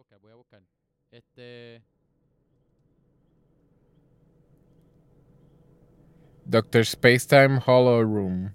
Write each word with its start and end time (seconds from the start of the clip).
buscar, 0.00 0.18
voy 0.20 0.32
a 0.32 0.34
buscar. 0.34 0.62
Este. 1.10 1.82
Doctor 6.46 6.84
Spacetime 6.84 7.60
Hollow 7.64 8.02
Room. 8.02 8.52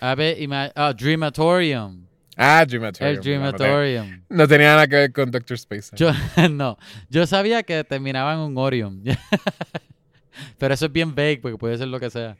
A 0.00 0.14
ver, 0.14 0.36
ah, 0.74 0.92
Dreamatorium. 0.92 2.06
Ah, 2.36 2.64
Dreamatorium. 2.66 3.10
El 3.10 3.16
No, 3.16 3.22
Dreamatorium. 3.22 4.24
No, 4.28 4.48
tenía 4.48 4.68
nada 4.68 4.88
que 4.88 4.96
ver 4.96 5.12
con 5.12 5.30
Doctor 5.30 5.56
Spacetime. 5.58 5.98
Yo, 5.98 6.48
no, 6.50 6.76
yo 7.08 7.26
sabía 7.26 7.62
que 7.62 7.84
terminaba 7.84 8.34
en 8.34 8.40
un 8.40 8.58
Orium. 8.58 9.02
Pero 10.58 10.74
eso 10.74 10.86
es 10.86 10.92
bien 10.92 11.14
vague 11.14 11.38
porque 11.40 11.56
puede 11.56 11.78
ser 11.78 11.88
lo 11.88 12.00
que 12.00 12.10
sea. 12.10 12.36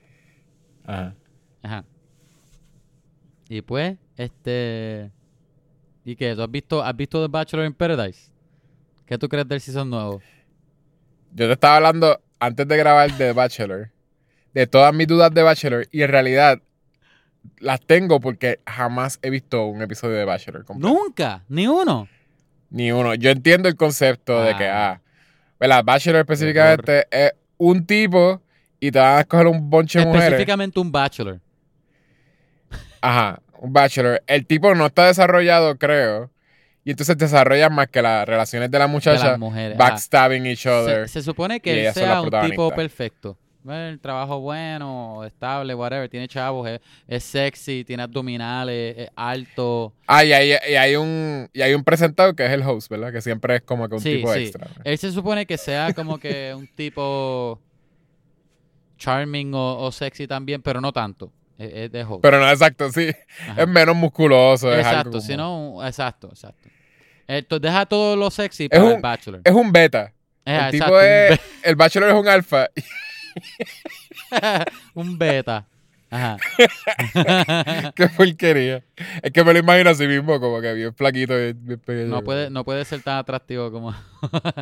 Ajá. 0.84 1.14
Ajá. 1.62 1.84
Y 3.48 3.62
pues, 3.62 3.96
este. 4.16 5.12
¿Y 6.04 6.16
qué? 6.16 6.34
¿Tú 6.34 6.42
has 6.42 6.50
visto, 6.50 6.82
has 6.82 6.96
visto 6.96 7.22
The 7.22 7.30
Bachelor 7.30 7.66
in 7.66 7.74
Paradise? 7.74 8.30
¿Qué 9.06 9.18
tú 9.18 9.28
crees 9.28 9.46
del 9.48 9.60
season 9.60 9.90
nuevo? 9.90 10.20
Yo 11.32 11.46
te 11.46 11.52
estaba 11.52 11.76
hablando 11.76 12.20
antes 12.38 12.66
de 12.66 12.76
grabar 12.76 13.12
de 13.16 13.32
Bachelor, 13.32 13.90
de 14.54 14.66
todas 14.66 14.94
mis 14.94 15.06
dudas 15.06 15.32
de 15.32 15.42
Bachelor, 15.42 15.86
y 15.90 16.02
en 16.02 16.08
realidad 16.10 16.60
las 17.58 17.80
tengo 17.80 18.20
porque 18.20 18.60
jamás 18.66 19.18
he 19.22 19.30
visto 19.30 19.64
un 19.66 19.82
episodio 19.82 20.16
de 20.16 20.24
Bachelor. 20.24 20.64
completo. 20.64 20.92
Nunca, 20.94 21.44
ni 21.48 21.66
uno. 21.66 22.08
Ni 22.70 22.92
uno. 22.92 23.14
Yo 23.14 23.30
entiendo 23.30 23.68
el 23.68 23.76
concepto 23.76 24.42
de 24.42 24.56
que, 24.56 24.66
Ah. 24.66 24.92
ah, 24.92 25.00
¿verdad? 25.58 25.84
Bachelor 25.84 26.20
específicamente 26.20 27.06
es 27.10 27.32
un 27.58 27.84
tipo 27.84 28.40
y 28.78 28.90
te 28.90 28.98
van 28.98 29.18
a 29.18 29.20
escoger 29.20 29.46
un 29.48 29.68
bonche 29.68 29.98
de 29.98 30.06
mujeres. 30.06 30.26
Específicamente 30.28 30.80
un 30.80 30.90
Bachelor. 30.92 31.40
Ajá, 33.00 33.40
un 33.60 33.72
Bachelor. 33.72 34.22
El 34.26 34.46
tipo 34.46 34.74
no 34.74 34.86
está 34.86 35.06
desarrollado, 35.06 35.76
creo. 35.78 36.30
Y 36.84 36.90
entonces 36.92 37.16
desarrollan 37.18 37.74
más 37.74 37.88
que 37.88 38.00
las 38.00 38.26
relaciones 38.26 38.70
de 38.70 38.78
la 38.78 38.86
De 38.86 38.90
muchacha 38.92 39.28
las 39.30 39.38
mujeres. 39.38 39.76
backstabbing 39.76 40.46
each 40.46 40.66
other. 40.66 41.08
Se, 41.08 41.20
se 41.20 41.22
supone 41.22 41.60
que 41.60 41.86
él 41.88 41.92
sea 41.92 42.22
un 42.22 42.30
tipo 42.48 42.70
perfecto. 42.74 43.36
El 43.68 44.00
trabajo 44.00 44.40
bueno, 44.40 45.22
estable, 45.26 45.74
whatever. 45.74 46.08
Tiene 46.08 46.26
chavos, 46.26 46.66
es, 46.66 46.80
es 47.06 47.22
sexy, 47.22 47.84
tiene 47.84 48.02
abdominales, 48.04 48.96
es 48.96 49.10
alto. 49.14 49.92
Ah, 50.06 50.24
y 50.24 50.32
hay, 50.32 50.52
y 50.66 50.74
hay 50.76 50.96
un 50.96 51.50
y 51.52 51.60
hay 51.60 51.74
un 51.74 51.84
presentador 51.84 52.34
que 52.34 52.46
es 52.46 52.52
el 52.52 52.62
host, 52.62 52.88
¿verdad? 52.90 53.12
Que 53.12 53.20
siempre 53.20 53.56
es 53.56 53.60
como 53.62 53.86
que 53.86 53.96
un 53.96 54.00
Sí, 54.00 54.16
tipo 54.16 54.32
sí. 54.32 54.44
extra. 54.44 54.68
Él 54.82 54.96
se 54.96 55.12
supone 55.12 55.44
que 55.44 55.58
sea 55.58 55.92
como 55.92 56.18
que 56.18 56.54
un 56.56 56.66
tipo 56.68 57.60
charming 58.96 59.52
o, 59.54 59.78
o 59.84 59.92
sexy 59.92 60.26
también, 60.26 60.62
pero 60.62 60.80
no 60.80 60.92
tanto. 60.92 61.30
Es, 61.60 61.92
de. 61.92 62.06
Pero 62.22 62.40
no, 62.40 62.50
exacto, 62.50 62.90
sí. 62.90 63.10
Ajá. 63.48 63.62
Es 63.62 63.68
menos 63.68 63.94
musculoso. 63.94 64.72
es 64.72 64.78
exacto, 64.78 65.10
como- 65.10 65.20
si 65.22 65.36
no, 65.36 65.86
exacto, 65.86 66.28
exacto. 66.28 66.68
Esto, 67.26 67.60
deja 67.60 67.86
todo 67.86 68.16
lo 68.16 68.30
sexy 68.30 68.64
Es 68.64 68.70
para 68.70 68.84
un- 68.84 68.92
el 68.92 69.00
Bachelor. 69.00 69.40
Es 69.44 69.52
un 69.52 69.70
beta. 69.70 70.12
El 70.44 70.70
tipo 70.70 70.84
exacto, 70.84 70.94
un 70.96 71.00
es. 71.02 71.30
be- 71.30 71.40
El 71.62 71.76
Bachelor 71.76 72.08
es 72.10 72.14
un 72.16 72.28
alfa. 72.28 72.68
un 74.94 75.18
beta. 75.18 75.66
Ajá. 76.12 76.38
Qué 77.94 78.08
porquería. 78.08 78.82
Es 79.22 79.30
que 79.30 79.44
me 79.44 79.52
lo 79.52 79.58
imagino 79.60 79.90
así 79.90 80.06
mismo, 80.08 80.40
como 80.40 80.60
que 80.60 80.72
bien 80.74 80.92
flaquito, 80.94 81.36
bien, 81.36 81.80
bien 81.86 82.10
no, 82.10 82.22
puede, 82.22 82.50
no 82.50 82.64
puede 82.64 82.84
ser 82.84 83.00
tan 83.02 83.18
atractivo 83.18 83.70
como, 83.70 83.94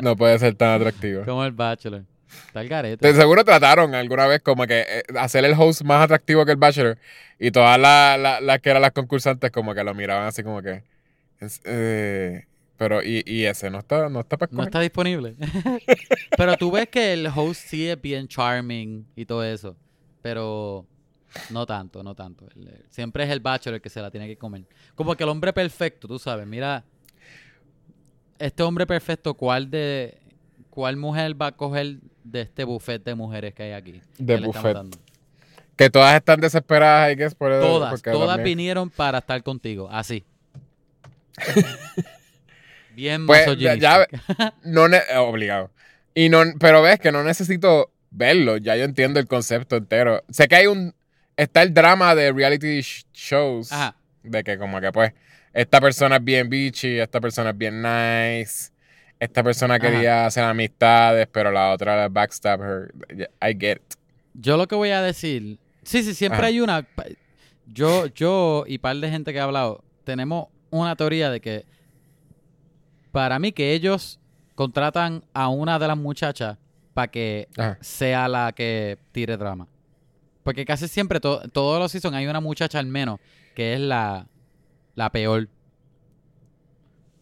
No 0.01 0.15
puede 0.15 0.37
ser 0.37 0.53
tan 0.55 0.69
atractivo. 0.79 1.23
como 1.25 1.43
el 1.45 1.51
Bachelor. 1.51 2.03
Está 2.47 2.61
el 2.61 2.69
garete. 2.69 3.07
De 3.07 3.13
seguro 3.13 3.43
trataron 3.43 3.95
alguna 3.95 4.27
vez 4.27 4.41
como 4.41 4.65
que 4.67 4.85
eh, 4.87 5.03
hacer 5.17 5.45
el 5.45 5.53
host 5.53 5.81
más 5.81 6.03
atractivo 6.03 6.45
que 6.45 6.51
el 6.51 6.57
Bachelor. 6.57 6.97
Y 7.39 7.51
todas 7.51 7.79
las 7.79 8.41
las 8.41 8.59
que 8.59 8.69
eran 8.69 8.81
las 8.81 8.91
concursantes 8.91 9.51
como 9.51 9.73
que 9.73 9.83
lo 9.83 9.93
miraban 9.93 10.27
así 10.27 10.43
como 10.43 10.61
que. 10.61 10.83
eh, 11.65 12.45
pero, 12.77 13.03
y, 13.03 13.23
y 13.25 13.43
ese 13.43 13.69
no 13.69 13.79
está, 13.79 14.07
no 14.07 14.21
está 14.21 14.37
para 14.37 14.53
No 14.53 14.63
está 14.63 14.79
disponible. 14.79 15.35
pero 16.37 16.55
tú 16.55 16.71
ves 16.71 16.87
que 16.87 17.11
el 17.11 17.27
host 17.27 17.61
sí 17.67 17.89
es 17.89 18.01
bien 18.01 18.27
charming 18.27 19.05
y 19.17 19.25
todo 19.25 19.43
eso. 19.43 19.75
Pero 20.21 20.87
no 21.49 21.65
tanto, 21.65 22.03
no 22.03 22.15
tanto. 22.15 22.47
Siempre 22.89 23.25
es 23.25 23.29
el 23.31 23.41
bachelor 23.41 23.75
el 23.75 23.81
que 23.81 23.89
se 23.89 24.01
la 24.01 24.09
tiene 24.09 24.27
que 24.27 24.37
comer. 24.37 24.65
Como 24.95 25.15
que 25.15 25.23
el 25.23 25.29
hombre 25.29 25.51
perfecto, 25.51 26.07
tú 26.07 26.17
sabes. 26.19 26.47
Mira, 26.47 26.85
este 28.39 28.63
hombre 28.63 28.87
perfecto, 28.87 29.33
¿cuál 29.33 29.69
de 29.69 30.17
cuál 30.69 30.95
mujer 30.95 31.39
va 31.39 31.47
a 31.47 31.51
coger 31.51 31.97
de 32.31 32.41
este 32.41 32.63
buffet 32.63 33.03
de 33.03 33.15
mujeres 33.15 33.53
que 33.53 33.63
hay 33.63 33.71
aquí? 33.73 34.01
De 34.17 34.37
que 34.39 34.45
buffet. 34.45 34.77
Que 35.75 35.89
todas 35.89 36.15
están 36.15 36.39
desesperadas 36.41 37.13
y 37.13 37.15
que 37.15 37.23
es 37.25 37.35
por 37.35 37.51
Todas, 37.59 38.01
todas 38.01 38.27
también- 38.35 38.57
vinieron 38.57 38.89
para 38.89 39.19
estar 39.19 39.41
contigo, 39.43 39.87
así. 39.89 40.25
bien 42.95 43.25
Pues, 43.25 43.45
ya- 43.57 44.07
No 44.63 44.87
eh, 44.87 45.01
obligado. 45.17 45.71
Y 46.13 46.29
no, 46.29 46.43
pero 46.59 46.81
ves 46.81 46.99
que 46.99 47.11
no 47.11 47.23
necesito 47.23 47.91
verlo. 48.11 48.57
Ya 48.57 48.75
yo 48.75 48.83
entiendo 48.83 49.19
el 49.19 49.27
concepto 49.27 49.77
entero. 49.77 50.23
Sé 50.29 50.47
que 50.47 50.55
hay 50.55 50.67
un. 50.67 50.93
Está 51.37 51.61
el 51.61 51.73
drama 51.73 52.15
de 52.15 52.31
reality 52.33 52.79
sh- 52.79 53.05
shows. 53.13 53.71
Ajá. 53.71 53.95
De 54.23 54.43
que, 54.43 54.57
como 54.57 54.81
que, 54.81 54.91
pues, 54.91 55.13
esta 55.53 55.79
persona 55.79 56.17
es 56.17 56.23
bien 56.23 56.49
bitchy, 56.49 56.99
esta 56.99 57.21
persona 57.21 57.51
es 57.51 57.57
bien 57.57 57.81
nice. 57.81 58.71
Esta 59.19 59.43
persona 59.43 59.75
Ajá. 59.75 59.87
quería 59.89 60.25
hacer 60.25 60.43
amistades, 60.43 61.27
pero 61.31 61.51
la 61.51 61.71
otra 61.73 61.95
la 61.97 62.07
backstab 62.09 62.61
her. 62.61 62.93
I 63.41 63.53
get 63.59 63.77
it. 63.77 63.93
Yo 64.33 64.55
lo 64.57 64.67
que 64.67 64.75
voy 64.75 64.89
a 64.91 65.01
decir. 65.01 65.59
Sí, 65.83 66.03
sí, 66.03 66.13
siempre 66.13 66.39
Ajá. 66.39 66.47
hay 66.47 66.61
una. 66.61 66.87
Yo, 67.67 68.05
yo 68.07 68.63
y 68.67 68.77
par 68.77 68.95
de 68.95 69.09
gente 69.09 69.33
que 69.33 69.39
ha 69.39 69.43
hablado, 69.43 69.83
tenemos 70.05 70.47
una 70.69 70.95
teoría 70.95 71.29
de 71.29 71.41
que. 71.41 71.65
Para 73.11 73.39
mí, 73.39 73.51
que 73.51 73.73
ellos 73.73 74.19
contratan 74.55 75.23
a 75.33 75.47
una 75.49 75.79
de 75.79 75.87
las 75.87 75.97
muchachas 75.97 76.57
para 76.93 77.07
que 77.09 77.47
Ajá. 77.57 77.77
sea 77.81 78.27
la 78.27 78.51
que 78.53 78.97
tire 79.11 79.35
drama. 79.35 79.67
Porque 80.43 80.63
casi 80.65 80.87
siempre, 80.87 81.19
to- 81.19 81.41
todos 81.51 81.79
los 81.79 81.91
seasons, 81.91 82.15
hay 82.15 82.27
una 82.27 82.39
muchacha 82.39 82.79
al 82.79 82.85
menos 82.85 83.19
que 83.55 83.73
es 83.73 83.79
la, 83.79 84.27
la 84.95 85.09
peor. 85.11 85.47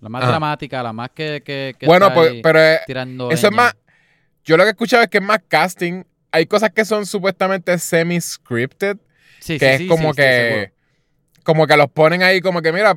La 0.02 0.10
más 0.10 0.22
Ajá. 0.22 0.32
dramática, 0.32 0.84
la 0.84 0.94
más 0.94 1.10
que. 1.12 1.42
que, 1.44 1.76
que 1.80 1.86
Bueno, 1.86 2.08
está 2.08 2.16
pues, 2.16 2.32
ahí 2.32 2.42
pero 2.42 2.60
eh, 2.62 2.80
tirando 2.86 3.32
eso 3.32 3.48
es 3.48 3.54
más. 3.54 3.76
Yo 4.46 4.56
lo 4.58 4.64
que 4.64 4.70
he 4.70 4.72
escuchado 4.72 5.04
es 5.04 5.10
que 5.10 5.18
es 5.18 5.24
más 5.24 5.40
casting. 5.48 6.04
Hay 6.32 6.46
cosas 6.46 6.70
que 6.72 6.86
son 6.86 7.06
supuestamente 7.06 7.78
semi-scripted. 7.80 8.98
Sí, 9.40 9.58
que 9.58 9.66
sí, 9.68 9.72
es 9.74 9.78
sí, 9.80 9.88
como 9.88 10.14
que. 10.14 10.72
como 11.44 11.66
que 11.68 11.78
los 11.78 11.88
ponen 11.90 12.22
ahí, 12.24 12.42
como 12.42 12.62
que, 12.62 12.72
mira, 12.72 12.94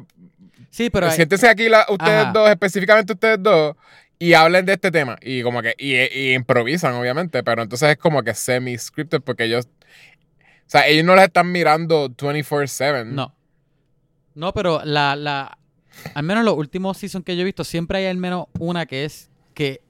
Sí, 0.70 0.90
pero 0.90 1.06
hay- 1.06 1.16
siéntense 1.16 1.48
aquí 1.48 1.68
la- 1.68 1.86
ustedes 1.88 2.22
Ajá. 2.24 2.32
dos, 2.32 2.50
específicamente 2.50 3.12
ustedes 3.14 3.42
dos, 3.42 3.76
y 4.18 4.34
hablen 4.34 4.66
de 4.66 4.74
este 4.74 4.90
tema. 4.90 5.16
Y 5.22 5.42
como 5.42 5.62
que, 5.62 5.74
y, 5.78 5.94
y 5.96 6.34
improvisan, 6.34 6.94
obviamente, 6.94 7.42
pero 7.42 7.62
entonces 7.62 7.88
es 7.90 7.96
como 7.96 8.22
que 8.22 8.34
semi-scripted 8.34 9.20
porque 9.22 9.44
ellos. 9.44 9.66
O 9.66 10.70
sea, 10.70 10.86
ellos 10.86 11.04
no 11.04 11.16
les 11.16 11.24
están 11.24 11.50
mirando 11.50 12.08
24-7. 12.10 13.04
No. 13.06 13.34
No, 14.34 14.52
pero 14.52 14.82
la, 14.84 15.16
la. 15.16 15.56
Al 16.14 16.22
menos 16.22 16.44
los 16.44 16.54
últimos 16.56 16.96
seasons 16.98 17.24
que 17.24 17.34
yo 17.36 17.42
he 17.42 17.44
visto, 17.44 17.64
siempre 17.64 17.98
hay 17.98 18.06
al 18.06 18.16
menos 18.16 18.46
una 18.58 18.86
que 18.86 19.04
es 19.04 19.30
que 19.54 19.82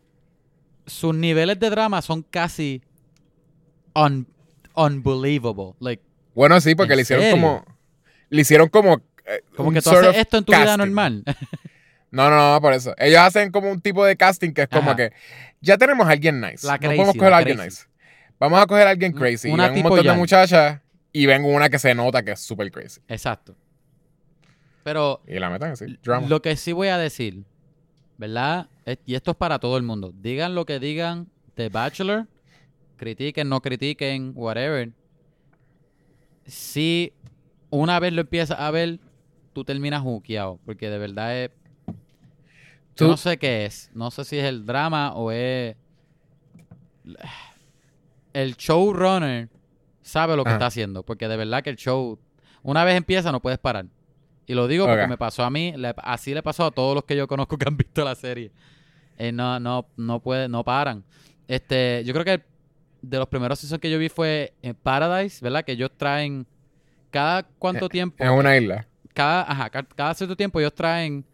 sus 0.86 1.14
niveles 1.14 1.58
de 1.60 1.70
drama 1.70 2.02
son 2.02 2.22
casi 2.22 2.82
un, 3.94 4.26
unbelievable. 4.74 5.74
Like, 5.80 6.02
Bueno, 6.34 6.60
sí, 6.60 6.74
porque 6.74 6.94
¿En 6.94 6.96
le 6.98 7.02
hicieron 7.02 7.24
serio? 7.24 7.36
como. 7.40 7.64
Le 8.30 8.40
hicieron 8.42 8.68
como. 8.68 8.94
eh, 9.26 9.42
como 9.56 9.72
que 9.72 9.82
tú 9.82 9.90
haces 9.90 10.16
esto 10.16 10.38
en 10.38 10.44
tu 10.44 10.52
vida 10.52 10.76
normal. 10.76 11.24
No, 12.12 12.28
no, 12.28 12.54
no, 12.54 12.60
por 12.60 12.72
eso. 12.72 12.92
Ellos 12.98 13.20
hacen 13.20 13.52
como 13.52 13.70
un 13.70 13.80
tipo 13.80 14.04
de 14.04 14.16
casting 14.16 14.50
que 14.52 14.62
es 14.62 14.68
como 14.68 14.90
Ajá. 14.90 14.96
que 14.96 15.12
ya 15.60 15.78
tenemos 15.78 16.08
a 16.08 16.10
alguien 16.10 16.40
nice. 16.40 16.66
La 16.66 16.72
no 16.72 16.78
crazy, 16.80 16.96
podemos 16.96 17.14
coger 17.16 17.32
a 17.32 17.36
alguien 17.36 17.56
crazy. 17.56 17.70
nice. 17.70 17.86
Vamos 18.40 18.60
a 18.60 18.66
coger 18.66 18.86
a 18.88 18.90
alguien 18.90 19.12
Un- 19.14 19.18
crazy. 19.20 19.48
Y 19.48 19.52
una 19.52 19.62
ven 19.68 19.70
un 19.70 19.76
tipo 19.76 19.88
montón 19.90 20.06
de 20.08 20.12
muchachas 20.14 20.80
y 21.12 21.26
ven 21.26 21.44
una 21.44 21.70
que 21.70 21.78
se 21.78 21.94
nota 21.94 22.24
que 22.24 22.32
es 22.32 22.40
super 22.40 22.68
crazy. 22.72 23.00
Exacto. 23.06 23.54
Pero 24.82 25.20
Y 25.26 25.38
la 25.38 25.50
meten 25.50 25.72
así. 25.72 25.84
Drama. 26.02 26.26
lo 26.28 26.40
que 26.42 26.56
sí 26.56 26.72
voy 26.72 26.88
a 26.88 26.98
decir, 26.98 27.44
¿verdad? 28.18 28.68
Es- 28.84 28.98
Y 29.06 29.14
esto 29.14 29.32
es 29.32 29.36
para 29.36 29.58
todo 29.58 29.76
el 29.76 29.82
mundo. 29.82 30.12
Digan 30.14 30.54
lo 30.54 30.64
que 30.64 30.78
digan 30.80 31.28
de 31.56 31.68
Bachelor, 31.68 32.26
critiquen, 32.96 33.48
no 33.48 33.60
critiquen, 33.60 34.32
whatever. 34.34 34.90
Si 36.46 37.12
una 37.70 38.00
vez 38.00 38.12
lo 38.12 38.22
empiezas 38.22 38.58
a 38.58 38.70
ver, 38.70 38.98
tú 39.52 39.64
terminas 39.64 40.02
juqueado. 40.02 40.58
Porque 40.64 40.88
de 40.90 40.98
verdad 40.98 41.36
es. 41.36 41.50
Yo 42.96 43.08
no 43.08 43.16
sé 43.16 43.38
qué 43.38 43.64
es. 43.66 43.90
No 43.94 44.10
sé 44.10 44.24
si 44.24 44.38
es 44.38 44.44
el 44.44 44.66
drama 44.66 45.14
o 45.14 45.30
es. 45.30 45.76
El 48.32 48.56
showrunner 48.56 49.48
sabe 50.02 50.36
lo 50.36 50.44
que 50.44 50.50
Ajá. 50.50 50.56
está 50.56 50.66
haciendo. 50.66 51.02
Porque 51.02 51.28
de 51.28 51.36
verdad 51.36 51.62
que 51.62 51.70
el 51.70 51.76
show. 51.76 52.18
Una 52.62 52.84
vez 52.84 52.96
empieza, 52.96 53.32
no 53.32 53.40
puedes 53.40 53.58
parar. 53.58 53.86
Y 54.50 54.54
lo 54.54 54.66
digo 54.66 54.84
porque 54.86 55.02
me 55.08 55.16
pasó 55.16 55.44
a 55.44 55.50
mí, 55.50 55.72
le- 55.76 55.94
así 55.98 56.34
le 56.34 56.42
pasó 56.42 56.64
a 56.66 56.70
todos 56.72 56.94
los 56.94 57.04
que 57.04 57.14
yo 57.16 57.28
conozco 57.28 57.56
que 57.56 57.68
han 57.68 57.76
visto 57.76 58.02
la 58.04 58.14
serie. 58.16 58.50
Eh, 59.16 59.30
no, 59.30 59.60
no, 59.60 59.86
no 59.96 60.18
puede, 60.20 60.48
no 60.48 60.64
paran. 60.64 61.04
Este, 61.46 62.02
yo 62.04 62.12
creo 62.12 62.24
que 62.24 62.42
de 63.02 63.18
los 63.18 63.28
primeros 63.28 63.58
seasons 63.60 63.80
que 63.80 63.88
yo 63.90 63.98
vi 63.98 64.08
fue 64.08 64.54
en 64.62 64.74
Paradise, 64.74 65.38
¿verdad? 65.42 65.64
Que 65.64 65.72
ellos 65.72 65.90
traen 65.96 66.46
cada 67.10 67.44
cuánto 67.58 67.88
tiempo, 67.92 68.24
Es 68.24 68.30
una 68.30 68.56
isla. 68.56 68.86
cada, 69.14 69.42
ajá, 69.50 69.70
ca- 69.70 69.82
cada 69.94 70.14
cierto 70.14 70.36
tiempo 70.36 70.58
ellos 70.58 70.74
traen 70.74 71.24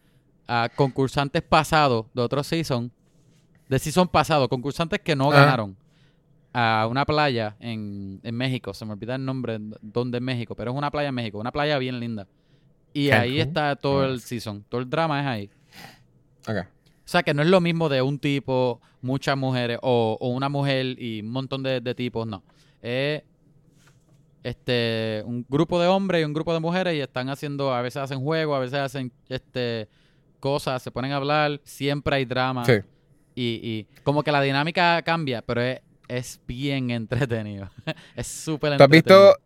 a 0.46 0.68
concursantes 0.74 1.42
pasados 1.42 2.06
de 2.12 2.20
otro 2.22 2.42
season, 2.44 2.90
de 3.68 3.78
season 3.78 4.08
pasado, 4.08 4.48
concursantes 4.48 5.00
que 5.00 5.16
no 5.16 5.30
ganaron 5.30 5.76
a 6.52 6.86
una 6.90 7.04
playa 7.06 7.56
en, 7.60 8.20
en 8.22 8.34
México. 8.34 8.74
Se 8.74 8.84
me 8.84 8.92
olvida 8.92 9.14
el 9.16 9.24
nombre, 9.24 9.58
dónde 9.80 10.18
en 10.18 10.24
México, 10.24 10.54
pero 10.54 10.70
es 10.72 10.76
una 10.76 10.90
playa 10.90 11.08
en 11.08 11.14
México, 11.14 11.38
una 11.38 11.52
playa 11.52 11.78
bien 11.78 11.98
linda. 11.98 12.26
Y 12.96 13.10
ahí 13.10 13.40
está 13.40 13.76
todo 13.76 14.06
el 14.06 14.20
season, 14.20 14.64
todo 14.70 14.80
el 14.80 14.88
drama 14.88 15.20
es 15.20 15.26
ahí. 15.26 15.50
O 16.48 17.08
sea, 17.08 17.22
que 17.22 17.34
no 17.34 17.42
es 17.42 17.48
lo 17.48 17.60
mismo 17.60 17.88
de 17.88 18.00
un 18.00 18.18
tipo, 18.18 18.80
muchas 19.02 19.36
mujeres, 19.36 19.78
o, 19.82 20.16
o 20.18 20.28
una 20.30 20.48
mujer 20.48 20.96
y 20.98 21.20
un 21.20 21.30
montón 21.30 21.62
de, 21.62 21.80
de 21.82 21.94
tipos, 21.94 22.26
no. 22.26 22.42
Es 22.80 23.22
este, 24.42 25.22
un 25.26 25.44
grupo 25.48 25.78
de 25.80 25.88
hombres 25.88 26.22
y 26.22 26.24
un 26.24 26.32
grupo 26.32 26.54
de 26.54 26.60
mujeres 26.60 26.94
y 26.94 27.00
están 27.00 27.28
haciendo, 27.28 27.74
a 27.74 27.82
veces 27.82 28.02
hacen 28.02 28.20
juegos, 28.20 28.56
a 28.56 28.60
veces 28.60 28.78
hacen 28.78 29.12
este, 29.28 29.88
cosas, 30.40 30.82
se 30.82 30.90
ponen 30.90 31.12
a 31.12 31.16
hablar, 31.16 31.60
siempre 31.64 32.16
hay 32.16 32.24
drama. 32.24 32.64
Sí. 32.64 32.78
Y, 33.34 33.60
y 33.62 33.86
como 34.04 34.22
que 34.22 34.32
la 34.32 34.40
dinámica 34.40 35.02
cambia, 35.02 35.42
pero 35.42 35.60
es, 35.60 35.80
es 36.08 36.40
bien 36.46 36.90
entretenido. 36.92 37.68
es 38.16 38.26
súper 38.26 38.78
¿Tú 38.78 38.84
has 38.84 38.88
entretenido. 38.90 39.32
visto, 39.32 39.42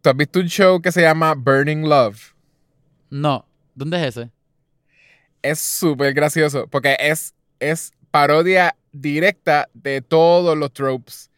tú 0.00 0.10
has 0.10 0.16
visto 0.16 0.38
un 0.38 0.46
show 0.48 0.80
que 0.80 0.92
se 0.92 1.02
llama 1.02 1.34
Burning 1.34 1.88
Love? 1.88 2.31
No. 3.12 3.46
¿Dónde 3.74 3.98
es 3.98 4.16
ese? 4.16 4.30
Es 5.42 5.58
súper 5.60 6.14
gracioso 6.14 6.66
porque 6.68 6.96
es, 6.98 7.34
es 7.60 7.92
parodia 8.10 8.74
directa 8.92 9.68
de 9.74 10.00
todos 10.00 10.56
los 10.56 10.72
tropes 10.72 11.30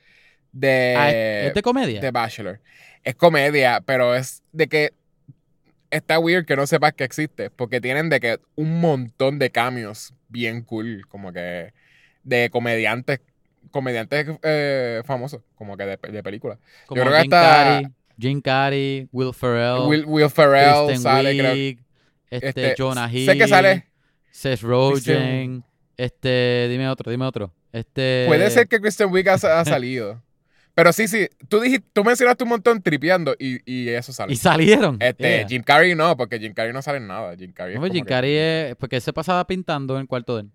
de, 0.53 0.94
Ah, 0.97 1.11
¿es, 1.11 1.49
es 1.49 1.55
de 1.55 1.62
comedia? 1.62 2.00
de 2.00 2.11
Bachelor. 2.11 2.61
Es 3.03 3.17
comedia, 3.17 3.81
pero 3.85 4.15
es 4.15 4.43
de 4.53 4.69
que 4.69 4.93
está 5.91 6.19
weird 6.19 6.44
que 6.47 6.56
no 6.56 6.67
sepas 6.67 6.93
que 6.93 7.05
existe 7.05 7.50
porque 7.50 7.81
tienen 7.81 8.09
de 8.09 8.21
que 8.21 8.41
un 8.55 8.81
montón 8.81 9.38
de 9.38 9.50
cambios 9.50 10.15
bien 10.29 10.62
cool, 10.62 11.06
como 11.09 11.32
que 11.32 11.73
de 12.23 12.50
comediantes 12.50 13.21
comediantes 13.71 14.26
eh, 14.43 15.03
famosos, 15.05 15.43
como 15.56 15.76
que 15.76 15.85
de, 15.85 15.97
de 15.97 16.23
películas. 16.23 16.59
Como 16.87 17.00
creo 17.03 17.12
que 17.12 17.19
hasta- 17.21 17.81
Jim 18.19 18.40
Carrey, 18.40 19.08
Will 19.12 19.32
Ferrell. 19.32 19.88
Will, 19.88 20.05
Will 20.06 20.31
Ferrell 20.31 20.87
Kristen 20.87 21.02
sale. 21.02 21.52
Wiig, 21.52 21.78
este, 22.31 22.49
Este, 22.49 22.75
Jonah 22.76 23.11
Hill, 23.12 23.26
sé 23.31 23.38
que 23.38 23.49
sale- 23.49 23.87
Seth 24.31 24.62
Rogen, 24.62 25.64
este, 25.96 26.66
dime 26.70 26.88
otro, 26.88 27.11
dime 27.11 27.25
otro. 27.25 27.52
Este, 27.72 28.25
Puede 28.26 28.50
ser 28.50 28.66
que 28.69 28.81
Kristen 28.81 29.11
Wiig 29.12 29.28
ha, 29.28 29.34
ha 29.34 29.64
salido. 29.64 30.22
Pero 30.75 30.93
sí, 30.93 31.06
sí, 31.06 31.28
tú 31.49 31.61
dijiste, 31.61 31.87
tú 31.93 32.02
mencionaste 32.02 32.43
un 32.43 32.50
montón 32.50 32.82
tripeando 32.82 33.37
y, 33.38 33.58
y 33.64 33.88
eso 33.90 34.12
sale. 34.12 34.32
y 34.32 34.37
salieron. 34.37 34.96
Este, 35.00 35.22
Yeah. 35.38 35.49
Jim 35.49 35.62
Carrey 35.62 35.94
no, 35.94 36.16
porque 36.16 36.40
Jim 36.40 36.52
Carrey 36.52 36.72
no 36.72 36.82
sale 36.82 36.99
en 36.99 37.06
nada. 37.06 37.37
Jim 37.37 37.52
Carrey 37.52 37.75
No, 37.76 37.81
pues 37.81 37.93
Jim 37.93 38.05
que- 38.05 38.08
Carrey 38.08 38.34
es, 38.37 38.76
porque 38.76 38.96
él 38.96 39.02
se 39.02 39.12
pasaba 39.12 39.46
pintando 39.46 39.94
en 39.94 40.00
el 40.02 40.06
cuarto 40.08 40.34
de 40.37 40.43
él. 40.43 40.50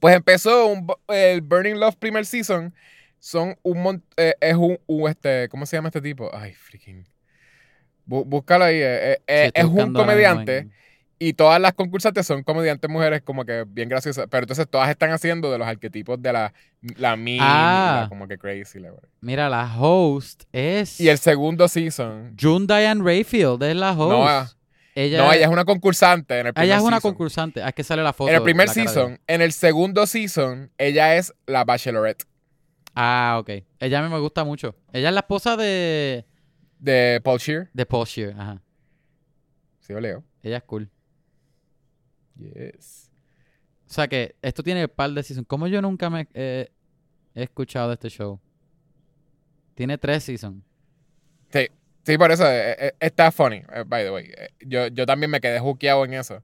Pues 0.00 0.14
empezó 0.14 0.66
un 0.66 0.86
el 1.08 1.40
Burning 1.40 1.76
Love 1.80 1.96
primer 1.96 2.26
season. 2.26 2.74
Son 3.18 3.56
un 3.62 3.82
mon- 3.82 4.04
eh, 4.16 4.34
es 4.40 4.54
un, 4.54 4.78
un, 4.86 5.08
este, 5.10 5.48
¿cómo 5.48 5.66
se 5.66 5.76
llama 5.76 5.88
este 5.88 6.00
tipo? 6.00 6.30
Ay, 6.34 6.52
freaking. 6.54 7.06
Bú- 8.06 8.24
búscalo 8.24 8.64
ahí. 8.64 8.76
eh, 8.80 9.18
eh, 9.26 9.50
es 9.52 9.64
un 9.64 9.92
comediante 9.92 10.68
y 11.18 11.32
todas 11.32 11.58
las 11.60 11.72
concursantes 11.72 12.26
son 12.26 12.42
comediantes 12.42 12.88
mujeres 12.90 13.22
como 13.22 13.44
que 13.44 13.64
bien 13.66 13.88
graciosas. 13.88 14.26
Pero 14.30 14.42
entonces 14.44 14.68
todas 14.68 14.88
están 14.90 15.10
haciendo 15.10 15.50
de 15.50 15.58
los 15.58 15.66
arquetipos 15.66 16.20
de 16.22 16.32
la, 16.32 16.52
la 16.96 17.16
y 17.16 17.38
Ah. 17.40 18.00
la 18.02 18.08
como 18.08 18.28
que 18.28 18.38
crazy. 18.38 18.78
la. 18.78 18.90
Mira, 19.20 19.48
la 19.48 19.74
host 19.76 20.44
es 20.52 21.00
Y 21.00 21.08
el 21.08 21.18
segundo 21.18 21.66
season. 21.68 22.36
June 22.40 22.66
Diane 22.68 23.02
Rayfield, 23.02 23.62
es 23.64 23.74
la 23.76 23.92
host. 23.92 24.10
No, 24.12 24.56
ella, 24.94 25.18
no, 25.18 25.32
ella 25.32 25.44
es 25.46 25.50
una 25.50 25.64
concursante 25.64 26.38
en 26.38 26.46
el 26.48 26.54
primer 26.54 26.66
ella 26.68 26.76
es 26.76 26.82
una 26.82 26.96
season. 26.98 27.12
concursante. 27.12 27.62
Aquí 27.62 27.82
sale 27.82 28.02
la 28.02 28.12
foto. 28.12 28.30
En 28.30 28.36
el 28.36 28.42
primer 28.42 28.68
season, 28.68 29.18
en 29.26 29.40
el 29.42 29.52
segundo 29.52 30.06
season, 30.06 30.70
ella 30.78 31.16
es 31.16 31.34
la 31.46 31.64
Bachelorette 31.64 32.24
Ah, 32.98 33.36
ok. 33.38 33.50
Ella 33.78 33.98
a 33.98 34.02
mí 34.02 34.08
me 34.08 34.18
gusta 34.18 34.42
mucho. 34.42 34.74
Ella 34.90 35.08
es 35.08 35.14
la 35.14 35.20
esposa 35.20 35.54
de, 35.58 36.24
de 36.78 37.20
Paul 37.22 37.38
Shear. 37.38 37.68
de 37.74 37.84
Paul 37.84 38.06
Scheer. 38.06 38.34
Ajá. 38.38 38.62
Sí, 39.80 39.92
yo 39.92 40.00
leo. 40.00 40.24
Ella 40.42 40.56
es 40.56 40.62
cool. 40.62 40.90
Yes. 42.36 43.12
O 43.86 43.92
sea 43.92 44.08
que 44.08 44.34
esto 44.40 44.62
tiene 44.62 44.84
un 44.84 44.90
par 44.90 45.10
de 45.10 45.22
seasons. 45.22 45.46
¿Cómo 45.46 45.66
yo 45.66 45.82
nunca 45.82 46.08
me 46.08 46.26
eh, 46.32 46.70
he 47.34 47.42
escuchado 47.42 47.88
de 47.88 47.94
este 47.94 48.08
show? 48.08 48.40
Tiene 49.74 49.98
tres 49.98 50.24
seasons. 50.24 50.64
Sí, 51.50 51.68
sí, 52.02 52.16
por 52.16 52.32
eso 52.32 52.50
eh, 52.50 52.76
eh, 52.78 52.92
está 52.98 53.30
funny, 53.30 53.62
by 53.86 54.04
the 54.04 54.10
way. 54.10 54.32
Yo, 54.60 54.86
yo 54.86 55.04
también 55.04 55.30
me 55.30 55.42
quedé 55.42 55.60
juqueado 55.60 56.02
en 56.06 56.14
eso. 56.14 56.42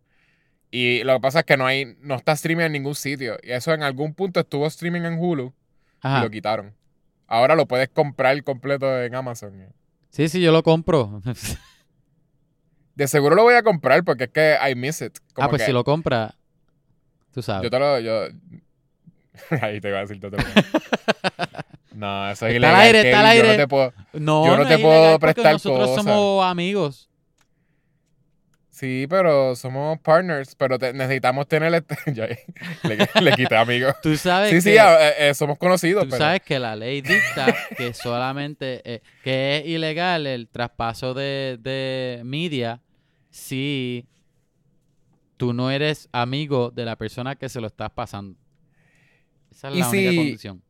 Y 0.71 1.03
lo 1.05 1.15
que 1.15 1.21
pasa 1.21 1.39
es 1.41 1.45
que 1.47 1.57
no 1.57 1.65
hay, 1.65 1.97
no 2.01 2.15
está 2.15 2.33
streaming 2.33 2.67
en 2.67 2.73
ningún 2.73 2.95
sitio. 2.95 3.39
Y 3.43 3.53
eso 3.53 3.73
en 3.73 3.83
algún 3.83 4.13
punto 4.13 4.41
estuvo 4.41 4.67
streaming 4.67 5.03
en 5.03 5.19
Hulu 5.19 5.55
y 6.03 6.21
lo 6.21 6.31
quitaron. 6.31 6.75
Ahora 7.27 7.55
lo 7.55 7.67
puedes 7.67 7.89
comprar 7.89 8.43
completo 8.45 9.01
en 9.03 9.15
Amazon. 9.15 9.73
Sí, 10.11 10.29
sí, 10.29 10.41
yo 10.41 10.53
lo 10.53 10.63
compro. 10.63 11.23
De 12.95 13.09
seguro 13.09 13.35
lo 13.35 13.43
voy 13.45 13.55
a 13.55 13.63
comprar 13.63 14.05
porque 14.05 14.25
es 14.25 14.31
que 14.31 14.57
I 14.71 14.75
miss 14.75 15.01
it. 15.01 15.19
Como 15.33 15.47
ah, 15.47 15.49
pues 15.49 15.63
que 15.63 15.67
si 15.67 15.73
lo 15.73 15.83
compra, 15.85 16.35
tú 17.33 17.41
sabes. 17.43 17.63
Yo 17.65 17.71
te 17.71 17.79
lo. 17.79 17.99
Yo... 18.01 18.27
Ahí 19.63 19.81
te 19.81 19.89
iba 19.89 19.99
a 19.99 20.03
decir 20.03 20.21
todo. 20.21 20.37
No, 21.95 22.31
eso 22.31 22.47
es 22.47 22.55
Está 22.55 22.69
al 22.71 22.75
ilegal. 22.75 22.81
aire, 22.81 23.03
Kevin, 23.03 23.15
está 23.15 23.21
al 23.31 23.37
Yo 23.37 23.43
no 23.43 23.51
aire. 23.51 23.63
te 23.63 23.69
puedo. 23.69 23.93
No, 24.15 24.47
yo 24.47 24.57
no 24.57 24.67
te 24.67 24.79
puedo 24.79 25.19
prestar 25.19 25.53
nosotros 25.53 25.89
cosas. 25.91 26.05
somos 26.05 26.45
amigos. 26.47 27.11
Sí, 28.75 29.07
pero 29.09 29.55
somos 29.55 29.99
partners. 30.01 30.55
Pero 30.57 30.79
te- 30.79 30.95
necesitamos 30.95 31.47
tener. 31.47 31.73
este- 31.75 31.97
le, 32.83 33.09
le 33.21 33.33
quité 33.37 33.55
amigo. 33.57 33.91
Tú 34.03 34.17
sabes 34.17 34.49
Sí, 34.49 34.57
que, 34.57 34.61
sí, 34.63 34.71
eh, 34.71 35.29
eh, 35.29 35.35
somos 35.35 35.59
conocidos. 35.59 36.05
tú 36.05 36.11
pero... 36.11 36.25
sabes 36.25 36.41
que 36.41 36.59
la 36.59 36.75
ley 36.75 37.03
dicta 37.03 37.55
que 37.77 37.93
solamente 37.93 38.81
eh, 38.91 39.03
que 39.23 39.59
es 39.59 39.67
ilegal 39.67 40.27
el 40.27 40.49
traspaso 40.49 41.13
de, 41.13 41.59
de 41.61 42.23
media 42.25 42.81
si 43.31 44.07
tú 45.37 45.53
no 45.53 45.71
eres 45.71 46.09
amigo 46.13 46.71
de 46.71 46.85
la 46.87 46.97
persona 46.97 47.37
que 47.37 47.49
se 47.51 47.61
lo 47.61 47.67
estás 47.67 47.91
pasando. 47.91 48.39
Esa 49.51 49.69
es 49.69 49.75
¿Y 49.75 49.81
la 49.81 49.89
única 49.91 50.11
si- 50.11 50.17
condición. 50.17 50.63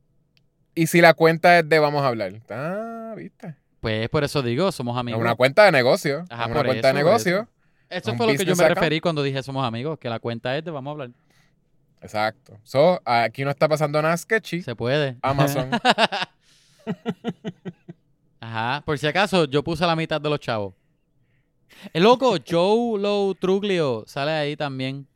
Y 0.75 0.87
si 0.89 1.01
la 1.03 1.15
cuenta 1.15 1.59
es 1.61 1.69
de 1.69 1.79
vamos 1.79 2.03
a 2.03 2.09
hablar. 2.09 2.33
Ah, 2.51 3.13
viste. 3.17 3.55
Pues 3.81 4.09
por 4.09 4.25
eso 4.25 4.43
digo, 4.43 4.73
somos 4.73 4.97
Es 4.97 5.01
amigos. 5.01 5.21
una 5.21 5.35
cuenta 5.35 5.65
de 5.67 5.73
negocio. 5.73 6.25
Ajá, 6.31 6.45
es 6.45 6.51
una 6.51 6.65
cuenta 6.65 6.89
eso, 6.89 6.97
de 6.97 7.05
negocio. 7.05 7.49
Eso 7.93 8.15
fue 8.17 8.27
lo 8.27 8.33
que 8.39 8.45
yo 8.45 8.57
me 8.57 8.65
account. 8.65 8.79
referí 8.79 9.01
cuando 9.01 9.23
dije 9.23 9.43
somos 9.43 9.65
amigos, 9.67 9.99
que 9.99 10.09
la 10.09 10.19
cuenta 10.19 10.57
es 10.57 10.65
de 10.65 10.71
vamos 10.71 10.91
a 10.91 10.93
hablar. 10.93 11.11
Exacto. 12.01 12.59
So, 12.65 13.01
aquí 13.05 13.45
no 13.45 13.51
está 13.51 13.69
pasando 13.69 14.01
nada 14.03 14.17
sketchy. 14.17 14.63
Se 14.63 14.75
puede. 14.75 15.17
Amazon. 15.23 15.71
Ajá. 18.41 18.83
Por 18.85 18.99
si 18.99 19.07
acaso, 19.07 19.45
yo 19.45 19.63
puse 19.63 19.87
la 19.87 19.95
mitad 19.95 20.21
de 20.21 20.29
los 20.29 20.41
chavos. 20.41 20.75
El 21.93 22.03
loco, 22.03 22.37
Joe 22.47 23.01
Low 23.01 23.35
Truglio, 23.35 24.05
sale 24.07 24.33
ahí 24.33 24.57
también. 24.57 25.07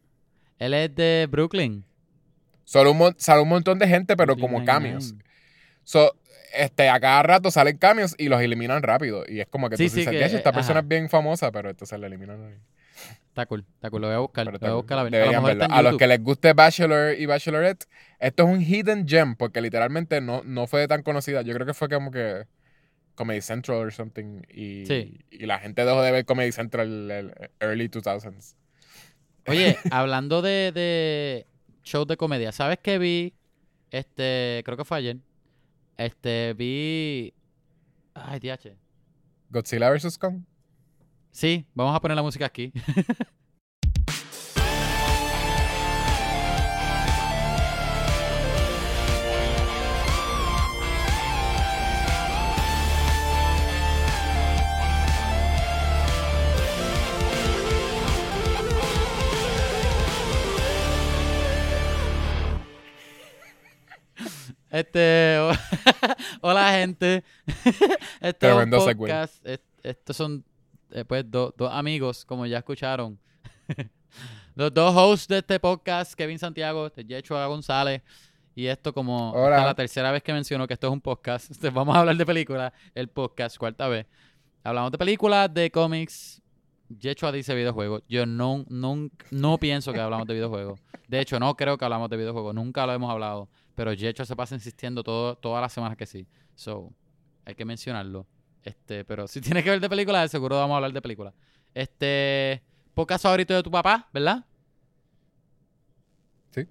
Él 0.59 0.75
es 0.75 0.95
de 0.95 1.27
Brooklyn. 1.31 1.85
Solo 2.65 2.93
un, 2.93 2.99
mon- 2.99 3.15
sale 3.19 3.43
un 3.43 3.49
montón 3.49 3.79
de 3.79 3.87
gente, 3.87 4.17
pero 4.17 4.35
Brooklyn 4.35 4.55
como 4.55 4.65
cambios. 4.65 5.15
So, 5.85 6.15
este, 6.55 6.89
a 6.89 6.99
cada 6.99 7.23
rato 7.23 7.51
salen 7.51 7.77
cambios 7.77 8.15
y 8.19 8.29
los 8.29 8.41
eliminan 8.41 8.83
rápido. 8.83 9.25
Y 9.29 9.41
es 9.41 9.47
como 9.49 9.69
que 9.69 9.77
Sí, 9.77 9.85
tú 9.85 9.91
sí, 9.91 9.97
dices, 10.01 10.13
que, 10.13 10.19
"Ya, 10.21 10.27
esta 10.27 10.51
eh, 10.51 10.53
persona 10.53 10.81
es 10.81 10.89
bien 10.89 11.09
famosa, 11.09 11.51
pero 11.53 11.69
entonces 11.71 11.99
la 12.01 12.07
eliminan. 12.07 12.59
Ahí". 12.97 13.17
Está 13.29 13.47
cool, 13.47 13.67
está 13.75 13.91
cool. 13.91 14.01
Lo 14.01 14.07
voy 14.09 14.17
a 14.17 14.19
buscar. 14.21 14.47
Pero 14.47 14.53
Lo 14.53 14.57
está 14.57 14.67
voy 14.69 14.73
a 14.73 14.77
buscar 14.77 14.99
a 14.99 15.03
ver. 15.03 15.63
A 15.63 15.67
lo 15.67 15.75
A 15.75 15.83
los 15.83 15.97
que 15.99 16.07
les 16.07 16.23
guste 16.23 16.53
Bachelor 16.55 17.19
y 17.19 17.27
Bachelorette, 17.27 17.85
esto 18.19 18.45
es 18.45 18.49
un 18.49 18.63
hidden 18.63 19.07
gem 19.07 19.37
porque 19.37 19.61
literalmente 19.61 20.21
no, 20.23 20.43
no 20.45 20.67
fue 20.67 20.89
tan 20.89 21.03
conocida. 21.03 21.43
Yo 21.43 21.53
creo 21.53 21.67
que 21.67 21.75
fue 21.75 21.89
como 21.91 22.11
que 22.11 22.47
Comedy 23.15 23.43
Central 23.43 23.79
or 23.79 23.93
something. 23.93 24.43
Y, 24.49 24.87
Sí. 24.87 25.21
y 25.31 25.45
la 25.47 25.59
gente 25.59 25.85
dejó 25.85 26.01
de 26.03 26.13
ver 26.13 26.25
Comedy 26.25 26.51
Central 26.53 27.11
el 27.11 27.35
early 27.61 27.89
2000s. 27.89 28.55
Oye, 29.49 29.77
hablando 29.91 30.41
de, 30.41 30.73
de 30.73 31.47
shows 31.85 32.07
de 32.07 32.17
comedia, 32.17 32.53
¿sabes 32.53 32.79
qué 32.83 32.99
vi? 32.99 33.35
Este, 33.91 34.63
creo 34.65 34.77
que 34.79 34.85
fue 34.85 34.97
ayer. 34.99 35.19
Este, 35.99 36.55
vi. 36.55 37.33
Ay, 38.15 38.41
DH. 38.41 38.77
Godzilla 39.51 39.91
vs. 39.91 40.19
Kong. 40.19 40.41
Sí, 41.37 41.67
vamos 41.75 41.95
a 41.95 42.01
poner 42.01 42.17
la 42.17 42.23
música 42.23 42.47
aquí. 42.47 42.73
Este, 64.71 65.37
hola 66.41 66.71
gente. 66.73 67.25
Este 68.23 68.33
Tremendo 68.33 68.79
podcast. 68.79 69.45
Estos 69.83 70.17
son 70.17 70.43
eh, 70.91 71.05
pues 71.05 71.29
do- 71.31 71.55
dos 71.57 71.73
amigos, 71.73 72.25
como 72.25 72.47
ya 72.47 72.59
escucharon. 72.59 73.19
Los 74.55 74.73
dos 74.73 74.95
hosts 74.97 75.29
de 75.29 75.39
este 75.39 75.61
podcast, 75.61 76.15
Kevin 76.15 76.39
Santiago, 76.39 76.89
Yechua 76.95 77.47
González. 77.47 78.03
Y 78.55 78.67
esto 78.67 78.95
como 78.95 79.33
Hola. 79.33 79.63
la 79.67 79.75
tercera 79.75 80.11
vez 80.11 80.23
que 80.23 80.33
menciono 80.33 80.67
que 80.67 80.73
esto 80.75 80.87
es 80.87 80.93
un 80.95 81.01
podcast. 81.03 81.51
Entonces, 81.51 81.75
vamos 81.75 81.95
a 81.95 82.01
hablar 82.01 82.17
de 82.17 82.25
películas, 82.25 82.73
el 82.95 83.09
podcast, 83.09 83.59
cuarta 83.59 83.87
vez. 83.89 84.07
Hablamos 84.65 84.93
de 84.93 84.99
películas, 84.99 85.53
de 85.53 85.71
cómics. 85.71 86.41
Yechua 86.89 87.33
dice 87.33 87.55
videojuegos. 87.55 88.03
Yo 88.09 88.25
no, 88.25 88.65
no, 88.69 89.11
no 89.31 89.59
pienso 89.59 89.93
que 89.93 90.01
hablamos 90.01 90.27
de 90.27 90.35
videojuegos. 90.35 90.81
De 91.07 91.21
hecho, 91.21 91.39
no 91.39 91.55
creo 91.55 91.77
que 91.77 91.85
hablamos 91.85 92.09
de 92.09 92.17
videojuegos. 92.17 92.55
Nunca 92.55 92.87
lo 92.87 92.93
hemos 92.95 93.11
hablado. 93.11 93.49
Pero 93.75 93.93
Yechua 93.93 94.25
se 94.25 94.35
pasa 94.35 94.55
insistiendo 94.55 95.03
todo, 95.05 95.37
todas 95.37 95.61
las 95.61 95.73
semanas 95.73 95.99
que 95.99 96.07
sí. 96.07 96.27
So, 96.55 96.95
hay 97.45 97.55
que 97.55 97.65
mencionarlo. 97.67 98.27
Este, 98.67 99.05
pero 99.05 99.29
si 99.29 99.41
tiene 99.41 99.63
que 99.63 99.71
ver 99.71 99.79
de 99.81 99.89
películas, 99.89 100.23
de 100.23 100.29
seguro 100.29 100.57
vamos 100.57 100.75
a 100.75 100.77
hablar 100.79 100.93
de 100.93 101.01
películas. 101.01 101.33
Este, 101.73 102.61
podcast 102.95 103.23
favorito 103.23 103.55
de 103.55 103.63
tu 103.63 103.71
papá, 103.71 104.09
¿verdad? 104.13 104.45
Sí. 106.51 106.67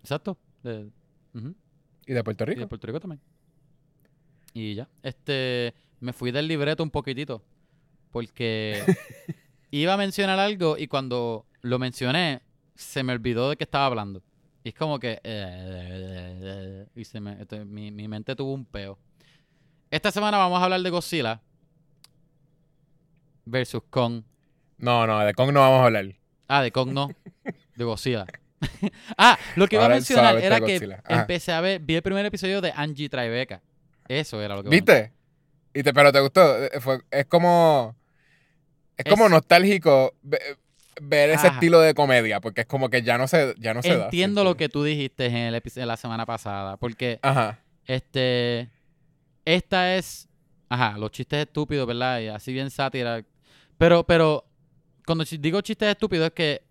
Exacto. 0.00 0.38
De-. 0.62 0.90
¿Y 2.06 2.12
de 2.14 2.24
Puerto 2.24 2.44
Y 2.44 2.46
de 2.46 2.54
Rico? 2.54 2.68
Puerto 2.68 2.86
Rico 2.86 3.00
también. 3.00 3.20
Y 4.54 4.74
ya. 4.74 4.88
Este, 5.02 5.74
me 6.00 6.14
fui 6.14 6.30
del 6.30 6.48
libreto 6.48 6.82
un 6.82 6.90
poquitito. 6.90 7.44
Porque 8.10 8.82
iba 9.70 9.92
a 9.92 9.96
mencionar 9.98 10.38
algo 10.38 10.78
y 10.78 10.86
cuando 10.88 11.44
lo 11.60 11.78
mencioné, 11.78 12.40
se 12.74 13.02
me 13.02 13.12
olvidó 13.12 13.50
de 13.50 13.56
qué 13.58 13.64
estaba 13.64 13.84
hablando. 13.84 14.22
Y 14.64 14.70
es 14.70 14.74
como 14.74 14.98
que. 14.98 15.20
eh, 15.22 16.86
y 16.96 17.04
se 17.04 17.20
me, 17.20 17.42
esto- 17.42 17.62
mi, 17.66 17.90
mi 17.90 18.08
mente 18.08 18.34
tuvo 18.34 18.54
un 18.54 18.64
peo. 18.64 18.98
Esta 19.90 20.10
semana 20.10 20.36
vamos 20.38 20.60
a 20.60 20.64
hablar 20.64 20.80
de 20.80 20.90
Godzilla 20.90 21.40
versus 23.44 23.82
Kong. 23.90 24.22
No, 24.76 25.06
no, 25.06 25.18
de 25.20 25.32
Kong 25.34 25.52
no 25.52 25.60
vamos 25.60 25.80
a 25.80 25.84
hablar. 25.86 26.14
Ah, 26.46 26.62
de 26.62 26.70
Kong 26.70 26.92
no. 26.92 27.08
De 27.74 27.84
Godzilla. 27.84 28.26
ah, 29.18 29.38
lo 29.56 29.66
que 29.66 29.76
iba 29.76 29.86
a 29.86 29.88
mencionar 29.88 30.36
era 30.38 30.60
que. 30.60 30.98
Ajá. 31.04 31.20
empecé 31.20 31.52
a 31.52 31.60
ver, 31.60 31.80
vi 31.80 31.94
el 31.94 32.02
primer 32.02 32.24
episodio 32.26 32.60
de 32.60 32.72
Angie 32.74 33.08
Tribeca. 33.08 33.62
Eso 34.08 34.42
era 34.42 34.56
lo 34.56 34.62
que 34.62 34.70
¿Viste? 34.70 35.12
¿Y 35.74 35.82
te, 35.82 35.92
pero 35.92 36.12
te 36.12 36.20
gustó? 36.20 36.64
Eh, 36.64 36.80
fue- 36.80 37.00
es 37.10 37.26
como. 37.26 37.94
Es 38.96 39.04
como 39.04 39.28
nostálgico 39.28 40.14
ve- 40.22 40.40
ver 41.00 41.30
ese 41.30 41.46
Ajá. 41.46 41.54
estilo 41.54 41.80
de 41.80 41.94
comedia, 41.94 42.40
porque 42.40 42.62
es 42.62 42.66
como 42.66 42.90
que 42.90 43.02
ya 43.02 43.16
no 43.16 43.28
se, 43.28 43.54
ya 43.58 43.72
no 43.72 43.82
se 43.82 43.96
da. 43.96 44.04
Entiendo 44.06 44.42
lo 44.42 44.56
que 44.56 44.68
tú 44.68 44.82
dijiste 44.82 45.26
en, 45.26 45.36
el 45.36 45.54
episodio 45.54 45.86
la 45.86 45.96
semana 45.96 46.26
pasada, 46.26 46.76
porque 46.78 47.20
Ajá. 47.22 47.60
este 47.86 48.68
esta 49.54 49.96
es 49.96 50.28
ajá, 50.68 50.98
los 50.98 51.10
chistes 51.10 51.46
estúpidos, 51.46 51.86
¿verdad? 51.86 52.20
Y 52.20 52.28
así 52.28 52.52
bien 52.52 52.70
sátira. 52.70 53.24
Pero 53.78 54.04
pero 54.04 54.44
cuando 55.06 55.24
digo 55.24 55.60
chistes 55.62 55.88
estúpidos 55.88 56.26
es 56.26 56.32
que 56.34 56.62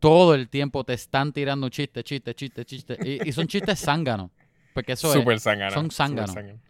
todo 0.00 0.34
el 0.34 0.48
tiempo 0.48 0.84
te 0.84 0.92
están 0.94 1.32
tirando 1.32 1.68
chistes, 1.68 2.04
chistes, 2.04 2.34
chistes, 2.34 2.66
chistes 2.66 2.98
y, 3.04 3.28
y 3.28 3.32
son 3.32 3.46
chistes 3.46 3.78
zánganos, 3.80 4.30
porque 4.74 4.92
eso 4.92 5.08
es 5.08 5.14
Súper 5.14 5.40
zángano. 5.40 5.72
son 5.72 5.90
zánganos. 5.90 6.32
zángano. 6.34 6.60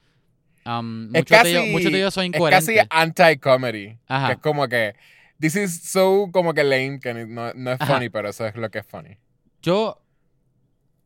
um, 0.65 1.15
Es 1.15 1.23
muchos, 1.23 1.43
de 1.43 1.51
ellos, 1.51 1.61
casi- 1.63 1.73
muchos 1.73 1.93
de 1.93 1.99
ellos 1.99 2.15
son 2.15 2.25
Es 2.25 2.29
incoherentes. 2.29 2.77
casi 2.77 2.89
anti-comedy. 2.91 3.99
Ajá. 4.07 4.27
Que 4.29 4.33
es 4.35 4.39
como 4.41 4.69
que. 4.69 4.95
This 5.39 5.55
is 5.57 5.83
so 5.91 6.31
como 6.33 6.55
que 6.55 6.65
lame, 6.65 6.99
que 6.99 7.13
no, 7.13 7.53
no 7.53 7.73
es 7.73 7.81
Ajá. 7.81 7.95
funny, 7.95 8.09
pero 8.09 8.29
eso 8.31 8.47
es 8.47 8.55
lo 8.57 8.71
que 8.71 8.79
es 8.79 8.87
funny. 8.87 9.19
Yo, 9.61 10.01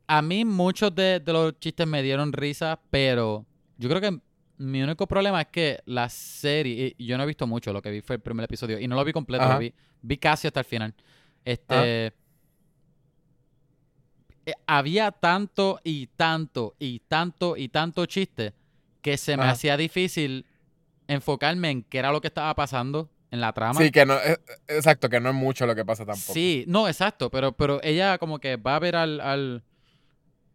a 0.06 0.22
mí 0.22 0.44
muchos 0.44 0.94
de, 0.94 1.18
de 1.20 1.32
los 1.32 1.58
chistes 1.58 1.86
me 1.86 2.00
dieron 2.02 2.32
risa, 2.32 2.78
pero 2.90 3.44
yo 3.80 3.88
creo 3.88 4.00
que 4.00 4.20
mi 4.58 4.82
único 4.82 5.06
problema 5.06 5.40
es 5.40 5.46
que 5.48 5.80
la 5.86 6.08
serie, 6.10 6.94
y 6.98 7.06
yo 7.06 7.16
no 7.16 7.24
he 7.24 7.26
visto 7.26 7.46
mucho, 7.46 7.72
lo 7.72 7.80
que 7.80 7.90
vi 7.90 8.02
fue 8.02 8.16
el 8.16 8.22
primer 8.22 8.44
episodio, 8.44 8.78
y 8.78 8.86
no 8.86 8.94
lo 8.94 9.04
vi 9.04 9.12
completo, 9.12 9.48
lo 9.48 9.58
vi, 9.58 9.72
vi 10.02 10.18
casi 10.18 10.46
hasta 10.46 10.60
el 10.60 10.66
final. 10.66 10.94
Este, 11.46 12.12
eh, 14.44 14.52
había 14.66 15.10
tanto 15.12 15.80
y 15.82 16.08
tanto 16.08 16.74
y 16.78 17.00
tanto 17.00 17.56
y 17.56 17.68
tanto 17.68 18.04
chiste 18.04 18.52
que 19.00 19.16
se 19.16 19.38
me 19.38 19.44
Ajá. 19.44 19.52
hacía 19.52 19.78
difícil 19.78 20.44
enfocarme 21.08 21.70
en 21.70 21.82
qué 21.82 21.98
era 21.98 22.12
lo 22.12 22.20
que 22.20 22.28
estaba 22.28 22.54
pasando 22.54 23.10
en 23.30 23.40
la 23.40 23.54
trama. 23.54 23.80
Sí, 23.80 23.90
que 23.90 24.04
no. 24.04 24.14
eh, 24.18 24.36
Exacto, 24.68 25.08
que 25.08 25.20
no 25.20 25.30
es 25.30 25.34
mucho 25.34 25.64
lo 25.64 25.74
que 25.74 25.86
pasa 25.86 26.04
tampoco. 26.04 26.34
Sí, 26.34 26.64
no, 26.68 26.86
exacto, 26.86 27.30
pero, 27.30 27.52
pero 27.52 27.80
ella 27.82 28.18
como 28.18 28.38
que 28.40 28.56
va 28.56 28.76
a 28.76 28.78
ver 28.78 28.96
al, 28.96 29.20
al, 29.22 29.62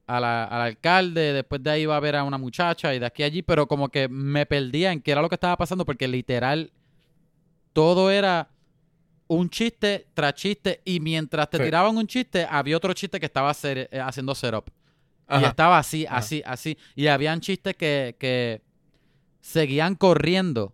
a 0.07 0.19
la- 0.19 0.43
al 0.45 0.61
alcalde, 0.61 1.33
después 1.33 1.63
de 1.63 1.69
ahí 1.71 1.85
va 1.85 1.97
a 1.97 1.99
ver 1.99 2.15
a 2.15 2.23
una 2.23 2.37
muchacha 2.37 2.93
y 2.93 2.99
de 2.99 3.05
aquí 3.05 3.23
a 3.23 3.25
allí, 3.27 3.41
pero 3.41 3.67
como 3.67 3.89
que 3.89 4.07
me 4.07 4.45
perdía 4.45 4.91
en 4.91 5.01
qué 5.01 5.11
era 5.11 5.21
lo 5.21 5.29
que 5.29 5.35
estaba 5.35 5.57
pasando 5.57 5.83
porque 5.85 6.07
literal 6.07 6.71
todo 7.73 8.11
era 8.11 8.49
un 9.27 9.49
chiste 9.49 10.07
tras 10.13 10.35
chiste 10.35 10.81
y 10.85 10.99
mientras 10.99 11.49
te 11.49 11.57
Sí. 11.57 11.63
tiraban 11.63 11.97
un 11.97 12.05
chiste 12.07 12.45
había 12.49 12.77
otro 12.77 12.93
chiste 12.93 13.19
que 13.19 13.25
estaba 13.25 13.49
hacer- 13.49 13.89
eh, 13.91 13.99
haciendo 13.99 14.35
setup. 14.35 14.69
Y 15.27 15.43
estaba 15.43 15.79
así, 15.79 16.05
Ajá. 16.05 16.17
así, 16.17 16.43
así. 16.45 16.77
Y 16.95 17.07
habían 17.07 17.41
chistes 17.41 17.75
que, 17.75 18.15
que 18.19 18.61
seguían 19.41 19.95
corriendo. 19.95 20.71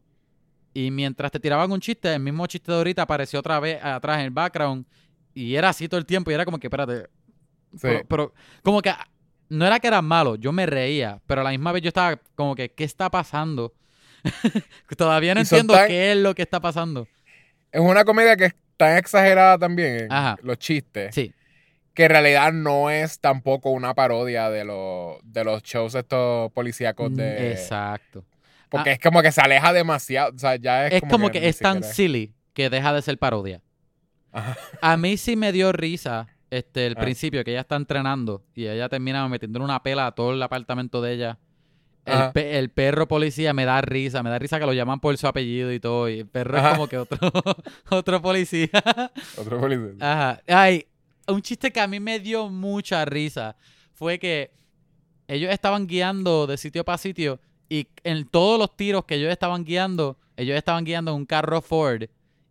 Y 0.74 0.92
mientras 0.92 1.32
te 1.32 1.40
tiraban 1.40 1.72
un 1.72 1.80
chiste, 1.80 2.14
el 2.14 2.20
mismo 2.22 2.46
chiste 2.48 2.70
de 2.70 2.78
ahorita 2.78 3.02
apareció 3.04 3.40
otra 3.40 3.62
vez 3.62 3.82
atrás 3.82 4.20
en 4.20 4.26
el 4.26 4.32
background. 4.32 4.86
Y 5.34 5.56
era 5.56 5.70
así 5.70 5.88
todo 5.88 6.00
el 6.00 6.06
tiempo. 6.06 6.32
Y 6.32 6.34
era 6.34 6.44
como 6.44 6.60
que, 6.60 6.68
espérate. 6.68 7.04
Sí. 7.74 7.80
Pero, 7.82 8.06
pero 8.08 8.34
como 8.62 8.82
que 8.82 8.92
no 9.52 9.66
era 9.68 9.80
que 9.80 9.88
era 9.88 10.02
malo, 10.02 10.36
yo 10.36 10.52
me 10.52 10.66
reía. 10.66 11.20
Pero 11.28 11.42
a 11.42 11.44
la 11.44 11.50
misma 11.52 11.72
vez 11.72 11.82
yo 11.84 11.90
estaba 11.90 12.20
como 12.36 12.56
que, 12.56 12.72
¿qué 12.72 12.84
está 12.84 13.10
pasando? 13.10 13.74
Todavía 14.98 15.34
no 15.34 15.42
entiendo 15.42 15.74
tan- 15.74 15.88
qué 15.88 16.12
es 16.12 16.18
lo 16.18 16.34
que 16.36 16.42
está 16.42 16.60
pasando. 16.60 17.08
Es 17.72 17.82
una 17.82 18.04
comedia 18.06 18.36
que 18.36 18.46
es 18.46 18.56
tan 18.78 18.98
exagerada 18.98 19.58
también 19.58 20.08
Ajá. 20.12 20.38
los 20.44 20.58
chistes. 20.58 21.14
Sí, 21.16 21.34
Que 21.94 22.06
en 22.06 22.10
realidad 22.12 22.52
no 22.54 22.90
es 22.90 23.20
tampoco 23.20 23.70
una 23.72 23.94
parodia 23.94 24.50
de, 24.50 24.64
los 24.66 25.18
de 25.24 25.44
los 25.44 25.62
shows 25.64 25.96
estos 25.96 26.52
policíacos 26.54 27.16
de. 27.16 27.24
Mm, 27.40 27.52
exacto. 27.52 28.26
Porque 28.70 28.92
Ah. 28.92 28.94
es 28.94 29.00
como 29.00 29.22
que 29.22 29.32
se 29.32 29.42
aleja 29.42 29.74
demasiado. 29.74 30.34
O 30.36 30.40
sea, 30.40 30.56
ya 30.56 30.88
es, 30.88 30.94
Es 30.94 31.10
como 31.10 31.30
que 31.30 31.48
es 31.50 31.60
tan 31.60 31.84
silly 31.84 32.34
que 32.54 32.70
deja 32.70 32.94
de 32.94 33.02
ser 33.02 33.18
parodia. 33.18 33.62
Ajá. 34.32 34.58
A 34.82 34.96
mí 34.98 35.18
sí 35.18 35.36
me 35.36 35.52
dio 35.52 35.72
risa 35.74 36.28
este 36.52 36.86
el 36.86 36.94
Ah. 36.98 37.02
principio 37.02 37.44
que 37.44 37.52
ella 37.52 37.62
está 37.62 37.76
entrenando 37.78 38.44
y 38.54 38.68
ella 38.68 38.88
termina 38.90 39.28
metiéndole 39.28 39.66
una 39.66 39.82
pela 39.82 40.06
a 40.08 40.12
todo 40.12 40.34
el 40.34 40.44
apartamento 40.44 41.02
de 41.02 41.14
ella. 41.14 41.40
El, 42.06 42.14
Ajá. 42.14 42.34
pe- 42.34 42.58
el 42.60 42.70
perro 42.70 43.08
policía 43.08 43.54
me 43.54 43.64
da 43.66 43.80
risa, 43.82 44.22
me 44.24 44.30
da 44.30 44.38
risa 44.40 44.60
que 44.60 44.66
lo 44.66 44.74
llaman 44.74 45.00
por 45.00 45.16
su 45.18 45.28
apellido 45.28 45.72
y 45.72 45.80
todo. 45.80 46.10
Y 46.10 46.20
el 46.20 46.28
perro 46.28 46.58
es 46.58 46.68
como 46.74 46.88
que 46.88 46.98
otro, 46.98 47.18
otro 47.90 48.22
policía. 48.22 48.70
Otro 49.38 49.60
policía. 49.60 49.94
Ajá. 50.00 50.42
Ay, 50.48 50.86
un 51.28 51.42
chiste 51.42 51.72
que 51.72 51.80
a 51.80 51.88
mí 51.88 52.00
me 52.00 52.20
dio 52.20 52.50
mucha 52.50 53.06
risa 53.06 53.56
fue 53.94 54.18
que 54.20 54.52
ellos 55.28 55.52
estaban 55.52 55.88
guiando 55.88 56.48
de 56.48 56.58
sitio 56.58 56.84
para 56.84 56.98
sitio 56.98 57.40
y 57.70 57.88
en 58.04 58.28
todos 58.28 58.60
los 58.60 58.76
tiros 58.76 59.06
que 59.06 59.16
ellos 59.16 59.32
estaban 59.32 59.64
guiando, 59.64 60.18
ellos 60.36 60.58
estaban 60.58 60.84
guiando 60.84 61.14
un 61.16 61.26
carro 61.26 61.62
Ford 61.62 62.06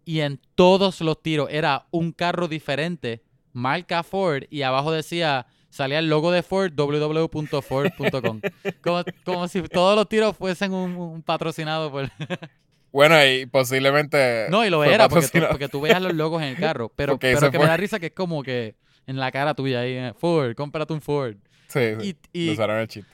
y 0.06 0.20
en 0.20 0.40
todos 0.54 1.00
los 1.02 1.20
tiros 1.22 1.48
era 1.50 1.86
un 1.90 2.12
carro 2.12 2.48
diferente, 2.48 3.20
marca 3.52 4.02
Ford 4.02 4.44
y 4.50 4.62
abajo 4.62 4.92
decía, 4.92 5.46
salía 5.68 5.98
el 5.98 6.08
logo 6.08 6.30
de 6.32 6.42
Ford, 6.42 6.72
www.ford.com. 6.74 8.40
como, 8.82 9.04
como 9.24 9.48
si 9.48 9.62
todos 9.62 9.96
los 9.96 10.08
tiros 10.08 10.36
fuesen 10.36 10.72
un, 10.72 10.96
un 10.96 11.22
patrocinado 11.22 11.90
por... 11.90 12.10
Bueno, 12.92 13.24
y 13.24 13.46
posiblemente. 13.46 14.46
No, 14.50 14.64
y 14.64 14.70
lo 14.70 14.82
era, 14.82 15.08
porque 15.08 15.28
tú, 15.28 15.46
porque 15.48 15.68
tú 15.68 15.80
veías 15.80 16.02
los 16.02 16.14
logos 16.14 16.42
en 16.42 16.48
el 16.48 16.56
carro. 16.56 16.88
Pero, 16.96 17.18
pero 17.18 17.50
que 17.50 17.58
me 17.58 17.66
da 17.66 17.76
risa 17.76 18.00
que 18.00 18.06
es 18.06 18.12
como 18.12 18.42
que 18.42 18.74
en 19.06 19.16
la 19.16 19.30
cara 19.30 19.54
tuya 19.54 19.80
ahí, 19.80 19.92
eh, 19.92 20.12
Ford, 20.18 20.54
cómprate 20.54 20.92
un 20.92 21.00
Ford. 21.00 21.36
Sí, 21.68 21.80
sí. 22.00 22.16
Y, 22.32 22.50
usaron 22.50 22.78
el 22.78 22.88
chiste. 22.88 23.10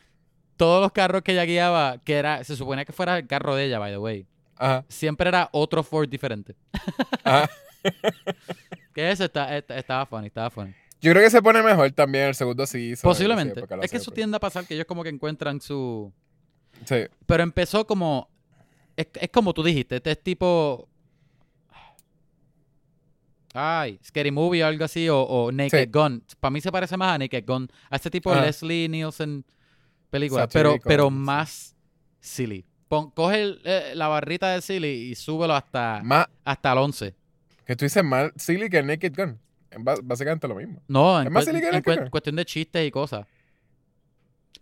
todos 0.56 0.80
los 0.80 0.92
carros 0.92 1.22
que 1.22 1.32
ella 1.32 1.44
guiaba, 1.44 1.98
que 2.04 2.14
era, 2.14 2.42
se 2.42 2.56
suponía 2.56 2.84
que 2.84 2.92
fuera 2.92 3.18
el 3.18 3.26
carro 3.26 3.54
de 3.54 3.66
ella, 3.66 3.78
by 3.78 3.92
the 3.92 3.98
way, 3.98 4.26
Ajá. 4.56 4.84
siempre 4.88 5.28
era 5.28 5.50
otro 5.52 5.82
Ford 5.82 6.08
diferente. 6.08 6.56
Ajá. 7.22 7.50
Que 8.96 9.10
eso 9.10 9.24
está, 9.24 9.54
está- 9.54 9.76
estaba 9.76 10.06
funny, 10.06 10.28
estaba 10.28 10.48
funny. 10.48 10.74
Yo 11.02 11.12
creo 11.12 11.22
que 11.22 11.28
se 11.28 11.42
pone 11.42 11.62
mejor 11.62 11.90
también 11.92 12.28
el 12.28 12.34
segundo. 12.34 12.64
Posiblemente. 13.02 13.60
Sí, 13.60 13.66
lo 13.68 13.82
es 13.82 13.90
que 13.90 13.96
eso 13.98 14.06
pero- 14.06 14.14
tiende 14.14 14.36
a 14.38 14.40
pasar 14.40 14.66
que 14.66 14.72
ellos 14.72 14.86
como 14.86 15.02
que 15.02 15.10
encuentran 15.10 15.60
su... 15.60 16.10
Sí. 16.86 16.96
Pero 17.26 17.42
empezó 17.42 17.86
como... 17.86 18.30
Es, 18.96 19.08
es 19.20 19.28
como 19.28 19.52
tú 19.52 19.62
dijiste, 19.62 19.96
este 19.96 20.12
es 20.12 20.22
tipo... 20.22 20.88
Ay, 23.52 23.98
Scary 24.02 24.30
Movie 24.30 24.62
o 24.64 24.66
algo 24.66 24.84
así, 24.84 25.08
o, 25.08 25.20
o 25.20 25.52
Naked 25.52 25.84
Sí. 25.84 25.90
Gun. 25.92 26.22
Para 26.40 26.50
mí 26.50 26.60
se 26.62 26.70
parece 26.72 26.96
más 26.96 27.14
a 27.14 27.18
Naked 27.18 27.44
Gun, 27.46 27.68
a 27.90 27.96
este 27.96 28.10
tipo 28.10 28.34
de. 28.34 28.40
Leslie 28.42 28.88
Nielsen 28.88 29.44
película, 30.10 30.46
pero, 30.48 30.76
pero 30.84 31.08
más 31.10 31.74
silly. 32.20 32.64
Pon- 32.88 33.10
coge 33.12 33.42
el- 33.42 33.60
eh, 33.64 33.92
la 33.94 34.08
barrita 34.08 34.50
de 34.52 34.60
silly 34.60 35.10
y 35.10 35.14
súbelo 35.14 35.54
hasta, 35.54 36.00
Más. 36.04 36.26
hasta 36.44 36.72
el 36.72 36.78
11. 36.78 37.14
Que 37.66 37.76
tú 37.76 37.84
dices 37.84 38.02
más 38.04 38.30
silly 38.36 38.70
que 38.70 38.82
Naked 38.82 39.12
Gun. 39.16 39.38
Básicamente 40.04 40.48
lo 40.48 40.54
mismo. 40.54 40.80
No, 40.88 41.20
en, 41.20 41.26
¿Es 41.26 41.32
más 41.32 41.44
cue- 41.44 41.48
silly 41.50 41.60
que 41.60 41.66
en 41.66 41.72
Naked 41.74 41.92
cue- 41.92 42.00
Gun? 42.02 42.10
cuestión 42.10 42.36
de 42.36 42.44
chistes 42.44 42.86
y 42.86 42.90
cosas. 42.90 43.26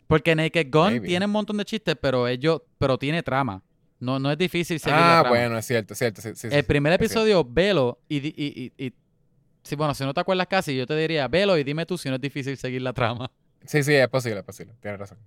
Porque 0.06 0.34
Naked 0.34 0.68
Gun 0.70 0.84
Maybe. 0.92 1.06
tiene 1.08 1.26
un 1.26 1.32
montón 1.32 1.56
de 1.56 1.64
chistes, 1.64 1.96
pero 2.00 2.26
ellos, 2.28 2.62
pero 2.78 2.98
tiene 2.98 3.22
trama. 3.22 3.62
No, 4.00 4.18
no 4.18 4.30
es 4.30 4.36
difícil 4.38 4.78
seguir 4.80 4.98
la 4.98 5.18
Ah, 5.18 5.22
trama. 5.22 5.28
bueno, 5.38 5.58
es 5.58 5.66
cierto, 5.66 5.92
es 5.94 5.98
cierto. 5.98 6.20
Sí, 6.20 6.30
sí, 6.34 6.50
sí, 6.50 6.54
el 6.56 6.64
primer 6.64 6.92
episodio, 6.92 7.44
velo 7.44 7.98
y, 8.08 8.16
y, 8.26 8.72
y, 8.76 8.86
y- 8.86 8.92
sí, 9.62 9.76
bueno, 9.76 9.94
si 9.94 10.04
no 10.04 10.12
te 10.12 10.20
acuerdas 10.20 10.46
casi, 10.46 10.76
yo 10.76 10.86
te 10.86 10.96
diría, 10.96 11.26
velo 11.28 11.56
y 11.56 11.64
dime 11.64 11.86
tú 11.86 11.96
si 11.96 12.08
no 12.08 12.16
es 12.16 12.20
difícil 12.20 12.56
seguir 12.56 12.82
la 12.82 12.92
trama. 12.92 13.30
Sí, 13.64 13.82
sí, 13.82 13.94
es 13.94 14.08
posible, 14.08 14.40
es 14.40 14.44
posible. 14.44 14.74
Tienes 14.80 15.00
razón. 15.00 15.18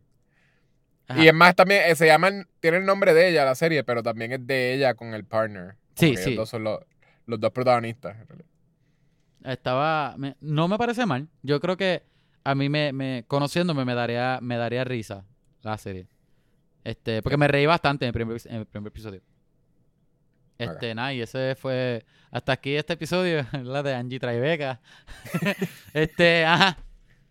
Ajá. 1.07 1.23
Y 1.23 1.27
es 1.27 1.33
más, 1.33 1.55
también 1.55 1.83
eh, 1.87 1.95
se 1.95 2.05
llaman, 2.05 2.47
tiene 2.59 2.77
el 2.77 2.85
nombre 2.85 3.13
de 3.13 3.29
ella 3.29 3.45
la 3.45 3.55
serie, 3.55 3.83
pero 3.83 4.03
también 4.03 4.33
es 4.33 4.45
de 4.45 4.73
ella 4.75 4.93
con 4.93 5.13
el 5.13 5.23
partner. 5.23 5.75
Sí, 5.95 6.07
que 6.07 6.11
ellos 6.11 6.23
sí. 6.25 6.35
dos 6.35 6.49
son 6.49 6.65
los, 6.65 6.79
los 7.27 7.39
dos 7.39 7.51
protagonistas. 7.51 8.17
en 8.19 8.27
realidad. 8.27 8.49
Estaba, 9.43 10.15
me- 10.17 10.35
no 10.41 10.67
me 10.67 10.77
parece 10.77 11.05
mal. 11.05 11.27
Yo 11.43 11.59
creo 11.59 11.77
que 11.77 12.03
a 12.43 12.55
mí 12.55 12.69
me, 12.69 12.91
me 12.93 13.23
conociéndome 13.27 13.85
me 13.85 13.93
daría, 13.93 14.39
me 14.41 14.57
daría 14.57 14.83
risa 14.83 15.25
la 15.61 15.77
serie. 15.77 16.07
Este, 16.83 17.21
porque 17.21 17.37
me 17.37 17.47
reí 17.47 17.65
bastante 17.65 18.05
en 18.05 18.07
el 18.07 18.13
primer, 18.13 18.37
en 18.45 18.55
el 18.55 18.65
primer 18.65 18.87
episodio. 18.89 19.21
Este, 20.57 20.95
nada, 20.95 21.13
y 21.13 21.21
ese 21.21 21.55
fue 21.55 22.03
hasta 22.31 22.53
aquí 22.53 22.75
este 22.75 22.93
episodio, 22.93 23.45
la 23.63 23.83
de 23.83 23.93
Angie 23.93 24.19
Tribeca. 24.19 24.79
este, 25.93 26.45
ajá. 26.45 26.77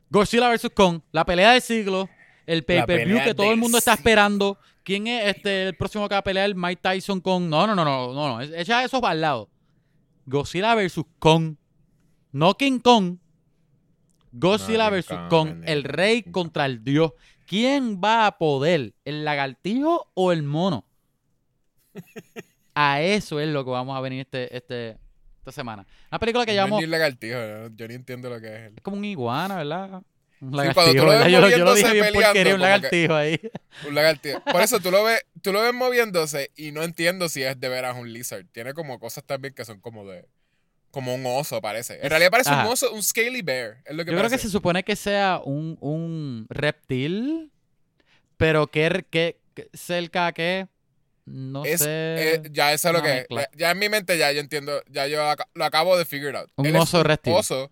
Godzilla 0.09 0.49
vs. 0.49 0.71
Kong, 0.73 1.01
la 1.11 1.25
pelea 1.25 1.53
del 1.53 1.61
siglo, 1.63 2.09
el 2.47 2.65
pay-per-view 2.65 3.19
que 3.25 3.35
todo 3.35 3.51
el 3.51 3.57
mundo 3.59 3.79
está 3.79 3.95
esperando. 3.95 4.59
¿Quién 4.85 5.09
es 5.09 5.35
este 5.37 5.69
el 5.69 5.75
próximo 5.75 6.09
que 6.09 6.15
va 6.15 6.21
a 6.21 6.23
pelear? 6.25 6.55
Mike 6.55 6.81
Tyson 6.81 7.21
con. 7.21 7.51
No, 7.51 7.67
no, 7.67 7.75
no, 7.75 7.85
no, 7.85 8.13
no, 8.15 8.37
no. 8.37 8.41
Echa 8.43 8.85
eso 8.85 9.01
para 9.01 9.15
lado. 9.15 9.51
Godzilla 10.27 10.75
vs. 10.75 11.01
Kong. 11.19 11.57
No 12.33 12.55
King 12.55 12.81
Kong. 12.81 13.19
Godzilla 14.33 14.91
No, 14.91 14.97
vs. 14.97 15.07
Kong, 15.09 15.29
Kong. 15.31 15.63
el 15.67 15.85
rey 15.85 16.23
contra 16.25 16.67
el 16.67 16.83
dios. 16.85 17.13
¿Quién 17.47 18.01
va 18.03 18.27
a 18.27 18.39
poder? 18.39 18.95
¿El 19.05 19.25
lagartijo 19.25 20.11
o 20.15 20.33
el 20.33 20.43
mono? 20.43 20.85
A 22.75 23.01
eso 23.01 23.41
es 23.41 23.49
lo 23.49 23.65
que 23.65 23.71
vamos 23.71 23.97
a 23.97 24.01
venir 24.01 24.21
este, 24.23 24.55
este, 24.55 24.99
esta 25.39 25.53
semana. 25.53 25.87
Una 26.11 26.19
película 26.19 26.45
que 26.45 26.53
No 26.53 26.55
es 26.55 26.65
llamamos. 26.65 26.79
ni 26.81 26.85
un 26.85 26.91
lagartijo, 26.91 27.35
yo, 27.39 27.69
yo 27.75 27.89
ni 27.89 27.95
entiendo 27.95 28.29
lo 28.29 28.41
que 28.41 28.67
es. 28.67 28.73
Es 28.77 28.83
como 28.83 28.97
un 28.99 29.05
iguana, 29.05 29.57
¿verdad? 29.57 30.03
Un 30.41 30.51
cuando 30.51 30.57
lagartijo, 30.59 30.91
tú 30.93 30.97
lo 31.07 31.11
ves 31.13 31.19
¿verdad? 31.19 31.29
Yo, 31.31 31.41
lo- 31.41 31.49
yo 31.51 31.65
lo 31.65 31.75
dije 31.75 31.93
bien 31.93 32.05
peleando, 32.07 32.27
porquería, 32.27 32.55
un 32.55 32.61
lagartijo 32.61 33.15
ahí. 33.15 33.41
Un 33.89 33.95
lagartijo. 33.95 34.41
Por 34.45 34.61
eso 34.63 34.81
tú 34.81 34.91
lo 34.91 35.03
ves, 35.05 35.23
tú 35.43 35.53
lo 35.53 35.63
ves 35.63 35.73
moviéndose 35.73 36.51
y 36.57 36.73
no 36.73 36.83
entiendo 36.83 37.29
si 37.29 37.43
es 37.43 37.59
de 37.59 37.69
veras 37.69 37.97
un 37.97 38.13
lizard. 38.13 38.45
Tiene 38.53 38.75
como 38.75 38.99
cosas 38.99 39.25
también 39.25 39.55
que 39.55 39.65
son 39.65 39.81
como 39.81 40.07
de. 40.07 40.27
Como 40.91 41.15
un 41.15 41.25
oso, 41.27 41.61
parece. 41.61 41.99
En 42.03 42.09
realidad 42.11 42.31
parece 42.31 42.51
Ajá. 42.51 42.65
un 42.67 42.73
oso, 42.73 42.91
un 42.93 43.03
scaly 43.03 43.43
bear. 43.43 43.79
Es 43.85 43.95
lo 43.95 44.05
que 44.05 44.13
Yo 44.13 44.19
creo 44.19 44.31
que 44.31 44.39
se 44.39 44.49
supone 44.49 44.83
que 44.83 44.97
sea 44.97 45.41
un, 45.45 45.77
un 45.81 46.47
reptil, 46.49 47.51
pero 48.37 48.67
que, 48.69 49.05
que, 49.11 49.39
que 49.55 49.69
cerca 49.75 50.33
que 50.33 50.69
no 51.27 51.65
Es- 51.65 51.81
sé. 51.81 51.87
eh, 52.35 52.43
ya 52.51 52.73
eso 52.73 52.89
es 52.89 52.95
lo 52.95 53.03
que 53.03 53.27
ya, 53.57 53.73
en 53.73 53.79
mi 53.79 53.89
mente 53.89 54.17
ya 54.17 54.33
yo 54.33 54.41
entiendo, 54.41 54.83
ya 54.89 55.07
yo 55.07 55.19
lo 55.55 55.65
acabo 55.65 55.99
de 55.99 56.05
figure 56.05 56.37
out. 56.39 56.51
Un 56.57 56.67
Él 56.67 56.77
oso 56.77 57.03
reptil. 57.03 57.33
Oso, 57.35 57.71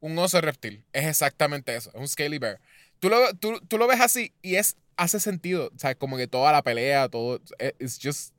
un 0.00 0.18
oso 0.18 0.40
reptil. 0.40 0.84
Es 0.92 1.06
exactamente 1.06 1.74
eso, 1.74 1.90
es 1.90 1.96
un 1.96 2.08
scaly 2.08 2.38
bear. 2.38 2.60
Tú 2.98 3.08
lo, 3.08 3.34
tú, 3.34 3.60
tú 3.68 3.78
lo 3.78 3.86
ves 3.86 4.00
así 4.00 4.32
y 4.42 4.56
es 4.56 4.76
hace 4.96 5.20
sentido, 5.20 5.70
o 5.74 5.78
sea, 5.78 5.94
como 5.94 6.16
que 6.16 6.26
toda 6.26 6.50
la 6.50 6.62
pelea, 6.62 7.08
todo 7.08 7.40
es 7.58 7.74
it's 7.78 7.98
just 8.02 8.34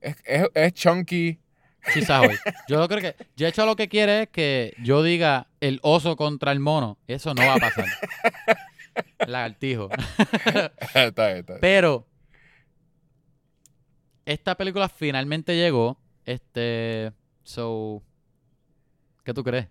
es, 0.00 0.16
es, 0.24 0.48
es 0.54 0.72
chunky. 0.74 1.38
Chisahoy. 1.92 2.36
Yo 2.68 2.78
lo 2.78 2.88
creo 2.88 3.00
que. 3.00 3.16
Yo 3.36 3.46
hecho 3.46 3.64
lo 3.66 3.76
que 3.76 3.88
quiere 3.88 4.22
es 4.22 4.28
que 4.28 4.74
yo 4.82 5.02
diga 5.02 5.48
el 5.60 5.78
oso 5.82 6.16
contra 6.16 6.50
el 6.52 6.58
mono. 6.58 6.98
Eso 7.06 7.32
no 7.34 7.46
va 7.46 7.54
a 7.54 7.58
pasar. 7.58 7.86
Lagartijo. 9.26 9.88
está 10.94 11.26
bien, 11.28 11.38
está 11.38 11.52
bien. 11.52 11.60
Pero 11.60 12.06
esta 14.24 14.56
película 14.56 14.88
finalmente 14.88 15.54
llegó. 15.54 15.98
Este. 16.24 17.12
So. 17.44 18.02
¿Qué 19.22 19.32
tú 19.32 19.44
crees? 19.44 19.68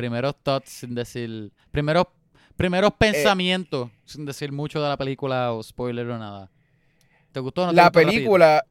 Primeros 0.00 0.34
thoughts 0.42 0.70
sin 0.70 0.94
decir. 0.94 1.52
Primeros, 1.70 2.06
primeros 2.56 2.92
pensamientos 2.94 3.90
sin 4.04 4.24
decir 4.24 4.50
mucho 4.52 4.82
de 4.82 4.88
la 4.88 4.96
película 4.96 5.52
o 5.52 5.62
spoiler 5.62 6.08
o 6.08 6.18
nada. 6.18 6.50
¿Te 7.32 7.40
gustó 7.40 7.62
o 7.62 7.66
no 7.66 7.72
te 7.72 7.76
La 7.76 7.84
gustó, 7.84 8.00
película 8.00 8.64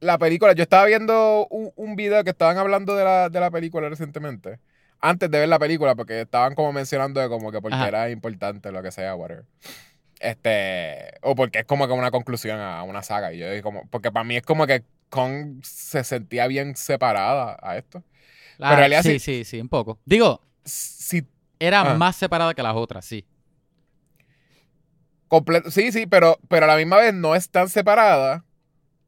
la 0.00 0.18
película, 0.18 0.52
yo 0.52 0.62
estaba 0.62 0.84
viendo 0.84 1.46
un, 1.50 1.72
un 1.76 1.96
video 1.96 2.22
que 2.24 2.30
estaban 2.30 2.56
hablando 2.58 2.94
de 2.94 3.04
la, 3.04 3.28
de 3.28 3.40
la 3.40 3.50
película 3.50 3.88
recientemente. 3.88 4.60
Antes 5.00 5.30
de 5.30 5.38
ver 5.38 5.48
la 5.48 5.58
película, 5.58 5.94
porque 5.94 6.20
estaban 6.20 6.54
como 6.54 6.72
mencionando 6.72 7.20
de 7.20 7.28
como 7.28 7.52
que 7.52 7.60
porque 7.60 7.76
Ajá. 7.76 7.88
era 7.88 8.10
importante, 8.10 8.72
lo 8.72 8.82
que 8.82 8.90
sea, 8.90 9.14
whatever. 9.14 9.44
Este, 10.20 11.14
o 11.22 11.34
porque 11.34 11.60
es 11.60 11.64
como 11.64 11.86
que 11.86 11.92
una 11.92 12.10
conclusión 12.10 12.58
a 12.58 12.82
una 12.82 13.02
saga. 13.02 13.32
Y 13.32 13.38
yo 13.38 13.48
dije 13.48 13.62
como, 13.62 13.86
porque 13.90 14.10
para 14.10 14.24
mí 14.24 14.36
es 14.36 14.42
como 14.42 14.66
que 14.66 14.82
Kong 15.08 15.62
se 15.62 16.02
sentía 16.02 16.46
bien 16.48 16.76
separada 16.76 17.56
a 17.62 17.76
esto. 17.76 18.02
Ah, 18.60 18.72
en 18.72 18.78
realidad 18.78 19.02
sí, 19.02 19.18
sí- 19.18 19.18
sí, 19.20 19.44
sí, 19.44 19.60
un 19.60 19.68
poco. 19.68 19.98
Digo, 20.04 20.42
Si 20.64 21.26
era 21.58 21.80
Ah. 21.80 21.94
más 21.94 22.16
separada 22.16 22.52
que 22.54 22.62
las 22.62 22.74
otras, 22.76 23.04
sí. 23.04 23.24
Sí, 25.70 25.92
sí, 25.92 26.06
pero, 26.06 26.38
pero 26.48 26.64
a 26.64 26.68
la 26.68 26.76
misma 26.76 26.96
vez 26.96 27.12
no 27.12 27.34
es 27.34 27.50
tan 27.50 27.68
separada 27.68 28.44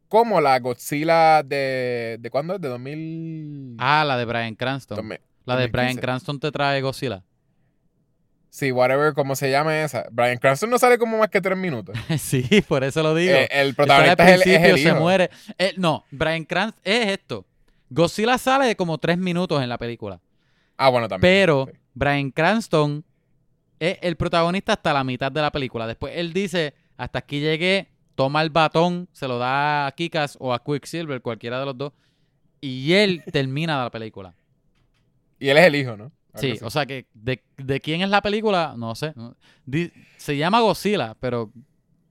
como 0.08 0.40
la 0.40 0.58
Godzilla 0.58 1.42
de. 1.42 2.16
¿De 2.20 2.30
cuándo 2.30 2.54
es? 2.56 2.60
De 2.60 2.68
2000. 2.68 3.76
Ah, 3.78 4.04
la 4.06 4.16
de 4.18 4.24
Brian 4.26 4.54
Cranston. 4.54 4.96
2000. 4.96 5.20
la 5.46 5.56
de 5.56 5.66
Brian 5.68 5.86
2015. 5.96 6.00
Cranston 6.00 6.40
te 6.40 6.52
trae 6.52 6.80
Godzilla. 6.82 7.24
Sí, 8.50 8.70
whatever, 8.72 9.14
como 9.14 9.34
se 9.36 9.50
llame 9.50 9.84
esa. 9.84 10.06
Brian 10.10 10.36
Cranston 10.38 10.68
no 10.70 10.78
sale 10.78 10.98
como 10.98 11.16
más 11.18 11.28
que 11.30 11.40
tres 11.40 11.56
minutos. 11.56 11.96
sí, 12.18 12.44
por 12.68 12.84
eso 12.84 13.02
lo 13.02 13.14
digo. 13.14 13.32
Eh, 13.32 13.48
el 13.52 13.74
protagonista 13.74 14.28
es 14.28 14.34
el, 14.46 14.52
es 14.52 14.62
el 14.70 14.78
se 14.78 14.88
hijo. 14.88 14.96
muere. 14.96 15.30
Eh, 15.56 15.72
no, 15.76 16.04
Brian 16.10 16.44
Cranston 16.44 16.80
es 16.84 17.08
esto. 17.08 17.46
Godzilla 17.90 18.38
sale 18.38 18.66
de 18.66 18.76
como 18.76 18.98
tres 18.98 19.18
minutos 19.18 19.62
en 19.62 19.68
la 19.68 19.78
película. 19.78 20.20
Ah, 20.76 20.88
bueno, 20.88 21.08
también. 21.08 21.20
Pero 21.30 21.68
sí. 21.70 21.78
Brian 21.94 22.30
Cranston 22.30 23.04
es 23.78 23.98
el 24.02 24.16
protagonista 24.16 24.72
hasta 24.74 24.92
la 24.92 25.04
mitad 25.04 25.30
de 25.32 25.40
la 25.42 25.50
película. 25.50 25.86
Después 25.86 26.12
él 26.16 26.32
dice, 26.32 26.74
hasta 26.96 27.18
aquí 27.18 27.40
llegué, 27.40 27.88
toma 28.14 28.42
el 28.42 28.50
batón, 28.50 29.08
se 29.12 29.26
lo 29.28 29.38
da 29.38 29.86
a 29.86 29.92
Kikas 29.92 30.36
o 30.40 30.52
a 30.54 30.62
Quicksilver, 30.62 31.20
cualquiera 31.20 31.58
de 31.60 31.66
los 31.66 31.76
dos, 31.76 31.92
y 32.60 32.92
él 32.92 33.22
termina 33.32 33.82
la 33.82 33.90
película. 33.90 34.34
Y 35.38 35.48
él 35.48 35.56
es 35.58 35.66
el 35.66 35.74
hijo, 35.76 35.96
¿no? 35.96 36.04
Algo 36.32 36.40
Sí, 36.40 36.50
así. 36.52 36.64
o 36.64 36.70
sea 36.70 36.86
que 36.86 37.06
de, 37.12 37.42
de 37.56 37.80
quién 37.80 38.02
es 38.02 38.08
la 38.10 38.22
película, 38.22 38.74
no 38.76 38.94
sé. 38.94 39.12
Se 40.16 40.36
llama 40.36 40.60
Godzilla, 40.60 41.16
pero 41.18 41.50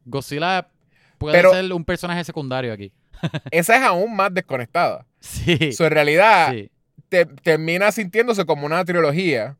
Godzilla 0.05 0.67
puede 1.17 1.37
Pero- 1.37 1.51
ser 1.53 1.71
un 1.71 1.85
personaje 1.85 2.23
secundario 2.23 2.73
aquí. 2.73 2.91
Esa 3.51 3.77
es 3.77 3.83
aún 3.83 4.15
más 4.15 4.33
desconectada. 4.33 5.05
Sí. 5.19 5.71
So, 5.73 5.85
en 5.85 5.91
realidad, 5.91 6.51
sí. 6.53 6.71
te- 7.09 7.25
termina 7.25 7.91
sintiéndose 7.91 8.45
como 8.45 8.65
una 8.65 8.83
trilogía. 8.85 9.57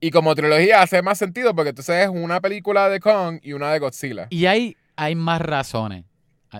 Y 0.00 0.10
como 0.12 0.34
trilogía 0.34 0.80
hace 0.80 1.02
más 1.02 1.18
sentido 1.18 1.54
porque 1.54 1.70
entonces 1.70 2.04
es 2.04 2.08
una 2.08 2.40
película 2.40 2.88
de 2.88 3.00
Kong 3.00 3.38
y 3.42 3.52
una 3.52 3.70
de 3.72 3.78
Godzilla. 3.80 4.26
Y 4.30 4.46
hay, 4.46 4.76
hay 4.96 5.14
más 5.14 5.42
razones. 5.42 6.04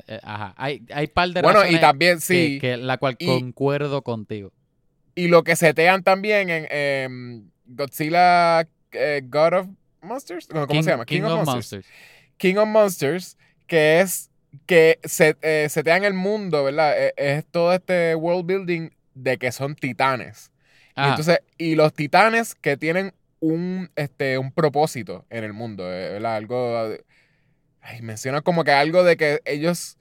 Eh, 0.07 0.21
Ajá. 0.23 0.55
Hay, 0.59 0.83
hay 0.93 1.07
par 1.07 1.31
de 1.31 1.41
bueno, 1.41 1.61
razones 1.61 1.79
y 1.79 1.81
también 1.81 2.21
sí. 2.21 2.59
que, 2.61 2.77
la 2.77 2.99
cual 2.99 3.17
Y- 3.19 3.27
concuerdo 3.27 4.03
contigo. 4.03 4.53
Y 5.15 5.29
lo 5.29 5.43
que 5.43 5.57
setean 5.57 6.03
también 6.03 6.51
en 6.51 6.67
em, 6.71 7.51
Godzilla 7.67 8.69
eh, 8.93 9.23
God 9.25 9.53
of 9.55 9.67
Monsters. 10.03 10.49
No, 10.51 10.67
¿Cómo 10.67 10.79
King, 10.79 10.83
se 10.83 10.91
llama? 10.91 11.05
King 11.07 11.23
of 11.23 11.45
Monsters. 11.47 11.87
King 12.37 12.57
of 12.57 12.69
Monsters, 12.69 13.37
que 13.67 14.01
es 14.01 14.30
que 14.67 14.99
se, 15.05 15.37
eh, 15.43 15.67
setean 15.71 16.05
el 16.05 16.15
mundo, 16.15 16.65
¿verdad? 16.65 16.95
Eh, 16.97 17.13
Es, 17.17 17.45
todo 17.47 17.73
este 17.73 18.15
world 18.15 18.47
building 18.47 18.91
de 19.15 19.39
que 19.39 19.53
son 19.53 19.75
titanes. 19.75 20.51
Y 20.97 21.03
entonces, 21.03 21.41
y 21.57 21.77
los 21.77 21.95
titanes 21.95 22.55
que 22.55 22.77
tienen 22.77 23.15
un, 23.39 23.91
este, 23.97 24.37
un 24.39 24.53
propósito 24.53 25.25
en 25.31 25.45
el 25.45 25.53
mundo, 25.53 25.85
eh, 25.91 26.11
¿verdad? 26.11 26.37
Algo. 26.37 26.97
Ay, 27.81 28.03
menciona 28.03 28.43
como 28.43 28.65
que 28.65 28.73
algo 28.73 29.03
de 29.05 29.17
que 29.17 29.41
ellos. 29.45 29.97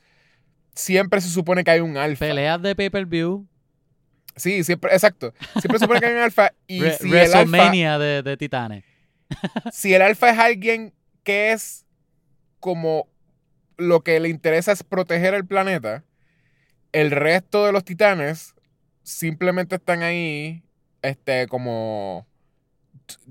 Siempre 0.73 1.19
se 1.21 1.29
supone 1.29 1.63
que 1.63 1.71
hay 1.71 1.79
un 1.81 1.97
alfa. 1.97 2.25
Peleas 2.25 2.61
de 2.61 2.75
pay-per-view. 2.75 3.45
Sí, 4.35 4.63
siempre, 4.63 4.93
exacto. 4.93 5.33
Siempre 5.59 5.79
se 5.79 5.85
supone 5.85 5.99
que 5.99 6.05
hay 6.05 6.13
un 6.13 6.19
alfa. 6.21 6.51
Y 6.67 6.81
Re- 6.81 6.93
si 6.97 7.09
el 7.13 7.33
alfa, 7.33 7.71
de, 7.99 8.23
de 8.23 8.37
Titanes. 8.37 8.83
si 9.73 9.93
el 9.93 10.01
alfa 10.01 10.29
es 10.31 10.39
alguien 10.39 10.93
que 11.23 11.51
es 11.51 11.85
como 12.61 13.08
lo 13.79 14.01
que 14.01 14.19
le 14.19 14.29
interesa 14.29 14.71
es 14.71 14.83
proteger 14.83 15.33
el 15.33 15.45
planeta, 15.45 16.03
el 16.91 17.11
resto 17.11 17.65
de 17.65 17.71
los 17.71 17.83
titanes 17.85 18.55
simplemente 19.03 19.75
están 19.77 20.03
ahí, 20.03 20.63
este, 21.01 21.47
como 21.47 22.27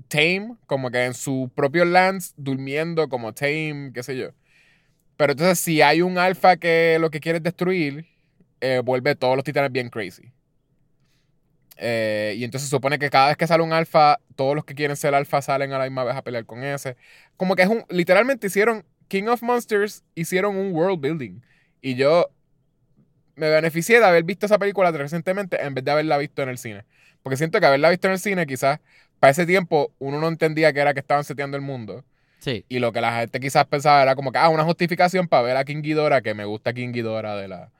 tame, 0.09 0.57
como 0.67 0.91
que 0.91 1.05
en 1.05 1.13
sus 1.13 1.49
propios 1.51 1.87
lands, 1.87 2.33
durmiendo 2.37 3.09
como 3.09 3.33
tame, 3.33 3.91
qué 3.93 4.03
sé 4.03 4.17
yo. 4.17 4.29
Pero 5.17 5.33
entonces 5.33 5.59
si 5.59 5.81
hay 5.81 6.01
un 6.01 6.17
alfa 6.17 6.57
que 6.57 6.97
lo 6.99 7.11
que 7.11 7.19
quiere 7.19 7.37
es 7.39 7.43
destruir, 7.43 8.07
eh, 8.61 8.81
vuelve 8.83 9.15
todos 9.15 9.35
los 9.35 9.45
titanes 9.45 9.71
bien 9.71 9.89
crazy. 9.89 10.33
Eh, 11.77 12.35
y 12.37 12.43
entonces 12.43 12.69
se 12.69 12.75
supone 12.75 12.99
que 12.99 13.09
cada 13.09 13.27
vez 13.29 13.37
que 13.37 13.47
sale 13.47 13.63
un 13.63 13.71
alfa, 13.73 14.19
todos 14.35 14.53
los 14.55 14.65
que 14.65 14.75
quieren 14.75 14.97
ser 14.97 15.15
alfa 15.15 15.41
salen 15.41 15.71
a 15.73 15.77
la 15.77 15.85
misma 15.85 16.03
vez 16.03 16.15
a 16.15 16.23
pelear 16.23 16.45
con 16.45 16.63
ese. 16.63 16.97
Como 17.37 17.55
que 17.55 17.63
es 17.63 17.69
un. 17.69 17.85
Literalmente 17.89 18.47
hicieron. 18.47 18.85
King 19.09 19.25
of 19.27 19.41
Monsters 19.41 20.03
hicieron 20.15 20.55
un 20.55 20.73
world 20.73 21.01
building. 21.01 21.41
Y 21.81 21.95
yo 21.95 22.29
me 23.35 23.49
beneficié 23.49 23.99
de 23.99 24.05
haber 24.05 24.23
visto 24.23 24.45
esa 24.45 24.57
película 24.57 24.91
recientemente 24.91 25.61
en 25.61 25.73
vez 25.73 25.83
de 25.83 25.91
haberla 25.91 26.17
visto 26.17 26.41
en 26.41 26.49
el 26.49 26.57
cine. 26.57 26.85
Porque 27.21 27.35
siento 27.35 27.59
que 27.59 27.65
haberla 27.65 27.89
visto 27.89 28.07
en 28.07 28.13
el 28.13 28.19
cine, 28.19 28.45
quizás 28.45 28.79
para 29.19 29.31
ese 29.31 29.45
tiempo 29.45 29.91
uno 29.99 30.19
no 30.21 30.29
entendía 30.29 30.71
que 30.71 30.79
era 30.79 30.93
que 30.93 31.01
estaban 31.01 31.25
seteando 31.25 31.57
el 31.57 31.63
mundo. 31.63 32.05
Sí. 32.39 32.65
Y 32.69 32.79
lo 32.79 32.93
que 32.93 33.01
la 33.01 33.19
gente 33.19 33.39
quizás 33.39 33.65
pensaba 33.65 34.01
era 34.01 34.15
como 34.15 34.31
que, 34.31 34.37
ah, 34.37 34.47
una 34.47 34.63
justificación 34.63 35.27
para 35.27 35.43
ver 35.43 35.57
a 35.57 35.65
King 35.65 35.81
Ghidorah, 35.81 36.21
que 36.21 36.33
me 36.33 36.45
gusta 36.45 36.71
King 36.73 36.93
Ghidorah 36.93 37.35
de 37.35 37.49
la 37.49 37.71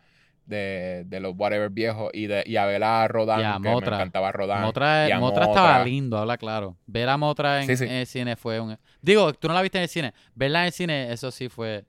de, 0.50 1.04
de 1.06 1.20
los 1.20 1.34
whatever 1.38 1.70
viejos 1.70 2.10
y, 2.14 2.28
de, 2.28 2.44
y 2.46 2.58
a 2.58 2.66
ver 2.66 2.84
a 2.84 3.08
Rodan, 3.08 3.40
Y 3.40 3.44
a 3.44 3.54
que 3.54 3.60
me 3.60 3.70
Mothra. 3.72 3.96
encantaba 3.96 4.32
Rodan. 4.32 4.62
Motra, 4.64 5.08
y 5.08 5.12
a 5.12 5.20
Motra 5.20 5.46
Mothra. 5.46 5.62
estaba 5.64 5.86
lindo, 5.86 6.18
habla 6.18 6.38
claro. 6.38 6.76
Ver 6.88 7.08
a 7.08 7.18
Motra 7.18 7.62
en, 7.62 7.68
Sí, 7.68 7.78
sí. 7.78 7.84
en 7.86 7.92
el 7.92 8.08
cine 8.08 8.36
fue 8.36 8.60
un... 8.60 8.78
Digo, 9.02 9.32
tú 9.34 9.48
no 9.48 9.54
la 9.54 9.62
viste 9.62 9.78
en 9.78 9.84
el 9.84 9.90
cine. 9.90 10.14
Verla 10.36 10.62
en 10.62 10.66
el 10.68 10.72
cine, 10.74 11.14
eso 11.14 11.32
sí 11.32 11.48
fue... 11.50 11.86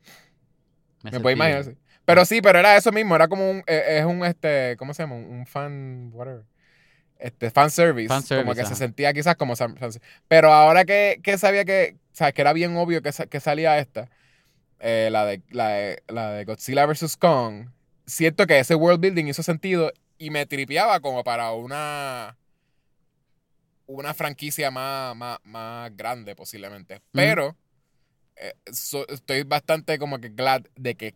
Me 1.02 1.10
sentí 1.10 1.22
puedo 1.22 1.34
imaginar, 1.34 1.64
sí. 1.64 1.70
Pero 2.04 2.24
sí, 2.24 2.42
pero 2.42 2.58
era 2.58 2.76
eso 2.76 2.92
mismo, 2.92 3.14
era 3.16 3.28
como 3.28 3.48
un, 3.50 3.58
eh, 3.66 3.98
es 4.00 4.04
un, 4.04 4.24
este, 4.24 4.76
¿cómo 4.78 4.92
se 4.94 5.02
llama? 5.02 5.14
Un, 5.14 5.46
fan, 5.46 6.10
whatever. 6.12 6.44
Este, 7.18 7.50
fan 7.50 7.70
service. 7.70 8.08
Fan 8.08 8.22
service, 8.22 8.44
como 8.44 8.54
que 8.54 8.60
ajá. 8.62 8.68
se 8.70 8.76
sentía 8.76 9.12
quizás 9.12 9.36
como... 9.36 9.54
Pero 10.28 10.52
ahora 10.52 10.84
que, 10.84 11.20
que 11.22 11.38
sabía 11.38 11.64
que, 11.64 11.96
sabes, 12.12 12.34
que 12.34 12.40
era 12.42 12.52
bien 12.52 12.76
obvio 12.76 13.00
que, 13.00 13.10
que 13.28 13.40
salía 13.40 13.78
esta, 13.78 14.08
eh, 14.80 15.08
la, 15.12 15.24
de, 15.24 15.42
la, 15.50 15.68
de, 15.68 16.02
la 16.08 16.30
de 16.32 16.44
Godzilla 16.44 16.86
vs. 16.86 17.16
Kong, 17.16 17.68
siento 18.10 18.46
que 18.46 18.58
ese 18.60 18.74
world 18.76 19.00
building 19.00 19.26
hizo 19.26 19.42
sentido 19.44 19.92
y 20.18 20.30
me 20.30 20.46
tripeaba 20.46 21.00
como 21.00 21.24
para 21.24 21.52
una 21.52 22.38
una 23.86 24.14
franquicia 24.14 24.70
más, 24.70 25.16
más, 25.16 25.38
más 25.44 25.96
grande 25.96 26.36
posiblemente. 26.36 27.02
Pero 27.12 27.56
eh, 28.36 28.54
so- 28.72 29.08
estoy 29.08 29.44
bastante 29.44 29.98
como 29.98 30.20
que 30.20 30.30
glad 30.30 30.62
de 30.76 30.96
que 30.96 31.14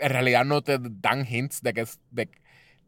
en 0.00 0.10
realidad 0.10 0.44
no 0.44 0.62
te 0.62 0.78
dan 0.80 1.26
hints 1.28 1.62
de 1.62 1.74
que, 1.74 1.86
de, 2.10 2.30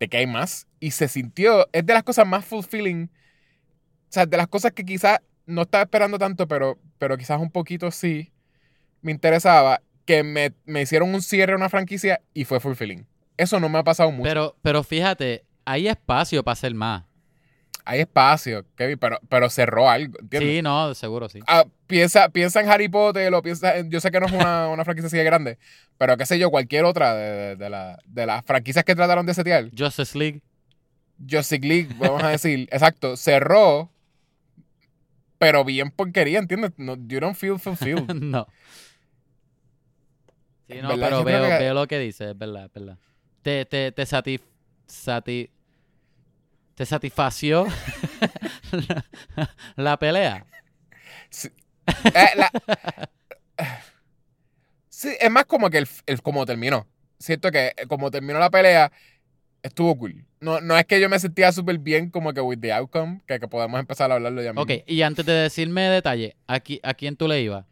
de 0.01 0.09
que 0.09 0.19
hay 0.19 0.27
más. 0.27 0.69
Y 0.81 0.93
se 0.93 1.09
sintió, 1.09 1.69
es 1.73 1.87
de 1.87 1.95
las 1.95 2.05
cosas 2.05 2.27
más 2.27 2.45
fulfilling. 2.45 3.11
O 4.09 4.13
sea, 4.13 4.27
de 4.27 4.37
las 4.37 4.49
cosas 4.49 4.73
que 4.73 4.85
quizás 4.85 5.21
no 5.47 5.63
estaba 5.63 5.85
esperando 5.85 6.19
tanto, 6.19 6.47
pero, 6.49 6.79
pero 6.99 7.17
quizás 7.19 7.41
un 7.41 7.51
poquito 7.51 7.91
sí 7.91 8.33
me 9.03 9.13
interesaba, 9.13 9.83
que 10.07 10.23
me, 10.25 10.55
me 10.67 10.83
hicieron 10.83 11.15
un 11.15 11.23
cierre 11.23 11.55
a 11.55 11.57
una 11.57 11.71
franquicia 11.71 12.23
y 12.35 12.45
fue 12.45 12.61
fulfilling. 12.61 13.07
Eso 13.43 13.59
no 13.61 13.69
me 13.69 13.79
ha 13.79 13.85
pasado 13.85 14.11
mucho. 14.11 14.23
Pero, 14.29 14.57
pero 14.63 14.83
fíjate, 14.83 15.45
hay 15.65 15.89
espacio 15.89 16.43
para 16.45 16.53
hacer 16.53 16.75
más. 16.75 17.05
hay 17.85 18.01
espacio, 18.01 18.65
Kevin, 18.77 18.97
pero, 18.99 19.19
pero 19.29 19.51
cerró 19.51 19.91
algo, 19.91 20.17
¿entiendes? 20.21 20.51
Sí, 20.57 20.63
no, 20.63 20.95
seguro 20.95 21.29
sí. 21.29 21.41
Ah, 21.49 21.65
piensa, 21.89 22.29
piensa 22.29 22.61
en 22.61 22.69
Harry 22.71 22.89
Potter, 22.89 23.35
o 23.35 23.43
piensa 23.43 23.77
en- 23.77 23.91
yo 23.91 24.01
sé 24.01 24.11
que 24.13 24.21
no 24.21 24.27
es 24.27 24.33
una, 24.33 24.69
una 24.73 24.85
franquicia 24.85 25.09
así 25.09 25.17
de 25.17 25.25
grande, 25.25 25.59
pero 25.99 26.17
qué 26.17 26.25
sé 26.25 26.39
yo, 26.39 26.51
cualquier 26.51 26.85
otra 26.85 27.15
de, 27.15 27.25
de- 27.33 27.57
de 27.57 27.71
la- 27.71 27.99
de 28.07 28.27
las 28.27 28.45
franquicias 28.45 28.85
que 28.85 28.95
trataron 28.95 29.27
de 29.27 29.35
setear, 29.35 29.69
Justice 29.77 30.17
League. 30.17 30.43
Justice 31.29 31.67
League, 31.67 31.89
vamos 31.99 32.23
a 32.23 32.29
decir, 32.29 32.69
exacto, 32.73 33.17
cerró, 33.17 33.91
pero 35.39 35.65
bien 35.65 35.91
porquería, 35.91 36.39
¿entiendes? 36.39 36.71
No, 36.77 36.95
you 37.09 37.19
don't 37.19 37.35
feel 37.37 37.59
fulfilled. 37.59 38.09
no. 38.15 38.47
Sí, 40.69 40.79
no, 40.81 40.89
pero 41.01 41.25
veo, 41.25 41.49
que- 41.49 41.59
veo 41.59 41.75
lo 41.75 41.87
que 41.89 41.99
dice, 41.99 42.31
es 42.31 42.39
verdad, 42.39 42.67
es 42.67 42.73
verdad. 42.73 42.99
Te, 43.43 43.65
te, 43.67 43.93
te 43.93 44.07
te 46.75 46.87
satisfació 46.87 47.67
la, 48.73 49.05
la 49.77 49.99
pelea. 49.99 50.47
Eh, 52.15 52.27
la- 52.37 52.51
sí, 54.89 55.11
es 55.21 55.31
más 55.31 55.45
como 55.47 55.71
que 55.71 55.79
el, 55.79 55.89
el 56.07 56.23
cómo 56.23 56.47
terminó. 56.47 56.87
Siento 57.19 57.51
que 57.51 57.73
eh, 57.77 57.87
como 57.89 58.11
terminó 58.11 58.39
la 58.39 58.51
pelea, 58.51 58.93
estuvo 59.63 59.97
cool. 59.97 60.25
No, 60.41 60.61
no 60.61 60.77
es 60.77 60.87
que 60.87 61.01
yo 61.01 61.09
me 61.09 61.19
sentía 61.19 61.53
súper 61.53 61.79
bien 61.79 62.11
como 62.11 62.33
que 62.33 62.41
with 62.41 62.59
the 62.61 62.73
outcome, 62.73 63.21
que, 63.27 63.39
que 63.39 63.49
podemos 63.49 63.79
empezar 63.79 64.11
a 64.11 64.15
hablarlo 64.17 64.43
ya 64.43 64.53
mismo. 64.53 64.63
Ok, 64.63 64.83
y 64.87 65.03
antes 65.03 65.25
de 65.25 65.33
decirme 65.33 65.83
detalle, 65.83 66.37
¿a, 66.47 66.59
qui- 66.61 66.81
¿a 66.83 66.95
quién 66.95 67.17
tú 67.17 67.29
le 67.29 67.41
ibas? 67.43 67.65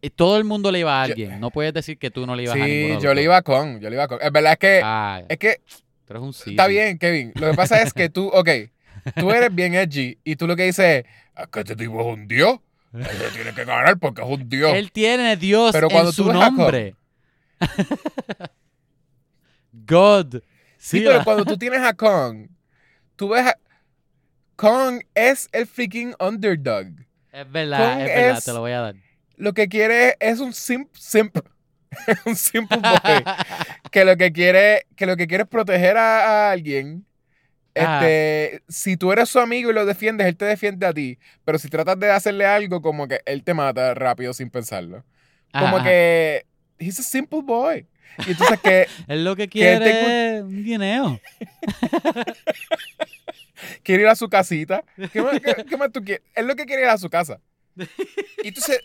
Y 0.00 0.10
Todo 0.10 0.36
el 0.36 0.44
mundo 0.44 0.70
le 0.70 0.78
iba 0.80 1.02
a 1.02 1.06
Yo- 1.06 1.12
alguien. 1.12 1.40
No 1.40 1.50
puedes 1.50 1.74
decir 1.74 1.98
que 1.98 2.10
tú 2.10 2.26
no 2.26 2.36
le 2.36 2.44
ibas 2.44 2.54
a 2.56 2.58
ninguno. 2.64 3.00
Sí, 3.00 3.04
yo 3.04 3.14
le 3.14 3.22
iba 3.22 3.42
con, 3.42 3.80
yo 3.80 3.90
le 3.90 3.96
iba 3.96 4.06
con. 4.08 4.18
Es 4.22 4.30
verdad 4.30 4.52
es 4.52 4.58
que, 4.58 4.80
Ah, 4.84 5.22
es 5.28 5.38
que 5.38 5.60
tú 6.06 6.12
eres 6.12 6.22
un 6.22 6.32
sí. 6.32 6.50
está 6.50 6.66
bien, 6.68 6.98
Kevin. 6.98 7.32
Lo 7.34 7.50
que 7.50 7.56
pasa 7.56 7.82
es 7.82 7.92
que 7.92 8.08
tú, 8.08 8.28
ok, 8.34 8.48
tú 9.16 9.30
eres 9.32 9.52
bien 9.54 9.74
edgy 9.74 10.18
y 10.22 10.36
tú 10.36 10.46
lo 10.46 10.54
que 10.56 10.64
dices 10.64 11.04
es, 11.04 11.12
"Es 11.42 11.48
que 11.48 11.60
este 11.60 11.74
tipo 11.76 12.00
es 12.00 12.06
un 12.06 12.28
dios. 12.28 12.58
Este 12.96 13.30
tiene 13.34 13.52
que 13.54 13.64
ganar 13.64 13.98
porque 13.98 14.22
es 14.22 14.28
un 14.28 14.48
dios. 14.48 14.72
Él 14.74 14.90
tiene 14.92 15.36
Dios 15.36 15.72
Pero 15.72 15.88
cuando 15.90 16.10
en 16.10 16.16
tú 16.16 16.22
su 16.22 16.28
Kong- 16.30 16.34
nombre. 16.40 16.94
God. 19.72 20.34
Sí, 20.78 20.98
Sí, 21.00 21.04
pero 21.04 21.24
cuando 21.24 21.44
tú 21.44 21.56
tienes 21.58 21.80
a 21.80 21.92
Kong, 21.92 22.46
tú 23.16 23.28
ves 23.30 23.46
a... 23.46 23.58
Kong 24.56 25.00
es 25.14 25.48
el 25.52 25.66
freaking 25.66 26.14
underdog. 26.18 26.86
es 27.32 27.50
verdad, 27.52 27.78
Kong 27.94 28.00
es 28.02 28.08
verdad, 28.16 28.38
es- 28.38 28.44
te 28.44 28.52
lo 28.52 28.60
voy 28.60 28.72
a 28.72 28.80
dar. 28.80 28.94
Lo 29.38 29.52
que 29.54 29.68
quiere 29.68 30.16
es 30.20 30.40
un 30.40 30.52
simp, 30.52 30.94
simp, 30.94 31.38
un 32.26 32.36
simple 32.36 32.76
boy 32.78 33.24
que 33.92 34.04
lo 34.04 34.16
que 34.16 34.32
quiere, 34.32 34.86
que 34.96 35.06
lo 35.06 35.16
que 35.16 35.26
quiere 35.26 35.44
es 35.44 35.48
proteger 35.48 35.96
a, 35.96 36.48
a 36.48 36.50
alguien. 36.52 37.06
Ajá. 37.76 38.00
Este, 38.00 38.62
si 38.68 38.96
tú 38.96 39.12
eres 39.12 39.28
su 39.28 39.38
amigo 39.38 39.70
y 39.70 39.72
lo 39.74 39.86
defiendes, 39.86 40.26
él 40.26 40.36
te 40.36 40.44
defiende 40.44 40.84
a 40.86 40.92
ti. 40.92 41.18
Pero 41.44 41.58
si 41.58 41.68
tratas 41.68 41.98
de 42.00 42.10
hacerle 42.10 42.44
algo, 42.44 42.82
como 42.82 43.06
que 43.06 43.20
él 43.24 43.44
te 43.44 43.54
mata 43.54 43.94
rápido 43.94 44.34
sin 44.34 44.50
pensarlo. 44.50 45.04
Como 45.52 45.76
Ajá, 45.76 45.84
que 45.84 46.44
he's 46.80 46.98
a 46.98 47.02
simple 47.04 47.40
boy. 47.42 47.86
Y 48.26 48.32
entonces 48.32 48.58
que 48.60 48.86
Él 49.06 49.24
lo 49.24 49.36
que 49.36 49.44
que 49.44 49.50
quiere 49.60 50.36
es 50.38 50.42
un 50.42 50.64
guineo. 50.64 51.20
quiere 53.82 54.02
ir 54.02 54.08
a 54.08 54.16
su 54.16 54.28
casita. 54.28 54.82
¿Qué 55.12 55.22
más, 55.22 55.40
qué- 55.40 55.64
qué 55.68 55.76
más 55.76 55.92
tú 55.92 56.02
quieres? 56.02 56.24
Él 56.34 56.46
lo 56.46 56.56
que 56.56 56.66
quiere 56.66 56.82
ir 56.82 56.88
a 56.88 56.98
su 56.98 57.08
casa. 57.08 57.40
Y 58.42 58.48
entonces 58.48 58.80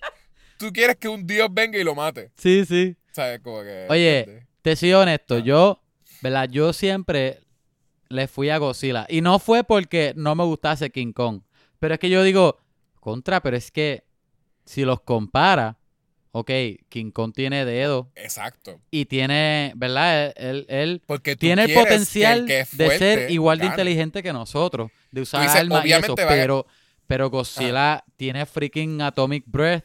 tú 0.64 0.72
quieres 0.74 0.96
que 0.98 1.08
un 1.10 1.26
dios 1.28 1.50
venga 1.52 1.78
y 1.78 1.84
lo 1.84 1.94
mate. 1.96 2.32
Sí, 2.38 2.66
sí. 2.66 2.96
¿Sabes? 3.12 3.40
Como 3.42 3.62
que. 3.62 3.88
Oye. 3.90 4.48
Te 4.62 4.78
soy 4.78 4.94
honesto, 4.94 5.36
Ah. 5.36 5.40
yo, 5.40 5.82
¿verdad? 6.22 6.48
Yo 6.50 6.72
siempre 6.72 7.40
le 8.08 8.28
fui 8.30 8.50
a 8.50 8.58
Godzilla. 8.58 9.06
Y 9.10 9.20
no 9.20 9.40
fue 9.40 9.66
porque 9.66 10.14
no 10.16 10.36
me 10.36 10.46
gustase 10.46 10.90
King 10.90 11.12
Kong. 11.12 11.42
Pero 11.80 11.96
es 11.96 12.00
que 12.00 12.10
yo 12.10 12.24
digo, 12.24 12.60
contra, 13.02 13.42
pero 13.42 13.58
es 13.58 13.72
que 13.72 14.06
si 14.66 14.86
los 14.86 15.02
compara, 15.02 15.78
ok, 16.32 16.50
King 16.88 17.12
Kong 17.12 17.34
tiene 17.36 17.66
dedo 17.66 18.10
Exacto. 18.16 18.80
y 18.90 19.04
tiene, 19.06 19.74
¿verdad? 19.76 20.32
Él, 20.38 20.66
él 20.70 21.02
Porque 21.06 21.36
tiene 21.36 21.66
el 21.66 21.74
potencial 21.74 22.46
de 22.46 22.66
ser 22.98 23.30
igual 23.32 23.60
de 23.60 23.66
inteligente 23.66 24.24
que 24.24 24.32
nosotros, 24.32 24.92
de 25.12 25.22
usar 25.22 25.42
dices, 25.42 25.58
armas 25.60 25.86
y 25.86 25.92
eso, 25.92 26.16
pero, 26.16 26.66
pero 27.06 27.30
Godzilla 27.30 28.06
tiene 28.16 28.46
freaking 28.46 29.02
Atomic 29.02 29.44
Breath 29.46 29.84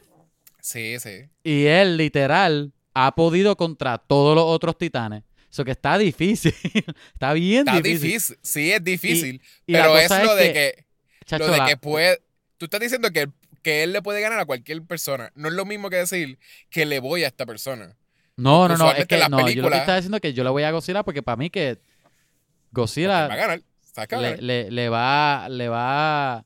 Sí, 0.61 0.99
sí. 0.99 1.29
y 1.43 1.65
él 1.65 1.97
literal 1.97 2.73
ha 2.93 3.15
podido 3.15 3.55
contra 3.55 3.97
todos 3.97 4.35
los 4.35 4.43
otros 4.45 4.77
titanes. 4.77 5.23
Eso 5.51 5.65
que 5.65 5.71
está 5.71 5.97
difícil. 5.97 6.53
está 7.13 7.33
bien 7.33 7.59
Está 7.67 7.81
difícil. 7.81 8.01
difícil. 8.11 8.37
Sí, 8.41 8.71
es 8.71 8.83
difícil. 8.83 9.41
Y 9.65 9.73
pero 9.73 9.97
es 9.97 10.09
lo 10.23 10.35
de 10.35 10.53
que, 10.53 10.85
chacho, 11.25 11.47
lo 11.47 11.53
de 11.53 11.65
que 11.65 11.77
puede. 11.77 12.21
Tú 12.57 12.65
estás 12.65 12.79
diciendo 12.81 13.09
que, 13.11 13.29
que 13.63 13.83
él 13.83 13.93
le 13.93 14.01
puede 14.01 14.21
ganar 14.21 14.39
a 14.39 14.45
cualquier 14.45 14.83
persona. 14.83 15.31
No 15.35 15.47
es 15.47 15.53
lo 15.55 15.65
mismo 15.65 15.89
que 15.89 15.95
decir 15.95 16.37
que 16.69 16.85
le 16.85 16.99
voy 16.99 17.23
a 17.23 17.27
esta 17.27 17.45
persona. 17.45 17.95
No, 18.35 18.67
no, 18.67 18.77
no. 18.77 18.91
Es 18.91 19.05
que 19.07 19.17
no, 19.17 19.23
yo 19.25 19.29
lo 19.29 19.37
que 19.37 19.43
películas- 19.45 19.79
estaba 19.79 19.95
diciendo 19.97 20.17
es 20.17 20.21
que 20.21 20.33
yo 20.33 20.43
le 20.43 20.49
voy 20.49 20.63
a 20.63 20.71
Godzilla 20.71 21.03
porque 21.03 21.23
para 21.23 21.35
mí 21.37 21.49
que 21.49 21.77
Porque 21.77 21.87
va 22.01 22.03
a 22.03 22.69
Godzilla 22.71 23.27
ganar. 23.27 23.61
¿Sabes 23.93 24.07
que 24.07 24.15
va 24.15 24.21
a 24.21 24.31
le, 24.31 24.37
le- 24.41 24.71
le 24.71 24.89
va, 24.89 25.47
le 25.49 25.67
va, 25.67 26.45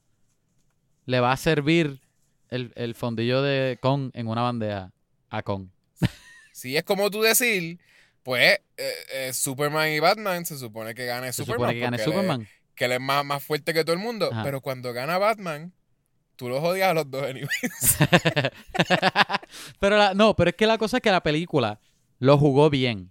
le 1.05 1.19
va 1.19 1.31
a 1.33 1.37
servir 1.37 1.99
el, 2.53 2.73
el 2.75 2.95
fondillo 2.95 3.41
de 3.41 3.77
Kong 3.81 4.11
en 4.13 4.27
una 4.27 4.41
bandeja 4.41 4.91
a 5.29 5.43
Kong. 5.43 5.67
Si 6.51 6.77
es 6.77 6.83
como 6.83 7.09
tú 7.09 7.21
decir, 7.21 7.79
pues 8.21 8.59
eh, 8.77 8.91
eh, 9.13 9.33
Superman 9.33 9.89
y 9.91 9.99
Batman 9.99 10.45
se 10.45 10.57
supone 10.57 10.93
que 10.93 11.05
gane 11.05 11.27
Se 11.33 11.43
Superman. 11.43 11.55
supone 11.59 11.73
que 11.73 11.79
gane 11.79 11.97
porque 11.97 12.03
él 12.03 12.09
es- 12.09 12.15
Superman. 12.15 12.47
que 12.75 12.85
él 12.85 12.91
es 12.93 12.99
más, 13.01 13.25
más 13.25 13.43
fuerte 13.43 13.73
que 13.73 13.83
todo 13.83 13.93
el 13.93 13.99
mundo. 14.01 14.29
Ajá. 14.31 14.43
Pero 14.43 14.61
cuando 14.61 14.93
gana 14.93 15.17
Batman, 15.17 15.73
tú 16.35 16.49
los 16.49 16.63
odias 16.63 16.89
a 16.89 16.93
los 16.93 17.09
dos 17.09 17.23
anyway. 17.23 17.47
pero 19.79 19.97
la- 19.97 20.13
no, 20.13 20.35
pero 20.35 20.49
es 20.51 20.55
que 20.55 20.67
la 20.67 20.77
cosa 20.77 20.97
es 20.97 21.03
que 21.03 21.11
la 21.11 21.23
película 21.23 21.79
lo 22.19 22.37
jugó 22.37 22.69
bien. 22.69 23.09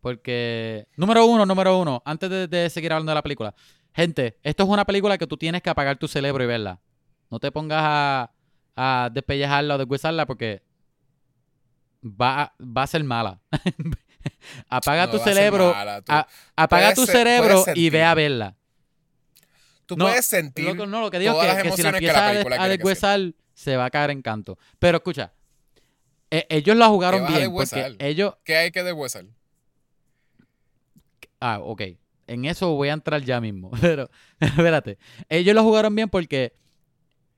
Porque, 0.00 0.86
número 0.96 1.26
uno, 1.26 1.44
número 1.44 1.76
uno, 1.78 2.02
antes 2.04 2.30
de, 2.30 2.46
de 2.46 2.70
seguir 2.70 2.92
hablando 2.92 3.10
de 3.10 3.16
la 3.16 3.22
película. 3.22 3.52
Gente, 3.92 4.38
esto 4.44 4.62
es 4.62 4.68
una 4.68 4.84
película 4.84 5.18
que 5.18 5.26
tú 5.26 5.36
tienes 5.36 5.60
que 5.60 5.70
apagar 5.70 5.98
tu 5.98 6.06
cerebro 6.06 6.44
y 6.44 6.46
verla. 6.46 6.80
No 7.30 7.40
te 7.40 7.50
pongas 7.50 7.80
a, 7.82 8.30
a 8.80 9.10
despellejarla 9.12 9.74
o 9.74 9.78
deshuesarla 9.78 10.24
porque 10.26 10.62
va, 12.04 12.42
a- 12.42 12.54
va 12.62 12.82
a 12.84 12.86
ser 12.86 13.02
mala. 13.02 13.40
Apaga 14.68 15.06
No 15.06 15.12
tu 15.12 15.18
cerebro, 15.18 15.72
mala, 15.74 16.02
tú- 16.02 16.12
a- 16.12 16.26
apaga 16.56 16.92
puedes 16.92 16.94
tu 16.94 17.06
cerebro 17.06 17.64
y 17.74 17.90
ve 17.90 18.04
a 18.04 18.14
verla. 18.14 18.56
Tú 19.86 19.96
No, 19.96 20.04
puedes 20.06 20.26
sentir. 20.26 20.64
Lo 20.76 20.86
no, 20.86 21.00
lo 21.00 21.10
que 21.10 21.18
digo 21.18 21.32
todas 21.32 21.46
es 21.46 21.50
que, 21.50 21.56
las 21.56 21.62
que 21.62 21.76
si 21.76 21.82
la 21.82 21.88
emociones 21.88 22.00
que 22.00 22.12
la 22.50 22.62
a, 22.64 22.68
deshuesar, 22.68 23.32
se 23.54 23.76
va 23.76 23.86
a 23.86 23.90
caer 23.90 24.10
en 24.10 24.22
canto. 24.22 24.58
Pero 24.78 24.98
escucha, 24.98 25.32
e- 26.30 26.46
ellos 26.50 26.76
la 26.76 26.88
jugaron 26.88 27.20
¿Qué 27.20 27.24
vas 27.24 27.32
a 27.34 27.38
bien 27.38 27.52
porque 27.52 27.96
ellos... 27.98 28.34
¿Qué 28.44 28.56
hay 28.56 28.70
que 28.70 28.82
deshuesar? 28.82 29.24
Ah, 31.40 31.58
ok. 31.62 31.82
En 32.26 32.44
eso 32.44 32.74
voy 32.74 32.90
a 32.90 32.92
entrar 32.92 33.22
ya 33.22 33.40
mismo. 33.40 33.70
Pero, 33.80 34.10
espérate. 34.40 34.98
Ellos 35.28 35.54
lo 35.54 35.62
jugaron 35.62 35.94
bien 35.94 36.08
porque 36.08 36.52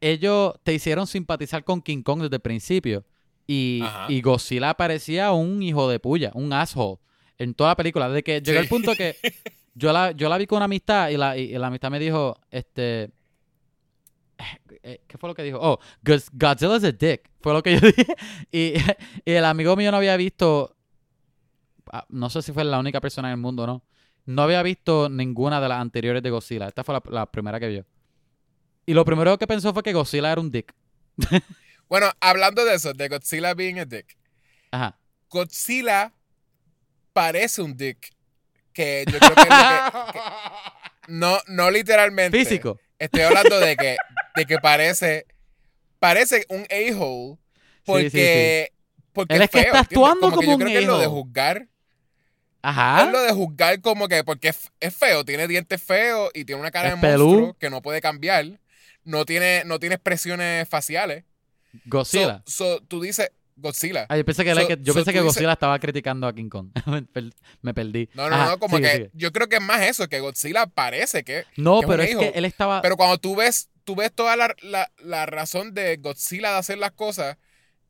ellos 0.00 0.54
te 0.62 0.72
hicieron 0.74 1.06
simpatizar 1.06 1.64
con 1.64 1.82
King 1.82 2.02
Kong 2.02 2.22
desde 2.22 2.36
el 2.36 2.42
principio. 2.42 3.04
Y, 3.46 3.82
Godzilla 4.22 4.74
parecía 4.74 5.32
un 5.32 5.62
hijo 5.62 5.88
de 5.88 5.98
puya, 5.98 6.30
un 6.34 6.52
asshole. 6.52 6.98
En 7.36 7.54
toda 7.54 7.70
la 7.70 7.76
película. 7.76 8.08
Desde 8.08 8.22
que 8.22 8.40
llegó 8.40 8.58
Sí. 8.58 8.62
el 8.64 8.68
punto 8.68 8.94
que 8.94 9.16
yo 9.74 9.92
la, 9.92 10.12
yo 10.12 10.28
la 10.28 10.38
vi 10.38 10.46
con 10.46 10.56
una 10.56 10.66
amistad 10.66 11.08
y 11.08 11.16
la, 11.16 11.36
y 11.36 11.48
la 11.58 11.66
amistad 11.66 11.90
me 11.90 11.98
dijo, 11.98 12.38
este. 12.50 13.10
eh, 14.82 15.00
¿Qué 15.06 15.18
fue 15.18 15.28
lo 15.30 15.34
que 15.34 15.42
dijo? 15.42 15.58
Oh, 15.60 15.78
Godzilla's 16.32 16.84
a 16.84 16.92
dick. 16.92 17.28
Fue 17.40 17.52
lo 17.52 17.62
que 17.62 17.74
yo 17.74 17.80
dije. 17.96 18.16
Y, 18.52 18.74
y 19.24 19.32
el 19.32 19.44
amigo 19.44 19.74
mío 19.76 19.90
no 19.90 19.96
había 19.96 20.16
visto. 20.16 20.76
ah, 21.92 22.04
No 22.08 22.30
sé 22.30 22.42
si 22.42 22.52
fue 22.52 22.62
la 22.64 22.78
única 22.78 23.00
persona 23.00 23.28
en 23.28 23.32
el 23.32 23.40
mundo, 23.40 23.66
¿no? 23.66 23.82
No 24.26 24.42
había 24.42 24.62
visto 24.62 25.08
ninguna 25.08 25.60
de 25.60 25.68
las 25.68 25.80
anteriores 25.80 26.22
de 26.22 26.30
Godzilla. 26.30 26.68
Esta 26.68 26.84
fue 26.84 26.94
la, 26.94 27.02
la 27.10 27.26
primera 27.26 27.58
que 27.58 27.68
vio. 27.68 27.84
Y 28.90 28.94
lo 28.94 29.04
primero 29.04 29.38
que 29.38 29.46
pensó 29.46 29.72
fue 29.72 29.84
que 29.84 29.92
Godzilla 29.92 30.32
era 30.32 30.40
un 30.40 30.50
dick. 30.50 30.74
Bueno, 31.88 32.10
hablando 32.18 32.64
de 32.64 32.74
eso, 32.74 32.92
de 32.92 33.08
Godzilla 33.08 33.54
being 33.54 33.78
a 33.78 33.84
dick. 33.84 34.16
Ajá. 34.72 34.98
Godzilla 35.28 36.12
parece 37.12 37.62
un 37.62 37.76
dick. 37.76 38.10
Que 38.72 39.04
yo 39.06 39.16
creo 39.20 39.34
que 39.36 39.42
es 39.42 39.48
lo 39.48 40.12
que. 40.12 40.18
No, 41.06 41.38
no 41.46 41.70
literalmente. 41.70 42.36
Físico. 42.36 42.80
Estoy 42.98 43.20
hablando 43.20 43.60
de 43.60 43.76
que, 43.76 43.96
de 44.34 44.44
que 44.44 44.58
parece. 44.58 45.24
Parece 46.00 46.44
un 46.48 46.66
a-hole. 46.68 47.38
Porque. 47.84 48.72
Porque 49.12 49.36
Él 49.36 49.42
es 49.42 49.50
que 49.50 49.58
feo, 49.62 49.66
está 49.66 49.78
¿entiendes? 49.82 50.08
actuando 50.08 50.30
que 50.30 50.34
como 50.34 50.48
yo 50.48 50.54
un 50.54 50.60
creo 50.62 50.72
que 50.72 50.78
es 50.80 50.86
lo 50.86 50.98
de 50.98 51.06
juzgar. 51.06 51.68
Ajá. 52.62 53.04
Es 53.04 53.12
lo 53.12 53.22
de 53.22 53.32
juzgar 53.32 53.80
como 53.82 54.08
que. 54.08 54.24
Porque 54.24 54.48
es, 54.48 54.72
es 54.80 54.96
feo. 54.96 55.24
Tiene 55.24 55.46
dientes 55.46 55.80
feos 55.80 56.30
y 56.34 56.44
tiene 56.44 56.60
una 56.60 56.72
cara 56.72 56.88
Es 56.88 56.94
de 56.96 57.00
pelú. 57.00 57.26
monstruo 57.26 57.54
que 57.56 57.70
no 57.70 57.82
puede 57.82 58.00
cambiar. 58.00 58.58
No 59.04 59.24
tiene, 59.24 59.62
no 59.64 59.78
tiene 59.78 59.94
expresiones 59.96 60.68
faciales. 60.68 61.24
Godzilla. 61.86 62.42
So, 62.46 62.76
so, 62.78 62.82
tú 62.82 63.00
dices 63.00 63.30
Godzilla. 63.56 64.06
Ah, 64.08 64.16
yo 64.16 64.24
pensé 64.24 64.42
que, 64.44 64.50
era 64.50 64.62
So- 64.62 64.68
que- 64.68 64.78
yo 64.80 64.92
so 64.92 64.98
pensé 64.98 65.10
tú 65.10 65.14
que 65.14 65.20
dices- 65.22 65.34
Godzilla 65.34 65.52
estaba 65.52 65.78
criticando 65.78 66.26
a 66.26 66.34
King 66.34 66.48
Kong. 66.48 66.70
Me 66.86 67.02
per- 67.02 67.32
Me 67.62 67.74
perdí. 67.74 68.08
No, 68.14 68.28
no, 68.28 68.34
Ajá, 68.36 68.46
no, 68.50 68.58
como 68.58 68.76
sigue, 68.76 68.88
que 68.88 68.96
sigue. 68.96 69.10
yo 69.14 69.32
creo 69.32 69.48
que 69.48 69.56
es 69.56 69.62
más 69.62 69.82
eso, 69.82 70.08
que 70.08 70.20
Godzilla 70.20 70.66
parece 70.66 71.22
que. 71.24 71.44
No, 71.56 71.80
que 71.80 71.86
pero 71.86 72.02
es 72.02 72.10
hijo. 72.10 72.20
que 72.20 72.28
él 72.34 72.44
estaba. 72.44 72.82
Pero 72.82 72.96
cuando 72.96 73.18
tú 73.18 73.36
ves, 73.36 73.68
tú 73.84 73.94
ves 73.96 74.12
toda 74.12 74.36
la, 74.36 74.54
la, 74.62 74.90
la 74.98 75.26
razón 75.26 75.74
de 75.74 75.96
Godzilla 75.96 76.52
de 76.52 76.58
hacer 76.58 76.78
las 76.78 76.92
cosas, 76.92 77.36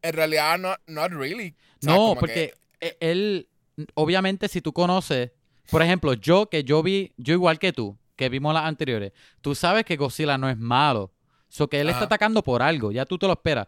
en 0.02 0.12
realidad 0.12 0.58
no 0.58 0.74
not 0.86 1.12
really. 1.12 1.54
O 1.82 1.84
sea, 1.84 1.94
no, 1.94 2.16
porque 2.18 2.54
que- 2.80 2.86
e- 2.88 2.96
él, 3.00 3.48
obviamente, 3.94 4.48
si 4.48 4.60
tú 4.60 4.72
conoces, 4.72 5.30
por 5.70 5.82
ejemplo, 5.82 6.14
yo 6.14 6.48
que 6.48 6.64
yo 6.64 6.82
vi, 6.82 7.12
yo 7.16 7.32
igual 7.34 7.58
que 7.58 7.72
tú, 7.72 7.96
que 8.20 8.28
vimos 8.28 8.54
las 8.54 8.64
anteriores, 8.64 9.12
tú 9.40 9.54
sabes 9.54 9.84
que 9.84 9.96
Godzilla 9.96 10.38
no 10.38 10.48
es 10.48 10.56
malo. 10.58 11.10
So 11.48 11.68
que 11.68 11.80
él 11.80 11.88
está 11.88 11.98
Ajá. 12.00 12.06
atacando 12.06 12.42
por 12.44 12.62
algo, 12.62 12.92
ya 12.92 13.04
tú 13.04 13.18
te 13.18 13.26
lo 13.26 13.32
esperas. 13.32 13.66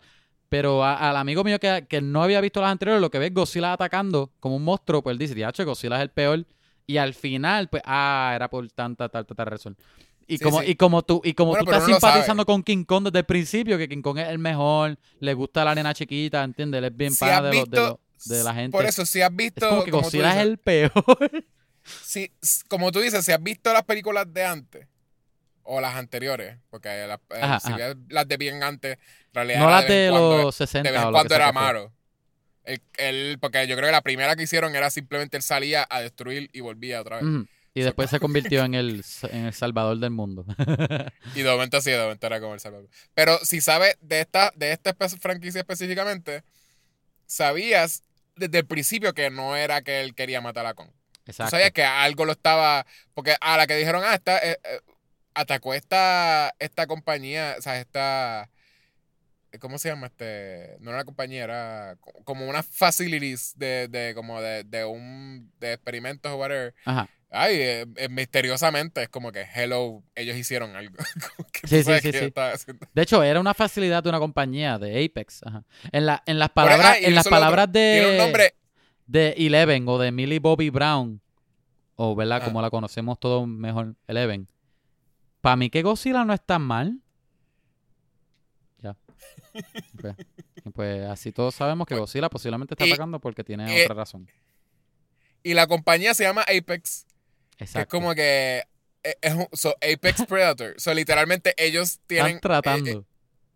Pero 0.48 0.84
a- 0.84 1.08
al 1.10 1.16
amigo 1.16 1.42
mío 1.42 1.58
que, 1.58 1.86
que 1.88 2.00
no 2.00 2.22
había 2.22 2.40
visto 2.40 2.60
las 2.60 2.70
anteriores, 2.70 3.00
lo 3.00 3.10
que 3.10 3.18
ve 3.18 3.26
es 3.26 3.34
Godzilla 3.34 3.72
atacando 3.72 4.30
como 4.38 4.54
un 4.56 4.62
monstruo, 4.64 5.02
pues 5.02 5.14
él 5.14 5.18
dice, 5.18 5.34
diacho, 5.34 5.64
Godzilla 5.64 5.96
es 5.96 6.02
el 6.02 6.10
peor. 6.10 6.46
Y 6.86 6.98
al 6.98 7.14
final, 7.14 7.68
pues, 7.68 7.82
ah, 7.86 8.32
era 8.36 8.48
por 8.50 8.68
tanta, 8.70 9.08
tal, 9.08 9.24
tal, 9.26 9.36
tal 9.36 9.46
razón. 9.46 9.76
Y 10.28 10.38
Sí, 10.38 10.44
como, 10.44 10.60
sí. 10.60 10.70
y 10.70 10.74
como 10.76 11.02
tú, 11.02 11.20
y 11.24 11.32
como 11.34 11.50
Bueno, 11.52 11.64
tú 11.64 11.70
estás 11.72 11.86
simpatizando 11.86 12.44
con 12.46 12.62
King 12.62 12.84
Kong 12.84 13.04
desde 13.04 13.18
el 13.20 13.24
principio, 13.24 13.76
que 13.78 13.88
King 13.88 14.02
Kong 14.02 14.18
es 14.18 14.28
el 14.28 14.38
mejor, 14.38 14.96
le 15.18 15.34
gusta 15.34 15.64
la 15.64 15.74
nena 15.74 15.92
chiquita, 15.94 16.44
¿entiendes? 16.44 16.78
Él 16.78 16.84
es 16.84 16.96
bien 16.96 17.12
si 17.12 17.24
has 17.24 17.42
de, 17.42 17.64
de, 17.68 17.96
de 18.26 18.44
la 18.44 18.54
gente. 18.54 18.70
Por 18.76 18.84
eso, 18.84 19.04
si 19.04 19.20
has 19.22 19.34
visto. 19.34 19.64
es 19.64 19.70
como 19.70 19.84
que 19.84 19.90
como 19.90 20.02
Godzilla 20.04 20.34
es 20.36 20.42
el 20.46 20.58
peor. 20.58 20.92
si- 21.84 22.32
como 22.68 22.92
tú 22.92 23.00
dices, 23.00 23.24
si 23.24 23.32
has 23.32 23.42
visto 23.42 23.72
las 23.72 23.84
películas 23.84 24.26
de 24.32 24.44
antes, 24.44 24.86
o 25.64 25.80
las 25.80 25.94
anteriores, 25.94 26.58
porque 26.70 26.88
las, 27.06 27.18
eh, 27.30 27.40
Ajá, 27.40 27.60
si 27.60 27.72
ajá. 27.72 27.94
las 28.08 28.26
de 28.28 28.36
bien 28.36 28.62
antes, 28.62 28.98
en 28.98 29.34
realidad. 29.34 29.60
no 29.60 29.70
las 29.70 29.86
de 29.86 30.08
los 30.10 30.54
60 30.56 30.88
De 30.88 30.92
vez 30.92 31.04
o 31.04 31.08
en 31.08 31.12
lo 31.12 31.18
que 31.18 31.20
cuando 31.20 31.34
era 31.36 31.52
malo. 31.52 31.92
El, 32.64 32.80
el- 32.98 33.38
porque 33.40 33.66
yo 33.66 33.76
creo 33.76 33.88
que 33.88 33.92
la 33.92 34.02
primera 34.02 34.36
que 34.36 34.42
hicieron 34.44 34.74
era 34.76 34.90
simplemente 34.90 35.36
él 35.36 35.42
salía 35.42 35.86
a 35.88 36.00
destruir 36.00 36.48
y 36.52 36.60
volvía 36.60 37.00
otra 37.00 37.20
vez. 37.20 37.26
Y 37.74 37.80
después 37.80 38.10
se 38.10 38.20
convirtió 38.20 38.64
en 38.64 38.74
el, 38.74 39.04
en 39.30 39.46
el 39.46 39.52
salvador 39.54 39.98
del 39.98 40.10
mundo. 40.10 40.44
Y 41.34 41.42
de 41.42 41.50
momento 41.50 41.80
sí, 41.80 41.90
de 41.90 41.98
momento 41.98 42.26
era 42.26 42.40
como 42.40 42.54
el 42.54 42.60
Salvador. 42.60 42.88
Pero 43.14 43.38
si 43.44 43.60
sabes 43.60 43.96
de 44.00 44.20
esta, 44.20 44.52
de 44.56 44.72
esta 44.72 44.94
espe- 44.96 45.18
franquicia 45.18 45.60
específicamente, 45.60 46.42
sabías 47.26 48.02
desde 48.36 48.58
el 48.58 48.66
principio 48.66 49.14
que 49.14 49.30
no 49.30 49.56
era 49.56 49.82
que 49.82 50.00
él 50.02 50.14
quería 50.14 50.40
matar 50.40 50.66
a 50.66 50.74
Kong. 50.74 50.90
Tú 51.24 51.30
Exacto. 51.30 51.50
sabías 51.52 51.70
que 51.72 51.84
algo 51.84 52.24
lo 52.24 52.32
estaba. 52.32 52.84
Porque 53.14 53.36
a 53.40 53.56
la 53.56 53.66
que 53.66 53.76
dijeron, 53.76 54.02
ah, 54.04 54.14
esta, 54.14 54.38
eh, 54.38 54.58
eh, 54.64 54.80
atacó 55.34 55.74
esta, 55.74 56.54
esta 56.58 56.86
compañía, 56.86 57.56
o 57.58 57.62
sea, 57.62 57.78
esta. 57.80 58.48
¿Cómo 59.60 59.78
se 59.78 59.90
llama? 59.90 60.06
Este. 60.06 60.76
No 60.80 60.90
era 60.90 60.98
una 60.98 61.04
compañía, 61.04 61.44
era 61.44 61.96
co- 62.00 62.12
como 62.24 62.46
unas 62.48 62.64
facilities 62.66 63.52
de, 63.56 63.86
de 63.88 64.14
como 64.14 64.40
de, 64.40 64.64
de 64.64 64.84
un. 64.84 65.52
de 65.60 65.74
experimentos 65.74 66.32
o 66.32 66.36
whatever. 66.36 66.74
Ajá. 66.86 67.08
Ay, 67.34 67.54
eh, 67.60 67.86
eh, 67.96 68.08
misteriosamente 68.10 69.02
es 69.04 69.08
como 69.08 69.32
que, 69.32 69.46
hello, 69.54 70.02
ellos 70.14 70.36
hicieron 70.36 70.76
algo. 70.76 70.96
Sí, 71.64 71.82
sí, 71.84 71.92
sí, 72.00 72.12
sí. 72.12 72.32
De 72.92 73.02
hecho, 73.02 73.22
era 73.22 73.38
una 73.38 73.54
facilidad 73.54 74.02
de 74.02 74.08
una 74.08 74.18
compañía 74.18 74.78
de 74.78 75.04
Apex. 75.04 75.42
Ajá. 75.46 75.62
En, 75.92 76.06
la, 76.06 76.22
en 76.26 76.38
las 76.40 76.50
palabras, 76.50 76.86
ah, 76.94 76.98
en 76.98 77.14
las 77.14 77.28
palabras 77.28 77.70
de, 77.72 77.98
Tiene 78.00 78.10
un 78.10 78.16
nombre. 78.18 78.54
De 79.06 79.30
Eleven 79.36 79.86
o 79.88 79.98
de 79.98 80.12
Millie 80.12 80.38
Bobby 80.38 80.70
Brown, 80.70 81.20
o 81.96 82.14
verdad, 82.14 82.40
Ah. 82.42 82.44
como 82.44 82.62
la 82.62 82.70
conocemos 82.70 83.18
todos 83.20 83.46
mejor, 83.46 83.94
Eleven. 84.06 84.48
Para 85.40 85.56
mí 85.56 85.70
que 85.70 85.82
Godzilla 85.82 86.24
no 86.24 86.32
es 86.32 86.40
tan 86.44 86.62
mal. 86.62 86.98
Ya. 88.82 88.96
pues, 90.00 90.16
y 90.64 90.70
pues 90.70 91.02
así 91.08 91.32
todos 91.32 91.54
sabemos 91.54 91.86
que 91.86 91.94
Pues, 91.94 92.00
Godzilla 92.00 92.28
posiblemente 92.28 92.74
está 92.74 92.86
y- 92.86 92.90
atacando 92.92 93.20
porque 93.20 93.44
tiene 93.44 93.80
eh, 93.80 93.84
otra 93.84 93.94
razón. 93.96 94.28
Y 95.42 95.54
la 95.54 95.66
compañía 95.66 96.14
se 96.14 96.22
llama 96.24 96.42
Apex. 96.42 97.06
Que 97.56 97.64
es 97.64 97.70
Exacto. 97.70 97.96
como 97.96 98.14
que. 98.14 98.62
eh, 99.02 99.16
Es 99.20 99.34
un, 99.34 99.46
so, 99.52 99.74
Apex 99.82 100.24
Predator. 100.28 100.74
So, 100.78 100.94
literalmente 100.94 101.54
ellos 101.56 102.00
tienen. 102.06 102.36
Están 102.36 102.40
tratando. 102.40 102.90
eh, 102.90 102.94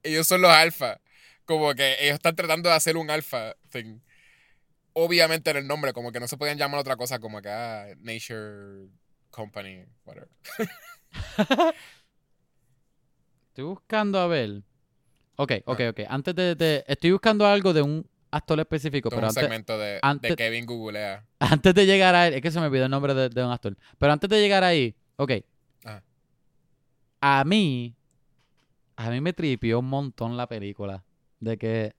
eh, 0.02 0.10
ellos 0.10 0.26
son 0.26 0.42
los 0.42 0.50
alfa. 0.50 1.00
Como 1.44 1.72
que 1.74 1.94
ellos 2.00 2.14
están 2.16 2.34
tratando 2.34 2.68
de 2.68 2.74
hacer 2.74 2.96
un 2.96 3.08
alfa 3.10 3.54
thing. 3.70 4.00
Obviamente 4.98 5.50
en 5.50 5.58
el 5.58 5.66
nombre, 5.66 5.92
como 5.92 6.10
que 6.10 6.20
no 6.20 6.26
se 6.26 6.38
podían 6.38 6.56
llamar 6.56 6.80
otra 6.80 6.96
cosa, 6.96 7.18
como 7.18 7.42
que 7.42 7.50
ah, 7.50 7.86
Nature 7.98 8.88
Company, 9.30 9.84
whatever. 10.06 10.30
Estoy 13.48 13.64
buscando 13.64 14.18
a 14.18 14.26
ver. 14.26 14.62
Ok, 15.36 15.52
ok, 15.66 15.80
ok. 15.90 16.00
Antes 16.08 16.34
de, 16.34 16.54
de- 16.54 16.82
Estoy 16.88 17.10
buscando 17.12 17.46
algo 17.46 17.74
de 17.74 17.82
un 17.82 18.08
actor 18.30 18.58
específico, 18.58 19.10
pero 19.10 19.20
un 19.20 19.28
antes, 19.28 19.42
segmento 19.42 19.78
de, 19.78 20.00
de 20.22 20.34
Kevin 20.34 20.64
Googlea. 20.64 21.26
antes 21.40 21.74
de 21.74 21.84
llegar 21.84 22.14
a 22.14 22.28
él, 22.28 22.32
es 22.34 22.40
que 22.40 22.50
se 22.50 22.58
me 22.58 22.64
olvidó 22.64 22.86
el 22.86 22.90
nombre 22.90 23.12
de, 23.12 23.28
de 23.28 23.44
un 23.44 23.50
actor. 23.50 23.76
Pero 23.98 24.12
antes 24.14 24.30
de 24.30 24.40
llegar 24.40 24.64
ahí, 24.64 24.96
ok. 25.16 25.32
Ajá. 25.84 26.02
A 27.20 27.44
mí, 27.44 27.94
a 28.96 29.10
mí 29.10 29.20
me 29.20 29.34
tripió 29.34 29.80
un 29.80 29.90
montón 29.90 30.38
la 30.38 30.46
película. 30.46 31.04
De 31.38 31.58
que. 31.58 31.94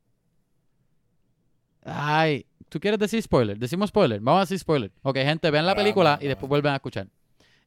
Ay, 1.83 2.47
¿tú 2.69 2.79
quieres 2.79 2.99
decir 2.99 3.21
spoiler? 3.21 3.57
Decimos 3.57 3.89
spoiler. 3.89 4.19
Vamos 4.19 4.39
a 4.39 4.43
decir 4.43 4.59
spoiler. 4.59 4.91
Ok, 5.01 5.17
gente, 5.17 5.49
vean 5.51 5.65
la 5.65 5.75
película 5.75 6.17
y 6.21 6.27
después 6.27 6.49
vuelven 6.49 6.73
a 6.73 6.75
escuchar. 6.77 7.07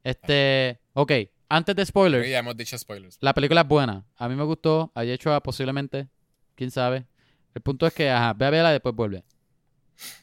Este. 0.03 0.79
Ok, 0.93 1.11
antes 1.49 1.75
de 1.75 1.81
Creo 1.81 1.85
spoiler. 1.85 2.23
que 2.23 2.29
ya 2.29 2.39
hemos 2.39 2.57
dicho 2.57 2.77
spoilers. 2.77 3.17
La 3.21 3.33
película 3.33 3.61
es 3.61 3.67
buena. 3.67 4.05
A 4.17 4.27
mí 4.29 4.35
me 4.35 4.43
gustó. 4.43 4.91
Hay 4.95 5.11
hecho 5.11 5.39
posiblemente. 5.41 6.07
Quién 6.55 6.71
sabe. 6.71 7.05
El 7.53 7.61
punto 7.61 7.85
es 7.87 7.93
que, 7.93 8.09
ajá, 8.09 8.33
ve 8.33 8.45
a 8.45 8.49
verla 8.49 8.69
y 8.69 8.73
después 8.73 8.95
vuelve. 8.95 9.23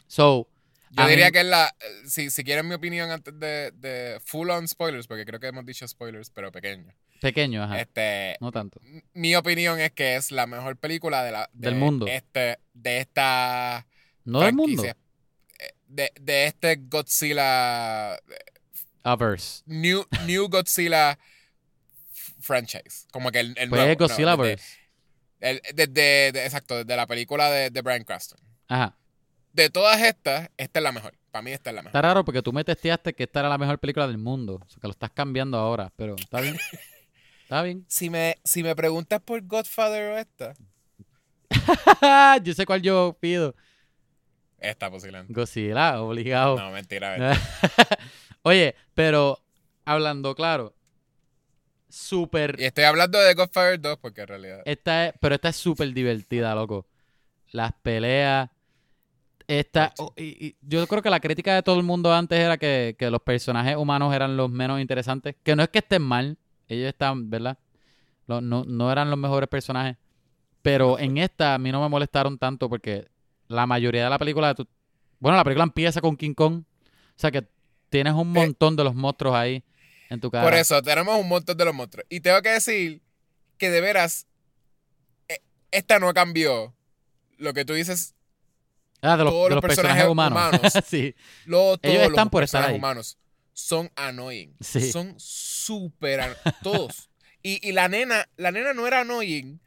So, 0.06 0.48
Yo 0.90 1.02
a 1.02 1.04
mí- 1.04 1.10
diría 1.10 1.30
que 1.30 1.40
es 1.40 1.46
la. 1.46 1.66
eh, 1.80 1.86
Si, 2.06 2.30
si 2.30 2.42
quieren 2.44 2.66
mi 2.66 2.74
opinión 2.74 3.10
antes 3.10 3.38
de, 3.38 3.70
de 3.72 4.18
full 4.24 4.48
on 4.50 4.66
spoilers, 4.66 5.06
porque 5.06 5.24
creo 5.24 5.38
que 5.38 5.48
hemos 5.48 5.64
dicho 5.66 5.86
spoilers, 5.86 6.30
pero 6.30 6.50
pequeños. 6.50 6.94
pequeño, 7.20 7.62
ajá. 7.62 7.80
Este, 7.80 8.36
No 8.40 8.50
tanto. 8.50 8.80
mi 9.12 9.36
opinión 9.36 9.78
es 9.80 9.92
que 9.92 10.16
es 10.16 10.32
la 10.32 10.46
mejor 10.46 10.76
película 10.76 11.22
de 11.22 11.32
la, 11.32 11.50
de 11.52 11.70
Del 11.70 11.78
mundo. 11.78 12.06
Este, 12.06 12.58
de 12.72 12.98
esta 13.00 13.86
No 14.28 14.40
del 14.40 14.54
mundo. 14.54 14.84
Eh, 14.84 14.94
De, 15.86 16.12
de 16.20 16.46
este 16.46 16.76
Godzilla. 16.76 18.16
Averse. 19.02 19.62
New, 19.66 20.04
new 20.26 20.48
Godzilla 20.48 21.18
franchise. 22.40 23.06
Como 23.12 23.30
que 23.30 23.40
el, 23.40 23.48
el 23.58 23.68
Pues 23.68 23.80
nuevo, 23.80 23.90
es 23.90 23.98
Godzilla 23.98 24.36
no, 24.36 24.42
desde, 24.42 25.62
desde- 25.74 26.32
de- 26.32 26.44
exacto, 26.44 26.76
desde 26.76 26.96
la 26.96 27.06
película 27.06 27.50
de, 27.50 27.70
de 27.70 27.82
Brian 27.82 28.04
Cranston. 28.04 28.38
Ajá. 28.68 28.96
De 29.52 29.70
todas 29.70 30.00
estas, 30.02 30.50
esta 30.56 30.78
es 30.78 30.82
la 30.82 30.92
mejor. 30.92 31.14
Para 31.30 31.42
mí 31.42 31.52
esta 31.52 31.70
es 31.70 31.76
la 31.76 31.82
mejor. 31.82 31.90
Está 31.96 32.02
raro 32.02 32.24
porque 32.24 32.42
tú 32.42 32.52
me 32.52 32.64
testeaste 32.64 33.14
que 33.14 33.24
esta 33.24 33.40
era 33.40 33.48
la 33.48 33.58
mejor 33.58 33.78
película 33.78 34.06
del 34.06 34.18
mundo. 34.18 34.60
O 34.64 34.68
sea, 34.68 34.78
que 34.80 34.86
lo 34.86 34.92
estás 34.92 35.10
cambiando 35.10 35.58
ahora, 35.58 35.90
pero 35.96 36.14
está 36.16 36.40
bien. 36.40 36.56
Está 37.42 37.62
bien. 37.62 37.86
Si 37.88 38.10
me, 38.10 38.36
si 38.44 38.62
me 38.62 38.76
preguntas 38.76 39.22
por 39.22 39.40
Godfather 39.42 40.12
o 40.12 40.18
esta, 40.18 40.52
yo 42.42 42.52
sé 42.52 42.66
cuál 42.66 42.82
yo 42.82 43.16
pido. 43.20 43.54
Esta 44.58 44.90
posiblemente. 44.90 45.32
Godzilla, 45.32 46.00
obligado. 46.02 46.56
No, 46.58 46.70
mentira. 46.70 47.16
Oye, 48.42 48.74
pero 48.94 49.40
hablando 49.84 50.34
claro, 50.34 50.74
súper. 51.88 52.56
Y 52.58 52.64
estoy 52.64 52.84
hablando 52.84 53.18
de 53.18 53.34
Godfather 53.34 53.80
2 53.80 53.98
porque 53.98 54.22
en 54.22 54.26
realidad. 54.28 54.62
Esta 54.64 55.06
es, 55.08 55.14
pero 55.20 55.34
esta 55.34 55.48
es 55.50 55.56
súper 55.56 55.92
divertida, 55.92 56.54
loco. 56.54 56.86
Las 57.50 57.72
peleas. 57.82 58.50
Esta, 59.46 59.94
oh, 59.98 60.12
y- 60.16 60.46
y 60.48 60.56
yo 60.60 60.86
creo 60.86 61.00
que 61.00 61.08
la 61.08 61.20
crítica 61.20 61.54
de 61.54 61.62
todo 61.62 61.78
el 61.78 61.82
mundo 61.82 62.12
antes 62.12 62.38
era 62.38 62.58
que, 62.58 62.96
que 62.98 63.10
los 63.10 63.22
personajes 63.22 63.76
humanos 63.76 64.14
eran 64.14 64.36
los 64.36 64.50
menos 64.50 64.78
interesantes. 64.80 65.36
Que 65.42 65.56
no 65.56 65.62
es 65.62 65.70
que 65.70 65.78
estén 65.78 66.02
mal, 66.02 66.36
ellos 66.68 66.88
están, 66.88 67.30
¿verdad? 67.30 67.56
No, 68.26 68.42
no 68.42 68.92
eran 68.92 69.08
los 69.08 69.18
mejores 69.18 69.48
personajes. 69.48 69.96
Pero 70.60 70.98
en 70.98 71.16
esta 71.16 71.54
a 71.54 71.58
mí 71.58 71.72
no 71.72 71.80
me 71.80 71.88
molestaron 71.88 72.36
tanto 72.36 72.68
porque 72.68 73.08
la 73.48 73.66
mayoría 73.66 74.04
de 74.04 74.10
la 74.10 74.18
película. 74.18 74.54
tú- 74.54 74.68
bueno, 75.20 75.36
la 75.36 75.44
película 75.44 75.64
empieza 75.64 76.00
con 76.00 76.16
King 76.16 76.34
Kong. 76.34 76.62
O 76.62 77.20
sea 77.20 77.30
que 77.30 77.46
tienes 77.90 78.12
un 78.14 78.28
Eh, 78.36 78.40
montón 78.40 78.76
de 78.76 78.84
los 78.84 78.94
monstruos 78.94 79.34
ahí 79.34 79.64
en 80.10 80.20
tu 80.20 80.30
cara. 80.30 80.44
Por 80.44 80.54
eso, 80.54 80.80
tenemos 80.82 81.18
un 81.18 81.28
montón 81.28 81.56
de 81.56 81.64
los 81.64 81.74
monstruos. 81.74 82.06
Y 82.08 82.20
tengo 82.20 82.40
que 82.42 82.50
decir 82.50 83.02
que 83.58 83.70
de 83.70 83.80
veras, 83.80 84.26
eh, 85.28 85.40
esta 85.70 85.98
no 85.98 86.12
cambió. 86.14 86.74
Lo 87.38 87.52
que 87.54 87.64
tú 87.64 87.72
dices, 87.74 88.14
Ah, 89.00 89.16
de 89.16 89.24
los, 89.24 89.32
todos 89.32 89.48
de 89.48 89.54
los 89.54 89.62
los 89.62 89.68
personajes, 89.68 90.04
personajes 90.04 90.10
humanos. 90.10 90.50
humanos. 90.60 90.72
sí. 90.88 91.14
todos 91.48 91.78
Ellos 91.82 92.02
están 92.08 92.24
los 92.26 92.30
por 92.30 92.42
estar 92.44 92.64
ahí. 92.64 92.74
humanos 92.76 93.16
son 93.52 93.90
annoying. 93.96 94.54
Sí. 94.60 94.92
Son 94.92 95.14
súper 95.18 96.36
todos. 96.62 97.08
Y, 97.42 97.66
y 97.68 97.72
la 97.72 97.88
nena, 97.88 98.28
la 98.36 98.50
nena 98.52 98.72
no 98.74 98.86
era 98.86 99.00
annoying 99.00 99.60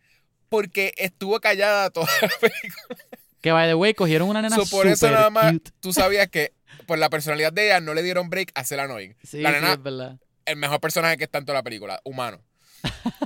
porque 0.49 0.93
estuvo 0.97 1.39
callada 1.41 1.89
toda 1.89 2.07
la 2.21 2.29
película. 2.41 2.97
Que 3.41 3.51
by 3.51 3.67
the 3.67 3.73
way, 3.75 3.93
cogieron 3.93 4.29
una 4.29 4.41
nena 4.41 4.55
So, 4.55 4.65
por 4.67 4.87
eso 4.87 5.09
nada 5.09 5.29
más 5.29 5.53
cute. 5.53 5.71
tú 5.79 5.93
sabías 5.93 6.27
que 6.29 6.53
por 6.85 6.97
la 6.99 7.09
personalidad 7.09 7.51
de 7.51 7.65
ella 7.67 7.79
no 7.79 7.93
le 7.93 8.03
dieron 8.03 8.29
break 8.29 8.51
a 8.55 8.63
ser 8.63 8.79
annoying. 8.79 9.15
Sí, 9.23 9.41
la 9.41 9.49
sí, 9.49 9.55
nena- 9.55 9.73
es 9.73 9.83
verdad. 9.83 10.19
el 10.45 10.55
mejor 10.57 10.79
personaje 10.79 11.17
que 11.17 11.23
está 11.23 11.39
en 11.39 11.45
toda 11.45 11.57
la 11.59 11.63
película, 11.63 11.99
humano. 12.03 12.41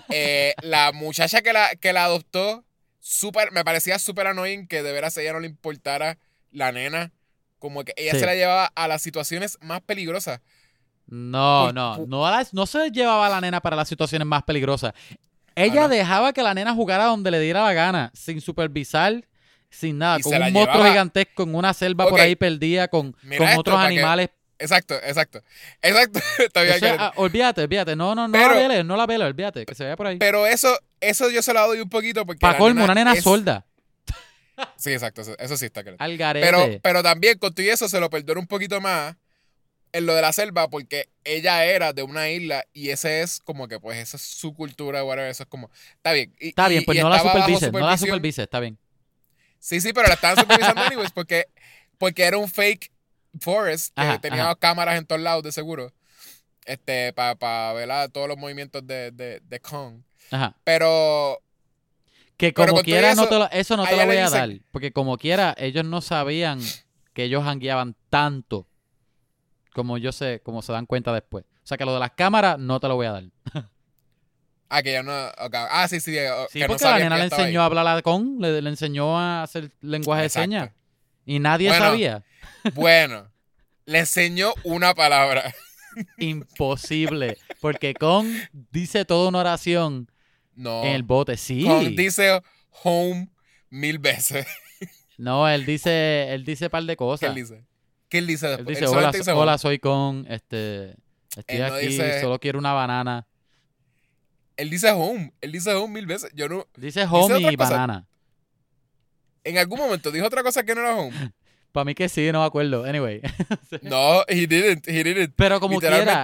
Eh, 0.09 0.53
la 0.61 0.91
muchacha 0.93 1.41
que 1.41 1.51
la, 1.53 1.75
que 1.75 1.91
la 1.93 2.05
adoptó, 2.05 2.63
súper, 2.99 3.51
me 3.51 3.63
parecía 3.63 3.99
súper 3.99 4.27
annoying 4.27 4.67
que 4.67 4.83
de 4.83 4.91
veras 4.91 5.17
a 5.17 5.21
ella 5.21 5.33
no 5.33 5.39
le 5.39 5.47
importara 5.47 6.17
la 6.51 6.71
nena. 6.71 7.11
Como 7.59 7.83
que 7.83 7.93
ella 7.97 8.11
Sí. 8.13 8.19
se 8.19 8.25
la 8.25 8.35
llevaba 8.35 8.71
a 8.75 8.87
las 8.87 9.01
situaciones 9.01 9.57
más 9.61 9.81
peligrosas. 9.81 10.39
No, 11.07 11.71
no, 11.71 12.05
no, 12.07 12.29
la- 12.29 12.47
no 12.51 12.65
se 12.65 12.89
llevaba 12.91 13.27
a 13.27 13.29
la 13.29 13.41
nena 13.41 13.61
para 13.61 13.75
las 13.75 13.87
situaciones 13.87 14.25
más 14.27 14.43
peligrosas. 14.43 14.93
Ella 15.55 15.85
Ah, 15.85 15.87
no. 15.87 15.89
dejaba 15.95 16.33
que 16.33 16.41
la 16.43 16.53
nena 16.53 16.73
jugara 16.73 17.05
donde 17.05 17.31
le 17.31 17.39
diera 17.39 17.63
la 17.63 17.73
gana, 17.73 18.11
sin 18.13 18.41
supervisar, 18.41 19.23
sin 19.77 19.97
nada, 19.97 20.17
Y 20.19 20.21
con 20.23 20.33
un 20.33 20.39
la 20.39 20.49
monstruo 20.49 20.75
llevaba- 20.75 20.89
gigantesco 20.91 21.43
en 21.43 21.55
una 21.55 21.73
selva 21.73 22.07
por 22.07 22.19
ahí 22.19 22.35
perdida, 22.35 22.87
con, 22.87 23.11
con 23.11 23.31
esto, 23.31 23.59
otros 23.59 23.75
para 23.75 23.89
que- 23.89 23.95
animales. 23.95 24.29
Exacto, 24.57 24.95
exacto. 25.03 25.41
Exacto. 25.81 26.19
Que- 26.53 26.95
ah, 26.97 27.11
olvídate, 27.17 27.61
olvídate. 27.63 27.95
No, 27.95 28.15
no, 28.15 28.27
no 28.27 28.31
Pero- 28.31 28.53
la 28.53 28.67
veles, 28.67 28.85
no 28.85 28.95
la 28.95 29.05
veles, 29.05 29.27
olvídate, 29.27 29.65
que 29.65 29.75
se 29.75 29.83
vaya 29.83 29.97
por 29.97 30.07
ahí. 30.07 30.17
Pero 30.17 30.47
eso, 30.47 30.77
eso 31.01 31.29
yo 31.29 31.41
se 31.41 31.53
lo 31.53 31.67
doy 31.67 31.81
un 31.81 31.89
poquito 31.89 32.25
porque. 32.25 32.39
Pa' 32.39 32.53
la 32.53 32.57
colmo, 32.57 32.83
una 32.85 32.95
nena 32.95 33.13
es- 33.13 33.23
sorda. 33.23 33.65
Sí, 34.77 34.93
exacto. 34.93 35.21
Eso, 35.21 35.35
eso 35.37 35.57
sí 35.57 35.65
está 35.65 35.83
claro. 35.83 35.97
Al. 35.99 36.17
Pero, 36.17 36.59
pero 36.81 37.03
también 37.03 37.37
con 37.37 37.53
todo 37.53 37.65
y 37.65 37.69
eso 37.69 37.89
se 37.89 37.99
lo 37.99 38.09
perdono 38.09 38.39
un 38.39 38.47
poquito 38.47 38.79
más 38.79 39.15
en 39.91 40.05
lo 40.05 40.13
de 40.15 40.21
la 40.21 40.31
selva 40.31 40.69
porque 40.69 41.09
ella 41.25 41.65
era 41.65 41.91
de 41.91 42.03
una 42.03 42.29
isla 42.29 42.63
y 42.71 42.89
ese 42.91 43.21
es 43.21 43.41
como 43.41 43.67
que 43.67 43.79
pues 43.81 43.97
esa 43.97 44.15
es 44.15 44.23
su 44.23 44.53
cultura 44.53 45.03
whatever, 45.03 45.29
eso 45.29 45.43
es 45.43 45.49
como 45.49 45.69
está 45.95 46.13
bien 46.13 46.33
y- 46.39 46.49
está 46.49 46.69
bien, 46.69 46.83
pues 46.85 46.97
y 46.97 47.01
no 47.01 47.09
la 47.09 47.19
supervises, 47.19 47.71
no 47.73 47.79
la 47.85 47.97
supervises, 47.97 48.43
está 48.43 48.59
bien. 48.61 48.77
Sí 49.65 49.81
sí 49.81 49.93
pero 49.93 50.07
la 50.07 50.13
estaban 50.13 50.37
supervisando 50.37 50.81
anyways 50.83 51.11
porque 51.11 51.45
porque 51.97 52.23
era 52.23 52.37
un 52.37 52.47
fake 52.47 52.91
forest 53.41 53.95
que 53.95 54.01
Ajá, 54.01 54.19
tenía 54.21 54.43
ajá. 54.43 54.55
cámaras 54.55 54.97
en 54.97 55.05
todos 55.05 55.21
lados 55.21 55.43
de 55.43 55.51
seguro 55.51 55.91
este 56.65 57.13
para 57.13 57.73
ver 57.73 57.89
a 57.91 58.07
todos 58.09 58.27
los 58.27 58.37
movimientos 58.37 58.85
de, 58.85 59.11
de, 59.11 59.39
de 59.39 59.59
Kong 59.59 60.01
Ajá. 60.31 60.55
pero 60.63 61.39
Que 62.37 62.53
como 62.53 62.81
quiera, 62.81 63.11
eso, 63.11 63.21
no 63.23 63.27
te 63.29 63.35
lo- 63.39 63.49
eso 63.51 63.77
no 63.77 63.85
te 63.85 63.95
lo 63.95 64.05
voy 64.05 64.17
a 64.17 64.29
dar. 64.29 64.49
Porque 64.71 64.91
como 64.91 65.17
quiera, 65.17 65.55
ellos 65.57 65.85
no 65.85 66.01
sabían 66.01 66.59
que 67.13 67.23
ellos 67.23 67.43
hangueaban 67.45 67.95
tanto 68.09 68.67
como 69.73 69.97
yo 69.97 70.11
sé, 70.11 70.41
como 70.43 70.61
se 70.61 70.71
dan 70.73 70.85
cuenta 70.85 71.13
después. 71.13 71.45
O 71.63 71.67
sea 71.67 71.77
que 71.77 71.85
lo 71.85 71.93
de 71.93 71.99
las 71.99 72.11
cámaras 72.11 72.57
no 72.59 72.79
te 72.79 72.87
lo 72.87 72.95
voy 72.95 73.05
a 73.07 73.11
dar. 73.13 73.23
ah 74.69 74.81
que 74.83 74.91
ya 74.93 75.03
no 75.03 75.11
ah 75.13 75.87
sí 75.87 75.99
sí 75.99 76.17
oh, 76.19 76.47
Sí, 76.51 76.59
que 76.59 76.67
no 76.67 76.67
porque 76.69 76.85
la 76.85 76.97
nena 76.99 77.15
le 77.17 77.23
ahí. 77.23 77.29
enseñó 77.31 77.61
a 77.61 77.65
hablar 77.65 78.01
con, 78.03 78.37
le, 78.39 78.61
le 78.61 78.69
enseñó 78.69 79.17
a 79.19 79.43
hacer 79.43 79.71
lenguaje 79.81 80.23
Exacto. 80.25 80.49
de 80.49 80.57
señas. 80.57 80.71
Y 81.25 81.39
nadie 81.39 81.69
Bueno. 81.69 81.85
sabía. 81.85 82.23
bueno 82.73 83.31
le 83.85 83.99
enseñó 83.99 84.53
una 84.63 84.93
palabra 84.95 85.53
Imposible. 86.17 87.37
Porque 87.61 87.93
con 87.93 88.31
dice 88.71 89.05
toda 89.05 89.29
una 89.29 89.39
oración 89.39 90.09
no 90.55 90.83
en 90.83 90.91
el 90.93 91.03
bote. 91.03 91.37
Sí. 91.37 91.63
Kong 91.63 91.95
dice 91.95 92.41
home 92.83 93.29
mil 93.69 93.99
veces. 93.99 94.45
No, 95.17 95.47
él 95.47 95.65
dice, 95.65 96.33
él 96.33 96.43
dice 96.43 96.65
un 96.65 96.71
par 96.71 96.83
de 96.83 96.93
¿Qué 96.93 96.97
cosas. 96.97 97.29
él 97.29 97.35
dice? 97.35 97.63
¿Qué 98.09 98.17
él 98.17 98.27
dice 98.27 98.47
Él 98.47 98.57
después? 98.57 98.77
dice, 98.77 98.91
Él 98.91 98.97
hola, 98.97 99.11
dice 99.11 99.31
hola, 99.31 99.51
home. 99.53 99.57
soy 99.59 99.79
con, 99.79 100.25
este, 100.29 100.91
estoy 101.37 101.55
Él 101.57 101.59
no 101.67 101.73
aquí, 101.75 101.87
dice- 101.87 102.19
solo 102.21 102.39
quiero 102.39 102.59
una 102.59 102.73
banana. 102.73 103.25
Él 104.57 104.69
dice 104.69 104.91
home. 104.91 105.33
Él 105.41 105.51
dice 105.51 105.73
home 105.73 105.93
mil 105.93 106.05
veces. 106.05 106.31
Yo 106.33 106.47
no. 106.47 106.67
Dice 106.75 107.05
otra 107.09 107.39
y 107.39 107.57
cosa. 107.57 107.71
banana. 107.71 108.07
En 109.43 109.57
algún 109.57 109.79
momento 109.79 110.11
dijo 110.11 110.25
otra 110.25 110.43
cosa 110.43 110.63
que 110.63 110.73
no 110.73 110.81
era 110.81 110.95
home. 110.95 111.33
Para 111.71 111.85
mí 111.85 111.93
que 111.93 112.07
sí, 112.07 112.31
no 112.31 112.39
me 112.39 112.45
acuerdo. 112.45 112.85
Anyway. 112.85 113.21
No, 113.81 114.23
he 114.27 114.47
didn't. 114.47 114.87
He 114.87 115.03
didn't. 115.03 115.33
Pero 115.35 115.59
como 115.59 115.79
quiera, 115.79 116.23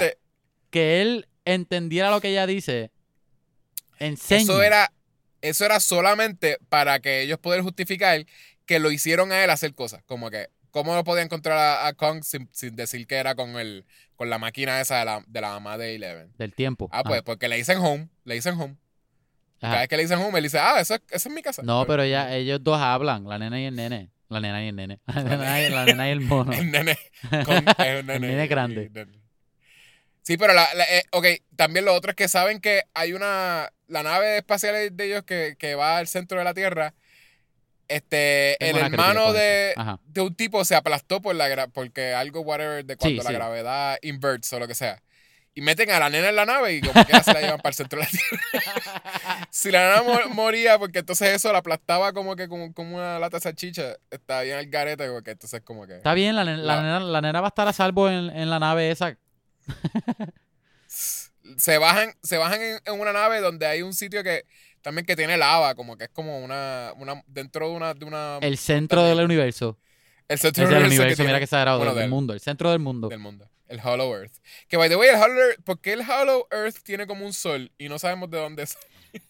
que 0.70 1.02
él 1.02 1.28
entendiera 1.44 2.10
lo 2.10 2.22
que 2.22 2.30
ella 2.30 2.48
dice, 2.48 2.92
enseña. 4.00 4.44
eso 4.44 4.64
era, 4.64 4.94
eso 5.42 5.66
era 5.66 5.80
solamente 5.82 6.58
para 6.70 7.00
que 7.02 7.22
ellos 7.22 7.40
pudieran 7.40 7.66
justificar 7.66 8.26
que 8.66 8.80
lo 8.80 8.92
hicieron 8.92 9.34
a 9.34 9.44
él 9.44 9.50
hacer 9.50 9.76
cosas. 9.76 10.02
Como 10.06 10.32
que, 10.32 10.48
¿cómo 10.72 10.96
lo 10.96 11.04
podía 11.04 11.24
encontrar 11.24 11.58
a, 11.58 11.88
a 11.88 11.94
Kong 11.94 12.24
sin, 12.24 12.48
sin 12.54 12.76
decir 12.78 13.06
que 13.06 13.16
era 13.16 13.36
con 13.36 13.58
el, 13.60 13.86
con 14.22 14.30
la 14.30 14.38
máquina 14.38 14.80
esa 14.80 15.00
de 15.00 15.06
la, 15.06 15.24
de 15.26 15.42
la 15.42 15.50
mamá 15.50 15.80
de 15.80 15.96
Eleven? 15.96 16.32
Del 16.38 16.54
tiempo. 16.54 16.88
Ah, 16.92 17.02
pues, 17.02 17.24
porque 17.24 17.48
le 17.48 17.56
dicen 17.56 17.80
home. 17.80 18.08
Le 18.24 18.36
dicen 18.36 18.54
home. 18.54 18.76
Cada 19.60 19.80
vez 19.80 19.88
que 19.88 19.98
le 19.98 20.04
dicen 20.04 20.20
home, 20.20 20.38
él 20.38 20.44
dice, 20.44 20.60
ah, 20.60 20.80
eso, 20.80 20.94
es- 20.94 21.02
esa 21.10 21.28
es 21.28 21.34
mi 21.34 21.42
casa. 21.42 21.64
No, 21.64 21.88
pero 21.88 22.06
ya, 22.06 22.32
ellos 22.36 22.64
dos 22.64 22.80
hablan, 22.80 23.24
la 23.28 23.40
nena 23.40 23.60
y 23.60 23.66
el 23.66 23.76
nene. 23.76 24.12
La 24.30 24.40
nena 24.40 24.64
y 24.64 24.68
el 24.68 24.76
nene. 24.76 25.00
La 25.08 25.24
nena 25.24 25.60
y, 25.60 25.70
la 25.72 25.86
nena 25.86 26.08
y 26.08 26.12
el 26.12 26.22
mono. 26.22 26.52
Nene. 26.52 26.96
Nene. 27.32 27.76
El 27.80 28.06
nene 28.22 28.46
grande. 28.48 28.92
Sí, 30.22 30.38
pero 30.38 30.54
la, 30.54 30.72
la- 30.76 30.84
eh, 30.86 31.04
ok, 31.14 31.26
también 31.56 31.84
lo 31.86 31.96
otro 31.96 32.12
es 32.12 32.16
que 32.16 32.28
saben 32.28 32.62
que 32.62 32.84
hay 32.94 33.14
una, 33.14 33.72
la 33.88 34.04
nave 34.04 34.38
espacial 34.38 34.96
de 34.96 35.04
ellos 35.04 35.24
que, 35.24 35.56
que 35.58 35.74
va 35.74 35.98
al 35.98 36.08
centro 36.08 36.38
de 36.38 36.44
la 36.44 36.54
Tierra, 36.54 36.94
este, 37.96 38.58
Tengo 38.60 38.78
el 38.80 38.86
hermano 38.86 39.34
de, 39.34 39.74
de 40.06 40.22
un 40.22 40.36
tipo 40.36 40.64
se 40.66 40.76
aplastó 40.76 41.22
por 41.22 41.36
la 41.36 41.68
porque 41.68 42.14
algo, 42.14 42.42
whatever, 42.42 42.84
de 42.86 42.96
cuando 42.98 43.22
Sí, 43.22 43.24
la 43.26 43.30
sí. 43.32 43.36
gravedad 43.36 43.98
inverts 44.02 44.52
o 44.54 44.60
lo 44.60 44.68
que 44.68 44.76
sea. 44.76 45.02
Y 45.54 45.60
meten 45.62 45.92
a 45.92 46.00
la 46.00 46.10
nena 46.10 46.30
en 46.30 46.36
la 46.38 46.46
nave 46.46 46.76
y 46.76 46.82
como 46.82 47.04
que 47.06 47.24
se 47.24 47.34
la 47.34 47.42
llevan 47.42 47.58
para 47.60 47.70
el 47.72 47.76
centro 47.76 48.00
de 48.00 48.06
la 48.06 48.10
Tierra. 48.10 49.48
si 49.52 49.70
la 49.70 49.90
nena 49.90 50.04
mo- 50.04 50.34
moría, 50.34 50.80
porque 50.80 51.00
entonces 51.00 51.28
eso 51.36 51.52
la 51.52 51.58
aplastaba 51.58 52.14
como 52.14 52.38
que 52.38 52.48
como, 52.48 52.74
como 52.74 52.96
una 52.96 53.20
lata 53.20 53.36
de 53.38 53.42
salchicha, 53.42 53.98
está 54.10 54.42
bien 54.44 54.58
el 54.60 54.70
garete, 54.70 55.10
porque 55.10 55.32
entonces 55.32 55.60
como 55.62 55.86
que... 55.88 55.98
Está 55.98 56.14
bien, 56.14 56.38
la, 56.38 56.44
nen- 56.46 56.58
la 56.64 56.76
La- 56.78 56.82
nena, 56.84 57.00
la 57.02 57.22
nena 57.22 57.42
va 57.42 57.48
a 57.48 57.50
estar 57.50 57.68
a 57.68 57.74
salvo 57.74 58.10
en, 58.10 58.30
en 58.30 58.50
la 58.50 58.60
nave 58.60 58.92
esa. 58.92 59.18
se 60.88 61.78
bajan, 61.78 62.14
se 62.24 62.38
bajan 62.38 62.62
en, 62.62 62.80
en 62.86 63.00
una 63.00 63.14
nave 63.14 63.40
donde 63.42 63.66
hay 63.66 63.82
un 63.82 63.94
sitio 63.94 64.24
que 64.24 64.46
también 64.82 65.06
que 65.06 65.16
tiene 65.16 65.38
lava, 65.38 65.76
como 65.76 65.98
que 65.98 66.06
es 66.06 66.10
como 66.10 66.40
una, 66.44 66.94
una 66.98 67.22
dentro 67.28 67.70
de 67.70 67.76
una, 67.76 67.94
de 67.94 68.06
una 68.06 68.38
El 68.42 68.58
centro 68.58 69.04
del 69.04 69.20
universo. 69.20 69.78
el 70.28 70.40
centro 70.40 70.64
el 70.66 70.70
del 70.72 70.84
universo, 70.86 71.18
que 71.18 71.24
mira 71.24 71.38
que 71.38 71.44
exagerado, 71.46 71.78
bueno, 71.80 71.94
del, 71.94 72.02
del- 72.04 72.10
mundo, 72.10 72.34
el 72.34 72.40
centro 72.40 72.70
del 72.72 72.80
mundo. 72.80 73.08
del 73.10 73.20
mundo, 73.20 73.50
el 73.68 73.80
Hollow 73.84 74.14
Earth. 74.16 74.34
Que 74.68 74.78
by 74.78 74.90
the 74.90 74.96
way, 74.96 75.10
el 75.10 75.16
Hollow 75.16 75.38
Earth, 75.38 75.62
¿por 75.64 75.80
qué 75.80 75.94
el 75.94 76.02
Hollow 76.02 76.48
Earth 76.52 76.78
tiene 76.84 77.06
como 77.08 77.26
un 77.26 77.34
sol 77.34 77.72
y 77.78 77.90
no 77.90 78.00
sabemos 78.00 78.30
de 78.30 78.38
dónde 78.40 78.64
es? 78.64 78.78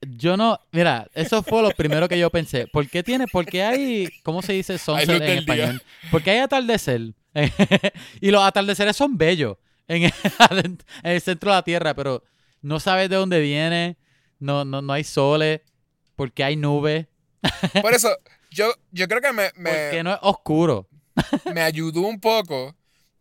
Yo 0.00 0.36
no, 0.36 0.60
mira, 0.72 1.08
eso 1.14 1.42
fue 1.42 1.62
lo 1.62 1.70
primero 1.70 2.06
que 2.08 2.18
yo 2.18 2.30
pensé. 2.30 2.66
¿Por 2.66 2.88
qué 2.88 3.02
tiene, 3.02 3.26
por 3.26 3.46
qué 3.46 3.62
hay, 3.64 4.08
cómo 4.22 4.42
se 4.42 4.52
dice 4.52 4.78
sunset 4.78 5.08
en 5.08 5.20
día. 5.20 5.34
español? 5.36 5.82
¿Por 6.10 6.22
qué 6.22 6.32
hay 6.32 6.38
atardecer? 6.38 7.12
y 8.20 8.30
los 8.30 8.42
atardeceres 8.42 8.94
son 8.96 9.16
bellos 9.16 9.56
en 9.88 10.04
el, 10.04 10.12
en 10.50 10.78
el 11.02 11.20
centro 11.20 11.50
de 11.50 11.56
la 11.56 11.62
Tierra, 11.62 11.94
pero 11.94 12.22
no 12.60 12.78
sabes 12.78 13.08
de 13.08 13.16
dónde 13.16 13.40
viene, 13.40 13.96
no, 14.38 14.64
no, 14.64 14.82
no 14.82 14.92
hay 14.92 15.04
soles, 15.04 15.60
porque 16.16 16.44
hay 16.44 16.56
nubes, 16.56 17.06
Por 17.82 17.94
eso, 17.94 18.16
yo, 18.50 18.72
yo 18.90 19.06
creo 19.06 19.20
que 19.20 19.32
me, 19.32 19.50
me, 19.54 19.70
porque 19.70 20.02
no 20.02 20.12
es 20.14 20.18
oscuro. 20.22 20.88
me 21.54 21.60
ayudó 21.60 22.00
un 22.00 22.18
poco 22.20 22.74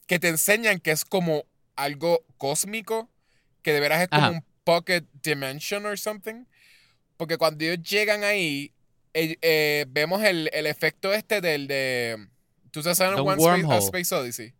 que 0.08 0.18
te 0.20 0.30
enseñan 0.30 0.80
que 0.80 0.92
es 0.92 1.06
como 1.06 1.46
algo 1.76 2.26
cósmico, 2.38 3.10
que 3.62 3.74
de 3.74 3.80
veras 3.82 4.02
es 4.02 4.08
como 4.08 4.22
Ajá. 4.24 4.32
un 4.32 4.46
pocket 4.64 5.04
dimension 5.22 5.86
or 5.86 5.98
something. 6.00 6.46
Porque 7.18 7.38
cuando 7.38 7.64
ellos 7.64 7.84
llegan 7.88 8.24
ahí, 8.24 8.74
eh, 9.14 9.38
eh, 9.42 9.86
vemos 9.90 10.24
el, 10.24 10.50
el 10.54 10.66
efecto 10.66 11.14
este 11.14 11.40
del 11.40 11.68
de 11.68 12.28
2001 12.74 13.16
De 13.16 13.22
un 13.22 13.30
One 13.30 13.62
Space. 13.62 13.86
Space 13.86 14.16
Odyssey. 14.16 14.54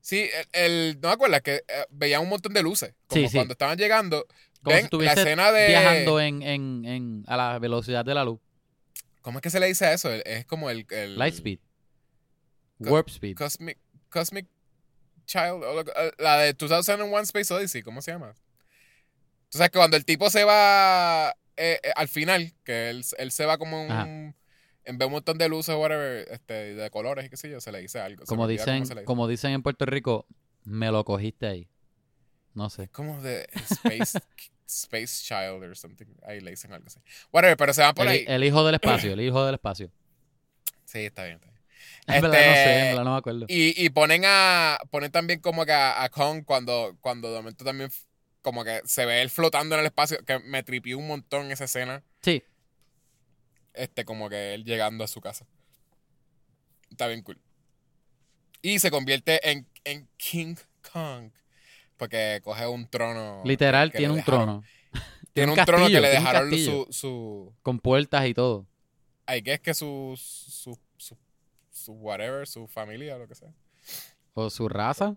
Sí, 0.00 0.28
el, 0.52 0.62
el- 0.62 0.98
¿no 1.00 1.08
me 1.08 1.14
acuerdas? 1.14 1.40
Que 1.40 1.54
eh, 1.66 1.86
veían 1.90 2.20
un 2.22 2.28
montón 2.28 2.52
de 2.52 2.62
luces. 2.62 2.92
Como 3.06 3.22
Sí, 3.22 3.28
sí. 3.28 3.34
cuando 3.36 3.52
estaban 3.52 3.78
llegando. 3.78 4.26
Como 4.64 4.74
ven 4.76 4.88
si 4.90 4.96
la 4.98 5.12
escena 5.12 5.52
de. 5.52 5.68
viajando 5.68 6.20
en, 6.20 6.42
en, 6.42 6.84
en, 6.84 7.24
a 7.28 7.36
la 7.36 7.58
velocidad 7.58 8.04
de 8.04 8.14
la 8.14 8.24
luz. 8.24 8.40
¿Cómo 9.20 9.38
es 9.38 9.42
que 9.42 9.50
se 9.50 9.60
le 9.60 9.66
dice 9.66 9.86
a 9.86 9.92
eso? 9.92 10.10
Es 10.12 10.44
como 10.46 10.70
el. 10.70 10.86
el 10.90 11.16
Light 11.18 11.34
speed. 11.34 11.58
Co- 12.82 12.90
Warp 12.90 13.08
speed. 13.08 13.36
Cosmic, 13.36 13.78
Cosmic 14.10 14.46
Child. 15.26 15.62
o 15.64 15.80
eh, 15.80 16.12
La 16.18 16.38
de 16.38 16.52
2001 16.54 17.18
Space 17.20 17.54
Odyssey. 17.54 17.82
¿Cómo 17.82 18.02
se 18.02 18.10
llama? 18.12 18.34
Tú 19.48 19.58
sabes 19.58 19.70
que 19.70 19.78
cuando 19.78 19.96
el 19.96 20.04
tipo 20.04 20.28
se 20.30 20.44
va 20.44 21.30
eh, 21.56 21.78
eh, 21.82 21.92
al 21.94 22.08
final, 22.08 22.52
que 22.64 22.90
él, 22.90 23.04
él 23.18 23.30
se 23.30 23.46
va 23.46 23.56
como 23.58 23.78
en 23.84 23.92
Ajá. 23.92 24.04
un. 24.04 24.34
En 24.86 24.98
vez 24.98 24.98
de 24.98 25.06
un 25.06 25.12
montón 25.12 25.38
de 25.38 25.48
luces 25.48 25.74
o 25.74 25.78
whatever, 25.80 26.26
este, 26.30 26.74
de 26.74 26.90
colores 26.90 27.24
y 27.24 27.30
qué 27.30 27.38
sé 27.38 27.48
yo, 27.48 27.58
se 27.60 27.72
le 27.72 27.78
dice 27.80 28.00
algo. 28.00 28.24
Como 28.26 28.46
dicen, 28.46 28.84
como 29.06 29.26
dicen 29.28 29.52
en 29.52 29.62
Puerto 29.62 29.86
Rico, 29.86 30.26
me 30.64 30.90
lo 30.90 31.04
cogiste 31.06 31.46
ahí. 31.46 31.68
No 32.54 32.70
sé. 32.70 32.88
como 32.88 33.20
de 33.20 33.48
Space, 33.70 34.18
Space 34.66 35.24
Child 35.24 35.62
or 35.62 35.76
something. 35.76 36.06
Ahí 36.26 36.40
le 36.40 36.50
dicen 36.52 36.72
algo 36.72 36.86
así. 36.86 37.00
Whatever, 37.32 37.56
pero 37.56 37.74
se 37.74 37.82
van 37.82 37.94
por 37.94 38.06
El, 38.06 38.12
ahí. 38.12 38.24
el 38.26 38.44
hijo 38.44 38.64
del 38.64 38.74
espacio, 38.82 39.12
el 39.12 39.20
hijo 39.20 39.44
del 39.44 39.54
espacio. 39.54 39.90
Sí, 40.84 41.00
está 41.00 41.24
bien, 41.24 41.36
está 41.36 41.48
bien. 41.48 41.54
En 42.06 42.22
verdad 42.22 42.38
no 42.38 42.54
sé, 42.54 42.88
Este, 42.90 43.04
no 43.04 43.10
me 43.12 43.16
acuerdo. 43.18 43.46
Y, 43.48 43.84
y 43.84 43.90
ponen 43.90 44.22
a. 44.26 44.78
Ponen 44.90 45.10
también 45.10 45.40
como 45.40 45.64
que 45.66 45.72
a, 45.72 46.02
a 46.04 46.08
Kong 46.10 46.44
cuando, 46.44 46.96
cuando 47.00 47.30
de 47.30 47.36
momento 47.38 47.64
también 47.64 47.90
como 48.42 48.62
que 48.62 48.80
se 48.84 49.06
ve 49.06 49.22
él 49.22 49.30
flotando 49.30 49.74
en 49.74 49.80
el 49.80 49.86
espacio. 49.86 50.18
Que 50.24 50.38
me 50.40 50.62
tripió 50.62 50.98
un 50.98 51.06
montón 51.08 51.50
esa 51.50 51.64
escena. 51.64 52.02
Sí, 52.22 52.42
Este, 53.72 54.04
como 54.04 54.28
que 54.28 54.54
él 54.54 54.64
llegando 54.64 55.02
a 55.02 55.08
su 55.08 55.20
casa. 55.20 55.46
Está 56.90 57.06
bien 57.08 57.22
cool. 57.22 57.40
Y 58.62 58.78
se 58.78 58.90
convierte 58.90 59.50
en, 59.50 59.66
en 59.84 60.08
King 60.16 60.54
Kong. 60.92 61.30
Porque 61.96 62.40
coge 62.42 62.66
un 62.66 62.88
trono. 62.88 63.42
literal 63.44 63.92
que 63.92 63.98
tiene 63.98 64.14
un 64.14 64.22
trono. 64.22 64.62
Tiene 65.32 65.50
un, 65.50 65.58
un 65.58 65.64
trono 65.64 65.88
que 65.88 66.00
le 66.00 66.08
dejaron 66.10 66.56
su, 66.56 66.86
su. 66.90 67.52
Con 67.62 67.80
puertas 67.80 68.24
y 68.26 68.34
todo. 68.34 68.68
Ay, 69.26 69.42
que 69.42 69.54
es 69.54 69.60
que 69.60 69.74
su, 69.74 70.14
su, 70.16 70.78
su, 70.96 71.18
su 71.72 71.92
whatever, 71.94 72.46
su 72.46 72.68
familia, 72.68 73.18
lo 73.18 73.26
que 73.26 73.34
sea. 73.34 73.52
O 74.34 74.48
su 74.48 74.68
raza. 74.68 75.16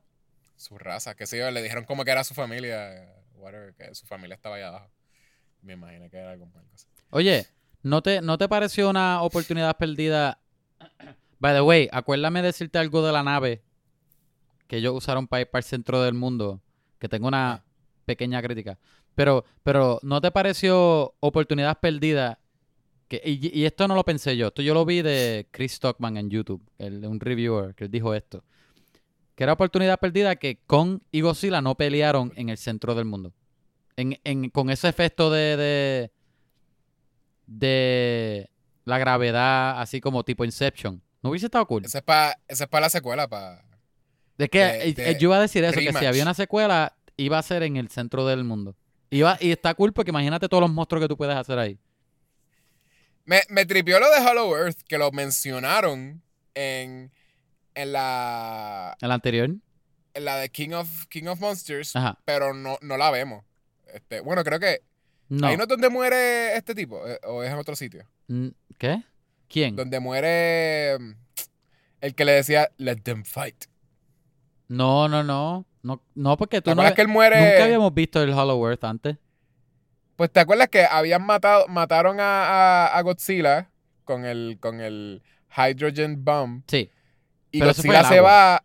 Su 0.55 0.77
raza, 0.79 1.15
que 1.15 1.25
yo, 1.25 1.51
le 1.51 1.61
dijeron 1.61 1.85
como 1.85 2.03
que 2.03 2.09
era 2.09 2.23
su 2.23 2.33
familia, 2.33 3.13
whatever, 3.35 3.75
que 3.75 3.93
su 3.93 4.07
familia 4.07 4.33
estaba 4.33 4.55
allá 4.55 4.69
abajo. 4.69 4.89
Me 5.61 5.73
imagino 5.73 6.09
que 6.09 6.17
era 6.17 6.31
algo 6.31 6.49
así. 6.73 6.87
Oye, 7.11 7.45
¿no 7.83 8.01
te, 8.01 8.21
¿no 8.21 8.39
te 8.39 8.49
pareció 8.49 8.89
una 8.89 9.21
oportunidad 9.21 9.77
perdida? 9.77 10.39
By 11.39 11.53
the 11.53 11.61
way, 11.61 11.89
acuérdame 11.91 12.41
decirte 12.41 12.79
algo 12.79 13.05
de 13.05 13.11
la 13.11 13.21
nave 13.21 13.61
que 14.67 14.77
ellos 14.77 14.93
usaron 14.95 15.27
para 15.27 15.41
ir 15.41 15.49
para 15.49 15.59
el 15.59 15.63
centro 15.65 16.01
del 16.01 16.13
mundo, 16.13 16.61
que 16.99 17.09
tengo 17.09 17.27
una 17.27 17.63
pequeña 18.05 18.41
crítica. 18.41 18.77
Pero, 19.15 19.43
pero 19.63 19.99
¿no 20.03 20.21
te 20.21 20.31
pareció 20.31 21.15
oportunidad 21.19 21.79
perdida? 21.79 22.39
Que, 23.07 23.21
y, 23.23 23.59
y 23.59 23.65
esto 23.65 23.87
no 23.87 23.95
lo 23.95 24.03
pensé 24.03 24.35
yo, 24.35 24.47
esto 24.47 24.61
yo 24.61 24.73
lo 24.73 24.85
vi 24.85 25.01
de 25.01 25.47
Chris 25.51 25.73
Stockman 25.73 26.17
en 26.17 26.29
YouTube, 26.29 26.61
el, 26.77 27.05
un 27.05 27.19
reviewer 27.19 27.73
que 27.73 27.85
él 27.85 27.91
dijo 27.91 28.13
esto. 28.13 28.43
Que 29.35 29.43
era 29.43 29.53
oportunidad 29.53 29.99
perdida 29.99 30.35
que 30.35 30.59
Kong 30.67 30.99
y 31.11 31.21
Godzilla 31.21 31.61
no 31.61 31.75
pelearon 31.75 32.33
en 32.35 32.49
el 32.49 32.57
centro 32.57 32.95
del 32.95 33.05
mundo. 33.05 33.33
En, 33.95 34.19
en- 34.23 34.49
con 34.49 34.69
ese 34.69 34.89
efecto 34.89 35.29
de, 35.31 35.55
de, 35.57 36.11
de 37.45 38.49
la 38.83 38.97
gravedad, 38.97 39.79
así 39.79 40.01
como 40.01 40.23
tipo 40.23 40.43
Inception. 40.43 41.01
¿No 41.21 41.29
hubiese 41.29 41.47
estado 41.47 41.65
cool? 41.65 41.85
Ese 41.85 41.99
es 41.99 42.03
para 42.03 42.37
es 42.47 42.65
pa 42.67 42.79
la 42.79 42.89
secuela, 42.89 43.27
para... 43.27 43.63
Es 44.37 44.49
que 44.49 44.59
de- 44.59 44.89
eh, 44.89 44.93
de 44.93 45.13
yo 45.19 45.29
iba 45.29 45.37
a 45.37 45.41
decir 45.41 45.63
eso, 45.63 45.79
que 45.79 45.91
si 45.93 46.05
había 46.05 46.23
una 46.23 46.33
secuela, 46.33 46.95
iba 47.17 47.37
a 47.39 47.43
ser 47.43 47.63
en 47.63 47.77
el 47.77 47.89
centro 47.89 48.25
del 48.25 48.43
mundo. 48.43 48.75
Iba, 49.09 49.37
y 49.39 49.51
está 49.51 49.73
cool 49.73 49.93
porque 49.93 50.11
imagínate 50.11 50.47
todos 50.49 50.61
los 50.61 50.71
monstruos 50.71 51.03
que 51.03 51.07
tú 51.07 51.17
puedes 51.17 51.35
hacer 51.35 51.57
ahí. 51.59 51.79
Me, 53.25 53.41
me 53.49 53.65
tripió 53.65 53.99
lo 53.99 54.09
de 54.09 54.19
Hollow 54.25 54.55
Earth, 54.55 54.79
que 54.87 54.97
lo 54.97 55.11
mencionaron 55.11 56.21
en, 56.53 57.11
en 57.75 57.91
la 57.91 58.95
El 59.01 59.11
anterior. 59.11 59.49
en 60.13 60.25
la 60.25 60.37
de 60.37 60.49
King 60.49 60.71
of, 60.71 61.05
King 61.07 61.25
of 61.27 61.39
Monsters, 61.39 61.95
Ajá. 61.95 62.19
pero 62.25 62.53
no, 62.53 62.77
no 62.81 62.97
la 62.97 63.11
vemos. 63.11 63.43
Este, 63.93 64.19
bueno, 64.21 64.43
creo 64.43 64.59
que 64.59 64.81
No. 65.29 65.47
ahí 65.47 65.57
no 65.57 65.63
es 65.63 65.69
donde 65.69 65.89
muere 65.89 66.55
este 66.55 66.73
tipo, 66.75 67.05
eh, 67.07 67.19
o 67.23 67.43
es 67.43 67.51
en 67.51 67.57
otro 67.57 67.75
sitio. 67.75 68.05
Mm, 68.27 68.47
¿Qué? 68.77 69.03
¿Quién? 69.49 69.75
Donde 69.75 69.99
muere 69.99 70.97
mm, 70.99 71.11
el 72.01 72.15
que 72.15 72.25
le 72.25 72.31
decía, 72.33 72.69
let 72.77 72.97
them 72.97 73.23
fight. 73.25 73.65
No, 74.67 75.07
no, 75.07 75.23
no. 75.23 75.65
No, 75.83 76.01
no 76.15 76.37
porque 76.37 76.57
¿Te 76.57 76.63
tú 76.63 76.69
no, 76.71 76.81
acuerdas 76.81 76.93
que 76.95 77.01
él 77.01 77.07
muere? 77.07 77.39
nunca 77.39 77.63
habíamos 77.63 77.93
visto 77.93 78.21
el 78.21 78.31
Hollow 78.31 78.67
Earth 78.67 78.83
antes. 78.83 79.17
Pues 80.15 80.31
te 80.31 80.39
acuerdas 80.39 80.67
que 80.69 80.83
habían 80.85 81.23
matado, 81.25 81.67
mataron 81.67 82.19
a, 82.19 82.23
a- 82.23 82.97
a 82.97 83.01
Godzilla 83.03 83.69
con 84.03 84.25
el, 84.25 84.57
con 84.59 84.81
el 84.81 85.21
Hydrogen 85.55 86.23
Bomb. 86.25 86.63
Sí. 86.67 86.89
Y 87.51 87.59
Pero 87.59 87.71
Godzilla 87.71 88.03
se 88.03 88.19
va, 88.19 88.63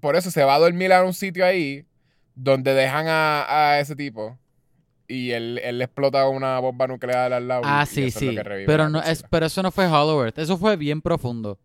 por 0.00 0.14
eso 0.16 0.30
se 0.30 0.44
va 0.44 0.54
a 0.54 0.58
dormir 0.58 0.92
a 0.92 1.02
un 1.02 1.14
sitio 1.14 1.44
ahí 1.44 1.84
donde 2.34 2.74
dejan 2.74 3.08
a, 3.08 3.70
a 3.72 3.80
ese 3.80 3.96
tipo. 3.96 4.38
Y 5.08 5.32
él, 5.32 5.60
él 5.64 5.82
explota 5.82 6.28
una 6.28 6.58
bomba 6.60 6.86
nuclear 6.86 7.32
al 7.32 7.48
lado. 7.48 7.62
Ah, 7.64 7.84
sí, 7.86 8.10
sí. 8.10 8.36
Pero, 8.66 8.88
no, 8.88 9.02
es, 9.02 9.24
pero 9.28 9.46
eso 9.46 9.62
no 9.62 9.70
fue 9.72 9.86
Hollow 9.86 10.22
Earth. 10.24 10.38
Eso 10.38 10.56
fue 10.56 10.76
bien 10.76 11.02
profundo. 11.02 11.58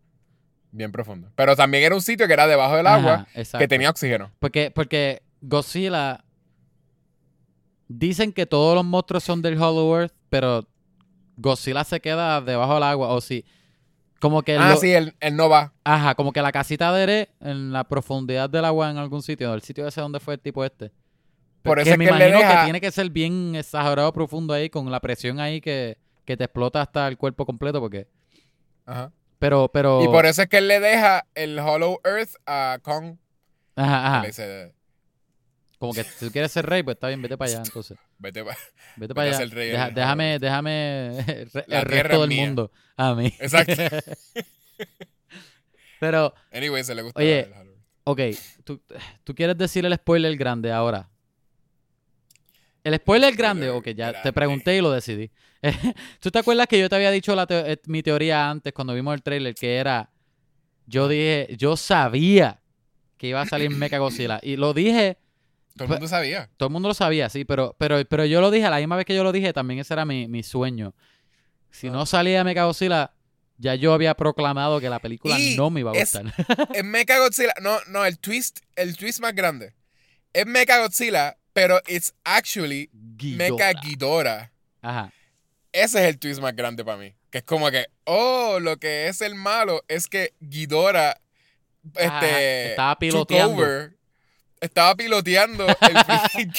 Bien 0.70 0.92
profundo. 0.92 1.30
Pero 1.34 1.56
también 1.56 1.82
era 1.84 1.94
un 1.94 2.02
sitio 2.02 2.26
que 2.26 2.32
era 2.32 2.46
debajo 2.46 2.76
del 2.76 2.86
agua 2.86 3.26
exacto. 3.34 3.58
que 3.58 3.68
tenía 3.68 3.90
oxígeno. 3.90 4.30
Porque, 4.38 4.70
porque 4.70 5.22
Godzilla. 5.40 6.24
Dicen 7.88 8.32
que 8.32 8.44
todos 8.44 8.74
los 8.74 8.84
monstruos 8.84 9.24
son 9.24 9.40
del 9.40 9.60
Hollow 9.60 9.96
Earth, 9.98 10.12
pero 10.28 10.66
Godzilla 11.36 11.84
se 11.84 12.00
queda 12.00 12.40
debajo 12.42 12.74
del 12.74 12.82
agua. 12.82 13.08
O 13.08 13.20
sí. 13.20 13.44
Como 14.20 14.42
que. 14.42 14.56
Ah, 14.58 14.70
lo- 14.70 14.76
sí, 14.76 14.92
él, 14.92 15.14
él 15.20 15.36
no 15.36 15.48
va. 15.48 15.72
Ajá, 15.84 16.14
como 16.14 16.32
que 16.32 16.42
la 16.42 16.52
casita 16.52 16.92
de 16.92 17.02
Ere 17.02 17.28
en 17.40 17.72
la 17.72 17.84
profundidad 17.84 18.50
del 18.50 18.64
agua 18.66 18.90
en 18.90 18.98
algún 18.98 19.22
sitio. 19.22 19.54
El 19.54 19.62
sitio 19.62 19.86
ese 19.88 20.00
donde 20.02 20.20
fue 20.20 20.34
el 20.34 20.40
tipo 20.40 20.64
este. 20.64 20.92
Por 21.62 21.76
Que 21.78 21.82
eso 21.82 21.92
es 21.92 21.98
me 21.98 22.04
que 22.06 22.10
le 22.12 22.16
imagino 22.28 22.38
deja- 22.40 22.60
que 22.60 22.64
tiene 22.64 22.80
que 22.80 22.90
ser 22.90 23.08
bien 23.10 23.54
exagerado 23.54 24.12
profundo 24.12 24.52
ahí, 24.52 24.68
con 24.68 24.90
la 24.90 25.00
presión 25.00 25.40
ahí 25.40 25.60
que, 25.60 25.96
que 26.26 26.36
te 26.36 26.44
explota 26.44 26.82
hasta 26.82 27.08
el 27.08 27.16
cuerpo 27.16 27.46
completo. 27.46 27.80
Porque. 27.80 28.06
Ajá. 28.84 29.12
Pero, 29.38 29.70
pero. 29.72 30.02
Y 30.02 30.06
por 30.08 30.26
eso 30.26 30.42
es 30.42 30.48
que 30.48 30.58
él 30.58 30.68
le 30.68 30.80
deja 30.80 31.26
el 31.34 31.58
Hollow 31.58 32.00
Earth 32.04 32.34
a 32.46 32.78
Kong. 32.82 33.16
Ajá, 33.76 34.06
ajá. 34.08 34.20
Le 34.22 34.26
dice, 34.28 34.74
Como 35.78 35.92
que 35.94 36.02
si 36.04 36.26
tú 36.26 36.32
quieres 36.32 36.50
ser 36.50 36.66
rey, 36.66 36.82
pues 36.82 36.96
está 36.96 37.06
bien, 37.08 37.22
vete 37.22 37.36
para 37.38 37.50
allá 37.50 37.62
entonces. 37.64 37.96
vete 38.18 38.42
pa-". 38.44 38.50
Vete 38.50 38.60
Vete 38.96 39.14
para 39.14 39.28
allá. 39.36 39.44
rey 39.54 39.70
Deja- 39.70 39.90
déjame, 39.90 40.38
déjame 40.40 41.18
el 41.28 41.50
tierra 41.50 41.84
resto 41.84 42.14
es 42.14 42.20
del 42.20 42.28
mía. 42.28 42.44
mundo 42.46 42.72
a 42.96 43.14
mí. 43.14 43.26
Exacto. 43.38 43.74
Pero, 46.00 46.32
Anyway, 46.52 46.84
se 46.84 46.94
le 46.94 47.02
gusta 47.02 47.20
Oye, 47.20 47.40
el 47.40 47.52
Hollow 47.52 47.72
Earth. 47.72 47.80
ok, 48.04 48.20
tú, 48.64 48.82
tú 49.24 49.34
quieres 49.34 49.56
decir 49.58 49.84
el 49.84 49.94
spoiler 49.94 50.36
grande 50.36 50.70
ahora. 50.72 51.08
El 52.84 52.94
spoiler 52.96 53.34
grande, 53.34 53.68
ok, 53.70 53.88
ya 53.88 54.22
te 54.22 54.32
pregunté 54.32 54.76
y 54.76 54.80
lo 54.80 54.90
decidí. 54.92 55.30
¿Tú 56.20 56.30
te 56.30 56.38
acuerdas 56.38 56.66
que 56.66 56.78
yo 56.78 56.88
te 56.88 56.96
había 56.96 57.10
dicho 57.10 57.34
la 57.34 57.46
teo- 57.46 57.64
eh, 57.66 57.80
mi 57.86 58.02
teoría 58.02 58.48
antes 58.50 58.72
cuando 58.72 58.94
vimos 58.94 59.14
el 59.14 59.22
trailer? 59.22 59.54
Que 59.54 59.76
era, 59.76 60.10
yo 60.86 61.08
dije, 61.08 61.54
yo 61.58 61.76
sabía 61.76 62.60
que 63.16 63.28
iba 63.28 63.40
a 63.40 63.46
salir 63.46 63.70
Mecha 63.70 63.98
Godzilla. 63.98 64.38
Y 64.42 64.56
lo 64.56 64.72
dije, 64.74 65.18
Todo 65.74 65.84
el 65.84 65.88
pues- 65.88 66.00
mundo 66.00 66.08
sabía. 66.08 66.48
todo 66.56 66.68
el 66.68 66.72
mundo 66.72 66.88
lo 66.88 66.94
sabía, 66.94 67.28
sí, 67.28 67.44
pero, 67.44 67.74
pero, 67.78 68.04
pero 68.08 68.24
yo 68.24 68.40
lo 68.40 68.50
dije, 68.50 68.66
a 68.66 68.70
la 68.70 68.78
misma 68.78 68.96
vez 68.96 69.04
que 69.06 69.14
yo 69.16 69.24
lo 69.24 69.32
dije, 69.32 69.52
también 69.52 69.80
ese 69.80 69.94
era 69.94 70.04
mi, 70.04 70.28
mi 70.28 70.42
sueño. 70.42 70.94
Si 71.70 71.88
Ah. 71.88 71.90
no 71.90 72.06
salía 72.06 72.44
Mecha 72.44 72.64
Godzilla, 72.64 73.12
ya 73.56 73.74
yo 73.74 73.92
había 73.92 74.14
proclamado 74.14 74.78
que 74.80 74.88
la 74.88 75.00
película 75.00 75.36
Y 75.38 75.56
no 75.56 75.68
me 75.70 75.80
iba 75.80 75.90
a 75.90 75.94
es- 75.94 76.12
gustar. 76.12 76.32
Es 76.74 76.84
Mecha 76.84 77.18
Godzilla. 77.18 77.52
No, 77.60 77.78
no, 77.88 78.04
el 78.04 78.18
twist, 78.20 78.60
el 78.76 78.96
twist 78.96 79.18
más 79.20 79.34
grande. 79.34 79.74
Es 80.32 80.46
Mecha 80.46 80.78
Godzilla, 80.78 81.36
pero 81.52 81.80
it's 81.88 82.14
actually 82.22 82.88
Mecha. 82.92 83.72
Ghidorah. 83.72 84.52
Ajá. 84.80 85.12
Ese 85.82 86.00
es 86.02 86.08
el 86.08 86.18
twist 86.18 86.40
más 86.40 86.54
grande 86.54 86.84
para 86.84 86.98
mí. 86.98 87.14
Que 87.30 87.38
es 87.38 87.44
como 87.44 87.70
que, 87.70 87.86
oh, 88.04 88.58
lo 88.60 88.76
que 88.78 89.08
es 89.08 89.20
el 89.20 89.34
malo 89.34 89.82
es 89.88 90.06
que 90.06 90.34
Ghidorah 90.40 91.10
Ajá, 91.96 92.18
este, 92.20 92.70
estaba 92.70 92.98
piloteando. 92.98 93.54
over, 93.54 93.96
estaba 94.60 94.94
piloteando 94.94 95.66
el 95.66 96.52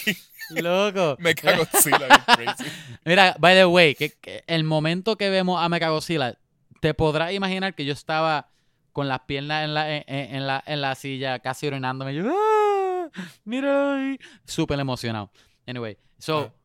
Loco. 0.64 1.16
Mecha 1.20 1.56
Godzilla. 1.56 1.98
bien 2.00 2.24
crazy. 2.56 2.72
Mira, 3.06 3.36
by 3.40 3.56
the 3.56 3.66
way, 3.66 3.94
que, 3.96 4.12
que 4.12 4.44
el 4.48 4.64
momento 4.64 5.16
que 5.18 5.30
vemos 5.30 5.62
a 5.62 5.70
Mecha 5.70 5.90
Godzilla, 5.90 6.38
te 6.82 6.94
podrás 6.94 7.34
imaginar 7.34 7.76
que 7.76 7.86
yo 7.86 7.94
estaba 7.94 8.50
con 8.94 9.08
las 9.08 9.20
piernas 9.22 9.64
en 9.66 9.74
la, 9.74 9.98
en, 9.98 10.48
la, 10.48 10.64
en 10.66 10.82
la 10.82 10.96
silla, 10.96 11.40
casi 11.40 11.68
orinándome. 11.68 12.16
Yo, 12.16 12.24
¡ah! 12.28 13.10
Mira. 13.44 13.98
Súper 14.46 14.80
emocionado. 14.80 15.32
Anyway, 15.68 15.98
so, 16.18 16.52
Ah. 16.52 16.59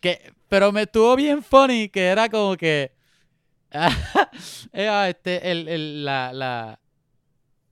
Que, 0.00 0.32
pero 0.48 0.72
me 0.72 0.82
estuvo 0.82 1.14
bien 1.16 1.42
funny 1.42 1.88
que 1.88 2.06
era 2.06 2.28
como 2.28 2.56
que. 2.56 2.92
ah, 3.72 5.08
este, 5.08 5.50
el, 5.50 5.68
el- 5.68 6.04
la, 6.04 6.32
la, 6.32 6.80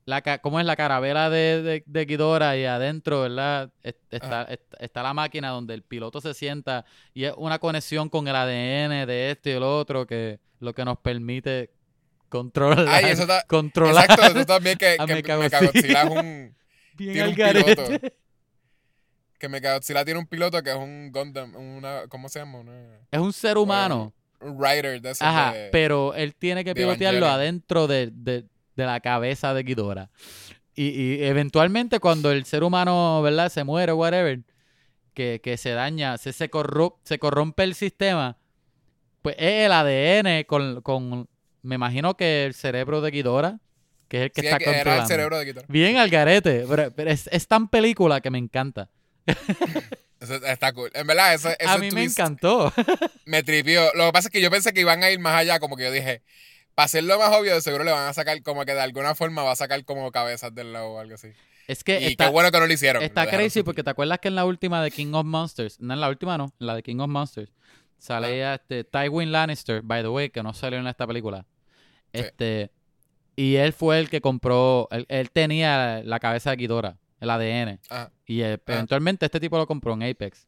la, 0.04 0.38
¿cómo 0.42 0.60
es 0.60 0.66
la 0.66 0.76
carabela 0.76 1.30
de, 1.30 1.62
de, 1.62 1.82
de 1.86 2.04
Ghidorah 2.04 2.56
y 2.56 2.64
adentro, 2.64 3.22
¿verdad? 3.22 3.70
Es- 3.82 3.96
Está, 4.10 4.42
Ajá. 4.42 4.52
est- 4.52 4.74
está 4.78 5.02
la 5.02 5.14
máquina 5.14 5.48
donde 5.50 5.74
el 5.74 5.82
piloto 5.82 6.20
se 6.20 6.34
sienta 6.34 6.84
y 7.14 7.24
es 7.24 7.32
una 7.36 7.58
conexión 7.58 8.08
con 8.08 8.28
el 8.28 8.36
ADN 8.36 9.06
de 9.06 9.30
esto 9.30 9.48
y 9.48 9.52
el 9.52 9.62
otro 9.62 10.06
que 10.06 10.38
lo 10.60 10.72
que 10.74 10.84
nos 10.84 10.98
permite 10.98 11.70
controlar, 12.28 12.86
Ay, 12.88 13.06
eso 13.06 13.22
está- 13.22 13.44
controlar 13.46 14.04
Exacto, 14.04 14.26
eso 14.38 14.46
también 14.46 14.76
que, 14.78 14.96
que 14.98 15.06
Mechagodzilla. 15.14 15.60
Mechagodzilla 15.60 16.02
es 16.02 16.10
un... 16.10 16.56
bien 16.96 17.34
tiene 17.34 17.58
un 17.58 17.64
piloto. 17.64 18.08
Que 19.38 19.48
Mechagodzilla 19.48 20.04
tiene 20.04 20.18
un 20.20 20.26
piloto 20.26 20.62
que 20.62 20.70
es 20.70 20.76
un 20.76 21.10
Gundam, 21.12 21.54
una... 21.56 22.02
¿Cómo 22.08 22.28
se 22.28 22.38
llama? 22.38 22.58
Una- 22.60 22.98
Es 23.10 23.18
un 23.20 23.32
ser 23.32 23.58
humano. 23.58 24.12
un 24.40 24.62
rider 24.62 25.00
de 25.00 25.12
Ajá, 25.20 25.52
de- 25.52 25.68
pero 25.70 26.14
él 26.14 26.34
tiene 26.34 26.64
que 26.64 26.74
pilotearlo 26.74 27.18
Evangelion. 27.18 27.40
adentro 27.40 27.86
de, 27.86 28.10
de- 28.12 28.44
de 28.76 28.84
la 28.86 29.00
cabeza 29.00 29.52
de 29.54 29.62
Ghidorah. 29.62 30.10
Y, 30.74 30.88
y 30.88 31.24
eventualmente 31.24 32.00
cuando 32.00 32.30
el 32.32 32.44
ser 32.44 32.62
humano, 32.62 33.20
¿verdad? 33.22 33.50
Se 33.50 33.64
muere 33.64 33.92
o 33.92 33.96
whatever, 33.96 34.40
que, 35.14 35.40
que 35.42 35.56
se 35.56 35.70
daña, 35.70 36.18
se, 36.18 36.32
se, 36.34 36.50
se 37.04 37.18
corrompe 37.18 37.62
el 37.64 37.74
sistema, 37.74 38.36
pues 39.22 39.34
es 39.38 39.66
el 39.66 39.72
ADN 39.72 40.44
con, 40.46 40.82
con, 40.82 41.28
me 41.62 41.74
imagino 41.76 42.14
que 42.16 42.44
el 42.44 42.52
cerebro 42.54 43.00
de 43.00 43.10
Ghidorah, 43.10 43.58
que 44.08 44.18
es 44.18 44.22
el 44.24 44.32
que 44.32 44.40
Sí, 44.42 44.46
está 44.48 44.58
que 44.58 44.64
era 44.64 44.72
el 44.72 44.76
controlando. 44.78 45.08
cerebro 45.08 45.38
de. 45.38 45.64
Bien 45.68 45.96
al 45.96 46.10
garete, 46.10 46.66
pero, 46.68 46.90
pero 46.92 47.10
es, 47.10 47.26
es 47.32 47.48
tan 47.48 47.68
película 47.68 48.20
que 48.20 48.30
me 48.30 48.38
encanta. 48.38 48.90
Eso 50.20 50.34
está 50.46 50.72
cool. 50.72 50.90
En 50.94 51.06
verdad, 51.06 51.34
eso, 51.34 51.50
ese 51.50 51.68
A 51.68 51.78
mí 51.78 51.90
me 51.90 52.04
encantó. 52.04 52.72
me 53.26 53.42
tripió. 53.42 53.92
Lo 53.94 54.06
que 54.06 54.12
pasa 54.12 54.28
es 54.28 54.32
que 54.32 54.40
yo 54.40 54.50
pensé 54.50 54.72
que 54.72 54.80
iban 54.80 55.02
a 55.02 55.10
ir 55.10 55.18
más 55.18 55.34
allá, 55.34 55.60
como 55.60 55.76
que 55.76 55.84
yo 55.84 55.92
dije, 55.92 56.22
para 56.74 56.86
hacerlo 56.86 57.18
más 57.18 57.34
obvio, 57.34 57.54
de 57.54 57.60
seguro 57.60 57.84
le 57.84 57.92
van 57.92 58.08
a 58.08 58.12
sacar, 58.12 58.42
como 58.42 58.64
que 58.64 58.74
de 58.74 58.80
alguna 58.80 59.14
forma 59.14 59.42
va 59.42 59.52
a 59.52 59.56
sacar 59.56 59.84
como 59.84 60.10
cabezas 60.12 60.54
del 60.54 60.72
lado 60.72 60.92
o 60.92 60.98
algo 60.98 61.14
así. 61.14 61.28
Es 61.68 61.84
que 61.84 62.00
Y 62.00 62.04
está, 62.06 62.26
qué 62.26 62.30
bueno 62.30 62.50
que 62.50 62.60
no 62.60 62.66
lo 62.66 62.72
hicieron. 62.72 63.02
Está 63.02 63.24
lo 63.24 63.30
crazy 63.30 63.62
porque 63.62 63.82
te 63.82 63.90
acuerdas 63.90 64.18
que 64.20 64.28
en 64.28 64.36
la 64.36 64.44
última 64.44 64.82
de 64.82 64.90
King 64.90 65.12
of 65.14 65.26
Monsters, 65.26 65.80
no 65.80 65.94
en 65.94 66.00
la 66.00 66.08
última 66.08 66.38
no, 66.38 66.52
en 66.60 66.66
la 66.66 66.74
de 66.74 66.82
King 66.82 66.98
of 67.00 67.08
Monsters, 67.08 67.52
salía 67.98 68.54
este 68.54 68.84
Tywin 68.84 69.32
Lannister, 69.32 69.82
by 69.82 70.02
the 70.02 70.08
way, 70.08 70.30
que 70.30 70.42
no 70.42 70.54
salió 70.54 70.78
en 70.78 70.86
esta 70.86 71.06
película. 71.06 71.44
Sí. 72.14 72.20
Este, 72.20 72.70
y 73.34 73.56
él 73.56 73.72
fue 73.72 73.98
el 73.98 74.08
que 74.08 74.20
compró, 74.20 74.88
él, 74.90 75.06
él 75.08 75.30
tenía 75.30 76.02
la 76.04 76.20
cabeza 76.20 76.50
de 76.50 76.56
Ghidorah, 76.56 76.96
el 77.20 77.30
ADN, 77.30 77.80
Ajá. 77.90 78.12
y 78.26 78.40
eh, 78.42 78.54
Ah. 78.66 78.72
eventualmente 78.74 79.26
este 79.26 79.40
tipo 79.40 79.56
lo 79.58 79.66
compró 79.66 79.94
en 79.94 80.02
Apex. 80.02 80.46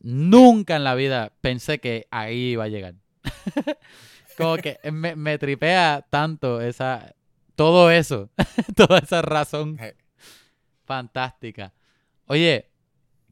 Nunca 0.00 0.76
en 0.76 0.84
la 0.84 0.94
vida 0.94 1.32
pensé 1.40 1.78
que 1.80 2.06
ahí 2.10 2.52
iba 2.52 2.64
a 2.64 2.68
llegar. 2.68 2.94
Como 4.36 4.56
que 4.58 4.78
me, 4.92 5.16
me 5.16 5.36
tripea 5.38 6.06
tanto 6.10 6.60
esa, 6.60 7.14
todo 7.56 7.90
eso, 7.90 8.30
toda 8.76 8.98
esa 9.00 9.22
razón 9.22 9.78
fantástica. 10.84 11.72
Oye, 12.26 12.70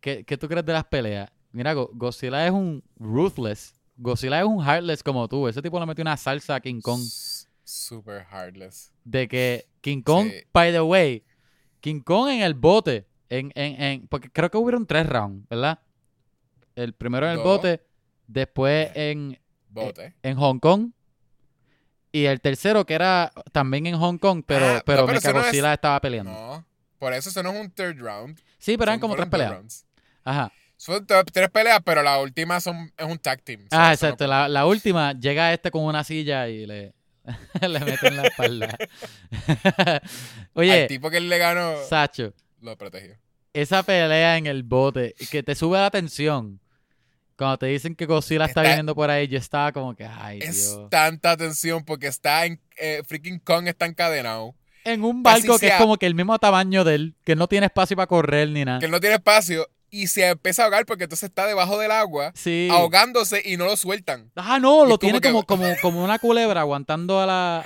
¿qué, 0.00 0.24
qué 0.24 0.36
tú 0.36 0.48
crees 0.48 0.64
de 0.64 0.72
las 0.72 0.84
peleas? 0.84 1.30
Mira, 1.52 1.72
Go- 1.74 1.90
Godzilla 1.94 2.46
es 2.46 2.52
un 2.52 2.82
ruthless. 2.98 3.74
Godzilla 3.96 4.40
es 4.40 4.46
un 4.46 4.62
heartless 4.64 5.02
como 5.02 5.26
tú. 5.28 5.48
Ese 5.48 5.62
tipo 5.62 5.78
le 5.80 5.86
metió 5.86 6.02
una 6.02 6.16
salsa 6.16 6.56
a 6.56 6.60
King 6.60 6.80
Kong. 6.80 7.00
S- 7.00 7.46
Super 7.64 8.24
heartless. 8.30 8.92
De 9.04 9.26
que 9.26 9.66
King 9.80 10.02
Kong, 10.02 10.28
Sí. 10.30 10.44
by 10.52 10.70
the 10.72 10.80
way, 10.82 11.24
King 11.80 12.00
Kong 12.00 12.28
en 12.30 12.42
el 12.42 12.54
bote. 12.54 13.06
En, 13.28 13.50
en, 13.56 13.82
en, 13.82 14.06
porque 14.08 14.30
creo 14.30 14.50
que 14.50 14.56
hubieron 14.56 14.86
tres 14.86 15.06
rounds, 15.08 15.48
¿verdad? 15.48 15.80
El 16.76 16.92
primero 16.92 17.26
en 17.26 17.32
el 17.32 17.38
Dos. 17.38 17.44
bote, 17.44 17.82
después 18.28 18.90
en, 18.94 19.38
Bote. 19.68 20.14
en 20.22 20.36
Hong 20.36 20.58
Kong. 20.60 20.90
Y 22.12 22.24
el 22.26 22.40
tercero 22.40 22.86
que 22.86 22.94
era 22.94 23.32
también 23.52 23.86
en 23.86 23.96
Hong 23.96 24.18
Kong, 24.18 24.42
pero, 24.46 24.64
Ah, 24.66 24.72
no, 24.74 24.82
pero, 24.84 25.04
pero 25.04 25.06
no 25.06 25.12
es- 25.14 25.24
Mechagodzilla 25.24 25.74
estaba 25.74 26.00
peleando. 26.00 26.30
No. 26.32 26.66
Por 26.98 27.12
eso 27.12 27.28
eso 27.28 27.42
no 27.42 27.50
es 27.52 27.60
un 27.60 27.70
third 27.70 27.98
round. 27.98 28.38
Sí, 28.58 28.76
pero 28.78 28.90
eran 28.90 29.00
como 29.00 29.16
tres 29.16 29.28
peleas. 29.28 29.50
rounds. 29.52 29.86
Ajá. 30.24 30.50
Son 30.78 31.06
tres 31.06 31.50
peleas, 31.50 31.80
pero 31.84 32.02
la 32.02 32.20
última 32.20 32.60
son, 32.60 32.92
es 32.96 33.06
un 33.06 33.18
tag 33.18 33.42
team. 33.42 33.66
Ah, 33.70 33.88
no 33.88 33.92
exacto. 33.92 34.26
La, 34.26 34.48
la 34.48 34.66
última, 34.66 35.12
llega 35.12 35.52
este 35.52 35.70
con 35.70 35.82
una 35.84 36.04
silla 36.04 36.48
y 36.48 36.64
le, 36.66 36.94
le 37.60 37.80
mete 37.80 38.06
en 38.08 38.16
la 38.16 38.22
espalda. 38.28 38.76
Al 39.76 40.00
Oye, 40.54 40.86
tipo 40.86 41.10
que 41.10 41.18
él 41.18 41.28
le 41.28 41.38
ganó, 41.38 41.74
Sacho, 41.88 42.32
lo 42.60 42.76
protegió. 42.76 43.16
esa 43.52 43.82
pelea 43.82 44.36
en 44.36 44.46
el 44.46 44.62
bote, 44.62 45.14
que 45.30 45.42
te 45.42 45.54
sube 45.54 45.78
la 45.78 45.90
tensión. 45.90 46.60
Cuando 47.36 47.58
te 47.58 47.66
dicen 47.66 47.94
que 47.94 48.06
Godzilla 48.06 48.46
está, 48.46 48.62
Está- 48.62 48.70
viniendo 48.70 48.94
por 48.94 49.10
ahí, 49.10 49.28
yo 49.28 49.36
estaba 49.38 49.70
como 49.72 49.94
que, 49.94 50.06
ay, 50.06 50.38
Es 50.40 50.70
Dios. 50.70 50.88
tanta 50.90 51.36
tensión 51.36 51.84
porque 51.84 52.06
está 52.06 52.46
en. 52.46 52.60
eh, 52.78 53.02
freaking 53.06 53.38
Kong 53.40 53.68
está 53.68 53.84
encadenado. 53.86 54.54
En 54.84 55.02
un 55.04 55.22
barco 55.22 55.58
que 55.58 55.66
es 55.66 55.74
como 55.74 55.96
que 55.96 56.06
el 56.06 56.14
mismo 56.14 56.38
tamaño 56.38 56.84
de 56.84 56.94
él, 56.94 57.14
que 57.24 57.34
no 57.36 57.48
tiene 57.48 57.66
espacio 57.66 57.96
para 57.96 58.06
correr 58.06 58.48
ni 58.48 58.64
nada. 58.64 58.78
Que 58.78 58.88
no 58.88 59.00
tiene 59.00 59.16
espacio 59.16 59.68
y 59.90 60.08
se 60.08 60.26
empieza 60.28 60.62
a 60.62 60.64
ahogar 60.66 60.84
porque 60.86 61.04
entonces 61.04 61.28
está 61.28 61.46
debajo 61.46 61.78
del 61.78 61.90
agua, 61.90 62.32
Sí. 62.34 62.68
ahogándose 62.70 63.42
y 63.44 63.56
no 63.56 63.64
lo 63.66 63.76
sueltan. 63.76 64.30
Ah, 64.36 64.58
no, 64.58 64.78
Y 64.78 64.82
lo 64.82 64.84
como 64.86 64.98
tiene 64.98 65.20
que- 65.20 65.28
como, 65.30 65.44
como, 65.46 65.64
como 65.82 66.04
una 66.04 66.18
culebra 66.18 66.60
aguantando 66.62 67.20
a 67.20 67.26
la, 67.26 67.64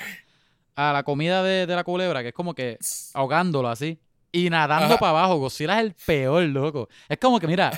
a 0.77 0.93
la 0.93 1.03
comida 1.03 1.43
de, 1.43 1.67
de 1.67 1.75
la 1.77 1.85
culebra, 1.85 2.23
que 2.23 2.29
es 2.29 2.35
como 2.35 2.55
que 2.55 2.79
ahogándolo 3.15 3.69
así. 3.69 3.99
Y 4.33 4.49
nadando 4.49 4.87
Ajá. 4.95 4.99
para 4.99 5.11
abajo. 5.11 5.39
Godzilla 5.39 5.81
es 5.81 5.87
el 5.87 5.95
peor, 6.07 6.45
loco. 6.45 6.89
Es 7.09 7.19
como 7.19 7.41
que, 7.41 7.49
mira, 7.49 7.73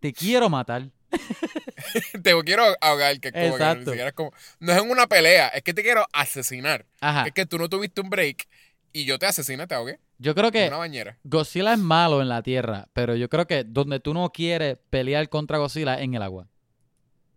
te 0.00 0.12
quiero 0.12 0.50
matar. 0.50 0.90
te 2.22 2.34
quiero 2.44 2.64
ahogar, 2.80 3.18
que 3.20 3.28
es 3.28 3.32
como 3.34 3.44
que 3.44 3.62
Exacto. 3.62 3.78
ni 3.80 3.84
siquiera 3.86 4.08
es 4.08 4.14
como. 4.14 4.32
No 4.60 4.72
es 4.72 4.82
en 4.82 4.90
una 4.90 5.06
pelea, 5.06 5.48
es 5.48 5.62
que 5.62 5.72
te 5.72 5.82
quiero 5.82 6.06
asesinar. 6.12 6.84
Ajá. 7.00 7.24
Es 7.26 7.32
que 7.32 7.46
tú 7.46 7.56
no 7.58 7.68
tuviste 7.68 8.00
un 8.00 8.10
break 8.10 8.46
y 8.92 9.04
yo 9.06 9.18
te 9.18 9.26
asesiné, 9.26 9.66
te 9.66 9.74
ahogué. 9.74 9.98
Yo 10.24 10.34
creo 10.34 10.50
que 10.50 10.66
una 10.68 10.78
bañera. 10.78 11.18
Godzilla 11.22 11.74
es 11.74 11.78
malo 11.78 12.22
en 12.22 12.28
la 12.28 12.42
tierra, 12.42 12.88
pero 12.94 13.14
yo 13.14 13.28
creo 13.28 13.46
que 13.46 13.62
donde 13.64 14.00
tú 14.00 14.14
no 14.14 14.30
quieres 14.30 14.78
pelear 14.90 15.28
contra 15.28 15.58
Godzilla 15.58 15.96
es 15.96 16.02
en 16.02 16.14
el 16.14 16.22
agua. 16.22 16.48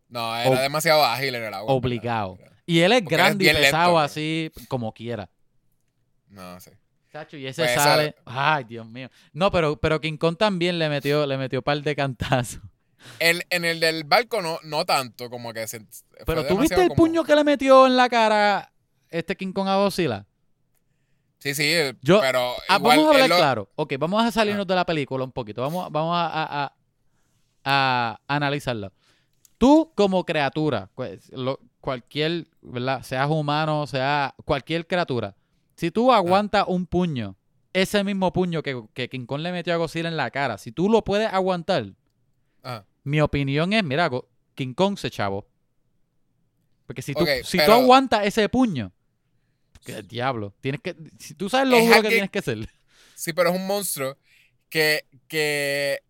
No, 0.10 0.36
era 0.38 0.50
Ob- 0.50 0.62
demasiado 0.62 1.04
ágil 1.04 1.36
en 1.36 1.44
el 1.44 1.54
agua. 1.54 1.74
Obligado. 1.74 2.38
Y 2.66 2.80
él 2.80 2.94
es 2.94 3.02
Porque 3.02 3.16
grande 3.16 3.44
y 3.44 3.48
lento, 3.48 3.62
pesado 3.62 4.00
así 4.00 4.52
como 4.70 4.94
quiera. 4.94 5.30
No 6.30 6.60
sé. 6.60 6.78
Chacho, 7.12 7.38
y 7.38 7.48
ese 7.48 7.64
Pues 7.64 7.74
sale. 7.76 8.16
Ay, 8.26 8.64
Dios 8.66 8.86
mío. 8.86 9.10
No, 9.34 9.52
pero, 9.52 9.78
pero 9.80 10.00
King 10.02 10.18
Kong 10.18 10.38
también 10.38 10.78
le 10.80 10.88
metió, 10.90 11.26
le 11.26 11.38
metió 11.38 11.62
par 11.62 11.82
de 11.82 11.96
cantazos. 11.96 12.62
En, 13.20 13.40
en 13.50 13.64
el 13.64 13.80
del 13.80 14.04
barco 14.06 14.42
no, 14.42 14.60
no 14.64 14.86
tanto, 14.86 15.30
como 15.30 15.54
que 15.54 15.68
se, 15.68 15.86
Pero 16.26 16.46
tú 16.48 16.58
viste 16.58 16.76
el 16.82 16.90
como- 16.90 16.96
puño 16.96 17.24
que 17.24 17.36
le 17.36 17.44
metió 17.44 17.86
en 17.86 17.96
la 17.96 18.10
cara 18.10 18.72
este 19.10 19.36
King 19.38 19.54
Kong 19.54 19.68
a 19.68 19.76
Godzilla. 19.78 20.26
Sí, 21.54 21.64
sí, 21.64 21.98
Yo- 22.02 22.20
pero 22.22 22.54
Ah, 22.68 22.78
igual 22.78 22.98
vamos 22.98 23.06
a 23.12 23.14
hablar 23.16 23.30
lo- 23.30 23.38
claro. 23.38 23.70
Ok, 23.76 23.94
vamos 24.00 24.24
a 24.24 24.32
salirnos 24.32 24.68
de 24.68 24.76
la 24.76 24.86
película 24.86 25.24
un 25.24 25.32
poquito. 25.32 25.62
Vamos, 25.62 25.92
vamos 25.92 26.16
a, 26.16 26.28
a- 26.28 26.66
a- 26.66 26.74
a 27.64 28.20
analizarla. 28.36 28.92
Tú, 29.58 29.92
como 29.96 30.24
criatura, 30.26 30.90
lo- 31.32 31.60
cualquier, 31.82 32.48
¿verdad? 32.62 33.02
Seas 33.04 33.30
humano, 33.30 33.88
sea 33.88 34.36
cualquier 34.46 34.86
criatura, 34.88 35.36
si 35.76 35.90
tú 35.92 36.12
aguantas 36.12 36.66
un 36.68 36.86
puño, 36.86 37.36
ese 37.74 38.04
mismo 38.04 38.32
puño 38.34 38.62
que, 38.64 38.84
que 38.94 39.10
King 39.10 39.26
Kong 39.26 39.42
le 39.42 39.52
metió 39.52 39.74
a 39.74 39.78
Godzilla 39.78 40.10
en 40.10 40.18
la 40.18 40.32
cara, 40.32 40.58
si 40.58 40.72
tú 40.72 40.90
lo 40.90 41.04
puedes 41.04 41.32
aguantar, 41.32 41.86
Ajá. 42.64 42.86
mi 43.04 43.22
opinión 43.22 43.72
es, 43.74 43.84
mira, 43.84 44.10
King 44.56 44.74
Kong 44.74 44.98
se 44.98 45.10
chavo. 45.10 45.48
Porque 46.86 47.02
si 47.02 47.14
tú, 47.14 47.26
si 47.44 47.58
tú 47.64 47.72
aguantas 47.72 48.26
ese 48.26 48.48
puño, 48.50 48.92
que 49.80 50.02
diablo, 50.04 50.54
tienes 50.62 50.82
que, 50.82 50.96
si 51.20 51.34
tú 51.34 51.50
sabes 51.50 51.70
lo 51.70 51.80
duro 51.80 52.02
que 52.02 52.10
tienes 52.10 52.30
que 52.30 52.42
ser. 52.42 52.70
Sí, 53.16 53.34
pero 53.34 53.50
es 53.50 53.56
un 53.56 53.66
monstruo 53.66 54.18
que, 54.70 55.06
que 55.28 56.02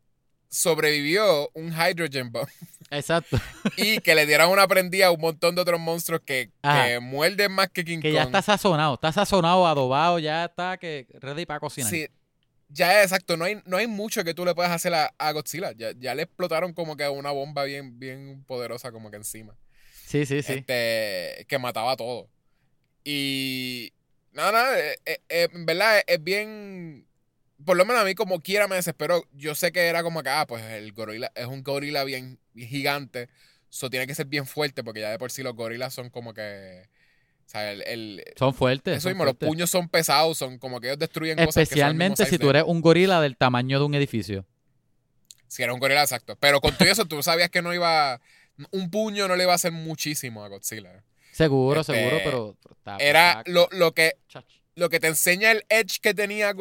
sobrevivió 0.49 1.49
un 1.53 1.72
hydrogen 1.74 2.32
bomb 2.32 2.47
Exacto. 2.89 3.38
y 3.78 3.99
que 3.99 4.15
le 4.15 4.26
dieron 4.26 4.49
una 4.49 4.68
prendida 4.68 5.07
a 5.07 5.11
un 5.11 5.20
montón 5.20 5.55
de 5.55 5.61
otros 5.61 5.80
monstruos 5.80 6.22
que, 6.26 6.51
que 6.61 6.99
muerden 7.01 7.51
más 7.51 7.70
que 7.70 7.84
King 7.84 7.99
Que 7.99 8.09
Kong. 8.09 8.15
ya 8.15 8.24
está 8.24 8.41
sazonado, 8.41 8.93
está 8.95 9.11
sazonado, 9.11 9.68
adobado, 9.68 10.20
ya 10.20 10.45
está 10.45 10.78
que 10.78 11.07
ready 11.20 11.45
para 11.45 11.59
cocinar. 11.59 11.89
Sí, 11.89 12.07
ya 12.70 12.99
es 12.99 13.11
exacto, 13.11 13.38
no 13.38 13.45
hay, 13.45 13.61
no 13.65 13.78
hay 13.78 13.88
mucho 13.88 14.24
que 14.24 14.34
tú 14.34 14.45
le 14.45 14.55
puedas 14.55 14.72
hacer 14.72 14.93
a, 14.93 15.13
a 15.18 15.32
Godzilla. 15.32 15.74
Ya, 15.74 15.91
ya 15.97 16.15
le 16.15 16.24
explotaron 16.24 16.74
como 16.74 16.95
que 16.95 17.07
una 17.07 17.32
bomba 17.32 17.63
bien, 17.63 17.99
bien 17.99 18.43
poderosa 18.45 18.91
como 18.91 19.09
que 19.09 19.18
encima. 19.18 19.55
sí, 20.05 20.26
sí. 20.26 20.41
sí. 20.41 20.53
Este, 20.53 21.45
que 21.47 21.59
mataba 21.59 21.95
todo. 21.97 22.30
Y 23.10 23.93
nada, 24.34 24.51
nada, 24.51 24.80
eh, 24.82 24.99
eh, 25.05 25.18
eh, 25.30 25.47
en 25.53 25.66
verdad 25.66 26.01
es, 26.05 26.22
bien, 26.22 27.08
por 27.64 27.78
lo 27.78 27.86
menos 27.86 28.01
a 28.01 28.05
mí 28.05 28.16
como 28.16 28.41
quiera 28.41 28.68
me 28.68 28.76
desesperó. 28.76 29.24
Yo 29.32 29.55
sé 29.55 29.72
que 29.72 29.86
era 29.86 30.03
como 30.03 30.22
que, 30.24 30.30
ah, 30.30 30.45
pues 30.45 30.62
el 30.66 30.91
gorila 30.91 31.32
es 31.34 31.45
un 31.45 31.64
gorila 31.64 32.03
bien 32.03 32.38
gigante, 32.53 33.30
eso 33.72 33.89
tiene 33.89 34.08
que 34.08 34.14
ser 34.14 34.26
bien 34.26 34.45
fuerte 34.45 34.84
porque 34.84 34.99
ya 34.99 35.10
de 35.10 35.18
por 35.18 35.32
sí 35.32 35.41
los 35.41 35.55
gorilas 35.55 35.93
son 35.93 36.10
como 36.10 36.34
que, 36.34 36.89
o 37.45 37.49
sea, 37.49 37.72
el, 37.72 37.82
el- 37.84 38.24
Son 38.36 38.53
fuertes. 38.53 38.97
eso 38.97 39.08
mismo, 39.08 39.24
los 39.24 39.36
puños 39.36 39.70
son 39.70 39.88
pesados, 39.88 40.38
son 40.38 40.58
como 40.58 40.82
que 40.82 40.88
ellos 40.88 40.99
destruyen 40.99 41.38
cosas 41.38 41.64
Especialmente 41.64 42.26
si 42.26 42.38
tú 42.38 42.49
eres 42.49 42.64
un 42.68 42.82
gorila 42.82 43.22
del 43.22 43.38
tamaño 43.38 43.80
de 43.80 43.86
un 43.86 43.95
edificio. 43.95 44.45
Si 45.47 45.64
era 45.64 45.74
un 45.74 45.80
gorila 45.80 46.01
exacto. 46.01 46.36
Pero 46.41 46.60
con 46.60 46.76
todo 46.76 46.89
eso, 46.89 47.05
tú 47.05 47.24
sabías 47.24 47.49
que 47.49 47.62
no 47.62 47.74
iba. 47.74 48.20
Un 48.72 48.91
puño 48.91 49.30
no 49.30 49.38
le 49.38 49.43
iba 49.43 49.53
a 49.53 49.55
hacer 49.55 49.72
muchísimo 49.72 50.43
a 50.43 50.49
Godzilla. 50.49 51.05
Seguro, 51.38 51.81
Este, 51.81 51.93
seguro, 51.93 52.17
pero, 52.23 52.57
pero 52.63 52.75
está- 52.75 52.97
Era 52.97 53.43
lo, 53.45 53.67
lo 53.71 53.93
que. 53.93 54.13
lo 54.75 54.89
que 54.89 54.99
te 54.99 55.07
enseña 55.07 55.51
el 55.51 55.63
edge 55.69 55.99
que 56.01 56.13
tenía 56.13 56.53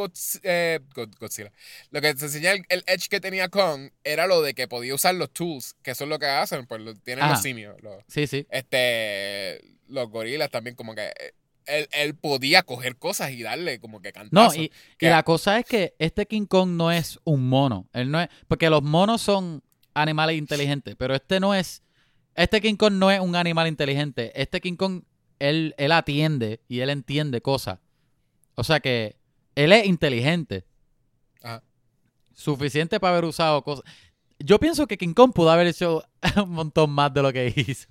eh, 0.43 0.81
God- 0.95 1.15
Godzilla. 1.21 1.53
Lo 1.91 2.01
que 2.01 2.15
te 2.15 2.25
enseña 2.25 2.53
el, 2.53 2.65
el 2.71 2.83
edge 2.87 3.09
que 3.11 3.21
tenía 3.21 3.49
Kong 3.51 3.91
era 4.05 4.27
lo 4.27 4.41
de 4.41 4.55
que 4.55 4.69
podía 4.69 4.95
usar 4.95 5.15
los 5.15 5.31
tools, 5.33 5.75
que 5.83 5.91
eso 5.91 6.05
es 6.05 6.11
lo 6.11 6.19
que 6.19 6.27
hacen, 6.27 6.67
pues 6.67 6.81
lo 6.81 6.95
tienen 6.95 7.25
Ajá. 7.25 7.35
los 7.35 7.43
simios, 7.43 7.77
los, 7.83 8.03
Sí, 8.09 8.27
sí. 8.27 8.47
este, 8.51 9.61
los 9.89 10.09
gorilas 10.11 10.51
también, 10.51 10.77
como 10.77 10.95
que 10.95 11.07
eh, 11.07 11.33
él, 11.67 11.89
él 11.93 12.15
podía 12.15 12.63
coger 12.63 12.97
cosas 12.97 13.33
y 13.33 13.43
darle 13.43 13.81
como 13.81 14.01
que 14.01 14.09
No, 14.09 14.15
cantazos. 14.15 14.57
y, 14.57 14.61
y 14.65 14.71
que- 14.99 15.11
la 15.11 15.23
cosa 15.23 15.59
es 15.59 15.67
que 15.67 15.95
este 15.99 16.27
King 16.27 16.47
Kong 16.47 16.71
no 16.71 16.91
es 16.93 17.19
un 17.25 17.49
mono. 17.49 17.89
Él 17.93 18.11
no 18.11 18.21
es. 18.21 18.29
Porque 18.49 18.71
los 18.71 18.83
monos 18.83 19.21
son 19.21 19.63
animales 19.95 20.37
inteligentes. 20.37 20.95
Pero 20.97 21.15
este 21.15 21.41
no 21.41 21.55
es. 21.55 21.83
Este 22.37 22.61
King 22.61 22.77
Kong 22.77 22.93
no 22.95 23.11
es 23.11 23.19
un 23.21 23.35
animal 23.35 23.67
inteligente. 23.67 24.31
Este 24.41 24.61
King 24.61 24.77
Kong, 24.77 25.03
él, 25.39 25.75
él 25.79 25.91
atiende 25.93 26.61
y 26.69 26.81
él 26.81 26.91
entiende 26.91 27.41
cosas. 27.41 27.79
O 28.55 28.63
sea 28.65 28.81
que 28.81 29.17
él 29.55 29.73
es 29.73 29.87
inteligente. 29.87 30.65
Ajá. 31.43 31.63
Suficiente 32.35 33.01
para 33.01 33.13
haber 33.15 33.25
usado 33.25 33.63
cosas. 33.63 33.85
Yo 34.39 34.59
pienso 34.59 34.87
que 34.87 34.99
King 34.99 35.15
Kong 35.15 35.33
pudo 35.33 35.51
haber 35.51 35.67
hecho 35.67 36.05
un 36.43 36.51
montón 36.51 36.91
más 36.91 37.13
de 37.15 37.23
lo 37.23 37.33
que 37.33 37.53
hizo. 37.57 37.89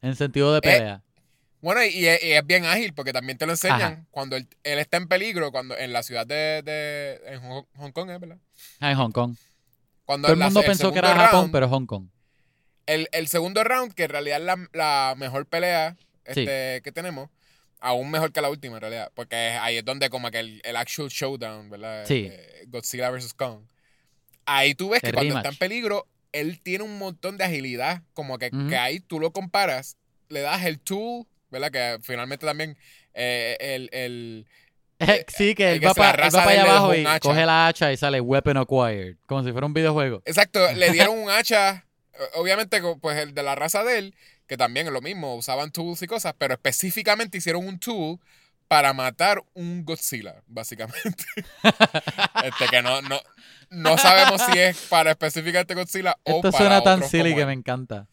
En 0.00 0.16
sentido 0.16 0.52
de 0.54 0.60
pelea. 0.60 1.02
Bueno, 1.60 1.82
y, 1.82 1.88
y 1.88 2.06
es, 2.06 2.46
bien 2.46 2.66
ágil 2.66 2.92
porque 2.92 3.12
también 3.12 3.38
te 3.38 3.46
lo 3.46 3.52
enseñan 3.52 3.80
Ajá. 3.80 4.04
cuando 4.10 4.36
él, 4.36 4.46
él 4.64 4.78
está 4.78 4.98
en 4.98 5.08
peligro, 5.08 5.50
cuando 5.50 5.74
en 5.78 5.94
la 5.94 6.02
ciudad 6.02 6.26
de, 6.26 6.60
de 6.62 7.20
en 7.26 7.40
Hong, 7.40 7.64
Hong 7.76 7.90
Kong, 7.92 8.10
¿es 8.10 8.20
verdad? 8.20 8.38
Ah, 8.80 8.90
en 8.90 8.98
Hong 8.98 9.12
Kong. 9.12 9.34
Cuando 10.04 10.26
Todo 10.26 10.32
el 10.34 10.38
la- 10.40 10.44
mundo 10.46 10.62
pensó 10.62 10.92
que 10.92 10.98
era 10.98 11.08
segundo 11.08 11.24
Japón, 11.26 11.40
round- 11.46 11.52
pero 11.52 11.68
Hong 11.70 11.86
Kong. 11.86 12.08
El, 12.86 13.08
el 13.12 13.28
segundo 13.28 13.64
round, 13.64 13.94
que 13.94 14.04
en 14.04 14.10
realidad 14.10 14.38
es 14.38 14.44
la, 14.44 14.68
la 14.72 15.14
mejor 15.16 15.46
pelea 15.46 15.96
este, 16.24 16.80
que 16.82 16.92
tenemos, 16.92 17.30
aún 17.80 18.10
mejor 18.10 18.32
que 18.32 18.40
la 18.40 18.50
última 18.50 18.76
en 18.76 18.80
realidad, 18.82 19.10
porque 19.14 19.36
ahí 19.36 19.76
es 19.78 19.84
donde 19.84 20.10
como 20.10 20.30
que 20.30 20.38
el, 20.40 20.60
el 20.64 20.76
actual 20.76 21.08
showdown, 21.08 21.70
¿verdad? 21.70 22.04
Sí. 22.06 22.28
Eh, 22.30 22.64
Godzilla 22.68 23.10
vs. 23.10 23.34
Kong. 23.34 23.60
Ahí 24.46 24.74
tú 24.74 24.90
ves 24.90 25.00
que 25.00 25.08
El 25.08 25.14
cuando 25.14 25.30
rematch. 25.34 25.46
está 25.52 25.54
en 25.54 25.58
peligro, 25.70 26.06
él 26.32 26.60
tiene 26.62 26.84
un 26.84 26.98
montón 26.98 27.36
de 27.38 27.44
agilidad, 27.44 28.02
como 28.12 28.38
que, 28.38 28.50
que 28.68 28.76
ahí 28.76 29.00
tú 29.00 29.20
lo 29.20 29.32
comparas, 29.32 29.96
le 30.28 30.40
das 30.40 30.64
el 30.64 30.78
tool, 30.80 31.26
¿verdad? 31.50 31.70
Que 31.70 31.98
finalmente 32.02 32.44
también 32.44 32.76
eh, 33.14 33.56
el, 33.60 33.88
el, 33.92 34.46
sí, 35.28 35.54
que 35.54 35.68
el 35.68 35.74
él 35.74 35.80
que 35.80 35.86
va 35.86 35.94
para 35.94 36.26
allá 36.26 36.62
abajo 36.62 36.94
y 36.94 37.04
hacha. 37.06 37.20
coge 37.20 37.46
la 37.46 37.68
hacha 37.68 37.92
y 37.92 37.96
sale 37.96 38.20
Weapon 38.20 38.56
Acquired. 38.56 39.16
Como 39.26 39.42
si 39.44 39.52
fuera 39.52 39.66
un 39.66 39.72
videojuego. 39.74 40.22
Exacto, 40.24 40.72
le 40.72 40.90
dieron 40.90 41.16
un 41.18 41.30
hacha, 41.30 41.70
eh, 41.70 41.82
obviamente 42.34 42.80
pues 43.00 43.18
el 43.18 43.34
de 43.34 43.42
la 43.42 43.54
raza 43.54 43.84
de 43.84 43.98
él, 43.98 44.14
que 44.46 44.56
también 44.56 44.86
es 44.86 44.92
lo 44.92 45.00
mismo, 45.00 45.34
usaban 45.36 45.70
tools 45.70 46.02
y 46.02 46.06
cosas, 46.06 46.34
pero 46.38 46.54
específicamente 46.54 47.38
hicieron 47.38 47.66
un 47.66 47.78
tool 47.78 48.18
para 48.68 48.92
matar 48.92 49.42
un 49.54 49.84
Godzilla, 49.84 50.42
básicamente. 50.46 51.24
este 52.44 52.66
que 52.70 52.82
no, 52.82 53.02
no, 53.02 53.20
no 53.70 53.98
sabemos 53.98 54.40
si 54.50 54.58
es 54.58 54.76
para 54.88 55.12
específicamente 55.12 55.74
Godzilla 55.74 56.16
o 56.24 56.36
Esto 56.36 56.50
para 56.50 56.58
suena 56.58 56.82
tan 56.82 57.02
silly 57.08 57.34
que 57.34 57.42
él. 57.42 57.46
me 57.46 57.52
encanta. 57.52 58.06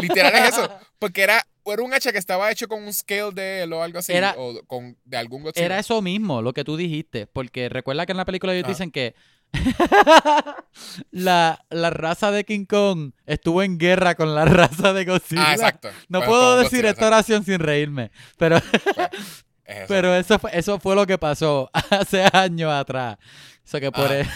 Literal 0.00 0.34
es 0.36 0.48
eso, 0.54 0.70
porque 0.98 1.22
era, 1.22 1.44
era 1.64 1.82
un 1.82 1.92
hacha 1.92 2.12
que 2.12 2.18
estaba 2.18 2.50
hecho 2.50 2.68
con 2.68 2.82
un 2.82 2.92
scale 2.92 3.32
de 3.32 3.62
él 3.62 3.72
o 3.72 3.82
algo 3.82 3.98
así, 3.98 4.12
Era- 4.12 4.34
o 4.36 4.62
con, 4.66 4.96
de 5.04 5.16
algún 5.16 5.42
Godzilla. 5.42 5.66
Era 5.66 5.78
eso 5.78 6.00
mismo 6.02 6.42
lo 6.42 6.52
que 6.52 6.64
tú 6.64 6.76
dijiste. 6.76 7.26
Porque 7.26 7.68
recuerda 7.68 8.06
que 8.06 8.12
en 8.12 8.18
la 8.18 8.24
película 8.24 8.54
ellos 8.54 8.68
dicen 8.68 8.90
que 8.90 9.14
la, 11.10 11.64
la 11.70 11.90
raza 11.90 12.30
de 12.30 12.44
King 12.44 12.64
Kong 12.66 13.12
estuvo 13.26 13.62
en 13.62 13.78
guerra 13.78 14.14
con 14.14 14.34
la 14.34 14.44
raza 14.46 14.92
de 14.92 15.04
Godzilla. 15.04 15.50
Ah, 15.50 15.52
exacto. 15.54 15.88
No 16.08 16.18
Bueno, 16.20 16.30
puedo 16.32 16.56
decir 16.58 16.70
Godzilla, 16.82 16.90
esta 16.90 17.06
oración 17.06 17.44
sin 17.44 17.58
reírme. 17.58 18.10
Pero. 18.36 18.56
Es 18.56 18.64
pero 19.88 20.14
eso, 20.14 20.38
fue, 20.38 20.50
eso 20.56 20.78
fue 20.78 20.94
lo 20.94 21.06
que 21.06 21.18
pasó 21.18 21.70
hace 21.90 22.24
años 22.32 22.72
atrás. 22.72 23.18
Eso 23.66 23.80
que 23.80 23.92
por, 23.92 24.10
Ah. 24.10 24.20
e- 24.20 24.26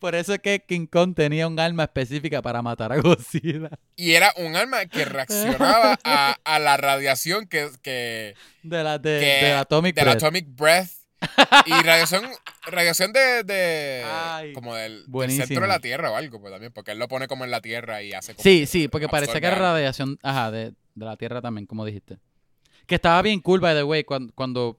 por 0.00 0.16
eso 0.16 0.34
es 0.34 0.40
que 0.40 0.64
King 0.66 0.86
Kong 0.88 1.14
tenía 1.14 1.46
un 1.46 1.60
arma 1.60 1.84
específica 1.84 2.42
para 2.42 2.62
matar 2.62 2.92
a 2.92 2.96
Godzilla. 2.96 3.70
Y 3.94 4.12
era 4.14 4.32
un 4.38 4.56
arma 4.56 4.86
que 4.86 5.04
reaccionaba 5.04 5.96
a, 6.02 6.36
a 6.42 6.58
la 6.58 6.76
radiación 6.76 7.46
que, 7.46 7.70
que, 7.80 8.34
De 8.64 8.82
la, 8.82 8.98
de, 8.98 9.20
que- 9.20 9.46
de 9.46 9.52
la 9.52 9.60
Atomic 9.60 9.94
del 9.94 10.04
Breath. 10.06 10.16
Atomic 10.16 10.46
Breath. 10.48 10.90
Y 11.66 11.70
radiación, 11.72 12.24
radiación 12.66 13.12
de, 13.12 13.42
de 13.44 14.04
Ay, 14.04 14.52
como 14.52 14.74
del, 14.74 15.04
centro 15.30 15.62
de 15.62 15.68
la 15.68 15.80
Tierra 15.80 16.10
o 16.10 16.16
algo, 16.16 16.40
pues 16.40 16.52
también, 16.52 16.72
porque 16.72 16.92
él 16.92 16.98
lo 16.98 17.08
pone 17.08 17.26
como 17.28 17.44
en 17.44 17.50
la 17.50 17.60
Tierra 17.60 18.02
y 18.02 18.12
hace 18.12 18.34
como 18.34 18.42
Sí, 18.42 18.60
que 18.60 18.66
sí, 18.66 18.88
porque 18.88 19.08
parecía 19.08 19.40
que 19.40 19.46
algo. 19.46 19.60
radiación, 19.60 20.18
ajá, 20.22 20.50
de, 20.50 20.70
de 20.94 21.04
la 21.04 21.16
Tierra 21.16 21.40
también, 21.40 21.66
como 21.66 21.84
dijiste. 21.84 22.18
Que 22.86 22.96
estaba 22.96 23.20
bien 23.22 23.40
cool, 23.40 23.60
by 23.60 23.74
the 23.74 23.82
way, 23.84 24.04
cuando, 24.04 24.32
cuando 24.34 24.78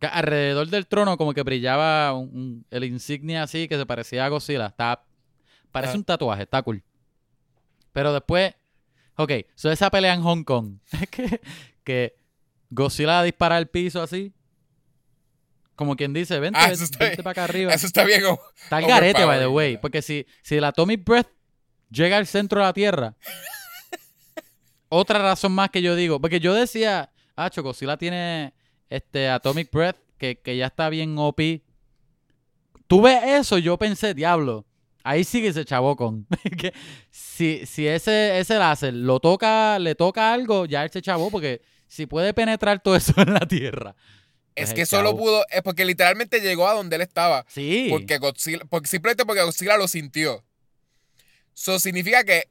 alrededor 0.00 0.68
del 0.68 0.86
trono 0.86 1.16
como 1.16 1.34
que 1.34 1.42
brillaba 1.42 2.12
un- 2.12 2.28
un- 2.32 2.66
el 2.70 2.84
insignia 2.84 3.42
así 3.42 3.66
que 3.68 3.76
se 3.76 3.86
parecía 3.86 4.24
a 4.24 4.28
Godzilla. 4.28 4.66
Está, 4.66 5.02
parece 5.72 5.90
Ajá. 5.90 5.98
un 5.98 6.04
tatuaje, 6.04 6.42
está 6.42 6.62
cool. 6.62 6.82
Pero 7.92 8.12
después, 8.12 8.54
ok, 9.16 9.32
so 9.54 9.70
esa 9.72 9.90
pelea 9.90 10.14
en 10.14 10.22
Hong 10.22 10.44
Kong, 10.44 10.78
es 11.02 11.08
que, 11.08 11.40
que 11.82 12.14
Godzilla 12.70 13.22
dispara 13.22 13.56
al 13.56 13.66
piso 13.68 14.02
así. 14.02 14.32
Como 15.78 15.94
quien 15.94 16.12
dice, 16.12 16.40
vente, 16.40 16.58
Ah, 16.60 16.72
vente, 16.98 17.22
para 17.22 17.30
acá 17.30 17.44
arriba. 17.44 17.72
Eso 17.72 17.86
está 17.86 18.02
bien. 18.02 18.24
oh, 18.24 18.36
Está 18.64 18.80
el 18.80 18.86
garete, 18.88 19.24
by 19.24 19.38
the 19.38 19.46
way. 19.46 19.76
Porque 19.76 20.02
si, 20.02 20.26
si 20.42 20.56
el 20.56 20.64
Atomic 20.64 21.04
Breath 21.04 21.28
llega 21.88 22.16
al 22.16 22.26
centro 22.26 22.58
de 22.58 22.66
la 22.66 22.72
Tierra, 22.72 23.14
otra 24.88 25.20
razón 25.20 25.52
más 25.52 25.70
que 25.70 25.80
yo 25.80 25.94
digo, 25.94 26.20
porque 26.20 26.40
yo 26.40 26.52
decía, 26.52 27.12
ah, 27.36 27.48
Godzilla 27.54 27.96
tiene 27.96 28.54
este 28.90 29.28
Atomic 29.28 29.70
Breath, 29.70 29.98
que, 30.18 30.40
que 30.40 30.56
ya 30.56 30.66
está 30.66 30.88
bien 30.88 31.14
OP. 31.16 31.40
Tú 32.88 33.02
ves 33.02 33.22
eso, 33.24 33.56
yo 33.58 33.78
pensé, 33.78 34.14
diablo, 34.14 34.66
ahí 35.04 35.22
sí 35.22 35.40
que 35.40 35.52
se 35.52 35.64
chavó 35.64 35.94
con. 35.94 36.26
que 36.58 36.74
si, 37.08 37.64
si 37.66 37.86
ese, 37.86 38.40
ese 38.40 38.58
láser 38.58 38.94
lo 38.94 39.20
toca, 39.20 39.78
le 39.78 39.94
toca 39.94 40.32
algo, 40.32 40.66
ya 40.66 40.82
él 40.82 40.90
se 40.90 41.02
chavó, 41.02 41.30
porque 41.30 41.62
si 41.86 42.06
puede 42.06 42.34
penetrar 42.34 42.80
todo 42.80 42.96
eso 42.96 43.12
en 43.18 43.32
la 43.32 43.46
Tierra. 43.46 43.94
Es 44.58 44.70
pues 44.70 44.74
que 44.74 44.86
solo 44.86 45.16
pudo, 45.16 45.44
es 45.50 45.62
porque 45.62 45.84
literalmente 45.84 46.40
llegó 46.40 46.68
a 46.68 46.74
donde 46.74 46.96
él 46.96 47.02
estaba. 47.02 47.44
Sí. 47.48 47.88
Porque 47.90 48.18
Godzilla, 48.18 48.60
porque 48.68 48.88
simplemente 48.88 49.24
porque 49.24 49.42
Godzilla 49.42 49.76
lo 49.76 49.88
sintió. 49.88 50.44
Eso 51.56 51.78
significa 51.78 52.24
que, 52.24 52.48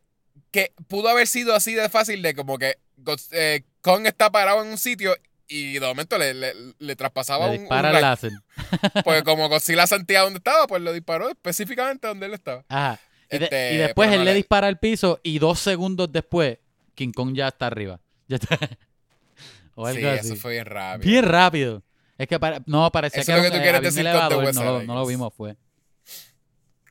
que 0.52 0.72
pudo 0.88 1.10
haber 1.10 1.28
sido 1.28 1.56
así 1.56 1.74
de 1.74 1.90
fácil 1.90 2.22
de 2.22 2.34
como 2.36 2.58
que 2.58 2.78
Godz- 2.98 3.30
eh, 3.32 3.64
Kong 3.82 4.06
está 4.06 4.32
parado 4.32 4.62
en 4.64 4.70
un 4.70 4.78
sitio 4.78 5.16
y 5.48 5.74
de 5.74 5.80
momento 5.80 6.18
le, 6.18 6.34
le, 6.34 6.54
le 6.78 6.96
traspasaba 6.98 7.48
le 7.50 7.60
un, 7.60 7.68
un 7.72 7.86
el 7.86 8.02
láser. 8.02 8.32
Porque 9.06 9.24
como 9.24 9.48
Godzilla 9.48 9.88
sentía 9.88 10.22
dónde 10.22 10.40
estaba, 10.40 10.68
pues 10.68 10.82
lo 10.82 10.92
disparó 10.92 11.30
específicamente 11.30 12.06
donde 12.08 12.26
él 12.26 12.34
estaba. 12.34 12.66
Ajá. 12.68 13.00
Y, 13.32 13.38
de- 13.38 13.44
Este, 13.46 13.74
y 13.74 13.78
después 13.78 14.08
pero 14.10 14.14
él 14.14 14.20
no 14.20 14.26
le 14.26 14.32
le- 14.32 14.38
dispara 14.38 14.68
al 14.68 14.78
piso 14.80 15.20
y 15.24 15.40
dos 15.40 15.60
segundos 15.60 16.12
después 16.12 16.58
King 16.96 17.12
Kong 17.14 17.34
ya 17.36 17.48
está 17.48 17.68
arriba. 17.68 18.00
Ya 18.30 18.36
está. 18.36 18.60
o 19.76 19.86
algo 19.88 20.02
Sí, 20.02 20.06
así. 20.06 20.28
eso 20.28 20.36
fue 20.36 20.52
bien 20.54 20.66
rápido. 20.66 21.10
Bien 21.10 21.24
rápido. 21.24 21.84
Es 22.18 22.28
que 22.28 22.40
pare- 22.40 22.62
no, 22.66 22.92
parecía 22.92 23.22
Eso 23.22 23.32
que, 23.34 23.38
es 23.38 23.44
lo 23.46 23.52
que 23.52 23.58
tú 23.58 23.62
quieres 23.62 23.82
con 23.82 23.94
The 24.46 24.54
no, 24.54 24.64
lo, 24.64 24.84
no 24.84 25.06
vimos, 25.06 25.34
fue. 25.34 25.56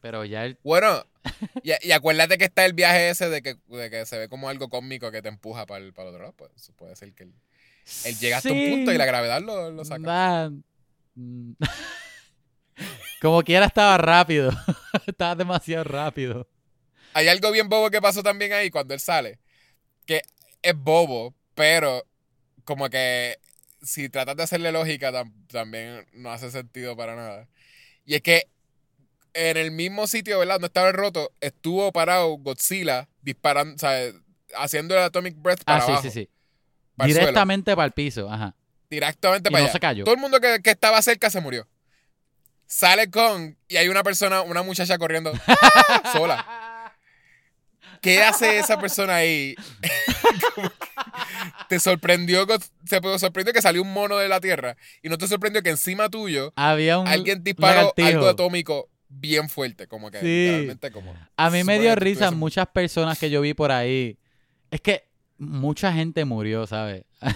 Pero 0.00 0.24
ya 0.24 0.44
él... 0.44 0.58
Bueno, 0.62 1.04
y, 1.62 1.72
y 1.88 1.92
acuérdate 1.92 2.38
que 2.38 2.44
está 2.44 2.64
el 2.64 2.74
viaje 2.74 3.10
ese 3.10 3.28
de 3.28 3.42
que, 3.42 3.56
de 3.66 3.90
que 3.90 4.06
se 4.06 4.18
ve 4.18 4.28
como 4.28 4.48
algo 4.48 4.68
cósmico 4.68 5.10
que 5.10 5.22
te 5.22 5.28
empuja 5.28 5.66
para 5.66 5.84
el, 5.84 5.92
para 5.92 6.08
el 6.08 6.14
otro 6.14 6.22
lado. 6.26 6.34
Pues 6.36 6.72
puede 6.76 6.94
ser 6.94 7.12
que 7.12 7.24
él, 7.24 7.34
él 8.04 8.18
llega 8.18 8.36
hasta 8.38 8.52
un 8.52 8.70
punto 8.70 8.92
y 8.92 8.98
la 8.98 9.06
gravedad 9.06 9.40
lo, 9.42 9.70
lo 9.70 9.84
saca. 9.84 10.50
Mm. 11.14 11.52
Como 13.20 13.42
quiera 13.42 13.66
estaba 13.66 13.96
rápido. 13.98 14.52
estaba 15.06 15.34
demasiado 15.34 15.84
rápido. 15.84 16.48
Hay 17.14 17.28
algo 17.28 17.50
bien 17.50 17.68
bobo 17.68 17.90
que 17.90 18.02
pasó 18.02 18.22
también 18.22 18.52
ahí 18.52 18.70
cuando 18.70 18.94
él 18.94 19.00
sale. 19.00 19.38
Que 20.04 20.22
es 20.62 20.76
bobo, 20.76 21.34
pero 21.54 22.04
como 22.64 22.90
que 22.90 23.38
si 23.86 24.08
tratas 24.08 24.36
de 24.36 24.42
hacerle 24.42 24.72
lógica 24.72 25.12
tam- 25.12 25.32
también 25.48 26.06
no 26.12 26.30
hace 26.30 26.50
sentido 26.50 26.96
para 26.96 27.14
nada. 27.16 27.48
Y 28.04 28.14
es 28.16 28.22
que 28.22 28.48
en 29.34 29.56
el 29.56 29.70
mismo 29.70 30.06
sitio, 30.06 30.38
¿verdad? 30.38 30.54
Donde 30.54 30.66
estaba 30.68 30.88
el 30.88 30.94
roto, 30.94 31.32
estuvo 31.40 31.92
parado 31.92 32.28
Godzilla 32.38 33.08
disparando, 33.22 33.74
o 33.74 33.78
sea, 33.78 34.12
haciendo 34.56 34.94
el 34.94 35.02
Atomic 35.02 35.34
Breath 35.40 35.64
para 35.64 35.78
Ah, 35.78 35.82
sí, 35.82 35.90
abajo. 35.92 36.02
sí, 36.02 36.10
sí. 36.10 36.28
para 36.96 37.08
el 37.08 37.14
Directamente 37.14 37.76
para 37.76 37.86
el 37.86 37.92
piso. 37.92 38.30
Ajá. 38.30 38.54
directamente 38.88 39.48
Y 39.48 39.52
para 39.52 39.60
no 39.62 39.64
allá. 39.66 39.72
se 39.72 39.80
cayó. 39.80 40.04
Todo 40.04 40.14
el 40.14 40.20
mundo 40.20 40.40
que, 40.40 40.60
que 40.62 40.70
estaba 40.70 41.00
cerca 41.02 41.28
se 41.30 41.40
murió. 41.40 41.66
Sale 42.66 43.10
Kong 43.10 43.54
y 43.68 43.76
hay 43.76 43.88
una 43.88 44.02
persona, 44.02 44.42
una 44.42 44.62
muchacha 44.62 44.96
corriendo 44.98 45.32
¡ah! 45.46 46.10
sola. 46.12 46.92
¿Qué 48.00 48.22
hace 48.22 48.58
esa 48.58 48.78
persona 48.80 49.16
ahí? 49.16 49.54
Te 51.68 51.78
sorprendió, 51.80 52.46
se 52.84 53.00
sorprendió 53.18 53.52
que 53.52 53.62
salió 53.62 53.82
un 53.82 53.92
mono 53.92 54.16
de 54.18 54.28
la 54.28 54.40
tierra 54.40 54.76
y 55.02 55.08
no 55.08 55.18
te 55.18 55.26
sorprendió 55.28 55.62
que 55.62 55.70
encima 55.70 56.08
tuyo 56.08 56.52
Había 56.56 56.98
un 56.98 57.08
alguien 57.08 57.42
disparó 57.42 57.74
lagartijo. 57.76 58.08
algo 58.08 58.28
atómico 58.28 58.88
bien 59.08 59.48
fuerte, 59.48 59.86
como 59.86 60.10
que 60.10 60.20
Sí. 60.20 60.26
literalmente 60.26 60.90
como. 60.90 61.14
A 61.36 61.50
mí 61.50 61.64
me 61.64 61.78
dio 61.78 61.94
risa 61.94 62.30
muchas 62.30 62.66
personas 62.68 63.18
que 63.18 63.30
yo 63.30 63.40
vi 63.40 63.54
por 63.54 63.70
ahí. 63.72 64.18
Es 64.70 64.80
que 64.80 65.04
mucha 65.38 65.92
gente 65.92 66.24
murió, 66.24 66.66
¿sabes? 66.66 67.04
Sí. 67.22 67.30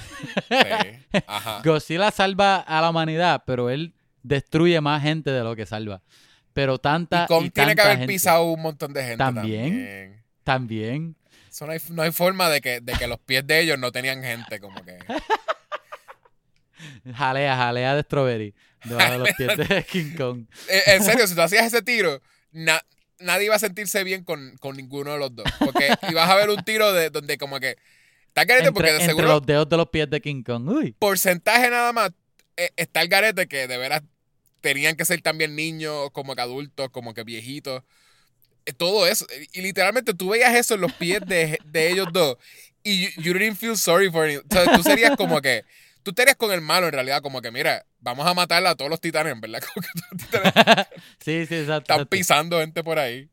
Ajá. 1.27 1.63
Godzilla 1.65 2.11
salva 2.11 2.57
a 2.57 2.81
la 2.81 2.91
humanidad, 2.91 3.43
pero 3.47 3.71
él 3.71 3.95
destruye 4.23 4.81
más 4.81 5.03
gente 5.03 5.31
de 5.31 5.43
lo 5.43 5.55
que 5.57 5.67
salva. 5.67 6.03
Pero 6.53 6.79
tanta. 6.79 7.27
Y 7.43 7.51
tiene 7.51 7.75
que 7.75 7.81
haber 7.83 7.99
gente. 7.99 8.13
pisado 8.13 8.45
un 8.45 8.61
montón 8.61 8.93
de 8.93 9.03
gente 9.03 9.19
También. 9.19 9.63
también. 9.71 10.23
También. 10.45 11.17
Eso 11.61 11.67
no, 11.67 11.73
hay, 11.73 11.81
no 11.91 12.01
hay 12.03 12.11
forma 12.11 12.49
de 12.49 12.63
que, 12.63 12.81
de 12.81 12.95
que 12.95 13.07
los 13.07 13.19
pies 13.19 13.47
de 13.47 13.61
ellos 13.61 13.79
no 13.79 13.93
tenían 13.93 14.23
gente, 14.23 14.61
como 14.61 14.83
que. 14.83 14.97
Jalea, 17.15 17.57
jalea 17.57 17.95
de 17.95 18.03
strawberry. 18.03 18.55
Debajo 18.85 19.13
de 19.13 19.19
los 19.19 19.29
pies 19.37 19.57
de 19.69 19.85
King 19.91 20.15
Kong. 20.17 20.47
Eh, 20.69 20.83
En 20.87 21.05
serio, 21.05 21.27
si 21.27 21.35
tú 21.35 21.43
hacías 21.43 21.67
ese 21.67 21.83
tiro, 21.83 22.23
na- 22.53 22.83
nadie 23.19 23.45
iba 23.47 23.57
a 23.57 23.59
sentirse 23.59 24.03
bien 24.05 24.25
con, 24.25 24.57
con 24.59 24.75
ninguno 24.77 25.13
de 25.13 25.19
los 25.19 25.35
dos. 25.37 25.45
Porque 25.59 25.91
ibas 26.09 26.31
a 26.31 26.35
ver 26.37 26.49
un 26.49 26.63
tiro 26.65 26.93
de 26.95 27.11
donde 27.11 27.37
como 27.37 27.61
que. 27.61 27.77
Está 28.29 28.47
carete 28.47 28.73
porque 28.73 28.89
Entre, 28.91 28.93
de 28.93 28.99
entre 29.01 29.07
seguro 29.09 29.29
los 29.29 29.45
dedos 29.45 29.69
de 29.69 29.77
los 29.77 29.89
pies 29.91 30.09
de 30.09 30.21
King 30.23 30.43
Kong. 30.43 30.67
Uy. 30.69 30.93
porcentaje 30.99 31.69
nada 31.69 31.93
más 31.93 32.13
eh, 32.57 32.71
está 32.77 33.03
el 33.03 33.09
garete 33.09 33.47
que 33.49 33.67
de 33.67 33.77
veras 33.77 34.03
tenían 34.63 34.97
que 34.97 35.05
ser 35.05 35.21
también 35.21 35.55
niños, 35.57 36.11
como 36.13 36.35
que 36.35 36.41
adultos, 36.41 36.89
como 36.91 37.13
que 37.13 37.25
viejitos. 37.25 37.83
Eh, 38.67 38.73
Todo 38.73 39.07
eso. 39.07 39.27
Y 39.53 39.61
literalmente 39.63 40.15
tú 40.15 40.31
veías 40.31 40.55
eso 40.55 40.75
en 40.75 40.81
los 40.83 40.93
pies 40.93 41.21
de, 41.27 41.59
de 41.65 41.91
ellos 41.91 42.09
dos. 42.13 42.37
Y 42.83 43.03
you, 43.15 43.23
you 43.23 43.33
didn't 43.35 43.57
feel 43.59 43.77
sorry 43.77 44.11
for 44.11 44.29
it. 44.29 44.41
O 44.41 44.55
sea, 44.55 44.77
tú 44.77 44.83
serías 44.83 45.17
como 45.17 45.41
que. 45.41 45.65
Tú 46.03 46.13
estarías 46.13 46.37
con 46.37 46.51
el 46.51 46.63
malo 46.63 46.87
en 46.87 46.95
realidad, 46.95 47.21
como 47.21 47.43
que 47.43 47.51
mira, 47.51 47.85
vamos 47.99 48.27
a 48.27 48.33
matar 48.33 48.65
a 48.67 48.75
todos 48.75 48.91
los 48.91 49.01
titanes, 49.03 49.39
¿verdad? 49.39 49.61
Como 49.75 49.83
que 49.87 50.01
todos 50.01 50.09
los 50.13 50.55
titanes 50.55 50.87
sí, 51.21 51.47
sí, 51.47 51.55
exacto. 51.57 51.61
están 51.83 51.97
exacto. 51.97 52.07
pisando 52.09 52.59
gente 52.61 52.83
por 52.83 52.99
ahí. 52.99 53.29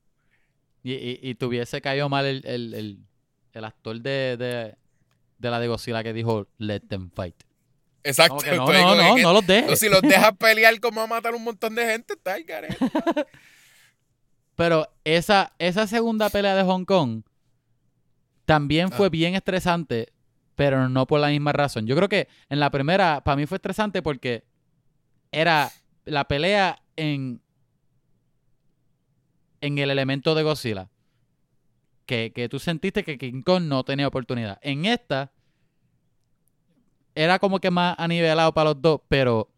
Y, 0.83 0.93
y, 0.93 1.19
y 1.21 1.35
tuviese 1.35 1.79
caído 1.79 2.09
mal 2.09 2.25
el, 2.25 2.45
el, 2.45 2.73
el, 2.73 2.97
el 3.53 3.63
actor 3.65 4.01
de, 4.01 4.35
de, 4.37 4.75
de 5.37 5.49
la 5.49 5.59
de 5.61 5.67
Godzilla 5.69 6.03
que 6.03 6.11
dijo 6.11 6.47
Let 6.57 6.81
them 6.89 7.09
fight. 7.09 7.35
Exacto. 8.03 8.37
No, 8.53 8.65
no, 8.71 8.95
no, 8.95 9.15
que- 9.15 9.21
no 9.21 9.31
los 9.33 9.47
dejes. 9.47 9.79
si 9.79 9.87
los 9.87 10.01
dejas 10.01 10.33
pelear 10.37 10.77
como 10.81 10.99
a 11.01 11.07
matar 11.07 11.35
un 11.35 11.45
montón 11.45 11.73
de 11.73 11.85
gente, 11.85 12.15
está 12.15 12.37
garete. 12.41 12.77
Pero 14.57 14.89
esa, 15.05 15.53
esa 15.59 15.87
segunda 15.87 16.29
pelea 16.29 16.55
de 16.55 16.63
Hong 16.63 16.83
Kong 16.83 17.21
también 18.45 18.91
fue 18.91 19.05
Ah. 19.05 19.09
bien 19.09 19.35
estresante, 19.35 20.11
pero 20.55 20.89
no 20.89 21.05
por 21.05 21.19
la 21.19 21.27
misma 21.29 21.53
razón. 21.53 21.85
Yo 21.85 21.95
creo 21.95 22.09
que 22.09 22.27
en 22.49 22.59
la 22.59 22.69
primera, 22.71 23.23
para 23.23 23.35
mí 23.37 23.45
fue 23.45 23.57
estresante 23.57 24.01
porque 24.01 24.43
era 25.31 25.71
la 26.05 26.27
pelea 26.27 26.81
en, 26.95 27.39
en 29.61 29.77
el 29.77 29.91
elemento 29.91 30.33
de 30.35 30.43
Godzilla. 30.43 30.89
Que, 32.07 32.31
que 32.33 32.49
tú 32.49 32.57
sentiste 32.57 33.03
que 33.03 33.17
King 33.17 33.43
Kong 33.43 33.63
no 33.63 33.83
tenía 33.83 34.07
oportunidad. 34.07 34.57
En 34.63 34.85
esta, 34.85 35.31
era 37.13 37.37
como 37.37 37.59
que 37.59 37.69
más 37.69 37.95
anivelado 37.99 38.53
para 38.53 38.71
los 38.71 38.81
dos, 38.81 39.01
pero 39.07 39.49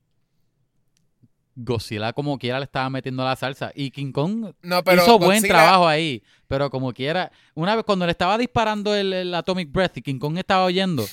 Godzilla 1.64 2.14
como 2.14 2.38
quiera 2.39 2.60
le 2.60 2.66
estaba 2.66 2.89
metiendo 2.89 3.24
la 3.24 3.36
salsa. 3.36 3.72
Y 3.76 3.91
King 3.91 4.12
Kong 4.12 4.53
No, 4.62 4.84
pero 4.84 5.03
hizo 5.03 5.20
buen 5.20 5.41
trabajo 5.43 5.88
ahí, 5.88 6.24
pero 6.47 6.70
como 6.70 6.93
quiera, 6.93 7.32
una 7.53 7.76
vez 7.76 7.84
cuando 7.86 8.05
le 8.05 8.12
estaba 8.12 8.38
disparando 8.38 8.95
el, 8.95 9.12
el 9.14 9.34
Atomic 9.36 9.72
Breath 9.72 9.97
y 9.97 10.01
King 10.01 10.20
Kong 10.20 10.38
estaba 10.38 10.64
oyendo, 10.66 11.05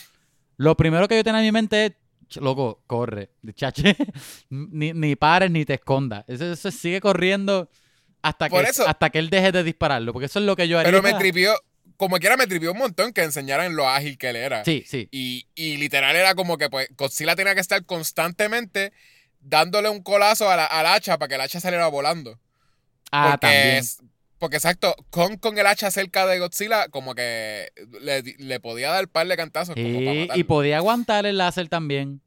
lo 0.56 0.76
primero 0.76 1.08
que 1.08 1.16
yo 1.16 1.24
tenía 1.24 1.40
en 1.40 1.46
mi 1.46 1.52
mente 1.52 1.86
es, 1.86 1.92
"Ch, 2.28 2.36
loco, 2.38 2.82
corre, 2.86 3.30
chache, 3.54 3.96
ni, 4.50 4.92
ni 4.92 5.16
pares 5.16 5.50
ni 5.50 5.64
te 5.64 5.74
escondas. 5.74 6.24
Eso, 6.28 6.52
eso 6.52 6.70
sigue 6.70 7.00
corriendo 7.00 7.68
hasta 8.22 8.48
Por 8.48 8.64
que, 8.64 8.70
eso- 8.70 8.88
hasta 8.88 9.10
que 9.10 9.18
él 9.18 9.30
deje 9.30 9.52
de 9.52 9.62
dispararlo, 9.62 10.12
porque 10.12 10.26
eso 10.26 10.38
es 10.38 10.44
lo 10.44 10.56
que 10.56 10.66
yo 10.68 10.78
haría. 10.78 10.90
Pero 10.90 11.02
me 11.02 11.14
tripió, 11.14 11.54
como 11.96 12.16
quiera 12.18 12.36
me 12.36 12.46
tripió 12.46 12.72
un 12.72 12.78
montón 12.78 13.12
que 13.12 13.22
enseñaran 13.22 13.76
lo 13.76 13.88
ágil 13.88 14.18
que 14.18 14.30
él 14.30 14.36
era. 14.36 14.64
Sí, 14.64 14.84
sí. 14.86 15.08
Y, 15.12 15.46
y 15.54 15.76
literal 15.76 16.16
era 16.16 16.34
como 16.34 16.58
que 16.58 16.68
pues 16.70 16.88
Godzilla 16.96 17.36
tenía 17.36 17.54
que 17.54 17.60
estar 17.60 17.84
constantemente 17.84 18.92
dándole 19.48 19.88
un 19.88 20.02
colazo 20.02 20.50
a 20.50 20.56
la- 20.56 20.66
al 20.66 20.86
hacha 20.86 21.18
para 21.18 21.28
que 21.28 21.34
el 21.36 21.40
hacha 21.40 21.60
saliera 21.60 21.86
volando. 21.88 22.38
Ah, 23.12 23.36
porque, 23.40 23.46
también. 23.46 23.84
porque 24.38 24.56
exacto, 24.56 24.94
con, 25.10 25.36
con 25.36 25.56
el 25.58 25.66
hacha 25.66 25.90
cerca 25.90 26.26
de 26.26 26.38
Godzilla, 26.38 26.88
como 26.88 27.14
que 27.14 27.72
le, 28.00 28.22
le 28.22 28.60
podía 28.60 28.90
dar 28.90 29.08
par 29.08 29.26
de 29.28 29.36
cantazos 29.36 29.74
como 29.74 29.98
para 30.04 30.14
matarlo. 30.20 30.40
y 30.40 30.44
podía 30.44 30.76
aguantar 30.78 31.24
el 31.26 31.38
láser 31.38 31.68
también. 31.68 32.20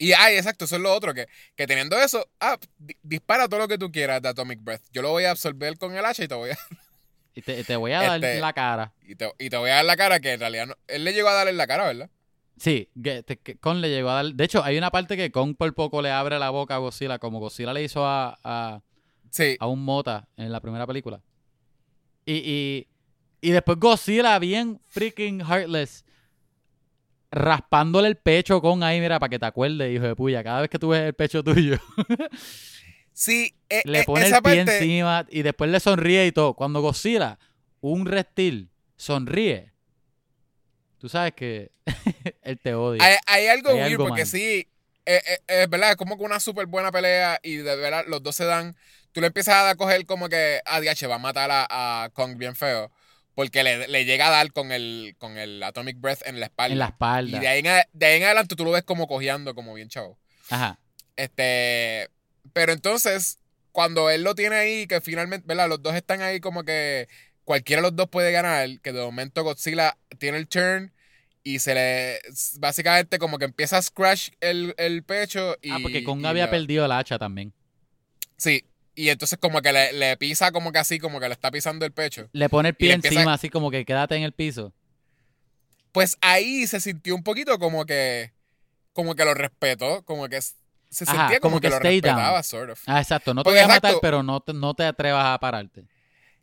Y 0.00 0.12
ay, 0.12 0.36
exacto, 0.36 0.64
eso 0.66 0.76
es 0.76 0.82
lo 0.82 0.94
otro, 0.94 1.12
que, 1.12 1.26
que 1.56 1.66
teniendo 1.66 1.98
eso, 2.00 2.24
ah, 2.40 2.56
di- 2.78 2.96
dispara 3.02 3.48
todo 3.48 3.58
lo 3.60 3.68
que 3.68 3.78
tú 3.78 3.90
quieras 3.90 4.22
de 4.22 4.28
Atomic 4.28 4.60
Breath. 4.62 4.82
Yo 4.92 5.02
lo 5.02 5.10
voy 5.10 5.24
a 5.24 5.32
absorber 5.32 5.76
con 5.76 5.94
el 5.96 6.04
hacha 6.04 6.22
y 6.24 6.28
te 6.28 6.34
voy 6.36 6.50
a, 6.50 6.58
Y 7.34 7.42
te, 7.42 7.62
te 7.64 7.76
voy 7.76 7.92
a 7.92 8.00
dar 8.02 8.16
Este- 8.24 8.40
la 8.40 8.52
cara. 8.52 8.92
y 9.02 9.14
te, 9.14 9.32
y 9.38 9.50
te 9.50 9.56
voy 9.56 9.70
a 9.70 9.74
dar 9.76 9.84
la 9.84 9.96
cara 9.96 10.18
que 10.20 10.32
en 10.32 10.40
realidad 10.40 10.66
no. 10.66 10.76
Él 10.88 11.04
le 11.04 11.12
llegó 11.12 11.28
a 11.28 11.34
darle 11.34 11.50
en 11.50 11.56
la 11.56 11.66
cara, 11.66 11.84
¿verdad? 11.84 12.10
Sí, 12.58 12.88
que, 13.02 13.24
Kong 13.60 13.78
le 13.78 13.88
llegó 13.90 14.10
a 14.10 14.22
dar. 14.22 14.34
De 14.34 14.44
hecho, 14.44 14.62
hay 14.64 14.76
una 14.78 14.90
parte 14.90 15.16
que 15.16 15.30
Kong 15.30 15.54
por 15.56 15.72
poco 15.74 16.02
le 16.02 16.10
abre 16.10 16.38
la 16.38 16.50
boca 16.50 16.74
a 16.74 16.78
Godzilla, 16.78 17.18
como 17.18 17.38
Godzilla 17.40 17.72
le 17.72 17.84
hizo 17.84 18.04
a, 18.04 18.38
a, 18.42 18.82
Sí. 19.30 19.56
a 19.60 19.66
un 19.66 19.84
mota 19.84 20.28
en 20.36 20.50
la 20.50 20.60
primera 20.60 20.86
película. 20.86 21.20
Y, 22.26 22.32
y, 22.34 22.88
y 23.40 23.50
después 23.52 23.78
Godzilla, 23.78 24.38
bien 24.38 24.80
freaking 24.88 25.40
heartless, 25.40 26.04
raspándole 27.30 28.08
el 28.08 28.16
pecho 28.16 28.60
con 28.60 28.82
ahí, 28.82 29.00
mira, 29.00 29.18
para 29.18 29.30
que 29.30 29.38
te 29.38 29.46
acuerdes, 29.46 29.94
hijo 29.94 30.04
de 30.06 30.16
puya. 30.16 30.42
Cada 30.42 30.62
vez 30.62 30.70
que 30.70 30.78
tú 30.78 30.88
ves 30.88 31.02
el 31.02 31.14
pecho 31.14 31.42
tuyo, 31.44 31.78
Sí, 33.12 33.56
eh, 33.68 33.82
le 33.84 34.00
eh, 34.00 34.04
pone 34.04 34.26
esa 34.26 34.36
el 34.36 34.42
pie 34.42 34.56
parte. 34.64 34.78
encima 34.78 35.26
y 35.30 35.42
después 35.42 35.70
le 35.70 35.80
sonríe 35.80 36.26
y 36.26 36.32
todo. 36.32 36.54
Cuando 36.54 36.80
Godzilla, 36.80 37.38
un 37.80 38.06
reptil, 38.06 38.70
sonríe, 38.96 39.72
tú 40.98 41.08
sabes 41.08 41.32
que 41.34 41.70
él 42.42 42.58
te 42.58 42.74
odia. 42.74 43.02
Hay, 43.04 43.16
hay 43.26 43.46
algo 43.48 43.70
Hay 43.70 43.76
weird 43.76 43.86
algo 43.92 44.04
porque 44.08 44.22
mal. 44.22 44.26
sí, 44.30 44.68
eh, 45.06 45.22
eh, 45.26 45.38
es 45.46 45.70
verdad, 45.70 45.90
es 45.92 45.96
como 45.96 46.16
que 46.18 46.24
una 46.24 46.40
súper 46.40 46.66
buena 46.66 46.92
pelea 46.92 47.38
y 47.42 47.56
de 47.56 47.76
verdad 47.76 48.04
los 48.06 48.22
dos 48.22 48.36
se 48.36 48.44
dan. 48.44 48.76
Tú 49.12 49.20
le 49.20 49.28
empiezas 49.28 49.54
a 49.64 49.74
coger 49.74 50.04
como 50.06 50.28
que 50.28 50.60
a 50.66 50.80
DH 50.80 51.08
va 51.08 51.14
a 51.16 51.18
matar 51.18 51.50
a, 51.50 51.66
a 52.04 52.08
Kong 52.10 52.36
bien 52.36 52.54
feo 52.54 52.90
porque 53.34 53.62
le, 53.62 53.86
le 53.88 54.04
llega 54.04 54.26
a 54.26 54.30
dar 54.30 54.52
con 54.52 54.72
el, 54.72 55.14
con 55.18 55.38
el 55.38 55.62
Atomic 55.62 56.00
Breath 56.00 56.26
en 56.26 56.40
la 56.40 56.46
espalda. 56.46 56.72
en 56.72 56.78
la 56.80 56.86
y 56.86 56.88
espalda. 56.88 57.40
de 57.40 57.48
ahí, 57.48 57.58
en, 57.60 57.66
de 57.92 58.06
ahí 58.06 58.16
en 58.16 58.24
adelante 58.24 58.56
tú 58.56 58.64
lo 58.64 58.72
ves 58.72 58.82
como 58.82 59.06
cojeando, 59.06 59.54
como 59.54 59.74
bien 59.74 59.88
chavo. 59.88 60.18
Ajá. 60.50 60.78
Este, 61.16 62.08
pero 62.52 62.72
entonces, 62.72 63.38
cuando 63.72 64.10
él 64.10 64.24
lo 64.24 64.34
tiene 64.34 64.56
ahí, 64.56 64.86
que 64.88 65.00
finalmente, 65.00 65.46
¿verdad? 65.46 65.68
Los 65.68 65.82
dos 65.82 65.94
están 65.94 66.20
ahí 66.20 66.40
como 66.40 66.64
que 66.64 67.08
cualquiera 67.48 67.82
de 67.82 67.88
los 67.88 67.96
dos 67.96 68.08
puede 68.10 68.32
ganar, 68.32 68.68
que 68.82 68.92
de 68.92 69.00
momento 69.02 69.42
Godzilla 69.42 69.96
tiene 70.18 70.38
el 70.38 70.48
turn 70.48 70.92
y 71.42 71.60
se 71.60 71.74
le, 71.74 72.20
básicamente 72.60 73.18
como 73.18 73.38
que 73.38 73.46
empieza 73.46 73.78
a 73.78 73.82
scratch 73.82 74.30
el, 74.40 74.74
el 74.76 75.02
pecho 75.04 75.56
y... 75.62 75.70
ah, 75.72 75.78
porque 75.80 76.02
Kong 76.02 76.20
y 76.20 76.26
había 76.26 76.44
lo- 76.44 76.50
perdido 76.50 76.84
el 76.84 76.92
hacha 76.92 77.18
también. 77.18 77.52
Sí, 78.36 78.64
y 78.94 79.08
entonces 79.10 79.38
como 79.38 79.60
que 79.62 79.72
le, 79.72 79.92
le 79.92 80.16
pisa 80.16 80.52
como 80.52 80.72
que 80.72 80.78
así, 80.78 80.98
como 80.98 81.20
que 81.20 81.28
le 81.28 81.34
está 81.34 81.50
pisando 81.50 81.84
el 81.86 81.92
pecho. 81.92 82.30
Le 82.32 82.48
pone 82.48 82.70
el 82.70 82.74
pie 82.74 82.94
encima, 82.94 83.34
así 83.34 83.50
como 83.50 83.70
que 83.70 83.84
quédate 83.84 84.16
en 84.16 84.22
el 84.22 84.32
piso. 84.32 84.72
Pues 85.92 86.16
ahí 86.20 86.66
se 86.66 86.80
sintió 86.80 87.14
un 87.14 87.22
poquito 87.24 87.58
como 87.58 87.84
que, 87.86 88.32
como 88.92 89.14
que 89.16 89.24
lo 89.24 89.34
respetó, 89.34 90.04
como 90.04 90.28
que 90.28 90.40
se 90.42 90.54
Ajá, 91.04 91.06
sentía 91.06 91.40
como, 91.40 91.52
como 91.52 91.60
que, 91.60 91.68
que 91.68 91.70
lo 91.70 91.78
respetaba, 91.80 92.42
sort 92.42 92.70
of. 92.72 92.80
Ah, 92.86 93.00
exacto. 93.00 93.34
No 93.34 93.44
te 93.44 93.44
Porque 93.44 93.58
voy 93.58 93.64
a 93.64 93.68
matar, 93.68 93.90
exacto. 93.92 94.00
pero 94.00 94.22
no 94.22 94.40
te, 94.40 94.52
no 94.54 94.74
te 94.74 94.84
atrevas 94.84 95.26
a 95.26 95.38
pararte. 95.38 95.84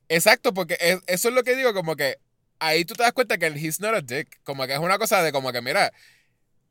Exacto, 0.09 0.53
porque 0.53 0.77
es- 0.79 0.99
eso 1.07 1.29
es 1.29 1.35
lo 1.35 1.43
que 1.43 1.55
digo, 1.55 1.73
como 1.73 1.95
que 1.95 2.17
ahí 2.59 2.85
tú 2.85 2.93
te 2.93 3.03
das 3.03 3.13
cuenta 3.13 3.37
que 3.37 3.47
el 3.47 3.57
he's 3.57 3.79
not 3.79 3.95
a 3.95 4.01
dick, 4.01 4.39
como 4.43 4.65
que 4.67 4.73
es 4.73 4.79
una 4.79 4.97
cosa 4.97 5.21
de 5.23 5.31
como 5.31 5.51
que, 5.51 5.61
mira, 5.61 5.91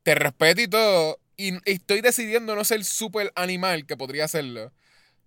te 0.02 0.14
respeto 0.14 0.60
y 0.60 0.68
todo, 0.68 1.18
y, 1.36 1.52
estoy 1.70 2.00
decidiendo 2.00 2.54
no 2.54 2.64
ser 2.64 2.84
súper 2.84 3.32
animal, 3.34 3.86
que 3.86 3.96
podría 3.96 4.28
serlo, 4.28 4.72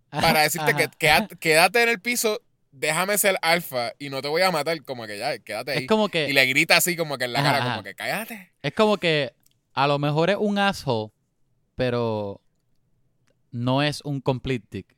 para 0.10 0.42
decirte 0.42 0.74
que 0.76 0.84
Ajá. 0.84 0.92
quédate, 0.98 1.36
quédate 1.38 1.84
en 1.84 1.90
el 1.90 2.00
piso, 2.00 2.42
déjame 2.72 3.18
ser 3.18 3.38
alfa 3.42 3.94
y 4.00 4.10
no 4.10 4.22
te 4.22 4.28
voy 4.28 4.42
a 4.42 4.52
matar, 4.52 4.82
como 4.84 5.06
que 5.06 5.18
ya, 5.18 5.38
quédate 5.40 5.72
ahí. 5.72 5.78
Es 5.80 5.88
como 5.88 6.10
que, 6.10 6.30
Y 6.30 6.34
le 6.34 6.46
grita 6.46 6.78
así 6.78 6.96
como 6.96 7.18
que 7.18 7.26
en 7.26 7.34
la 7.34 7.40
Ajá, 7.40 7.54
cara, 7.54 7.72
como 7.72 7.84
que 7.84 7.96
cállate. 7.96 8.52
es 8.62 8.74
como 8.74 8.98
que 8.98 9.34
a 9.74 9.88
lo 9.88 10.00
mejor 10.00 10.30
es 10.30 10.38
un 10.40 10.58
asshole, 10.58 11.12
pero 11.76 12.42
no 13.52 13.82
es 13.84 14.02
un 14.02 14.22
complete 14.22 14.66
dick. 14.72 14.97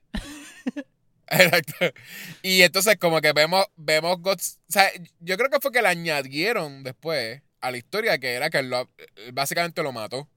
Exacto. 1.40 1.94
Y 2.42 2.62
entonces 2.62 2.98
como 2.98 3.22
que 3.22 3.34
vemos, 3.34 3.66
vemos 3.76 4.18
Gods- 4.18 4.58
o 4.68 4.72
sea, 4.72 4.90
yo 5.20 5.38
creo 5.38 5.50
que 5.50 5.60
fue 5.62 5.72
que 5.72 5.82
le 5.82 5.88
añadieron 5.90 6.84
después 6.84 7.42
a 7.62 7.72
la 7.72 7.78
historia 7.78 8.18
que 8.18 8.34
era 8.34 8.50
que 8.50 8.60
él 8.60 8.70
lo- 8.70 8.90
básicamente 9.34 9.84
lo 9.84 9.92
mató. 9.92 10.28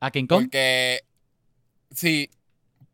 ¿A 0.00 0.10
King 0.10 0.26
Kong? 0.26 0.44
Porque. 0.44 1.00
Sí. 1.94 2.30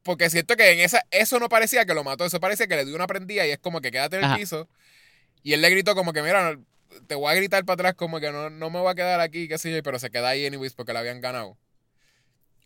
Porque 0.02 0.30
siento 0.30 0.56
que 0.56 0.70
en 0.70 0.80
esa. 0.80 1.02
Eso 1.10 1.38
no 1.38 1.48
parecía 1.48 1.84
que 1.84 1.94
lo 1.94 2.04
mató. 2.04 2.24
Eso 2.24 2.40
parecía 2.40 2.66
que 2.66 2.76
le 2.76 2.84
dio 2.84 2.94
una 2.94 3.06
prendida 3.06 3.46
y 3.46 3.50
es 3.50 3.58
como 3.58 3.80
que 3.80 3.90
quédate 3.90 4.16
en 4.16 4.22
el 4.22 4.28
Ajá. 4.30 4.36
piso. 4.36 4.68
Y 5.42 5.52
él 5.52 5.60
le 5.62 5.70
gritó 5.70 5.94
como 5.94 6.12
que, 6.12 6.22
mira, 6.22 6.58
te 7.06 7.14
voy 7.14 7.30
a 7.32 7.34
gritar 7.34 7.64
para 7.64 7.74
atrás 7.74 7.94
como 7.94 8.20
que 8.20 8.30
no, 8.30 8.50
no 8.50 8.70
me 8.70 8.78
voy 8.80 8.90
a 8.90 8.94
quedar 8.94 9.20
aquí, 9.20 9.48
qué 9.48 9.58
sé 9.58 9.72
yo, 9.72 9.82
pero 9.82 9.98
se 9.98 10.10
queda 10.10 10.28
ahí 10.30 10.46
anyways 10.46 10.74
porque 10.74 10.92
le 10.92 10.98
habían 11.00 11.20
ganado. 11.20 11.56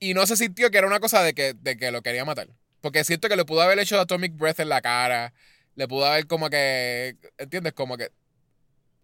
Y 0.01 0.15
no 0.15 0.27
se 0.27 0.37
sintió 0.37 0.71
que 0.71 0.79
era 0.79 0.87
una 0.87 1.01
cosa 1.01 1.23
de 1.23 1.35
que, 1.35 1.55
de 1.55 1.77
que 1.77 1.91
lo 1.91 2.03
quería 2.03 2.25
matar. 2.25 2.49
Porque 2.85 3.03
siento 3.03 3.31
que 3.31 3.37
le 3.37 3.47
pudo 3.47 3.63
haber 3.63 3.79
hecho 3.79 3.99
Atomic 3.99 4.37
Breath 4.37 4.61
en 4.61 4.69
la 4.69 4.83
cara. 4.83 5.33
Le 5.75 5.89
pudo 5.89 6.05
haber 6.05 6.27
como 6.27 6.51
que. 6.51 7.17
¿Entiendes? 7.39 7.73
Como 7.73 7.97
que. 7.97 8.11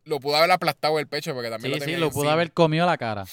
Lo 0.05 0.21
pudo 0.21 0.37
haber 0.37 0.51
aplastado 0.51 0.99
el 0.99 1.07
pecho 1.07 1.33
porque 1.33 1.49
también 1.49 1.73
Sí, 1.73 1.79
lo 1.79 1.85
sí, 1.85 1.87
tenía 1.87 1.99
lo 1.99 2.07
ahí 2.07 2.13
pudo 2.13 2.29
haber 2.29 2.53
comido 2.53 2.85
la 2.85 2.99
cara. 2.99 3.25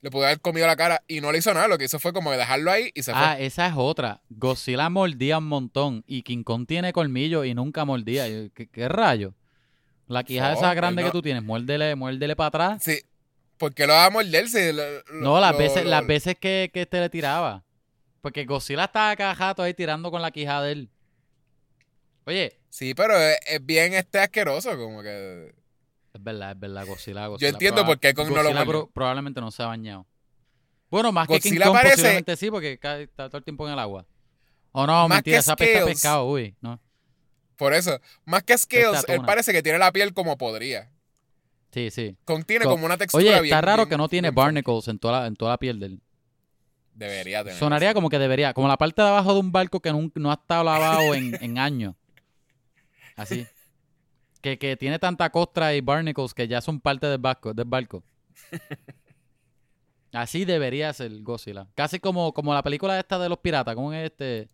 Le 0.00 0.10
pudo 0.10 0.24
haber 0.24 0.40
comido 0.40 0.66
la 0.66 0.76
cara 0.76 1.02
y 1.08 1.20
no 1.20 1.30
le 1.30 1.36
hizo 1.40 1.52
nada. 1.52 1.68
Lo 1.68 1.76
que 1.76 1.84
hizo 1.84 1.98
fue 1.98 2.14
como 2.14 2.30
dejarlo 2.32 2.70
ahí 2.72 2.90
y 2.94 3.02
se 3.02 3.12
Ah, 3.14 3.34
fue. 3.36 3.44
esa 3.44 3.66
es 3.66 3.74
otra. 3.76 4.22
Godzilla 4.30 4.88
mordía 4.88 5.36
un 5.36 5.44
montón 5.48 6.04
y 6.06 6.22
King 6.22 6.42
Kong 6.42 6.64
tiene 6.66 6.94
colmillo 6.94 7.44
y 7.44 7.52
nunca 7.52 7.84
mordía. 7.84 8.24
¿Qué, 8.54 8.66
qué 8.66 8.88
rayo? 8.88 9.34
La 10.06 10.24
quija 10.24 10.52
No, 10.52 10.56
esa 10.56 10.70
él 10.70 10.76
grande 10.76 11.02
no- 11.02 11.08
que 11.08 11.12
tú 11.12 11.20
tienes, 11.20 11.42
muérdele, 11.42 11.94
muérdele 11.96 12.34
para 12.34 12.48
atrás. 12.48 12.82
Sí. 12.82 12.98
¿Por 13.58 13.74
qué 13.74 13.86
lo 13.86 13.92
va 13.92 14.06
a 14.06 14.10
morder? 14.10 14.48
Si 14.48 14.72
lo- 14.72 14.90
lo- 14.90 15.02
No, 15.20 15.38
las 15.38 15.52
lo- 15.52 15.58
veces, 15.58 15.84
lo- 15.84 15.90
las 15.90 16.06
veces 16.06 16.34
que, 16.40 16.70
que 16.72 16.80
este 16.82 16.98
le 16.98 17.10
tiraba. 17.10 17.62
Porque 18.20 18.44
Godzilla 18.44 18.84
estaba 18.84 19.16
cada 19.16 19.34
jato 19.34 19.62
ahí 19.62 19.72
tirando 19.74 20.10
con 20.10 20.20
la 20.22 20.30
quija 20.30 20.60
de 20.62 20.72
él. 20.72 20.90
Oye, 22.26 22.56
Sí, 22.68 22.94
pero 22.94 23.16
es, 23.18 23.36
es 23.48 23.64
bien 23.66 23.94
este 23.94 24.20
asqueroso, 24.20 24.76
como 24.78 25.02
que... 25.02 25.52
es 26.14 26.22
verdad, 26.22 26.52
es 26.52 26.60
verdad, 26.60 26.86
Godzilla, 26.86 27.24
Yo 27.24 27.30
Godzilla. 27.30 27.48
entiendo 27.50 27.84
por 27.84 27.98
qué 27.98 28.14
Kong 28.14 28.28
no 28.28 28.36
lo 28.36 28.42
Godzilla 28.44 28.64
pro- 28.64 28.90
probablemente 28.92 29.40
no 29.40 29.50
se 29.50 29.62
ha 29.64 29.66
bañado. 29.66 30.06
Bueno, 30.88 31.10
más 31.10 31.26
que 31.26 31.40
King 31.40 31.50
Godzilla 31.50 31.64
Kong 31.64 31.74
parece- 31.74 31.94
posiblemente 31.96 32.36
sí, 32.36 32.50
porque 32.50 32.72
está 32.74 33.28
todo 33.28 33.38
el 33.38 33.44
tiempo 33.44 33.66
en 33.66 33.72
el 33.72 33.78
agua. 33.80 34.06
O 34.72 34.86
no, 34.86 35.08
Más 35.08 35.16
mentira, 35.16 35.38
esa 35.38 35.54
Scales. 35.54 35.84
pescado, 35.84 36.26
uy, 36.26 36.54
no. 36.60 36.80
Por 37.56 37.74
eso, 37.74 37.98
más 38.24 38.44
que 38.44 38.56
Scales, 38.56 39.04
él 39.08 39.20
parece 39.26 39.52
que 39.52 39.62
tiene 39.64 39.78
la 39.78 39.90
piel 39.90 40.14
como 40.14 40.38
podría. 40.38 40.92
Sí, 41.72 41.90
sí. 41.90 42.16
Kong 42.24 42.44
tiene 42.44 42.64
Co- 42.66 42.70
como 42.72 42.86
una 42.86 42.96
textura 42.96 43.20
Oye, 43.22 43.32
bien... 43.32 43.44
está 43.46 43.60
raro 43.60 43.82
bien- 43.82 43.88
que 43.90 43.96
no 43.96 44.08
tiene 44.08 44.30
barnacles 44.30 44.86
en 44.86 44.98
toda 45.00 45.22
la, 45.22 45.26
en 45.26 45.34
toda 45.34 45.52
la 45.52 45.58
piel 45.58 45.80
de 45.80 45.86
él. 45.86 46.00
Debería 47.00 47.42
tener. 47.42 47.58
Sonaría 47.58 47.94
como 47.94 48.10
que 48.10 48.18
debería, 48.18 48.52
como 48.52 48.68
la 48.68 48.76
parte 48.76 49.00
de 49.00 49.08
abajo 49.08 49.32
de 49.32 49.40
un 49.40 49.50
barco 49.50 49.80
que 49.80 49.90
nun- 49.90 50.12
no, 50.16 50.30
ha 50.30 50.34
estado 50.34 50.64
lavado 50.64 51.14
en, 51.14 51.34
en 51.42 51.58
años. 51.58 51.94
Así. 53.16 53.46
Que, 54.42 54.58
que 54.58 54.76
tiene 54.76 54.98
tanta 54.98 55.30
costra 55.30 55.74
y 55.74 55.80
barnacles 55.80 56.34
que 56.34 56.46
ya 56.46 56.60
son 56.60 56.78
parte 56.80 57.06
del 57.06 57.18
barco. 57.18 57.54
Del 57.54 57.64
barco. 57.66 58.02
Así 60.12 60.44
debería 60.44 60.92
ser 60.92 61.22
Godzilla. 61.22 61.66
Casi 61.74 62.00
como, 62.00 62.32
como 62.34 62.52
la 62.52 62.62
película 62.62 62.98
esta 62.98 63.18
de 63.18 63.28
los 63.30 63.38
piratas. 63.38 63.74
¿Cómo 63.74 63.92
es 63.94 64.04
este? 64.10 64.48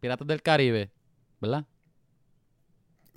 Piratas 0.00 0.26
del 0.26 0.42
Caribe. 0.42 0.90
¿Verdad? 1.40 1.64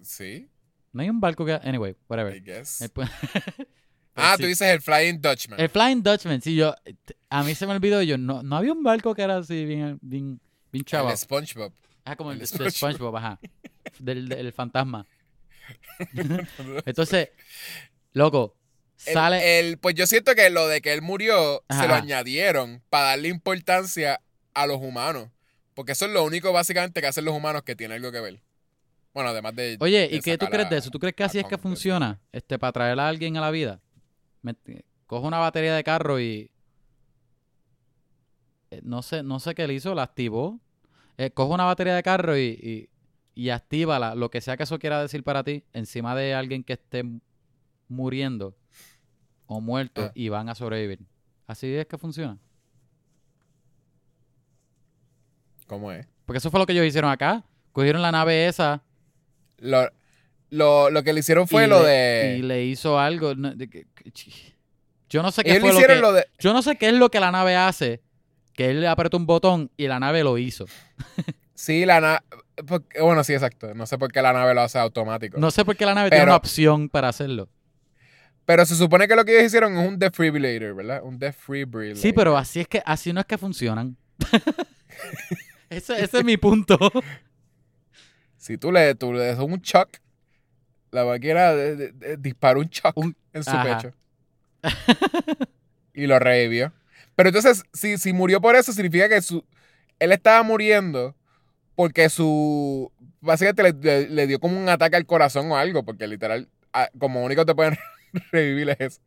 Sí, 0.01 0.49
No 0.93 1.01
hay 1.01 1.09
un 1.09 1.19
barco 1.19 1.43
que... 1.45 1.53
Anyway, 1.53 1.95
whatever. 2.07 2.35
I 2.35 2.39
guess. 2.39 2.81
Ah, 4.21 4.35
sí. 4.37 4.43
tú 4.43 4.47
dices 4.47 4.67
el 4.67 4.81
Flying 4.81 5.21
Dutchman. 5.21 5.59
El 5.59 5.69
Flying 5.69 6.03
Dutchman, 6.03 6.41
sí, 6.41 6.55
yo... 6.55 6.75
A 7.29 7.43
mí 7.43 7.53
se 7.55 7.65
me 7.67 7.73
olvidó, 7.73 8.01
yo 8.01 8.17
no, 8.17 8.41
no 8.43 8.57
había 8.57 8.73
un 8.73 8.83
barco 8.83 9.13
que 9.15 9.21
era 9.21 9.37
así 9.37 9.65
bien, 9.65 9.99
bien, 10.01 10.39
bien 10.71 10.85
El. 10.91 11.17
SpongeBob. 11.17 11.71
Ah, 12.05 12.15
como 12.15 12.31
el, 12.31 12.39
El 12.41 12.47
SpongeBob. 12.47 12.71
SpongeBob, 12.71 13.17
ajá. 13.17 13.39
Del, 13.99 14.27
del 14.29 14.51
fantasma. 14.53 15.05
Entonces, 16.85 17.29
loco, 18.13 18.55
El- 19.05 19.13
sale. 19.13 19.59
el- 19.59 19.77
pues 19.77 19.95
yo 19.95 20.07
siento 20.07 20.35
que 20.35 20.49
lo 20.49 20.67
de 20.67 20.81
que 20.81 20.93
él 20.93 21.01
murió 21.01 21.63
se 21.69 21.87
lo 21.87 21.93
añadieron 21.93 22.81
para 22.89 23.09
darle 23.09 23.27
importancia 23.29 24.21
a 24.53 24.67
los 24.67 24.77
humanos. 24.77 25.29
Porque 25.73 25.93
eso 25.93 26.05
es 26.07 26.11
lo 26.11 26.23
único 26.23 26.51
básicamente 26.51 26.99
que 26.99 27.07
hacen 27.07 27.23
los 27.25 27.33
humanos 27.33 27.63
que 27.63 27.75
tiene 27.75 27.95
algo 27.95 28.11
que 28.11 28.19
ver. 28.19 28.41
Bueno, 29.13 29.29
además 29.29 29.55
de. 29.55 29.77
Oye, 29.79 30.07
de 30.09 30.15
¿y 30.17 30.19
qué 30.19 30.37
tú 30.37 30.47
crees 30.47 30.69
de 30.69 30.77
eso? 30.77 30.89
¿Tú 30.89 30.99
crees 30.99 31.15
que 31.15 31.23
así 31.23 31.39
es 31.39 31.45
que 31.45 31.57
funciona? 31.57 32.19
Este, 32.31 32.59
para 32.59 32.73
traer 32.73 32.99
a 32.99 33.07
alguien 33.07 33.37
a 33.37 33.41
la 33.41 33.49
vida. 33.51 33.79
Me- 34.41 34.55
coge 35.07 35.27
una 35.27 35.37
batería 35.39 35.75
de 35.75 35.83
carro 35.83 36.19
y. 36.19 36.49
eh, 38.71 38.81
No 38.83 39.01
sé, 39.01 39.23
no 39.23 39.39
sé 39.39 39.55
qué 39.55 39.67
le 39.67 39.73
hizo, 39.73 39.93
la 39.95 40.03
activó. 40.03 40.59
Eh, 41.17 41.31
coge 41.31 41.53
una 41.53 41.65
batería 41.65 41.95
de 41.95 42.03
carro 42.03 42.37
y, 42.37 42.41
y, 42.41 42.89
y 43.35 43.49
actívala, 43.49 44.15
lo 44.15 44.29
que 44.31 44.39
sea 44.41 44.55
que 44.57 44.63
eso 44.63 44.79
quiera 44.79 45.01
decir 45.01 45.23
para 45.23 45.43
ti, 45.43 45.63
encima 45.73 46.15
de 46.15 46.33
alguien 46.33 46.63
que 46.63 46.73
esté 46.73 47.03
muriendo 47.89 48.55
o 49.47 49.59
muerto 49.59 50.03
Ah. 50.05 50.11
y 50.15 50.29
van 50.29 50.47
a 50.49 50.55
sobrevivir. 50.55 50.99
Así 51.47 51.67
es 51.73 51.87
que 51.87 51.97
funciona. 51.97 52.37
¿Cómo 55.67 55.91
es? 55.91 56.07
Porque 56.25 56.37
eso 56.37 56.49
fue 56.51 56.59
lo 56.59 56.65
que 56.65 56.73
ellos 56.73 56.85
hicieron 56.85 57.11
acá. 57.11 57.43
Cogieron 57.71 58.01
la 58.01 58.11
nave 58.11 58.47
esa 58.47 58.81
Lo, 59.57 59.87
lo, 60.49 60.89
lo 60.89 61.03
que 61.03 61.13
le 61.13 61.19
hicieron 61.19 61.47
fue 61.47 61.65
y 61.65 61.67
lo 61.67 61.81
le- 61.83 61.87
de. 61.89 62.37
y 62.39 62.41
le 62.41 62.65
hizo 62.65 62.99
algo. 62.99 63.35
no, 63.35 63.53
de 63.55 63.85
Yo 65.09 65.21
no 65.21 65.31
sé 65.31 65.43
qué 65.43 65.59
fue 65.59 65.73
lo 65.73 65.79
que. 65.79 65.95
lo 65.95 66.13
de. 66.13 66.25
Yo 66.39 66.53
no 66.53 66.61
sé 66.61 66.75
qué 66.77 66.87
es 66.89 66.93
lo 66.93 67.09
que 67.09 67.19
la 67.19 67.31
nave 67.31 67.55
hace. 67.55 68.01
Que 68.53 68.71
él 68.71 68.81
le 68.81 68.87
apretó 68.87 69.15
un 69.17 69.25
botón 69.25 69.71
y 69.77 69.87
la 69.87 69.99
nave 69.99 70.23
lo 70.23 70.37
hizo. 70.37 70.65
Sí, 71.53 71.85
la 71.85 71.99
nave. 71.99 72.19
Bueno, 73.01 73.21
sí, 73.25 73.33
exacto. 73.33 73.73
No 73.75 73.85
sé 73.85 73.97
por 73.97 74.13
qué 74.13 74.21
la 74.21 74.31
nave 74.31 74.53
lo 74.53 74.61
hace 74.61 74.79
automático. 74.79 75.37
No 75.41 75.51
sé 75.51 75.65
por 75.65 75.75
qué 75.75 75.85
la 75.85 75.93
nave 75.93 76.09
tiene 76.09 76.23
una 76.23 76.37
opción 76.37 76.87
para 76.87 77.09
hacerlo. 77.09 77.49
Pero 78.45 78.65
se 78.65 78.75
supone 78.75 79.09
que 79.09 79.15
lo 79.17 79.25
que 79.25 79.33
ellos 79.33 79.47
hicieron 79.47 79.77
es 79.77 79.85
un 79.85 79.99
defibrillator, 79.99 80.73
¿verdad? 80.73 81.01
Un 81.03 81.19
defibrillator. 81.19 82.01
Sí, 82.01 82.13
pero 82.13 82.37
así 82.37 82.61
es 82.61 82.67
que 82.69 82.81
así 82.85 83.11
no 83.11 83.19
es 83.19 83.25
que 83.25 83.37
funcionan. 83.37 83.97
ese, 85.69 86.01
ese 86.01 86.17
es 86.19 86.23
mi 86.23 86.37
punto. 86.37 86.77
Si 88.37 88.57
tú 88.57 88.71
le, 88.71 88.95
tú 88.95 89.11
le 89.11 89.25
das 89.25 89.39
un 89.39 89.59
shock, 89.59 89.97
la 90.91 91.05
máquina 91.05 91.51
de- 91.53 91.75
de- 91.75 91.91
de- 91.91 92.17
disparó 92.17 92.59
un 92.59 92.67
shock 92.67 92.95
Un- 92.97 93.15
en 93.33 93.43
su 93.43 93.49
Ajá. 93.51 93.77
pecho. 93.77 93.93
y 95.93 96.07
lo 96.07 96.19
revivió. 96.19 96.71
Pero 97.15 97.29
entonces, 97.29 97.63
si, 97.73 97.97
si 97.97 98.13
murió 98.13 98.39
por 98.41 98.55
eso, 98.55 98.71
significa 98.71 99.09
que 99.09 99.21
su, 99.21 99.43
él 99.99 100.11
estaba 100.11 100.41
muriendo 100.43 101.15
porque 101.75 102.09
su... 102.09 102.91
Básicamente 103.21 103.63
le, 103.63 103.73
le- 103.73 104.09
le 104.09 104.27
dio 104.27 104.39
como 104.39 104.57
un 104.59 104.69
ataque 104.69 104.95
al 104.95 105.05
corazón 105.05 105.51
o 105.51 105.57
algo, 105.57 105.83
porque 105.83 106.07
literal, 106.07 106.47
ah, 106.73 106.87
como 106.97 107.23
único 107.23 107.45
te 107.45 107.53
pueden 107.55 107.77
revivir 108.31 108.69
es 108.69 108.77
eso. 108.79 109.01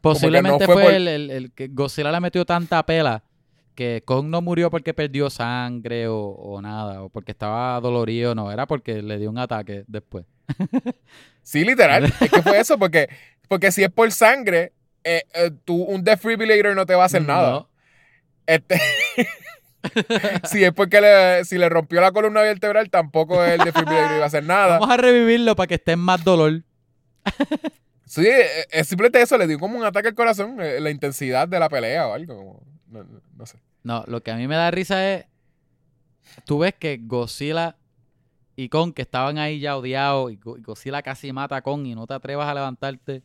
Posiblemente 0.00 0.64
fue 0.66 0.74
fue, 0.74 0.82
por- 0.84 0.92
el, 0.92 1.06
el- 1.08 1.30
el 1.30 1.52
que 1.52 1.68
Godzilla 1.68 2.10
le 2.10 2.20
metió 2.20 2.44
tanta 2.44 2.84
pela 2.84 3.22
que 3.76 4.02
Kong 4.04 4.26
no 4.26 4.42
murió 4.42 4.70
porque 4.70 4.92
perdió 4.92 5.30
sangre 5.30 6.08
o, 6.08 6.16
o 6.18 6.60
nada, 6.60 7.02
o 7.04 7.08
porque 7.10 7.30
estaba 7.30 7.80
dolorido, 7.80 8.34
no, 8.34 8.50
era 8.50 8.66
porque 8.66 9.02
le 9.02 9.18
dio 9.18 9.30
un 9.30 9.38
ataque 9.38 9.84
después. 9.86 10.24
Sí, 11.42 11.64
literal. 11.64 12.04
es 12.20 12.30
que 12.30 12.42
fue 12.42 12.60
eso, 12.60 12.78
porque, 12.78 13.08
porque 13.48 13.72
si 13.72 13.82
es 13.82 13.90
por 13.90 14.10
sangre, 14.12 14.72
eh, 15.04 15.22
eh, 15.34 15.50
tú, 15.64 15.82
un 15.82 16.04
defibrillator 16.04 16.74
no 16.74 16.86
te 16.86 16.94
va 16.94 17.04
a 17.04 17.06
hacer 17.06 17.22
nada. 17.22 17.50
No. 17.50 17.68
Este, 18.46 18.80
si 20.44 20.64
es 20.64 20.72
porque 20.72 21.00
le, 21.00 21.44
si 21.44 21.56
le 21.58 21.68
rompió 21.68 22.00
la 22.00 22.12
columna 22.12 22.42
vertebral, 22.42 22.90
tampoco 22.90 23.42
el 23.44 23.58
defibrillator 23.58 24.16
iba 24.16 24.24
a 24.24 24.26
hacer 24.26 24.44
nada. 24.44 24.78
Vamos 24.78 24.90
a 24.90 24.96
revivirlo 24.96 25.54
para 25.56 25.66
que 25.66 25.74
esté 25.74 25.92
en 25.92 26.00
más 26.00 26.22
dolor. 26.24 26.62
Sí, 28.04 28.26
eh, 28.26 28.66
es 28.70 28.88
simplemente 28.88 29.20
eso, 29.20 29.36
le 29.36 29.46
dio 29.46 29.58
como 29.58 29.78
un 29.78 29.84
ataque 29.84 30.08
al 30.08 30.14
corazón, 30.14 30.58
eh, 30.60 30.80
la 30.80 30.90
intensidad 30.90 31.46
de 31.46 31.58
la 31.58 31.68
pelea 31.68 32.06
o 32.08 32.14
algo. 32.14 32.62
no- 32.88 33.04
no 33.36 33.46
sé. 33.46 33.58
No, 33.82 34.02
lo 34.06 34.22
que 34.22 34.30
a 34.30 34.36
mí 34.36 34.48
me 34.48 34.56
da 34.56 34.70
risa 34.70 35.14
es. 35.14 35.24
Tú 36.44 36.58
ves 36.58 36.74
que 36.78 36.98
Godzilla 37.00 37.76
y 38.60 38.68
Kong, 38.68 38.92
que 38.92 39.02
estaban 39.02 39.38
ahí 39.38 39.60
ya 39.60 39.76
odiados, 39.76 40.32
y 40.32 40.36
Go- 40.36 40.56
y 40.58 40.62
Godzilla 40.62 41.00
casi 41.02 41.32
mata 41.32 41.56
a 41.56 41.62
Kong 41.62 41.86
y 41.86 41.94
no 41.94 42.06
te 42.06 42.14
atrevas 42.14 42.48
a 42.48 42.54
levantarte. 42.54 43.22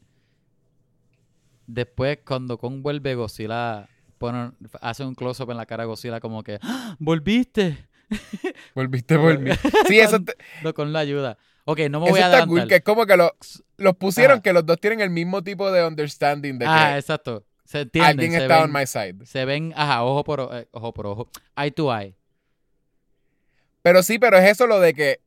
Después, 1.66 2.20
cuando 2.26 2.58
Kong 2.58 2.82
vuelve, 2.82 3.16
Godzilla 3.16 3.88
pone, 4.18 4.52
hace 4.82 5.04
un 5.06 5.16
close-up 5.16 5.50
en 5.52 5.58
la 5.58 5.66
cara 5.66 5.84
de 5.84 5.88
Godzilla, 5.88 6.20
como 6.20 6.44
que 6.44 6.60
¡Ah! 6.62 6.96
¡Volviste! 7.00 7.88
Volviste 8.76 9.18
mí. 9.18 9.52
Sí, 9.88 10.00
eso, 10.00 10.20
te- 10.24 10.36
No, 10.62 10.74
con 10.74 10.94
la 10.94 11.00
ayuda. 11.00 11.38
Ok, 11.66 11.80
no 11.90 12.00
me 12.02 12.06
eso 12.08 12.12
voy 12.14 12.20
a 12.22 12.26
está 12.26 12.38
adelantar. 12.38 12.48
cool, 12.48 12.68
que 12.68 12.76
es 12.76 12.84
como 12.84 13.06
que 13.06 13.18
lo- 13.18 13.36
los 13.78 13.96
pusieron 13.96 14.36
Ajá. 14.36 14.42
que 14.44 14.54
los 14.54 14.66
dos 14.66 14.80
tienen 14.80 15.00
el 15.02 15.10
mismo 15.10 15.42
tipo 15.42 15.72
de 15.72 15.86
understanding 15.88 16.60
de 16.60 16.66
que 16.66 16.72
Ah, 16.72 16.98
exacto. 16.98 17.44
Se 17.66 17.82
entienden, 17.82 18.12
alguien 18.20 18.34
está 18.40 18.56
ven, 18.62 18.66
on 18.66 18.72
my 18.74 18.86
side. 18.86 19.26
se 19.26 19.46
ven, 19.46 19.74
ajá, 19.76 20.04
ojo 20.04 20.24
por 20.24 20.42
ojo, 20.42 20.56
eh, 20.58 20.68
ojo 20.72 20.94
por 20.94 21.08
ojo, 21.08 21.30
eye 21.58 21.72
to 21.72 21.98
eye. 21.98 22.14
Pero 23.82 24.04
sí, 24.04 24.20
pero 24.20 24.38
es 24.38 24.44
eso 24.52 24.68
lo 24.68 24.80
de 24.80 24.94
que 24.94 25.22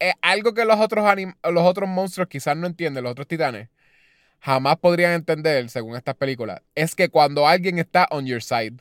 es 0.00 0.14
algo 0.22 0.52
que 0.54 0.64
los 0.64 0.80
otros 0.80 1.04
anim- 1.04 1.36
los 1.44 1.62
otros 1.62 1.88
monstruos 1.88 2.28
quizás 2.28 2.56
no 2.56 2.66
entienden, 2.66 3.04
los 3.04 3.12
otros 3.12 3.28
titanes, 3.28 3.68
jamás 4.40 4.76
podrían 4.78 5.12
entender, 5.12 5.68
según 5.70 5.94
estas 5.96 6.16
películas, 6.16 6.62
es 6.74 6.94
que 6.96 7.08
cuando 7.08 7.46
alguien 7.46 7.78
está 7.78 8.08
on 8.10 8.26
your 8.26 8.42
side, 8.42 8.78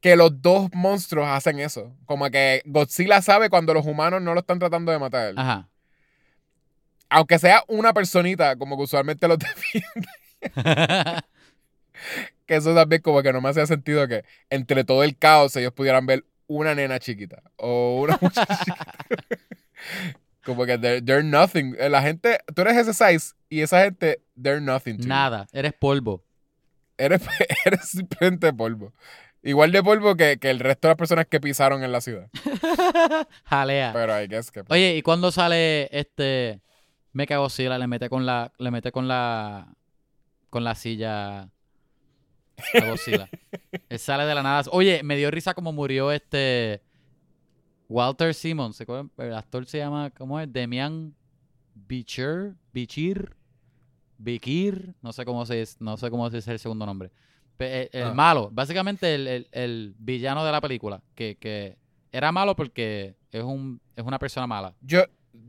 que 0.00 0.16
los 0.16 0.42
dos 0.42 0.68
monstruos 0.72 1.26
hacen 1.28 1.58
eso. 1.58 1.94
Como 2.06 2.30
que 2.30 2.62
Godzilla 2.64 3.22
sabe 3.22 3.48
cuando 3.50 3.74
los 3.74 3.86
humanos 3.86 4.22
no 4.22 4.34
lo 4.34 4.40
están 4.40 4.58
tratando 4.58 4.92
de 4.92 4.98
matar. 4.98 5.34
Ajá. 5.36 5.68
Aunque 7.08 7.38
sea 7.38 7.62
una 7.68 7.92
personita, 7.92 8.56
como 8.56 8.76
que 8.76 8.82
usualmente 8.84 9.28
los 9.28 9.38
defiende. 9.40 10.08
Que 12.46 12.56
eso 12.56 12.74
también 12.74 13.02
como 13.02 13.22
que 13.22 13.32
no 13.32 13.40
me 13.40 13.48
hacía 13.48 13.66
sentido 13.66 14.06
que 14.06 14.24
entre 14.50 14.84
todo 14.84 15.02
el 15.02 15.16
caos 15.18 15.56
ellos 15.56 15.72
pudieran 15.72 16.06
ver 16.06 16.24
una 16.46 16.74
nena 16.74 17.00
chiquita 17.00 17.42
o 17.56 18.00
una 18.02 18.18
muchacha 18.20 18.56
chiquita. 18.58 18.86
Como 20.44 20.64
que 20.64 20.78
they're, 20.78 21.02
they're 21.02 21.22
nothing. 21.24 21.74
Eh, 21.78 21.88
La 21.88 22.02
gente, 22.02 22.38
tú 22.54 22.62
eres 22.62 22.76
ese 22.76 22.94
size 22.94 23.34
y 23.48 23.60
esa 23.62 23.82
gente, 23.82 24.22
they're 24.40 24.60
nothing. 24.60 24.96
to 24.98 25.02
you. 25.02 25.08
Nada, 25.08 25.46
eres 25.52 25.72
polvo. 25.72 26.24
Eres, 26.98 27.22
eres 27.64 27.88
simplemente 27.88 28.52
polvo. 28.52 28.92
Igual 29.42 29.70
de 29.70 29.82
polvo 29.82 30.16
que, 30.16 30.38
que 30.38 30.50
el 30.50 30.58
resto 30.60 30.88
de 30.88 30.92
las 30.92 30.98
personas 30.98 31.26
que 31.26 31.40
pisaron 31.40 31.84
en 31.84 31.92
la 31.92 32.00
ciudad. 32.00 32.28
Jalea. 33.44 33.92
Pero 33.92 34.20
I 34.20 34.26
guess 34.26 34.50
que... 34.50 34.62
Oye, 34.68 34.96
¿y 34.96 35.02
cuando 35.02 35.30
sale 35.30 35.88
este 35.96 36.60
Mecha 37.12 37.38
Godzilla 37.38 37.78
le 37.78 37.86
mete 37.86 38.08
con 38.10 38.26
la 38.26 38.52
le 38.58 38.70
mete 38.70 38.92
con 38.92 39.08
la 39.08 39.68
con 40.50 40.64
la 40.64 40.74
silla 40.74 41.42
a 41.42 41.48
Godzilla. 42.86 43.28
Él 43.88 43.98
sale 43.98 44.24
de 44.24 44.34
la 44.34 44.42
nada. 44.42 44.64
Oye, 44.70 45.02
me 45.02 45.16
dio 45.16 45.30
risa 45.30 45.54
como 45.54 45.72
murió 45.72 46.12
este 46.12 46.82
Walter 47.88 48.34
Simmons. 48.34 48.76
¿se 48.76 48.82
acuerdan? 48.82 49.10
El 49.18 49.34
actor 49.34 49.64
se 49.66 49.78
llama, 49.78 50.10
¿cómo 50.10 50.38
es? 50.40 50.52
Demian 50.52 51.14
Bichir, 51.74 52.54
Bichir, 52.72 53.34
Bikir, 54.18 54.94
no 55.02 55.12
sé 55.12 55.24
cómo 55.24 55.44
se 55.44 55.60
es, 55.60 55.80
no 55.80 55.96
sé 55.96 56.10
cómo 56.10 56.30
se 56.30 56.36
dice 56.36 56.52
el 56.52 56.58
segundo 56.58 56.86
nombre. 56.86 57.10
Pe- 57.56 57.82
El, 57.82 57.88
el 57.92 58.02
Ah. 58.08 58.14
malo, 58.14 58.48
básicamente 58.52 59.14
el, 59.14 59.26
el- 59.28 59.48
el 59.52 59.94
villano 59.98 60.44
de 60.44 60.52
la 60.52 60.60
película, 60.60 61.02
que, 61.14 61.36
que 61.36 61.76
era 62.12 62.32
malo 62.32 62.56
porque 62.56 63.14
es 63.30 63.42
un 63.42 63.80
es 63.94 64.04
una 64.04 64.18
persona 64.18 64.46
mala. 64.46 64.74
Yo, 64.80 65.02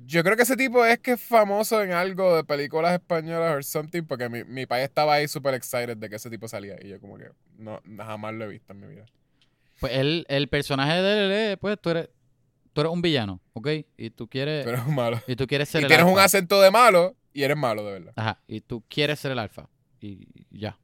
yo 0.05 0.23
creo 0.23 0.35
que 0.35 0.43
ese 0.43 0.55
tipo 0.57 0.83
es 0.85 0.99
que 0.99 1.11
es 1.13 1.21
famoso 1.21 1.81
en 1.81 1.91
algo 1.91 2.35
de 2.35 2.43
películas 2.43 2.93
españolas 2.93 3.55
or 3.55 3.63
something, 3.63 4.03
porque 4.03 4.27
mi, 4.29 4.43
mi 4.43 4.65
país 4.65 4.83
estaba 4.85 5.13
ahí 5.15 5.27
súper 5.27 5.53
excited 5.53 5.95
de 5.97 6.09
que 6.09 6.15
ese 6.17 6.29
tipo 6.29 6.47
salía. 6.47 6.75
Y 6.81 6.89
yo 6.89 6.99
como 7.01 7.17
que 7.17 7.29
no, 7.57 7.81
jamás 7.97 8.33
lo 8.33 8.45
he 8.45 8.47
visto 8.49 8.73
en 8.73 8.79
mi 8.81 8.87
vida. 8.87 9.05
Pues 9.79 9.93
él, 9.93 10.25
el 10.29 10.47
personaje 10.49 11.01
de 11.01 11.25
él 11.25 11.31
es, 11.51 11.57
pues 11.57 11.77
tú 11.79 11.89
eres, 11.91 12.09
tú 12.77 12.81
eres 12.81 12.93
un 12.93 13.01
villano, 13.01 13.41
¿ok? 13.53 13.69
Y 13.97 14.11
tú 14.11 14.27
quieres, 14.27 14.63
Pero 14.63 14.77
es 14.77 14.85
malo. 14.87 15.19
y 15.25 15.35
tú 15.35 15.47
quieres 15.47 15.67
ser 15.67 15.81
Y 15.81 15.85
el 15.85 15.87
tienes 15.89 16.05
un 16.05 16.19
acento 16.19 16.61
de 16.61 16.69
malo 16.69 17.15
y 17.33 17.41
eres 17.41 17.57
malo, 17.57 17.83
de 17.83 17.91
verdad. 17.93 18.13
Ajá, 18.15 18.39
y 18.47 18.61
tú 18.61 18.83
quieres 18.87 19.19
ser 19.19 19.31
el 19.31 19.39
alfa. 19.39 19.67
Y 19.99 20.27
ya. 20.51 20.77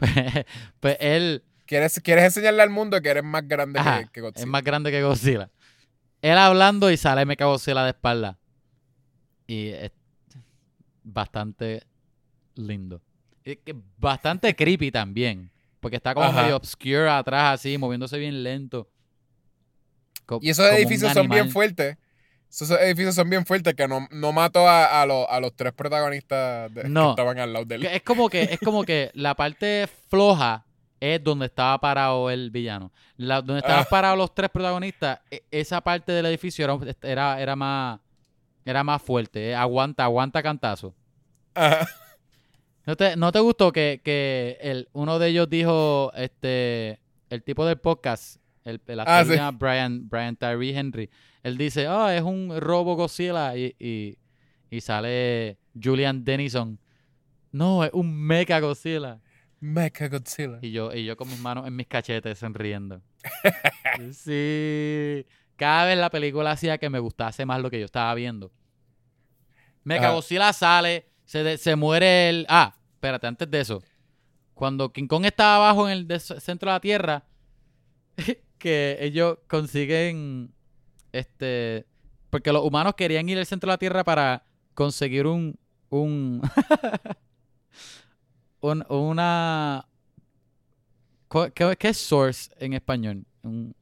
pues 0.80 0.96
él 1.00 1.44
Quieres, 1.66 2.00
quieres 2.00 2.24
enseñarle 2.24 2.62
al 2.62 2.70
mundo 2.70 3.02
que 3.02 3.08
eres 3.10 3.24
más 3.24 3.46
grande 3.46 3.78
Ajá, 3.78 4.04
que, 4.04 4.08
que 4.10 4.20
Godzilla. 4.22 4.40
es 4.40 4.46
más 4.46 4.62
grande 4.62 4.90
que 4.90 5.02
Godzilla. 5.02 5.50
Él 6.22 6.38
hablando 6.38 6.90
y 6.90 6.96
sale 6.96 7.26
Mecha 7.26 7.44
Godzilla 7.44 7.82
de 7.82 7.90
espalda. 7.90 8.38
Y 9.46 9.68
es 9.68 9.90
bastante 11.02 11.82
lindo. 12.54 13.02
Y 13.44 13.56
que 13.56 13.74
bastante 13.98 14.54
creepy 14.56 14.90
también. 14.90 15.50
Porque 15.80 15.96
está 15.96 16.14
como 16.14 16.26
Ajá. 16.26 16.42
medio 16.42 16.56
obscure 16.56 17.10
atrás, 17.10 17.60
así, 17.60 17.76
moviéndose 17.76 18.16
bien 18.16 18.42
lento. 18.42 18.88
Y 20.40 20.50
esos 20.50 20.66
edificios 20.72 21.12
son 21.12 21.28
bien 21.28 21.50
fuertes. 21.50 21.96
Esos 22.50 22.70
edificios 22.80 23.14
son 23.14 23.28
bien 23.28 23.44
fuertes 23.44 23.74
que 23.74 23.86
no, 23.88 24.06
no 24.10 24.32
mató 24.32 24.68
a, 24.68 25.02
a, 25.02 25.06
los, 25.06 25.26
a 25.28 25.40
los 25.40 25.54
tres 25.54 25.72
protagonistas 25.72 26.72
de- 26.72 26.88
No. 26.88 27.06
que 27.06 27.10
estaban 27.22 27.38
al 27.38 27.52
lado 27.52 27.64
de 27.64 27.74
él. 27.74 27.80
Que 27.82 27.96
Es 27.96 28.02
como 28.02 28.28
que, 28.28 28.42
es 28.44 28.60
como 28.60 28.84
que 28.84 29.10
la 29.14 29.34
parte 29.34 29.88
floja 30.08 30.64
es 31.00 31.22
donde 31.22 31.46
estaba 31.46 31.78
parado 31.78 32.30
el 32.30 32.50
villano. 32.50 32.92
La, 33.16 33.42
donde 33.42 33.58
estaban 33.58 33.82
Ah. 33.84 33.88
parados 33.90 34.16
los 34.18 34.34
tres 34.34 34.48
protagonistas, 34.50 35.20
e- 35.30 35.42
esa 35.50 35.80
parte 35.82 36.12
del 36.12 36.24
edificio 36.26 36.64
era, 36.64 36.78
era, 37.02 37.40
era 37.40 37.56
más 37.56 38.00
era 38.64 38.82
más 38.82 39.00
fuerte. 39.02 39.50
eh, 39.50 39.54
Aguanta, 39.54 40.04
aguanta 40.04 40.42
cantazo. 40.42 40.94
Ajá. 41.54 41.86
¿No 42.84 42.96
te, 42.96 43.16
no 43.16 43.32
te 43.32 43.40
gustó 43.40 43.72
que, 43.72 44.00
que 44.04 44.58
el, 44.60 44.88
uno 44.92 45.18
de 45.18 45.28
ellos 45.28 45.50
dijo, 45.50 46.12
este, 46.14 47.00
el 47.30 47.42
tipo 47.42 47.66
del 47.66 47.78
podcast, 47.78 48.36
el, 48.66 48.80
el 48.86 49.00
actor 49.00 49.14
Ah, 49.14 49.24
se 49.24 49.30
sí. 49.32 49.36
llama 49.38 49.56
Brian, 49.58 50.08
Brian 50.08 50.36
Tyree 50.36 50.76
Henry, 50.76 51.10
él 51.42 51.56
dice, 51.56 51.86
ah, 51.86 52.14
es 52.14 52.22
un 52.22 52.52
robo 52.60 52.96
Godzilla 52.96 53.56
y, 53.56 53.74
y, 53.78 54.18
y 54.70 54.80
sale 54.80 55.58
Julian 55.80 56.24
Dennison. 56.24 56.78
No, 57.52 57.84
es 57.84 57.90
un 57.94 58.14
mecha 58.14 58.60
Godzilla. 58.60 59.20
Mecha 59.60 60.08
Godzilla. 60.08 60.58
Y 60.60 60.72
yo, 60.72 60.92
y 60.92 61.04
yo 61.04 61.16
con 61.16 61.28
mis 61.28 61.40
manos 61.40 61.66
en 61.66 61.74
mis 61.74 61.86
cachetes 61.86 62.38
sonriendo. 62.38 63.00
sí. 64.12 65.24
Cada 65.56 65.86
vez 65.86 65.96
la 65.98 66.10
película 66.10 66.50
hacía 66.50 66.76
que 66.78 66.90
me 66.90 66.98
gustase 66.98 67.46
más 67.46 67.60
lo 67.62 67.70
que 67.70 67.78
yo 67.78 67.86
estaba 67.86 68.14
viendo. 68.14 68.52
Mecha. 69.84 70.10
Godzilla 70.10 70.52
sale, 70.52 71.06
se, 71.24 71.42
de- 71.44 71.58
se 71.58 71.76
muere 71.76 72.28
el... 72.28 72.46
Ah, 72.48 72.74
espérate, 72.94 73.26
antes 73.26 73.50
de 73.50 73.60
eso. 73.60 73.82
Cuando 74.54 74.92
King 74.92 75.06
Kong 75.06 75.24
estaba 75.24 75.56
abajo 75.56 75.88
en 75.88 76.06
el 76.10 76.20
centro 76.20 76.70
de 76.70 76.74
la 76.74 76.80
Tierra, 76.80 77.24
que 78.66 78.96
ellos 79.00 79.38
consiguen... 79.46 80.52
Este... 81.12 81.86
Porque 82.30 82.52
los 82.52 82.64
humanos 82.64 82.94
querían 82.96 83.28
ir 83.28 83.38
al 83.38 83.46
centro 83.46 83.68
de 83.68 83.74
la 83.74 83.78
Tierra 83.78 84.04
para 84.04 84.44
conseguir 84.74 85.26
un... 85.26 85.58
un 85.90 86.42
un- 88.60 88.84
una... 88.88 89.86
¿Qué, 91.54 91.76
qué 91.78 91.88
es 91.88 91.96
source 91.96 92.50
en 92.58 92.72
español? 92.72 93.24
Un- 93.42 93.74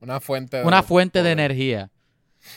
Una 0.00 0.20
fuente 0.20 0.58
de 0.58 0.64
una 0.64 0.82
fuente 0.82 1.22
de 1.22 1.32
energía. 1.32 1.90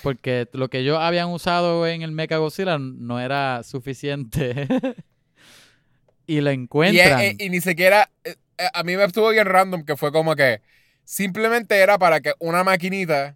Porque 0.02 0.48
lo 0.54 0.70
que 0.70 0.80
ellos 0.80 0.98
habían 1.00 1.30
usado 1.30 1.86
en 1.88 2.04
el 2.04 2.12
Mecha 2.12 2.38
Godzilla 2.38 2.78
no 2.80 3.20
era 3.20 3.64
suficiente. 3.64 4.68
y 6.26 6.40
Y, 6.40 6.48
encuentran. 6.48 7.20
eh, 7.20 7.36
y 7.38 7.50
ni 7.50 7.60
siquiera. 7.60 8.10
eh, 8.24 8.36
eh, 8.58 8.68
A 8.74 8.84
mí 8.84 8.96
me 8.96 9.04
estuvo 9.04 9.30
bien 9.30 9.46
random 9.46 9.84
que 9.84 9.98
fue 9.98 10.12
como 10.12 10.36
que. 10.36 10.62
Simplemente 11.04 11.78
era 11.80 11.98
para 11.98 12.22
que 12.22 12.34
una 12.40 12.64
maquinita 12.64 13.36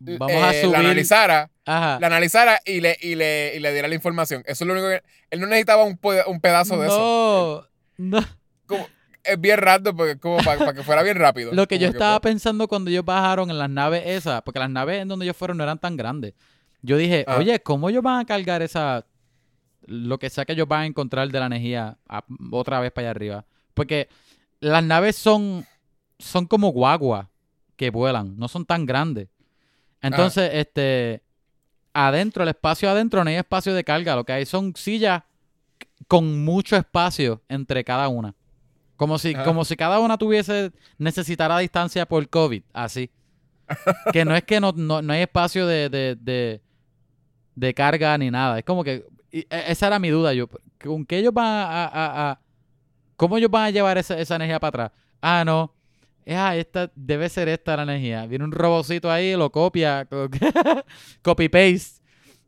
Vamos 0.00 0.42
a 0.42 0.52
eh, 0.54 0.60
subir. 0.60 0.72
la 0.72 0.78
analizara, 0.80 1.50
Ajá. 1.64 1.98
la 2.00 2.06
analizara 2.08 2.58
y 2.66 2.80
le, 2.80 2.96
y, 3.00 3.14
le, 3.14 3.52
y 3.56 3.60
le 3.60 3.72
diera 3.72 3.88
la 3.88 3.94
información. 3.94 4.42
Eso 4.46 4.64
es 4.64 4.68
lo 4.68 4.74
único 4.74 4.88
que. 4.88 5.02
Él 5.30 5.40
no 5.40 5.46
necesitaba 5.46 5.84
un, 5.84 5.96
pe- 5.96 6.24
un 6.26 6.40
pedazo 6.40 6.76
de 6.78 6.86
eso. 6.88 7.68
no, 7.96 8.20
no. 8.20 8.26
Como- 8.66 8.86
es 9.22 9.40
bien 9.40 9.56
random 9.56 9.96
porque 9.96 10.18
como 10.18 10.36
para, 10.44 10.74
que 10.74 10.82
fuera 10.82 11.02
bien 11.02 11.16
rápido. 11.16 11.50
Lo 11.54 11.66
que 11.66 11.78
yo 11.78 11.88
estaba 11.88 12.20
pensando 12.20 12.68
cuando 12.68 12.90
ellos 12.90 13.06
bajaron 13.06 13.48
en 13.50 13.56
las 13.58 13.70
naves 13.70 14.02
esas, 14.04 14.42
porque 14.42 14.58
las 14.58 14.68
naves 14.68 15.00
en 15.00 15.08
donde 15.08 15.24
ellos 15.24 15.36
fueron 15.36 15.56
no 15.56 15.62
eran 15.64 15.78
tan 15.78 15.96
grandes. 15.96 16.34
Yo 16.82 16.98
dije, 16.98 17.24
Ah. 17.26 17.36
oye, 17.38 17.58
¿cómo 17.60 17.88
ellos 17.88 18.02
van 18.02 18.20
a 18.20 18.24
cargar 18.26 18.60
esa. 18.60 19.06
Lo 19.86 20.18
que 20.18 20.28
sea 20.28 20.44
que 20.44 20.52
ellos 20.52 20.68
van 20.68 20.82
a 20.82 20.86
encontrar 20.86 21.28
de 21.30 21.40
la 21.40 21.46
energía 21.46 21.96
a- 22.06 22.24
otra 22.50 22.80
vez 22.80 22.92
para 22.92 23.06
allá 23.06 23.10
arriba? 23.12 23.46
Porque 23.72 24.08
las 24.60 24.84
naves 24.84 25.16
son. 25.16 25.64
Son 26.24 26.46
como 26.46 26.68
guaguas 26.70 27.26
que 27.76 27.90
vuelan, 27.90 28.36
no 28.38 28.48
son 28.48 28.64
tan 28.64 28.86
grandes. 28.86 29.28
Entonces, 30.00 30.50
este. 30.54 31.22
Adentro, 31.92 32.42
el 32.42 32.48
espacio 32.48 32.90
adentro 32.90 33.22
no 33.22 33.30
hay 33.30 33.36
espacio 33.36 33.72
de 33.72 33.84
carga. 33.84 34.16
Lo 34.16 34.24
que 34.24 34.32
hay 34.32 34.46
son 34.46 34.74
sillas 34.74 35.22
con 36.08 36.44
mucho 36.44 36.76
espacio 36.76 37.42
entre 37.48 37.84
cada 37.84 38.08
una. 38.08 38.34
Como 38.96 39.18
si, 39.18 39.34
Ajá. 39.34 39.44
como 39.44 39.64
si 39.64 39.76
cada 39.76 40.00
una 40.00 40.18
tuviese, 40.18 40.72
necesitara 40.98 41.58
distancia 41.58 42.06
por 42.06 42.28
COVID, 42.28 42.62
así. 42.72 43.10
que 44.12 44.24
no 44.24 44.34
es 44.34 44.42
que 44.44 44.60
no, 44.60 44.72
no, 44.72 45.02
no 45.02 45.12
hay 45.12 45.22
espacio 45.22 45.66
de, 45.66 45.88
de, 45.88 46.16
de, 46.20 46.62
de 47.54 47.74
carga 47.74 48.16
ni 48.18 48.30
nada. 48.30 48.58
Es 48.58 48.64
como 48.64 48.82
que, 48.82 49.06
y 49.30 49.40
e- 49.40 49.64
esa 49.68 49.86
era 49.86 49.98
mi 49.98 50.10
duda 50.10 50.32
yo. 50.34 50.48
¿Con 50.82 51.06
qué 51.06 51.18
ellos 51.18 51.32
van 51.32 51.46
a, 51.46 51.64
a- 51.64 51.86
a- 51.86 52.30
a- 52.32 52.40
¿Cómo 53.16 53.36
ellos 53.38 53.50
van 53.50 53.66
a 53.66 53.70
llevar 53.70 53.98
esa, 53.98 54.18
esa 54.18 54.34
energía 54.36 54.58
para 54.58 54.68
atrás? 54.86 54.92
Ah, 55.22 55.44
no. 55.46 55.72
Ah, 56.28 56.56
esta, 56.56 56.90
debe 56.94 57.28
ser 57.28 57.48
esta 57.48 57.76
la 57.76 57.82
energía. 57.82 58.26
Viene 58.26 58.44
un 58.44 58.52
robocito 58.52 59.10
ahí, 59.10 59.34
lo 59.36 59.50
copia, 59.50 60.06
co- 60.06 60.28
copy-paste. 61.22 62.02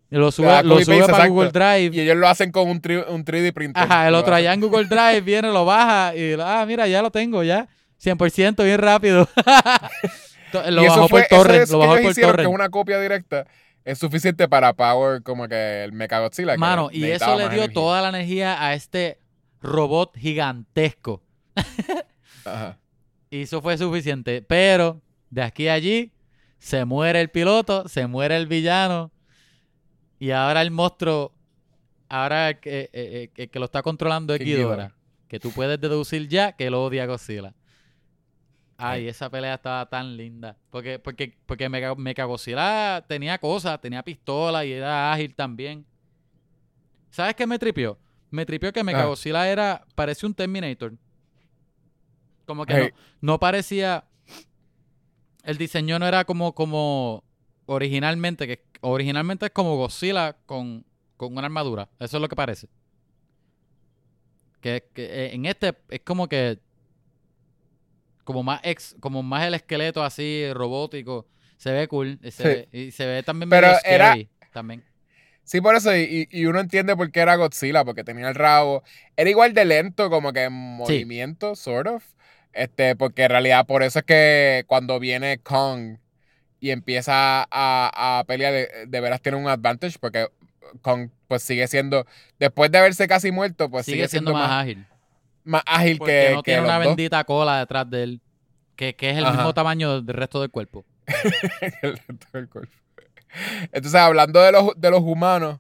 Lo 0.08 0.30
sube, 0.30 0.48
Ah, 0.48 0.62
lo 0.62 0.74
copy-paste, 0.76 0.84
sube 0.84 1.00
para 1.06 1.12
exacto. 1.24 1.32
Google 1.34 1.50
Drive. 1.50 1.96
Y 1.96 2.00
ellos 2.00 2.16
lo 2.16 2.28
hacen 2.28 2.52
con 2.52 2.68
un, 2.68 2.80
tri- 2.80 3.04
un 3.08 3.24
3D 3.24 3.52
printer. 3.52 3.82
Ajá, 3.82 4.08
el 4.08 4.14
otro 4.14 4.34
allá 4.34 4.52
en 4.54 4.60
Google 4.60 4.84
Drive 4.88 5.20
viene, 5.22 5.50
lo 5.52 5.64
baja 5.64 6.14
y 6.16 6.34
ah, 6.40 6.64
mira, 6.66 6.86
ya 6.86 7.02
lo 7.02 7.10
tengo, 7.10 7.42
ya. 7.42 7.68
100% 8.02 8.62
bien 8.64 8.78
rápido. 8.78 9.28
Lo 10.70 10.82
Y 10.82 10.86
bajó 10.86 11.08
fue- 11.08 11.26
por 11.28 11.38
torrent, 11.38 11.62
es 11.64 11.70
lo 11.70 11.78
bajó 11.80 11.96
por 12.00 12.36
que 12.36 12.46
una 12.46 12.68
copia 12.70 12.98
directa 13.00 13.46
es 13.84 13.98
suficiente 13.98 14.48
para 14.48 14.72
power 14.72 15.22
como 15.22 15.46
que 15.48 15.84
el 15.84 15.92
Mechagodzilla. 15.92 16.52
que 16.52 16.58
Mano, 16.58 16.88
y 16.92 17.04
eso 17.04 17.32
le 17.36 17.44
dio 17.48 17.52
energía. 17.64 17.72
toda 17.74 18.00
la 18.00 18.08
energía 18.08 18.62
a 18.64 18.72
este 18.74 19.18
robot 19.60 20.16
gigantesco. 20.16 21.22
Ajá. 22.44 22.78
Y 23.30 23.42
eso 23.42 23.60
fue 23.60 23.76
suficiente. 23.78 24.42
Pero 24.42 25.00
de 25.30 25.42
aquí 25.42 25.68
a 25.68 25.74
allí 25.74 26.12
se 26.58 26.84
muere 26.84 27.20
el 27.20 27.30
piloto, 27.30 27.88
se 27.88 28.06
muere 28.06 28.36
el 28.36 28.46
villano. 28.46 29.10
Y 30.18 30.30
ahora 30.30 30.62
el 30.62 30.70
monstruo, 30.70 31.32
ahora 32.08 32.50
el 32.50 32.60
que, 32.60 32.80
eh, 32.80 32.90
eh, 32.92 33.30
el 33.34 33.50
que 33.50 33.58
lo 33.58 33.66
está 33.66 33.82
controlando 33.82 34.34
es 34.34 34.40
Ghidorah. 34.40 34.94
Que 35.28 35.40
tú 35.40 35.50
puedes 35.50 35.80
deducir 35.80 36.28
ya 36.28 36.52
que 36.52 36.70
lo 36.70 36.84
odia 36.84 37.02
a 37.02 37.06
Godzilla. 37.06 37.52
Ay, 38.78 39.02
Sí. 39.02 39.08
esa 39.08 39.30
pelea 39.30 39.54
estaba 39.54 39.86
tan 39.88 40.16
linda. 40.16 40.56
Porque, 40.70 40.98
porque, 40.98 41.36
porque 41.46 41.68
Mechagodzilla 41.68 43.04
tenía 43.08 43.38
cosas, 43.38 43.80
tenía 43.80 44.02
pistola 44.02 44.64
y 44.64 44.72
era 44.72 45.12
ágil 45.12 45.34
también. 45.34 45.84
¿Sabes 47.10 47.34
qué 47.34 47.46
me 47.46 47.58
tripió? 47.58 47.98
Me 48.30 48.44
tripió 48.44 48.72
que 48.72 48.84
Mechagodzilla 48.84 49.48
era, 49.48 49.84
parecía 49.94 50.26
un 50.28 50.34
Terminator. 50.34 50.92
Como 52.46 52.64
que 52.66 52.74
Hey. 52.74 52.90
no, 53.20 53.32
no 53.32 53.40
parecía. 53.40 54.04
El 55.44 55.58
diseño 55.58 55.98
no 55.98 56.06
era 56.06 56.24
como, 56.24 56.54
como 56.54 57.22
originalmente, 57.66 58.46
que 58.46 58.62
originalmente 58.80 59.46
es 59.46 59.52
como 59.52 59.76
Godzilla 59.76 60.36
con, 60.46 60.84
con 61.16 61.32
una 61.32 61.44
armadura. 61.46 61.88
Eso 62.00 62.16
es 62.16 62.20
lo 62.20 62.28
que 62.28 62.36
parece. 62.36 62.68
Que, 64.60 64.88
que, 64.94 65.04
eh, 65.04 65.34
en 65.34 65.46
este 65.46 65.76
es 65.90 66.00
como 66.00 66.28
que 66.28 66.58
como 68.24 68.42
más 68.42 68.60
ex, 68.64 68.96
como 68.98 69.22
más 69.22 69.44
el 69.46 69.54
esqueleto 69.54 70.02
así 70.02 70.52
robótico. 70.52 71.26
Se 71.58 71.70
ve 71.70 71.86
cool. 71.88 72.18
y 72.22 72.30
Se 72.32 72.42
Sí. 72.42 72.48
ve, 72.48 72.68
y 72.72 72.90
se 72.90 73.06
ve 73.06 73.22
también 73.22 73.48
Pero 73.48 73.68
medio 73.68 73.78
era- 73.84 74.16
también. 74.52 74.84
Sí, 75.44 75.60
por 75.60 75.76
eso, 75.76 75.96
y, 75.96 76.26
y 76.32 76.46
uno 76.46 76.58
entiende 76.58 76.96
por 76.96 77.12
qué 77.12 77.20
era 77.20 77.36
Godzilla, 77.36 77.84
porque 77.84 78.02
tenía 78.02 78.28
el 78.28 78.34
rabo. 78.34 78.82
Era 79.16 79.30
igual 79.30 79.54
de 79.54 79.64
lento, 79.64 80.10
como 80.10 80.32
que 80.32 80.42
en 80.44 80.52
movimiento, 80.52 81.54
sort 81.54 81.86
of. 81.86 82.04
Este, 82.56 82.96
porque 82.96 83.24
en 83.24 83.30
realidad 83.30 83.66
por 83.66 83.82
eso 83.82 83.98
es 83.98 84.04
que 84.06 84.64
cuando 84.66 84.98
viene 84.98 85.38
Kong 85.38 85.98
y 86.58 86.70
empieza 86.70 87.42
a, 87.50 88.18
a 88.20 88.24
pelear, 88.24 88.52
de, 88.54 88.86
de, 88.86 89.00
veras 89.00 89.20
tiene 89.20 89.36
un 89.36 89.46
advantage, 89.46 89.98
porque 90.00 90.28
Kong 90.80 91.10
pues 91.28 91.42
sigue 91.42 91.66
siendo, 91.68 92.06
después 92.38 92.70
de 92.70 92.78
haberse 92.78 93.06
casi 93.06 93.30
muerto, 93.30 93.68
pues 93.70 93.84
sigue, 93.84 93.96
Sigue 93.98 94.08
siendo 94.08 94.32
más, 94.32 94.50
ágil. 94.50 94.86
más 95.44 95.62
ágil 95.66 95.98
Porque 95.98 96.28
que, 96.28 96.34
no 96.34 96.42
que 96.42 96.52
tiene 96.52 96.60
los 96.62 96.70
una 96.70 96.78
dos. 96.78 96.86
bendita 96.86 97.24
cola 97.24 97.58
detrás 97.58 97.90
de 97.90 98.02
él. 98.02 98.20
Que, 98.74 98.94
que 98.94 99.10
es 99.10 99.16
el 99.18 99.24
Ajá. 99.24 99.34
mismo 99.36 99.52
tamaño 99.54 100.00
del 100.00 100.16
resto 100.16 100.40
del 100.40 100.50
cuerpo. 100.50 100.84
El 101.82 101.96
resto 101.98 102.26
del 102.32 102.48
cuerpo. 102.48 102.72
Entonces, 103.72 103.94
hablando 103.94 104.40
de 104.42 104.52
los, 104.52 104.70
de 104.76 104.90
los 104.90 105.00
humanos, 105.00 105.58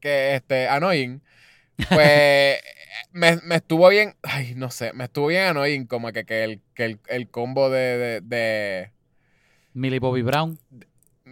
que 0.00 0.34
este, 0.36 0.68
annoying, 0.68 1.20
pues 1.90 2.58
me, 3.12 3.36
me 3.44 3.56
estuvo 3.56 3.88
bien, 3.88 4.14
ay, 4.22 4.54
no 4.56 4.70
sé, 4.70 4.92
me 4.92 5.04
estuvo 5.04 5.28
bien 5.28 5.42
annoying 5.44 5.86
como 5.86 6.12
que, 6.12 6.24
que, 6.24 6.44
el, 6.44 6.60
que 6.74 6.84
el, 6.84 6.98
el 7.08 7.28
combo 7.28 7.70
de, 7.70 7.80
de, 7.98 8.20
de- 8.22 8.90
Millie 9.74 9.98
Bobby 10.00 10.22
Brown, 10.22 10.58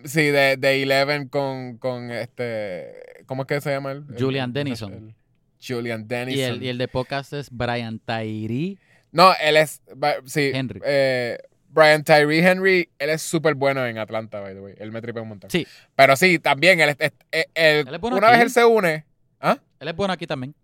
sí, 0.04 0.22
de, 0.22 0.56
de 0.56 0.82
Eleven 0.82 1.28
con, 1.28 1.78
con 1.78 2.10
este, 2.10 2.92
¿cómo 3.26 3.42
es 3.42 3.48
que 3.48 3.60
se 3.60 3.70
llama? 3.70 3.92
El, 3.92 4.04
Julian 4.18 4.52
Dennison. 4.52 5.14
Julian 5.60 6.06
Dennison. 6.06 6.38
y 6.38 6.42
el, 6.42 6.62
y 6.62 6.68
el 6.68 6.78
de 6.78 6.86
podcast 6.88 7.32
es 7.32 7.48
Brian 7.50 7.98
Tyree. 7.98 8.78
No, 9.10 9.32
él 9.40 9.56
es, 9.56 9.82
sí, 10.26 10.50
Henry. 10.54 10.80
eh, 10.84 11.38
Brian 11.70 12.04
Tyree 12.04 12.38
Henry, 12.46 12.88
él 12.98 13.10
es 13.10 13.22
súper 13.22 13.54
bueno 13.54 13.84
en 13.86 13.98
Atlanta, 13.98 14.40
by 14.40 14.54
the 14.54 14.60
way. 14.60 14.74
Él 14.78 14.92
me 14.92 15.00
tripea 15.02 15.22
un 15.22 15.30
montón. 15.30 15.50
Sí. 15.50 15.66
Pero 15.96 16.14
sí, 16.16 16.38
también, 16.38 16.80
él, 16.80 16.90
es- 16.90 16.96
es- 17.00 17.12
es- 17.32 17.46
él- 17.54 17.88
Él 17.88 17.94
es 17.94 18.00
bueno 18.00 18.16
una 18.18 18.28
aquí. 18.28 18.36
vez 18.36 18.44
él 18.44 18.50
se 18.50 18.64
une. 18.64 19.04
¿Ah? 19.40 19.58
Él 19.80 19.88
es 19.88 19.96
bueno 19.96 20.12
aquí 20.12 20.26
también. 20.26 20.54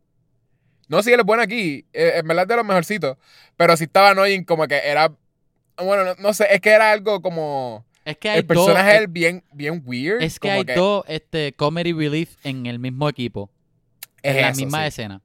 No, 0.88 1.02
sí, 1.02 1.12
él 1.12 1.20
es 1.20 1.26
bueno 1.26 1.42
aquí. 1.42 1.86
eh, 1.92 2.12
en 2.16 2.26
verdad 2.26 2.44
es 2.44 2.48
de 2.48 2.56
los 2.56 2.64
mejorcitos. 2.64 3.16
Pero 3.56 3.76
sí 3.76 3.84
estaba 3.84 4.10
annoying, 4.10 4.44
como 4.44 4.66
que 4.66 4.76
era. 4.76 5.12
Bueno, 5.76 6.04
no, 6.04 6.14
no 6.18 6.32
sé, 6.34 6.46
es 6.50 6.60
que 6.60 6.70
era 6.70 6.92
algo 6.92 7.20
como. 7.22 7.84
Es 8.04 8.18
que 8.18 8.28
hay 8.28 8.38
El 8.40 8.46
personaje 8.46 8.92
dos, 8.92 9.02
es 9.02 9.12
bien, 9.12 9.42
bien 9.52 9.82
weird. 9.86 10.22
es 10.22 10.38
que 10.38 10.48
como 10.48 10.60
hay 10.60 10.64
dos 10.76 11.04
este, 11.08 11.52
comedy 11.54 11.92
relief 11.92 12.36
en 12.44 12.66
el 12.66 12.78
mismo 12.78 13.08
equipo. 13.08 13.50
Es 14.22 14.36
en 14.36 14.42
la 14.42 14.52
misma 14.52 14.82
sí. 14.82 14.88
escena. 14.88 15.22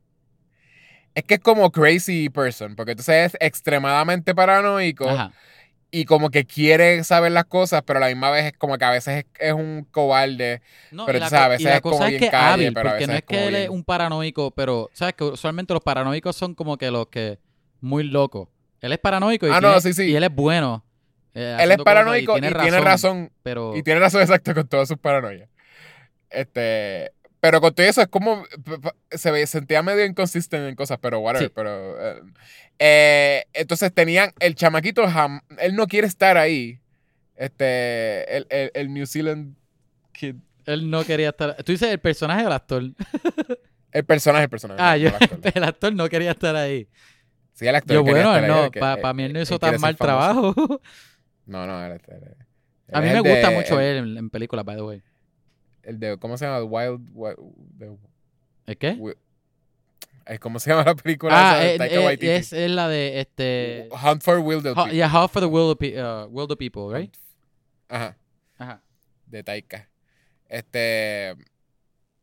Es 1.14 1.24
que 1.24 1.34
es 1.36 1.40
como 1.42 1.72
crazy 1.72 2.30
person, 2.30 2.76
porque 2.76 2.92
entonces 2.92 3.34
es 3.34 3.38
extremadamente 3.42 4.34
paranoico 4.34 5.10
Ajá. 5.10 5.34
Y 5.92 6.06
como 6.06 6.30
que 6.30 6.46
quiere 6.46 7.04
saber 7.04 7.32
las 7.32 7.46
cosas, 7.46 7.82
pero 7.86 7.98
a 7.98 8.02
la 8.02 8.08
misma 8.08 8.30
vez 8.32 8.46
es 8.46 8.54
como 8.58 8.78
que 8.78 8.86
a 8.86 8.92
veces 8.92 9.26
es, 9.26 9.26
es 9.40 9.54
un 9.54 9.88
cobarde. 9.92 10.62
No, 10.92 11.06
Pero 11.06 11.20
tú 11.20 11.26
sabes, 11.30 11.46
a 11.46 11.48
veces 11.50 11.66
la 11.66 11.76
es 11.76 11.82
como 11.82 11.94
cosa 11.96 12.06
es 12.06 12.10
bien 12.12 12.22
que 12.22 12.30
calle, 12.30 12.54
hábil, 12.68 12.74
pero 12.74 12.90
a 12.90 12.92
porque 12.94 13.08
no 13.08 13.14
veces 13.14 13.16
es 13.16 13.22
es 13.22 13.26
como 13.26 13.40
que 13.40 13.48
él 13.48 13.56
es 13.56 13.70
un 13.70 13.84
paranoico, 13.84 14.52
pero 14.52 14.90
sabes 14.94 15.16
que 15.16 15.24
usualmente 15.24 15.74
los 15.74 15.82
paranoicos 15.84 16.36
son 16.36 16.54
como 16.56 16.78
que 16.78 16.92
los 16.92 17.08
que 17.08 17.40
muy 17.82 18.04
locos. 18.04 18.50
Él 18.82 18.92
es 18.94 19.00
paranoico 19.00 19.48
y, 19.48 19.52
Ah, 19.52 19.60
no, 19.62 19.80
sí, 19.82 19.94
sí. 19.94 20.04
y 20.06 20.16
él 20.16 20.24
es 20.24 20.34
bueno. 20.34 20.86
eh, 21.34 21.58
Él 21.60 21.72
es 21.72 21.78
paranoico 21.80 22.38
y 22.38 22.42
tiene 22.42 22.80
razón. 22.80 23.32
pero 23.44 23.76
Y 23.76 23.84
tiene 23.84 24.00
razón 24.00 24.22
exacto 24.22 24.54
con 24.54 24.68
todas 24.68 24.88
sus 24.88 24.98
paranoias. 24.98 25.50
Este. 26.30 27.12
Pero 27.42 27.62
con 27.62 27.74
todo 27.74 27.86
eso 27.86 28.02
es 28.02 28.08
como. 28.08 28.44
Se 29.12 29.48
sentía 29.48 29.82
medio 29.82 30.06
inconsistente 30.06 30.68
en 30.68 30.76
cosas, 30.76 30.98
pero 31.02 31.20
whatever. 31.20 31.48
Sí. 31.48 31.54
Pero. 31.56 32.10
eh, 32.18 32.22
eh, 32.80 33.44
entonces 33.54 33.94
tenían. 33.94 34.32
El 34.40 34.56
chamaquito, 34.56 35.04
jam- 35.08 35.42
él 35.60 35.76
no 35.76 35.88
quiere 35.88 36.08
estar 36.08 36.38
ahí. 36.38 36.80
Este. 37.36 38.36
El, 38.38 38.48
el, 38.50 38.72
el 38.74 38.94
New 38.94 39.06
Zealand 39.06 39.56
kid. 40.14 40.36
él 40.66 40.90
no 40.90 41.04
quería 41.04 41.30
estar. 41.30 41.56
Tú 41.64 41.72
dices 41.72 41.90
el 41.92 42.00
personaje 42.00 42.44
o 42.44 42.48
el 42.48 42.54
actor. 42.54 42.84
El 43.92 44.06
personaje, 44.06 44.44
el 44.44 44.50
personaje. 44.52 44.80
Ah, 44.80 44.92
no, 44.92 44.98
yo, 44.98 45.08
el 45.10 45.16
actor. 45.16 45.40
el 45.56 45.64
actor 45.64 45.94
no 45.96 46.08
quería 46.10 46.30
estar 46.30 46.56
ahí. 46.56 46.88
Sí, 47.54 47.68
el 47.68 47.74
actor. 47.74 47.96
Yo, 47.96 48.04
bueno, 48.04 48.20
estar 48.36 48.48
no, 48.48 48.66
el 48.66 48.72
para 48.72 49.14
mí 49.16 49.24
él 49.24 49.34
no 49.34 49.42
hizo 49.42 49.58
tan 49.58 49.82
mal 49.82 49.96
trabajo. 49.98 50.54
No, 51.48 51.66
no, 51.66 51.84
él, 51.84 51.94
él- 51.94 52.00
él- 52.08 52.36
A 52.94 53.02
mí 53.02 53.08
me 53.10 53.20
gusta 53.22 53.50
de- 53.50 53.56
mucho 53.56 53.80
el- 53.80 53.86
él 53.98 53.98
en, 54.12 54.18
en 54.20 54.30
películas, 54.30 54.64
by 54.64 54.76
the 54.76 54.84
way. 54.84 55.02
El 55.82 56.00
de. 56.00 56.18
¿Cómo 56.20 56.38
se 56.38 56.46
llama? 56.46 56.62
Wild. 56.64 57.10
Wild- 57.16 57.38
de- 57.80 57.98
¿Es 58.68 58.76
qué? 58.78 58.96
Eh, 60.30 60.38
¿Cómo 60.40 60.60
se 60.60 60.70
llama 60.72 60.84
la 60.84 60.96
película? 60.96 61.34
Ah, 61.34 61.64
esa 61.64 61.74
eh, 61.74 61.78
Taika 61.98 62.26
eh, 62.26 62.36
es, 62.38 62.54
es 62.54 62.70
la 62.72 62.88
de 62.88 63.20
este. 63.20 63.90
Hunt 63.92 64.22
for 64.22 64.38
Wilder. 64.40 64.74
Ho- 64.78 64.88
yeah, 64.90 65.10
How 65.12 65.28
for 65.28 65.42
the 65.42 65.76
Pe- 65.76 66.02
uh, 66.02 66.56
People, 66.56 66.84
right? 66.98 67.14
Ajá. 67.88 68.16
Ajá. 68.58 68.82
de 69.26 69.44
Taika. 69.44 69.90
Este. 70.48 71.36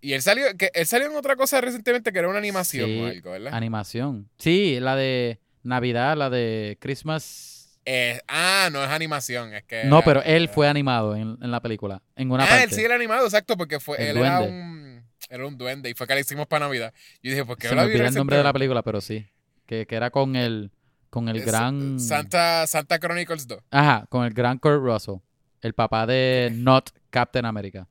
Y 0.01 0.13
él 0.13 0.23
salió, 0.23 0.45
que 0.57 0.71
él 0.75 0.87
salió 0.87 1.09
en 1.09 1.17
otra 1.17 1.35
cosa 1.35 1.61
recientemente 1.61 2.13
que 2.13 2.19
era 2.21 2.29
una 2.29 2.39
animación 2.39 2.87
Sí, 2.89 3.01
o 3.01 3.07
algo, 3.07 3.31
¿verdad? 3.33 3.55
Animación. 3.55 4.29
Sí, 4.39 4.79
la 4.79 4.95
de 4.95 5.41
Navidad, 5.65 6.17
la 6.17 6.31
de 6.31 6.77
Christmas. 6.81 7.81
Eh, 7.87 8.21
ah, 8.29 8.69
no 8.71 8.83
es 8.85 8.91
animación, 8.91 9.55
es 9.55 9.65
que. 9.65 9.85
No, 9.85 10.03
pero 10.05 10.23
él 10.23 10.49
fue 10.49 10.69
animado 10.69 11.17
en, 11.17 11.39
en 11.41 11.51
la 11.51 11.61
película. 11.61 12.03
En 12.15 12.31
una 12.31 12.45
Ah, 12.45 12.49
parte. 12.49 12.65
él 12.65 12.71
sí 12.71 12.85
era 12.85 12.95
animado, 12.95 13.25
exacto, 13.25 13.57
porque 13.57 13.81
fue, 13.81 13.97
El 13.99 14.17
él 14.19 14.25
era 14.25 14.41
un. 14.41 14.86
Era 15.29 15.47
un 15.47 15.59
duende 15.59 15.91
y 15.91 15.95
fue 15.95 16.07
que 16.07 16.15
le 16.15 16.21
hicimos 16.21 16.47
para 16.47 16.67
Navidad. 16.67 16.93
Yo 17.23 17.31
dije, 17.31 17.45
¿por 17.45 17.59
qué 17.59 17.69
Se 17.69 17.75
me 17.75 17.83
vi 17.87 17.93
olvidó 17.93 18.09
el 18.09 18.15
nombre 18.15 18.37
de 18.37 18.45
la 18.45 18.53
película, 18.53 18.83
pero 18.83 19.01
sí. 19.01 19.27
Que, 19.67 19.87
que 19.87 19.97
era 19.97 20.11
con 20.11 20.37
el, 20.37 20.71
con 21.11 21.29
el 21.29 21.37
Es- 21.37 21.47
gran. 21.47 21.99
Santa, 21.99 22.67
Santa 22.67 22.99
Chronicles 22.99 23.47
2. 23.47 23.61
Ajá, 23.71 24.07
con 24.09 24.25
el 24.25 24.33
gran 24.33 24.59
Kurt 24.59 24.81
Russell. 24.83 25.17
El 25.63 25.75
papá 25.75 26.07
de 26.07 26.51
Not 26.55 26.91
Captain 27.11 27.45
America. 27.45 27.89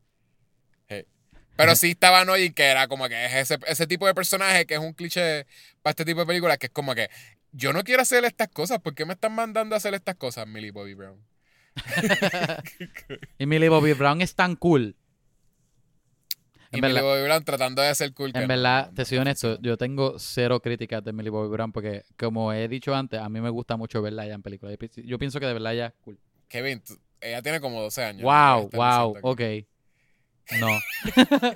Pero 1.58 1.74
sí 1.78 1.92
estaba 1.92 2.20
annoying 2.20 2.52
que 2.54 2.64
era 2.64 2.86
como 2.90 3.08
que 3.08 3.26
es 3.28 3.34
ese, 3.34 3.58
ese 3.68 3.88
tipo 3.88 4.06
de 4.06 4.14
personaje 4.14 4.66
que 4.66 4.74
es 4.74 4.80
un 4.82 4.92
cliché 4.92 5.46
para 5.82 5.92
este 5.92 6.04
tipo 6.04 6.20
de 6.20 6.26
películas 6.26 6.58
que 6.58 6.66
es 6.66 6.72
como 6.74 6.94
que 6.94 7.10
yo 7.54 7.72
no 7.72 7.84
quiero 7.86 8.02
hacer 8.02 8.26
estas 8.26 8.50
cosas, 8.50 8.80
¿por 8.80 8.94
qué 8.94 9.06
me 9.06 9.14
están 9.14 9.34
mandando 9.34 9.74
a 9.74 9.78
hacer 9.78 9.94
estas 9.94 10.16
cosas, 10.16 10.46
Millie 10.48 10.72
Bobby 10.72 10.96
Brown? 10.96 11.18
Y 13.38 13.46
Millie 13.46 13.70
Bobby 13.70 13.94
Brown 13.94 14.22
es 14.22 14.36
tan 14.36 14.56
cool. 14.58 14.96
Y 16.78 16.82
Millie 16.82 16.94
verdad, 16.94 17.10
Bobby 17.10 17.24
Brown 17.24 17.44
tratando 17.44 17.82
de 17.82 17.96
ser 17.96 18.14
cool. 18.14 18.32
en 18.34 18.48
verdad, 18.48 18.88
no, 18.90 18.94
te 18.96 19.06
soy 19.06 19.18
honesto, 19.18 19.60
yo 19.62 19.78
tengo 19.78 20.20
cero 20.20 20.60
críticas 20.62 21.04
de 21.04 21.14
Millie 21.14 21.30
Bobby 21.30 21.50
Brown 21.50 21.72
porque, 21.72 22.04
como 22.18 22.52
he 22.54 22.68
dicho 22.68 22.94
antes, 22.96 23.20
a 23.20 23.30
mí 23.30 23.42
me 23.42 23.50
gusta 23.50 23.76
mucho 23.78 24.02
verla 24.02 24.26
ya 24.28 24.34
en 24.34 24.42
películas. 24.42 24.74
Yo 24.74 24.78
pi- 24.78 25.04
Yo 25.08 25.18
pienso 25.20 25.40
que 25.40 25.46
de 25.46 25.54
verdad 25.54 25.74
ella 25.74 25.86
es 25.88 25.94
cool. 26.04 26.20
Kevin, 26.48 26.82
tú- 26.82 27.00
ella 27.22 27.42
tiene 27.42 27.60
como 27.60 27.82
12 27.82 28.04
años. 28.04 28.24
Wow, 28.24 28.70
wow, 28.74 29.18
ok. 29.22 29.42
No. 30.60 30.68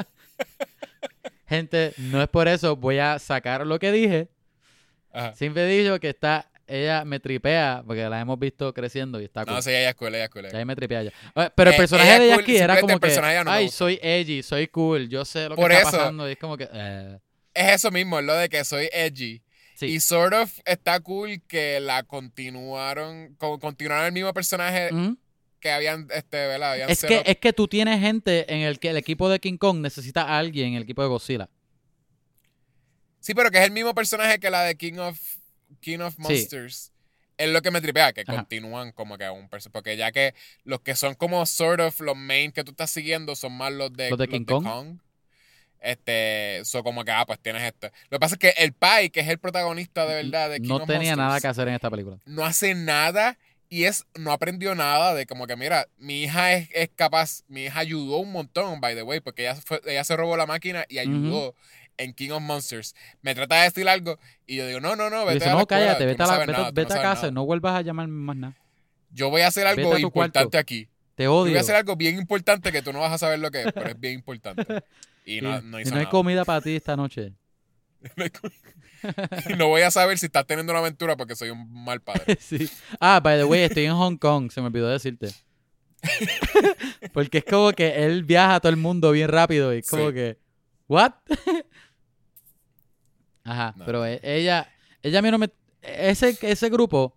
Gente, 1.47 1.93
no 1.97 2.21
es 2.21 2.27
por 2.27 2.47
eso, 2.47 2.75
voy 2.75 2.99
a 2.99 3.17
sacar 3.19 3.65
lo 3.65 3.79
que 3.79 3.91
dije. 3.91 4.29
Ajá. 5.11 5.33
Siempre 5.33 5.63
he 5.65 5.79
dicho 5.81 5.99
que 5.99 6.09
está, 6.09 6.49
ella 6.69 7.03
me 7.05 7.19
tripea, 7.19 7.83
porque 7.85 8.07
la 8.07 8.19
hemos 8.21 8.37
visto 8.39 8.73
creciendo 8.73 9.19
y 9.19 9.25
está 9.25 9.43
cool. 9.45 9.55
No, 9.55 9.61
sí, 9.61 9.71
ella 9.71 9.89
es 9.89 9.95
cool, 9.95 10.15
ella 10.15 10.25
es 10.25 10.29
cool. 10.29 10.45
ella 10.45 10.57
ahí 10.59 10.65
me 10.65 10.75
tripea 10.75 11.03
ya. 11.03 11.11
Pero 11.55 11.69
el 11.71 11.75
Eh, 11.75 11.77
personaje 11.77 12.19
de 12.19 12.33
cool, 12.33 12.43
aquí 12.43 12.57
era 12.57 12.79
como 12.79 12.99
que, 12.99 13.07
no 13.43 13.51
ay, 13.51 13.65
gusta". 13.65 13.77
soy 13.77 13.99
edgy, 14.01 14.43
soy 14.43 14.67
cool, 14.67 15.09
yo 15.09 15.25
sé 15.25 15.49
lo 15.49 15.55
que 15.55 15.61
está 15.63 15.79
eso- 15.79 15.91
pasando. 15.91 16.27
Y 16.29 16.33
es 16.33 16.37
como 16.37 16.55
que, 16.57 16.69
eh, 16.71 17.17
Es 17.53 17.73
eso 17.75 17.91
mismo, 17.91 18.19
es 18.19 18.25
lo 18.25 18.33
de 18.35 18.47
que 18.49 18.63
soy 18.63 18.89
edgy. 18.93 19.41
sí. 19.75 19.87
Y 19.87 19.99
sort 19.99 20.33
of 20.33 20.51
está 20.65 20.99
cool 20.99 21.41
que 21.47 21.79
la 21.79 22.03
continuaron, 22.03 23.35
co- 23.37 23.59
continuaron 23.59 24.05
el 24.07 24.11
mismo 24.11 24.33
personaje 24.33 24.89
que 25.59 25.71
habían, 25.71 26.07
este, 26.13 26.37
¿verdad? 26.47 26.71
Habían 26.73 26.89
Es 26.89 27.03
que, 27.03 27.21
es 27.25 27.35
que 27.37 27.51
tú 27.53 27.67
tienes 27.67 27.99
gente 27.99 28.53
en 28.53 28.61
el 28.61 28.79
que 28.79 28.89
el 28.91 28.97
equipo 28.97 29.29
de 29.29 29.39
King 29.39 29.57
Kong 29.57 29.79
necesita 29.81 30.21
a 30.23 30.37
alguien 30.37 30.69
en 30.69 30.73
el 30.75 30.83
equipo 30.83 31.01
de 31.01 31.07
Godzilla. 31.09 31.49
Sí, 33.19 33.33
pero 33.33 33.51
que 33.51 33.57
es 33.57 33.65
el 33.65 33.71
mismo 33.71 33.93
personaje 33.93 34.39
que 34.39 34.49
la 34.49 34.63
de 34.63 34.75
King 34.75 34.97
of, 34.99 35.19
King 35.79 35.99
of 35.99 36.17
Monsters. 36.17 36.91
Es 37.37 37.49
lo 37.49 37.61
que 37.61 37.71
me 37.71 37.79
tripea, 37.79 38.11
que 38.11 38.21
Ajá. 38.21 38.33
continúan 38.35 38.91
como 38.91 39.17
que 39.17 39.23
a 39.25 39.31
un 39.31 39.47
personaje. 39.47 39.71
Porque 39.73 39.95
ya 39.97 40.11
que 40.11 40.33
los 40.65 40.81
que 40.81 40.95
son 40.95 41.15
como 41.15 41.45
sort 41.45 41.79
of 41.79 41.99
los 42.01 42.17
main 42.17 42.51
que 42.51 42.63
tú 42.65 42.71
estás 42.71 42.89
siguiendo 42.91 43.35
son 43.35 43.53
más 43.53 43.71
los 43.71 43.93
de, 43.93 44.09
¿Los 44.09 44.19
de 44.19 44.27
King 44.27 44.43
Kong? 44.43 44.97
Este, 45.81 46.61
so 46.65 46.83
como 46.83 47.05
que, 47.05 47.11
ah, 47.11 47.25
pues 47.25 47.39
tienes 47.39 47.63
esto. 47.63 47.89
Lo 48.09 48.17
que 48.17 48.19
pasa 48.19 48.35
es 48.35 48.39
que 48.39 48.49
el 48.61 48.73
Pai, 48.73 49.09
que 49.09 49.21
es 49.21 49.27
el 49.29 49.39
protagonista 49.39 50.05
de 50.05 50.15
verdad 50.23 50.49
de 50.49 50.59
King 50.59 50.67
no 50.67 50.75
of 50.77 50.87
tenía 50.87 51.15
nada 51.15 51.39
que 51.39 51.47
hacer 51.47 51.67
en 51.69 51.75
esta 51.75 51.89
película. 51.89 52.17
no 52.25 52.43
hace 52.45 52.75
nada 52.75 53.37
y 53.69 53.85
es 53.85 54.05
no 54.15 54.31
aprendió 54.33 54.75
nada 54.75 55.13
de 55.13 55.25
como 55.25 55.45
que 55.47 55.55
mira 55.55 55.87
mi 55.97 56.23
hija 56.23 56.53
es, 56.53 56.69
es 56.73 56.89
capaz 56.95 57.43
mi 57.47 57.65
hija 57.65 57.79
ayudó 57.79 58.17
un 58.17 58.31
montón 58.31 58.81
by 58.81 58.95
the 58.95 59.03
way 59.03 59.19
porque 59.19 59.43
ella 59.43 59.55
fue- 59.55 59.79
ella 59.85 60.03
se 60.03 60.17
robó 60.17 60.35
la 60.35 60.47
máquina 60.47 60.85
y 60.89 60.97
ayudó 60.97 61.53
en 61.99 62.13
King 62.13 62.31
of 62.31 62.41
Monsters 62.41 62.95
me 63.21 63.35
trata 63.35 63.55
de 63.57 63.63
decir 63.65 63.87
algo 63.87 64.17
y 64.47 64.55
yo 64.55 64.65
digo 64.67 64.79
no 64.79 64.95
no 64.95 65.09
no 65.09 65.25
vete 65.25 65.35
dice, 65.35 65.45
a 65.45 65.49
la 65.49 65.53
no, 65.55 65.59
escuela, 65.61 65.85
cállate, 65.85 66.05
vete, 66.07 66.17
no 66.17 66.23
a, 66.23 66.27
la- 66.31 66.37
vete, 66.39 66.51
nada, 66.51 66.67
tú 66.69 66.73
vete 66.73 66.93
no 66.95 66.99
a 66.99 67.03
casa, 67.03 67.21
nada. 67.23 67.31
no 67.31 67.45
vuelvas 67.45 67.75
a 67.75 67.81
llamarme 67.81 68.13
más 68.13 68.35
nada. 68.35 68.55
yo 69.11 69.29
voy 69.29 69.41
a 69.41 69.47
hacer 69.47 69.67
algo 69.67 69.93
a 69.93 69.99
importante 69.99 70.39
cuarto. 70.49 70.57
aquí 70.57 70.87
Te 71.15 71.23
yo 71.25 71.35
odio. 71.35 71.51
voy 71.51 71.57
a 71.57 71.61
hacer 71.61 71.75
algo 71.75 71.95
bien 71.95 72.17
importante 72.17 72.71
que 72.71 72.81
tú 72.81 72.91
no 72.93 72.99
vas 73.01 73.11
a 73.13 73.17
saber 73.17 73.39
lo 73.39 73.51
que 73.51 73.61
es 73.61 73.71
pero 73.73 73.87
es 73.89 73.99
bien 73.99 74.13
importante 74.15 74.65
y 75.25 75.37
Y- 75.39 75.41
no, 75.41 75.61
no 75.61 75.77
y 75.79 75.83
hizo 75.83 75.91
no 75.91 75.97
hay 75.97 76.03
nada. 76.05 76.09
comida 76.11 76.43
para 76.45 76.61
ti 76.61 76.75
esta 76.75 76.95
noche. 76.95 77.33
y 79.49 79.53
no 79.53 79.67
voy 79.67 79.81
a 79.81 79.91
saber 79.91 80.17
si 80.17 80.25
estás 80.27 80.45
teniendo 80.45 80.71
una 80.73 80.79
aventura 80.79 81.15
porque 81.17 81.35
soy 81.35 81.49
un 81.49 81.69
mal 81.83 82.01
padre 82.01 82.37
sí. 82.39 82.69
Ah, 82.99 83.19
by 83.21 83.37
the 83.37 83.43
way, 83.43 83.61
estoy 83.63 83.85
en 83.85 83.93
Hong 83.93 84.17
Kong, 84.17 84.49
se 84.51 84.61
me 84.61 84.67
olvidó 84.67 84.87
decirte. 84.89 85.29
Porque 87.13 87.39
es 87.39 87.43
como 87.45 87.71
que 87.73 88.05
él 88.05 88.23
viaja 88.23 88.55
a 88.55 88.59
todo 88.61 88.69
el 88.69 88.77
mundo 88.77 89.11
bien 89.11 89.29
rápido 89.29 89.73
y 89.73 89.79
es 89.79 89.89
como 89.89 90.07
Sí. 90.09 90.13
que, 90.13 90.37
¿what? 90.87 91.11
Ajá, 93.51 93.73
No. 93.77 93.85
pero 93.85 94.05
e- 94.05 94.19
ella, 94.23 94.69
ella 95.01 95.19
a 95.19 95.21
mí 95.21 95.31
no 95.31 95.37
me... 95.39 95.49
Ese, 95.81 96.37
ese 96.41 96.69
grupo, 96.69 97.15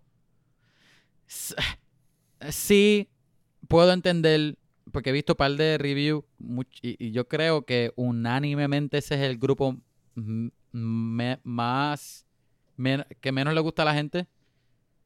sí 2.49 3.09
puedo 3.67 3.91
entender, 3.93 4.57
porque 4.91 5.09
he 5.09 5.13
visto 5.13 5.33
un 5.33 5.37
par 5.37 5.51
de 5.51 5.77
reviews 5.77 6.23
y, 6.81 7.07
y 7.07 7.11
yo 7.11 7.27
creo 7.27 7.65
que 7.65 7.91
unánimemente 7.95 8.97
ese 8.97 9.15
es 9.15 9.21
el 9.21 9.37
grupo 9.37 9.77
me- 10.71 11.39
más... 11.43 12.25
que 13.21 13.31
menos 13.31 13.53
le 13.53 13.61
gusta 13.61 13.81
a 13.83 13.85
la 13.85 13.93
gente. 13.93 14.27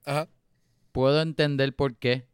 Ajá. 0.05 0.27
Puedo 0.91 1.21
entender 1.21 1.75
por 1.75 1.95
qué. 1.95 2.25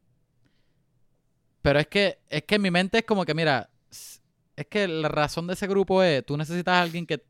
Pero 1.61 1.80
es 1.80 1.88
que, 1.88 2.20
es 2.30 2.44
que 2.44 2.56
en 2.56 2.61
mi 2.61 2.72
mente 2.72 2.99
es 2.99 3.06
como 3.06 3.26
que, 3.26 3.34
mira, 3.34 3.70
es 3.90 4.68
que 4.70 4.88
la 4.88 5.07
razón 5.07 5.48
de 5.48 5.53
ese 5.53 5.68
grupo 5.68 6.03
es, 6.03 6.26
tú 6.26 6.38
necesitas 6.38 6.74
a 6.74 6.82
alguien 6.82 7.06
que, 7.06 7.24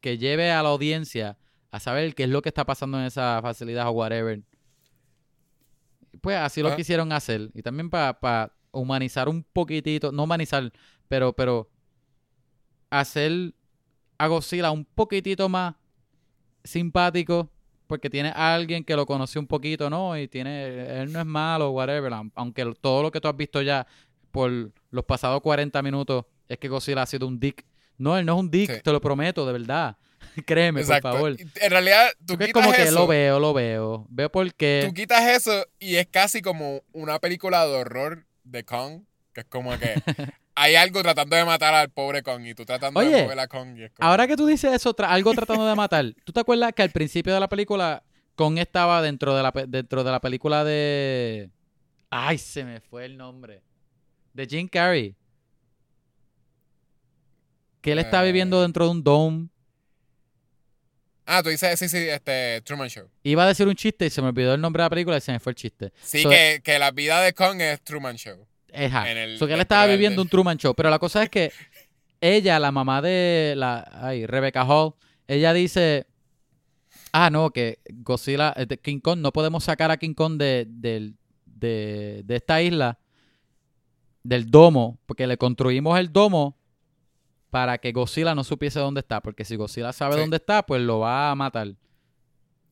que 0.00 0.18
lleve 0.18 0.50
a 0.50 0.62
la 0.62 0.68
audiencia 0.70 1.38
a 1.70 1.80
saber 1.80 2.14
qué 2.14 2.24
es 2.24 2.30
lo 2.30 2.42
que 2.42 2.48
está 2.48 2.64
pasando 2.64 2.98
en 2.98 3.04
esa 3.06 3.40
facilidad 3.42 3.88
o 3.88 3.92
whatever. 3.92 4.40
Pues 6.20 6.36
así 6.36 6.62
lo 6.62 6.68
Ajá. 6.68 6.76
quisieron 6.76 7.12
hacer. 7.12 7.50
Y 7.54 7.62
también 7.62 7.90
para 7.90 8.52
humanizar 8.72 9.28
un 9.28 9.44
poquitito, 9.44 10.10
no 10.12 10.24
humanizar, 10.24 10.72
pero, 11.08 11.32
pero 11.32 11.68
hacer 12.90 13.54
a 14.18 14.26
Godzilla 14.26 14.70
un 14.70 14.84
poquitito 14.84 15.48
más 15.48 15.74
simpático 16.64 17.50
porque 17.86 18.10
tiene 18.10 18.30
a 18.30 18.54
alguien 18.54 18.84
que 18.84 18.96
lo 18.96 19.06
conoció 19.06 19.40
un 19.40 19.46
poquito, 19.46 19.88
¿no? 19.88 20.18
Y 20.18 20.28
tiene, 20.28 21.00
él 21.02 21.12
no 21.12 21.20
es 21.20 21.26
malo, 21.26 21.70
whatever, 21.70 22.12
aun- 22.12 22.32
aunque 22.34 22.74
todo 22.80 23.02
lo 23.02 23.10
que 23.10 23.20
tú 23.20 23.28
has 23.28 23.36
visto 23.36 23.62
ya 23.62 23.86
por 24.30 24.50
los 24.90 25.04
pasados 25.04 25.40
40 25.40 25.80
minutos 25.82 26.24
es 26.48 26.58
que 26.58 26.68
Godzilla 26.68 27.02
ha 27.02 27.06
sido 27.06 27.26
un 27.26 27.38
dick. 27.40 27.64
No, 27.98 28.16
él 28.16 28.24
no 28.24 28.34
es 28.34 28.40
un 28.40 28.50
dick, 28.50 28.72
Sí. 28.76 28.80
te 28.82 28.92
lo 28.92 29.00
prometo, 29.00 29.44
de 29.46 29.52
verdad. 29.52 29.96
Créeme, 30.46 30.80
Exacto. 30.80 31.10
por 31.10 31.18
favor. 31.18 31.36
En 31.60 31.70
realidad, 31.70 32.08
tú 32.24 32.34
Porque 32.34 32.44
es 32.44 32.48
quitas 32.48 32.62
como 32.62 32.74
que 32.74 32.82
eso. 32.82 32.92
lo 32.94 33.06
veo, 33.06 33.40
lo 33.40 33.52
veo. 33.52 34.06
Veo 34.08 34.30
por 34.30 34.54
qué. 34.54 34.84
Tú 34.86 34.94
quitas 34.94 35.22
eso 35.28 35.66
y 35.78 35.96
es 35.96 36.06
casi 36.06 36.40
como 36.42 36.82
una 36.92 37.18
película 37.18 37.66
de 37.66 37.74
horror 37.74 38.24
de 38.44 38.64
Kong, 38.64 39.02
que 39.32 39.40
es 39.40 39.46
como 39.46 39.76
que 39.78 39.94
hay 40.54 40.74
algo 40.76 41.02
tratando 41.02 41.34
de 41.36 41.44
matar 41.44 41.74
al 41.74 41.90
pobre 41.90 42.22
Kong 42.22 42.44
y 42.46 42.54
tú 42.54 42.64
tratando 42.64 42.98
Oye, 43.00 43.10
de 43.14 43.22
mover 43.24 43.40
a 43.40 43.46
Kong 43.48 43.76
y 43.78 43.84
es 43.84 43.90
como- 43.92 44.08
Ahora 44.08 44.26
que 44.26 44.36
tú 44.36 44.46
dices 44.46 44.72
eso, 44.72 44.94
tra- 44.94 45.08
algo 45.08 45.32
tratando 45.34 45.66
de 45.66 45.74
matar, 45.74 46.04
¿tú 46.24 46.32
te 46.32 46.40
acuerdas 46.40 46.72
que 46.72 46.82
al 46.82 46.90
principio 46.90 47.34
de 47.34 47.40
la 47.40 47.48
película 47.48 48.02
Kong 48.36 48.58
estaba 48.58 49.02
dentro 49.02 49.34
de 49.36 49.42
la, 49.42 49.52
dentro 49.66 50.04
de 50.04 50.10
la 50.12 50.20
película 50.20 50.62
de... 50.64 51.50
Ay, 52.10 52.38
se 52.38 52.64
me 52.64 52.80
fue 52.80 53.04
el 53.04 53.16
nombre. 53.16 53.62
De 54.32 54.46
Jim 54.46 54.68
Carrey. 54.68 55.16
Que 57.88 57.92
él 57.92 57.98
está 57.98 58.22
Eh. 58.22 58.26
viviendo 58.26 58.62
dentro 58.62 58.84
de 58.84 58.90
un 58.90 59.02
dome. 59.02 59.48
Ah, 61.26 61.42
tú 61.42 61.50
dices, 61.50 61.78
sí, 61.78 61.88
sí, 61.88 61.98
este, 61.98 62.62
Truman 62.62 62.88
Show. 62.88 63.06
Iba 63.22 63.44
a 63.44 63.48
decir 63.48 63.66
un 63.68 63.74
chiste 63.74 64.06
y 64.06 64.10
se 64.10 64.22
me 64.22 64.28
olvidó 64.28 64.54
el 64.54 64.60
nombre 64.60 64.82
de 64.82 64.86
la 64.86 64.90
película 64.90 65.18
y 65.18 65.20
se 65.20 65.30
me 65.32 65.40
fue 65.40 65.52
el 65.52 65.56
chiste. 65.56 65.92
Sí, 66.02 66.22
So, 66.22 66.30
que, 66.30 66.60
que 66.64 66.78
la 66.78 66.90
vida 66.90 67.20
de 67.20 67.34
Kong 67.34 67.60
es 67.60 67.82
Truman 67.82 68.16
Show. 68.16 68.46
El- 68.72 69.38
So 69.38 69.46
que 69.46 69.54
él 69.54 69.60
estaba 69.60 69.86
viviendo 69.86 70.16
del- 70.22 70.26
un 70.26 70.28
Truman 70.30 70.56
Show. 70.56 70.74
Pero 70.74 70.88
la 70.90 70.98
cosa 70.98 71.22
es 71.22 71.28
que 71.30 71.52
ella, 72.20 72.58
la 72.58 72.72
mamá 72.72 73.02
de 73.02 73.54
la 73.56 73.86
ay, 74.02 74.24
Rebecca 74.26 74.64
Hall, 74.64 74.94
ella 75.26 75.52
dice. 75.52 76.06
Ah, 77.12 77.30
no, 77.30 77.50
que 77.50 77.78
Godzilla, 77.90 78.52
eh, 78.56 78.66
de 78.66 78.76
King 78.78 79.00
Kong, 79.00 79.18
no 79.20 79.32
podemos 79.32 79.64
sacar 79.64 79.90
a 79.90 79.96
King 79.96 80.12
Kong 80.14 80.36
de, 80.38 80.66
del- 80.68 81.14
de, 81.46 82.22
de 82.24 82.36
esta 82.36 82.60
isla, 82.62 82.98
del 84.22 84.50
domo, 84.50 84.98
porque 85.06 85.26
le 85.26 85.38
construimos 85.38 85.98
el 85.98 86.12
domo 86.12 86.57
para 87.50 87.78
que 87.78 87.92
Godzilla 87.92 88.34
no 88.34 88.44
supiese 88.44 88.78
dónde 88.78 89.00
está, 89.00 89.20
porque 89.20 89.44
si 89.44 89.56
Godzilla 89.56 89.92
sabe 89.92 90.14
Sí. 90.14 90.20
dónde 90.20 90.36
está, 90.36 90.64
pues 90.64 90.82
lo 90.82 91.00
va 91.00 91.30
a 91.30 91.34
matar. 91.34 91.68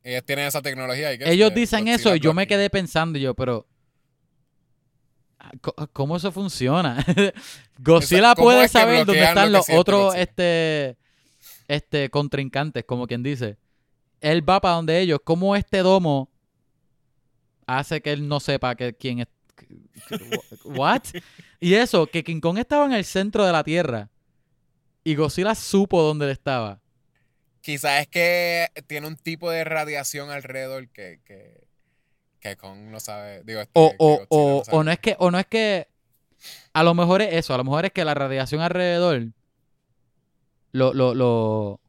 Ellos 0.02 0.24
tienen 0.24 0.46
esa 0.46 0.62
tecnología. 0.62 1.10
Guess, 1.16 1.28
Ellos 1.28 1.52
dicen 1.54 1.80
Godzilla 1.80 1.94
eso 1.96 2.16
y 2.16 2.20
yo 2.20 2.34
me 2.34 2.46
quedé 2.46 2.70
pensando 2.70 3.18
y 3.18 3.22
yo, 3.22 3.34
pero 3.34 3.66
ah, 5.38 5.50
¿cómo 5.92 6.16
eso 6.16 6.30
funciona? 6.30 7.04
Godzilla 7.78 8.34
¿cómo 8.34 8.46
puede 8.48 8.68
saber 8.68 9.04
dónde 9.06 9.22
están 9.22 9.52
lo 9.52 9.58
los 9.58 9.70
otros 9.70 10.04
Godzilla? 10.06 10.22
este 10.22 10.96
este 11.68 12.10
contrincantes, 12.10 12.84
como 12.84 13.06
quien 13.06 13.22
dice. 13.22 13.56
Él 14.20 14.48
va 14.48 14.60
para 14.60 14.74
donde 14.76 15.00
ellos, 15.00 15.18
¿cómo 15.24 15.56
este 15.56 15.78
domo 15.78 16.30
hace 17.66 18.00
que 18.00 18.12
él 18.12 18.28
no 18.28 18.38
sepa 18.38 18.76
que 18.76 18.94
quién 18.94 19.20
es 19.20 19.26
what? 20.64 21.02
Y 21.58 21.74
eso, 21.74 22.06
que 22.06 22.22
King 22.22 22.40
Kong 22.40 22.58
estaba 22.58 22.86
en 22.86 22.92
el 22.92 23.04
centro 23.04 23.44
de 23.44 23.52
la 23.52 23.64
Tierra 23.64 24.10
y 25.06 25.14
Godzilla 25.14 25.54
supo 25.54 26.02
dónde 26.02 26.24
él 26.24 26.32
estaba. 26.32 26.80
Quizás 27.60 28.00
es 28.00 28.08
que 28.08 28.66
tiene 28.88 29.06
un 29.06 29.14
tipo 29.14 29.48
de 29.52 29.62
radiación 29.62 30.30
alrededor 30.30 30.88
que, 30.88 31.20
que, 31.24 31.68
que 32.40 32.56
Kong 32.56 32.90
no 32.90 32.98
sabe. 32.98 33.44
Digo, 33.44 33.60
este, 33.60 33.70
O, 33.74 33.92
o, 33.98 34.26
o, 34.28 34.64
sabe. 34.64 34.76
o 34.76 34.82
no 34.82 34.90
es 34.90 34.98
que, 34.98 35.14
o 35.20 35.30
no 35.30 35.38
es 35.38 35.46
que 35.46 35.86
a 36.72 36.82
lo 36.82 36.92
mejor 36.94 37.22
es 37.22 37.34
eso, 37.34 37.54
a 37.54 37.56
lo 37.56 37.62
mejor 37.62 37.84
es 37.84 37.92
que 37.92 38.04
la 38.04 38.14
radiación 38.14 38.62
alrededor 38.62 39.28
lo, 40.72 40.92
lo, 40.92 41.14
lo 41.14 41.80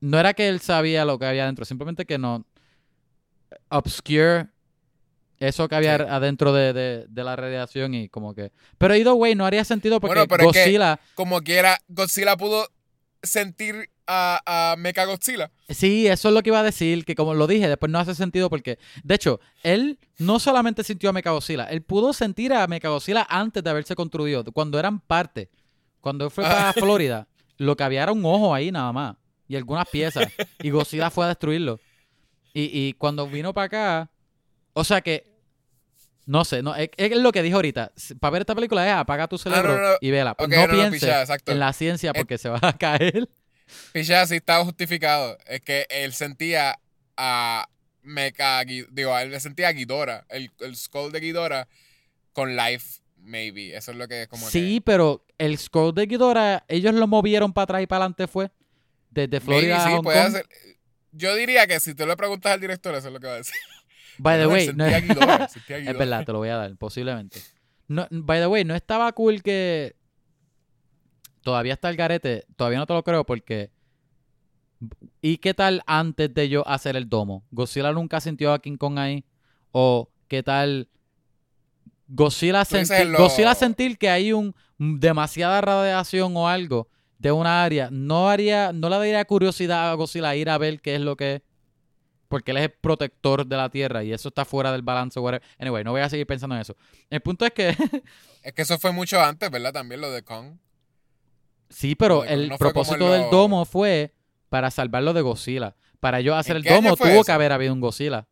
no 0.00 0.18
era 0.18 0.34
que 0.34 0.48
él 0.48 0.60
sabía 0.60 1.04
lo 1.04 1.16
que 1.20 1.26
había 1.26 1.44
adentro, 1.44 1.64
simplemente 1.64 2.06
que 2.06 2.18
no 2.18 2.44
obscure 3.68 4.48
eso 5.38 5.68
que 5.68 5.74
había 5.74 5.96
Sí. 5.98 6.04
adentro 6.08 6.52
de, 6.52 6.72
de, 6.72 7.06
de 7.08 7.24
la 7.24 7.36
radiación 7.36 7.94
y 7.94 8.08
como 8.08 8.34
que 8.34 8.52
pero 8.78 8.94
either 8.94 9.12
way 9.12 9.34
no 9.34 9.44
haría 9.46 9.64
sentido 9.64 10.00
porque 10.00 10.14
Bueno, 10.20 10.28
pero 10.28 10.44
es 10.50 10.52
que- 10.52 10.60
Godzilla 10.60 11.00
Como 11.14 11.40
quiera, 11.42 11.78
Godzilla 11.88 12.36
pudo 12.36 12.68
sentir 13.22 13.90
a, 14.06 14.40
a 14.72 14.76
Mechagodzilla. 14.76 15.50
Sí, 15.68 16.06
eso 16.06 16.28
es 16.28 16.34
lo 16.34 16.42
que 16.42 16.50
iba 16.50 16.60
a 16.60 16.62
decir, 16.62 17.04
que 17.04 17.16
como 17.16 17.34
lo 17.34 17.46
dije, 17.48 17.68
después 17.68 17.90
no 17.90 17.98
hace 17.98 18.14
sentido 18.14 18.48
porque, 18.48 18.78
de 19.02 19.14
hecho, 19.16 19.40
él 19.64 19.98
no 20.18 20.38
solamente 20.38 20.84
sintió 20.84 21.10
a 21.10 21.12
Mechagodzilla, 21.12 21.64
él 21.64 21.82
pudo 21.82 22.12
sentir 22.12 22.52
a 22.52 22.66
Mechagodzilla 22.68 23.26
antes 23.28 23.64
de 23.64 23.70
haberse 23.70 23.96
construido, 23.96 24.44
cuando 24.52 24.78
eran 24.78 25.00
parte. 25.00 25.50
Cuando 26.00 26.24
él 26.26 26.30
fue 26.30 26.44
para. 26.44 26.72
Florida, 26.74 27.26
lo 27.58 27.76
que 27.76 27.82
había 27.82 28.04
era 28.04 28.12
un 28.12 28.24
ojo 28.24 28.54
ahí 28.54 28.70
nada 28.70 28.92
más 28.92 29.16
y 29.48 29.56
algunas 29.56 29.88
piezas 29.88 30.28
y 30.60 30.70
Godzilla 30.70 31.10
fue 31.10 31.24
a 31.24 31.28
destruirlo. 31.28 31.80
Y, 32.54 32.70
y 32.72 32.92
cuando 32.92 33.26
vino 33.26 33.52
para 33.52 33.64
acá, 33.66 34.10
o 34.78 34.84
sea 34.84 35.00
que, 35.00 35.26
no 36.26 36.44
sé, 36.44 36.62
no, 36.62 36.74
es, 36.76 36.90
es 36.96 37.16
lo 37.16 37.32
que 37.32 37.42
dije 37.42 37.54
ahorita, 37.54 37.92
para 38.20 38.30
ver 38.32 38.42
esta 38.42 38.54
película 38.54 38.86
es 38.86 38.92
apaga 38.92 39.26
tu 39.28 39.38
cerebro 39.38 39.72
Ah, 39.72 39.76
no, 39.76 39.90
no. 39.92 39.96
y 40.00 40.10
vela. 40.10 40.32
Ok, 40.38 40.48
no, 40.48 40.68
pienses 40.68 41.28
en 41.46 41.58
la 41.58 41.72
ciencia 41.72 42.10
Eh, 42.10 42.18
porque 42.18 42.36
se 42.38 42.48
va 42.48 42.58
a 42.62 42.72
caer. 42.78 43.28
Pichá, 43.92 44.26
sí 44.26 44.36
estaba 44.36 44.64
justificado. 44.64 45.38
Es 45.46 45.60
que 45.62 45.86
él 45.88 46.12
sentía 46.12 46.78
a 47.16 47.68
Mecha, 48.02 48.62
Gui- 48.64 48.86
digo, 48.90 49.16
él 49.18 49.40
sentía 49.40 49.68
a 49.68 49.72
Ghidorah, 49.72 50.24
el, 50.28 50.50
el 50.60 50.76
skull 50.76 51.10
de 51.10 51.20
Ghidorah 51.20 51.68
con 52.32 52.54
life, 52.56 53.00
maybe. 53.16 53.76
Eso 53.76 53.92
es 53.92 53.96
lo 53.96 54.06
que 54.06 54.22
es 54.22 54.28
como 54.28 54.48
Sí, 54.50 54.80
pero 54.84 55.24
el 55.38 55.56
scroll 55.58 55.94
de 55.94 56.06
Ghidorah, 56.06 56.64
ellos 56.68 56.94
lo 56.94 57.06
movieron 57.06 57.52
para 57.52 57.64
atrás 57.64 57.82
y 57.82 57.86
para 57.86 58.04
adelante, 58.04 58.26
fue. 58.28 58.50
Desde 59.10 59.40
maybe 59.40 59.44
Florida 59.44 59.86
a 59.86 59.90
Hong 59.96 60.04
Kong. 60.04 60.36
Yo 61.12 61.34
diría 61.34 61.66
que 61.66 61.80
si 61.80 61.94
tú 61.94 62.04
le 62.06 62.16
preguntas 62.16 62.52
al 62.52 62.60
director, 62.60 62.94
eso 62.94 63.06
es 63.08 63.12
lo 63.14 63.18
que 63.20 63.26
va 63.26 63.32
a 63.34 63.36
decir. 63.38 63.54
By 64.18 64.38
the 64.38 64.46
way, 64.46 64.66
no, 64.76 64.84
es 64.86 65.98
verdad, 65.98 66.24
te 66.24 66.32
lo 66.32 66.38
voy 66.38 66.48
a 66.48 66.56
dar, 66.56 66.76
posiblemente. 66.76 67.40
No, 67.88 68.06
by 68.10 68.40
the 68.40 68.46
way, 68.46 68.64
no 68.64 68.74
estaba 68.74 69.12
cool 69.12 69.42
que. 69.42 69.94
Todavía 71.42 71.74
está 71.74 71.88
el 71.90 71.96
garete. 71.96 72.44
Todavía 72.56 72.78
no 72.78 72.86
te 72.86 72.94
lo 72.94 73.02
creo 73.04 73.24
porque. 73.24 73.70
¿Y 75.22 75.38
qué 75.38 75.54
tal 75.54 75.82
antes 75.86 76.32
de 76.34 76.48
yo 76.48 76.66
hacer 76.68 76.96
el 76.96 77.08
domo? 77.08 77.44
¿Godzilla 77.50 77.92
nunca 77.92 78.20
sintió 78.20 78.52
a 78.52 78.58
King 78.60 78.76
Kong 78.76 78.98
ahí? 78.98 79.24
¿O 79.72 80.10
qué 80.28 80.42
tal 80.42 80.88
Godzilla, 82.08 82.64
sentir, 82.64 83.06
lo- 83.06 83.18
Godzilla 83.18 83.54
sentir 83.54 83.98
que 83.98 84.10
hay 84.10 84.32
un 84.32 84.54
demasiada 84.78 85.60
radiación 85.60 86.36
o 86.36 86.46
algo 86.48 86.88
de 87.18 87.32
una 87.32 87.64
área? 87.64 87.88
¿No 87.90 88.28
haría, 88.28 88.72
no 88.72 88.88
le 88.90 88.96
daría 88.96 89.24
curiosidad 89.24 89.90
a 89.90 89.94
Godzilla 89.94 90.36
ir 90.36 90.50
a 90.50 90.58
ver 90.58 90.80
qué 90.80 90.94
es 90.96 91.00
lo 91.00 91.16
que 91.16 91.34
es? 91.36 91.42
Porque 92.28 92.50
él 92.50 92.56
es 92.56 92.64
el 92.64 92.70
protector 92.72 93.46
de 93.46 93.56
la 93.56 93.68
Tierra 93.70 94.02
y 94.02 94.12
eso 94.12 94.28
está 94.28 94.44
fuera 94.44 94.72
del 94.72 94.82
balance. 94.82 95.18
whatever. 95.20 95.46
Anyway, 95.58 95.84
no 95.84 95.92
voy 95.92 96.00
a 96.00 96.08
seguir 96.08 96.26
pensando 96.26 96.54
en 96.56 96.62
eso. 96.62 96.76
El 97.10 97.20
punto 97.20 97.44
es 97.46 97.52
que 97.52 97.68
Es 98.42 98.52
que 98.52 98.62
eso 98.62 98.78
fue 98.78 98.92
mucho 98.92 99.20
antes, 99.20 99.50
¿verdad? 99.50 99.72
También 99.72 100.00
lo 100.00 100.10
de 100.10 100.22
Kong. 100.22 100.56
Sí, 101.68 101.94
pero 101.96 102.24
el 102.24 102.48
no 102.48 102.58
propósito 102.58 103.10
del 103.10 103.22
lo- 103.22 103.30
domo 103.30 103.64
fue 103.64 104.14
para 104.48 104.70
salvarlo 104.70 105.12
de 105.12 105.20
Godzilla. 105.22 105.74
Para 106.00 106.20
yo 106.20 106.36
hacer 106.36 106.56
¿En 106.56 106.66
el 106.66 106.74
domo 106.74 106.96
tuvo 106.96 107.08
eso? 107.08 107.24
que 107.24 107.32
haber 107.32 107.52
habido 107.52 107.72
un 107.72 107.80
Godzilla. 107.80 108.26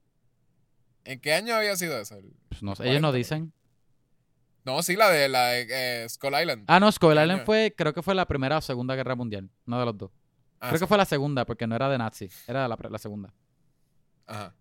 ¿En 1.05 1.21
qué 1.21 1.35
año 1.35 1.55
había 1.55 1.77
sido 1.77 1.99
eso? 2.01 2.17
Pues 2.49 2.63
no 2.63 2.75
sé, 2.77 2.85
ellos 2.85 3.01
no 3.03 3.09
40, 3.09 3.17
dicen. 3.19 3.53
No, 4.65 4.83
sí, 4.83 4.97
la 4.97 5.11
de, 5.11 5.29
la 5.29 5.49
de 5.49 5.67
eh, 6.05 6.09
Skull 6.09 6.33
Island. 6.41 6.65
Ah, 6.69 6.81
no, 6.81 6.91
Skull 6.91 7.11
¿Qué 7.15 7.21
Island 7.23 7.31
año? 7.41 7.45
fue, 7.45 7.75
creo 7.77 7.93
que 7.93 8.03
fue 8.03 8.15
la 8.15 8.27
primera 8.27 8.57
o 8.59 8.61
segunda 8.61 8.95
guerra 8.95 9.15
mundial. 9.15 9.51
Uno 9.67 9.79
de 9.81 9.85
los 9.87 9.99
dos. 9.99 10.11
Ah, 10.61 10.69
creo 10.69 10.79
sí. 10.79 10.85
que 10.85 10.87
fue 10.87 10.97
la 10.97 11.05
segunda, 11.05 11.45
porque 11.45 11.67
no 11.67 11.77
era 11.77 11.91
de 11.91 11.99
Nazi, 11.99 12.31
era 12.47 12.67
la, 12.67 12.79
la 12.89 12.99
segunda. 12.99 13.35
Ajá. 14.27 14.55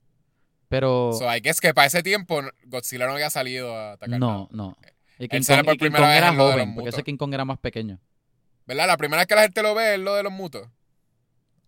Pero 0.69 1.13
So, 1.13 1.25
I 1.33 1.39
guess 1.39 1.59
que 1.61 1.73
para 1.73 1.87
ese 1.87 2.01
tiempo 2.01 2.41
Godzilla 2.65 3.05
no 3.05 3.13
había 3.13 3.29
salido 3.29 3.75
a 3.75 3.93
atacar. 3.93 4.19
no, 4.19 4.27
nada. 4.31 4.47
no. 4.51 4.77
Y 5.19 5.27
King 5.27 5.41
Kong, 5.47 5.63
por 5.65 5.75
y 5.75 5.77
King 5.77 5.91
Kong 5.91 6.09
era 6.09 6.33
joven, 6.33 6.73
porque 6.75 6.89
ese 6.89 7.03
King 7.03 7.17
Kong 7.17 7.33
era 7.33 7.45
más 7.45 7.59
pequeño. 7.59 7.99
¿Verdad? 8.65 8.87
La 8.87 8.97
primera 8.97 9.21
vez 9.21 9.27
que 9.27 9.35
la 9.35 9.43
gente 9.43 9.61
lo 9.61 9.75
ve 9.75 9.93
es 9.95 9.99
lo 9.99 10.15
de 10.15 10.23
los 10.23 10.31
mutos. 10.31 10.67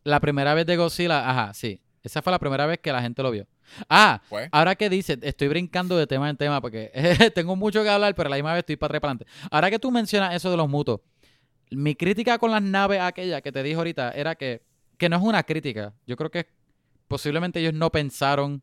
La 0.03 0.19
primera 0.19 0.53
vez 0.53 0.65
de 0.65 0.75
Godzilla, 0.77 1.29
ajá, 1.29 1.53
sí. 1.53 1.81
Esa 2.03 2.21
fue 2.21 2.31
la 2.31 2.39
primera 2.39 2.65
vez 2.65 2.79
que 2.79 2.91
la 2.91 3.01
gente 3.01 3.21
lo 3.23 3.31
vio. 3.31 3.47
Ah, 3.89 4.21
Pues. 4.29 4.47
ahora 4.51 4.75
que 4.75 4.89
dices, 4.89 5.17
estoy 5.23 5.47
brincando 5.47 5.97
de 5.97 6.05
tema 6.05 6.29
en 6.29 6.37
tema 6.37 6.61
porque 6.61 6.91
tengo 7.35 7.55
mucho 7.55 7.81
que 7.83 7.89
hablar, 7.89 8.13
pero 8.15 8.27
a 8.27 8.29
la 8.31 8.35
misma 8.35 8.53
vez 8.53 8.59
estoy 8.59 8.75
para 8.75 8.97
atrás 8.97 9.01
para 9.01 9.11
adelante. 9.13 9.25
Ahora 9.51 9.69
que 9.71 9.79
tú 9.79 9.91
mencionas 9.91 10.35
eso 10.35 10.51
de 10.51 10.57
los 10.57 10.69
mutos, 10.69 10.99
mi 11.71 11.95
crítica 11.95 12.37
con 12.37 12.51
las 12.51 12.61
naves 12.61 13.01
aquella 13.01 13.41
que 13.41 13.51
te 13.51 13.63
dije 13.63 13.75
ahorita 13.75 14.11
era 14.11 14.35
que, 14.35 14.61
que 14.97 15.09
no 15.09 15.17
es 15.17 15.23
una 15.23 15.41
crítica. 15.43 15.93
Yo 16.05 16.15
creo 16.15 16.29
que 16.29 16.47
posiblemente 17.07 17.59
ellos 17.59 17.73
no 17.73 17.91
pensaron, 17.91 18.61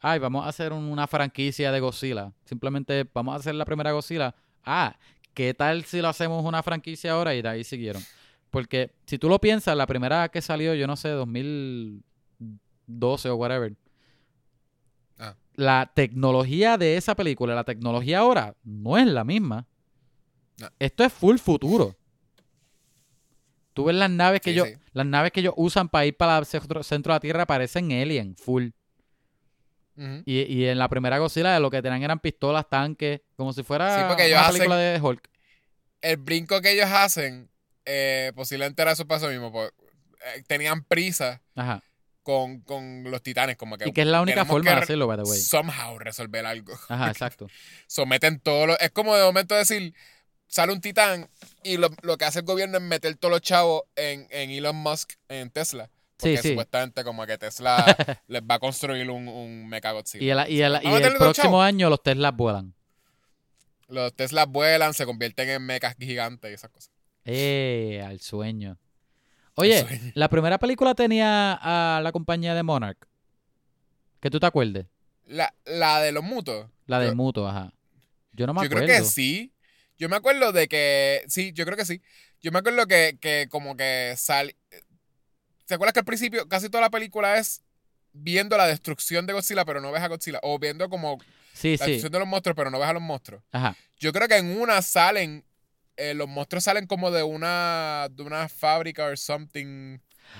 ay, 0.00 0.18
vamos 0.18 0.44
a 0.44 0.48
hacer 0.48 0.72
un- 0.72 0.84
una 0.84 1.06
franquicia 1.06 1.72
de 1.72 1.80
Godzilla. 1.80 2.32
Simplemente 2.44 3.08
vamos 3.12 3.34
a 3.34 3.38
hacer 3.38 3.54
la 3.54 3.64
primera 3.64 3.92
Godzilla. 3.92 4.34
Ah, 4.64 4.96
¿qué 5.34 5.54
tal 5.54 5.84
si 5.84 6.00
lo 6.00 6.08
hacemos 6.08 6.44
una 6.44 6.62
franquicia 6.62 7.12
ahora? 7.12 7.34
Y 7.34 7.42
de 7.42 7.48
ahí 7.48 7.64
siguieron. 7.64 8.02
Porque 8.50 8.92
si 9.06 9.18
tú 9.18 9.28
lo 9.28 9.40
piensas, 9.40 9.76
la 9.76 9.86
primera 9.86 10.28
que 10.28 10.42
salió, 10.42 10.74
yo 10.74 10.86
no 10.86 10.96
sé, 10.96 11.08
2012 11.08 13.28
o 13.30 13.36
whatever. 13.36 13.74
Ah. 15.18 15.34
La 15.54 15.90
tecnología 15.94 16.76
de 16.76 16.96
esa 16.96 17.14
película, 17.14 17.54
la 17.54 17.64
tecnología 17.64 18.18
ahora, 18.18 18.54
no 18.64 18.98
es 18.98 19.06
la 19.06 19.24
misma. 19.24 19.66
No. 20.60 20.68
Esto 20.78 21.04
es 21.04 21.12
full 21.12 21.38
futuro. 21.38 21.96
Tú 23.72 23.84
ves 23.84 23.96
las 23.96 24.10
naves 24.10 24.40
que 24.40 24.50
Sí, 24.50 24.54
ellos, 24.58 24.68
sí. 24.68 24.74
las 24.92 25.06
naves 25.06 25.32
que 25.32 25.40
ellos 25.40 25.54
usan 25.56 25.88
para 25.88 26.04
ir 26.06 26.16
para 26.16 26.38
el 26.38 26.46
centro, 26.46 26.82
centro 26.82 27.12
de 27.12 27.16
la 27.16 27.20
Tierra 27.20 27.46
parecen 27.46 27.90
alien, 27.92 28.36
full. 28.36 28.68
Y, 30.24 30.40
y 30.42 30.66
en 30.66 30.78
la 30.78 30.88
primera 30.88 31.18
Godzilla 31.18 31.60
lo 31.60 31.70
que 31.70 31.82
tenían 31.82 32.02
eran 32.02 32.18
pistolas, 32.18 32.68
tanques, 32.68 33.20
como 33.36 33.52
si 33.52 33.62
fuera 33.62 33.98
Sí, 33.98 34.04
porque 34.08 34.26
ellos 34.26 34.38
una 34.40 34.48
hacen- 34.48 34.70
de 34.70 35.00
Hulk. 35.00 35.28
El 36.00 36.16
brinco 36.16 36.60
que 36.60 36.72
ellos 36.72 36.90
hacen, 36.90 37.48
eh, 37.84 38.32
posiblemente 38.34 38.82
era 38.82 38.92
eso 38.92 39.06
pasó 39.06 39.28
mismo. 39.28 39.52
pues, 39.52 39.70
eh, 40.34 40.42
tenían 40.48 40.82
prisa 40.82 41.42
Ajá. 41.54 41.82
con, 42.22 42.60
con 42.62 43.04
los 43.10 43.22
titanes, 43.22 43.56
como 43.56 43.76
que. 43.76 43.88
Y 43.88 43.92
que 43.92 44.00
es 44.00 44.06
la 44.06 44.22
única 44.22 44.44
forma 44.44 44.70
de 44.72 44.76
hacerlo, 44.78 45.06
by 45.06 45.18
the 45.18 45.24
way. 45.24 45.38
Somehow 45.38 45.98
resolver 45.98 46.44
algo. 46.46 46.72
Ajá, 46.88 47.10
exacto. 47.10 47.46
Someten 47.86 48.40
todo 48.40 48.66
lo. 48.66 48.78
Es 48.80 48.90
como 48.90 49.14
de 49.14 49.22
momento 49.24 49.54
decir. 49.54 49.94
Sale 50.54 50.70
un 50.74 50.82
titán 50.82 51.30
y 51.64 51.78
lo, 51.78 51.88
lo 52.02 52.18
que 52.18 52.26
hace 52.26 52.40
el 52.40 52.44
gobierno 52.44 52.76
es 52.76 52.82
meter 52.82 53.14
todos 53.16 53.32
los 53.32 53.40
chavos 53.40 53.84
en, 53.96 54.26
en 54.30 54.50
Elon 54.50 54.76
Musk, 54.76 55.12
en 55.30 55.48
Tesla. 55.50 55.88
Porque 56.18 56.36
Sí, 56.36 56.42
sí. 56.42 56.48
supuestamente 56.50 57.02
como 57.04 57.24
que 57.24 57.38
Tesla 57.38 57.86
les 58.28 58.42
va 58.42 58.56
a 58.56 58.58
construir 58.58 59.08
un, 59.10 59.28
un 59.28 59.66
Mecha 59.66 59.92
Godzilla. 59.92 60.22
Y 60.22 60.30
el, 60.30 60.52
y 60.52 60.60
el- 60.60 60.80
y 60.82 60.88
el 60.88 61.14
próximo 61.14 61.32
chavos. 61.32 61.64
año 61.64 61.88
los 61.88 62.02
Teslas 62.02 62.36
vuelan. 62.36 62.74
Los 63.88 64.12
Teslas 64.14 64.46
vuelan, 64.46 64.92
se 64.92 65.06
convierten 65.06 65.48
en 65.48 65.62
mechas 65.64 65.96
gigantes 65.98 66.50
y 66.50 66.54
esas 66.54 66.70
cosas. 66.70 66.90
Eh, 67.24 68.02
al 68.06 68.20
sueño. 68.20 68.76
Oye, 69.54 69.80
sueño. 69.80 70.12
la 70.14 70.28
primera 70.28 70.58
película 70.58 70.94
tenía 70.94 71.54
a 71.62 72.00
la 72.02 72.12
compañía 72.12 72.54
de 72.54 72.62
Monarch. 72.62 72.98
Que 74.20 74.28
tú 74.30 74.38
te 74.38 74.46
acuerdes. 74.46 74.86
La, 75.26 75.54
la 75.64 76.00
de 76.00 76.12
los 76.12 76.22
mutos. 76.22 76.66
La 76.86 76.98
de 77.00 77.08
Yo- 77.08 77.16
Muto, 77.16 77.48
ajá. 77.48 77.72
Yo 78.32 78.46
no 78.46 78.52
me 78.54 78.60
Yo 78.62 78.66
acuerdo. 78.66 78.86
creo 78.86 78.98
que 78.98 79.04
sí. 79.04 79.50
Yo 79.98 80.08
me 80.08 80.16
acuerdo 80.16 80.52
de 80.52 80.68
que. 80.68 81.22
Sí, 81.28 81.52
yo 81.52 81.64
creo 81.64 81.76
que 81.76 81.84
sí. 81.84 82.02
Yo 82.40 82.50
me 82.52 82.58
acuerdo 82.58 82.86
que, 82.86 83.16
que 83.20 83.46
como 83.50 83.76
que 83.76 84.14
sale. 84.16 84.56
¿Te 85.66 85.74
acuerdas 85.74 85.92
que 85.92 86.00
al 86.00 86.04
principio 86.04 86.48
casi 86.48 86.68
toda 86.68 86.80
la 86.82 86.90
película 86.90 87.38
es 87.38 87.62
viendo 88.12 88.56
la 88.56 88.66
destrucción 88.66 89.26
de 89.26 89.32
Godzilla, 89.32 89.64
pero 89.64 89.80
no 89.80 89.92
ves 89.92 90.02
a 90.02 90.08
Godzilla? 90.08 90.38
O 90.42 90.58
viendo 90.58 90.88
como 90.88 91.18
Sí, 91.54 91.76
la 91.76 91.84
sí. 91.84 91.92
destrucción 91.92 92.12
de 92.12 92.18
los 92.18 92.28
monstruos, 92.28 92.56
pero 92.56 92.70
no 92.70 92.78
ves 92.78 92.88
a 92.88 92.92
los 92.92 93.02
monstruos. 93.02 93.42
Ajá. 93.52 93.76
Yo 93.98 94.12
creo 94.12 94.28
que 94.28 94.36
en 94.36 94.60
una 94.60 94.82
salen. 94.82 95.44
eh, 95.96 96.14
los 96.14 96.28
monstruos 96.28 96.64
salen 96.64 96.86
como 96.86 97.10
de 97.10 97.22
una. 97.22 98.08
de 98.10 98.22
una 98.22 98.48
fábrica 98.48 99.04
or 99.04 99.16
something. 99.18 99.98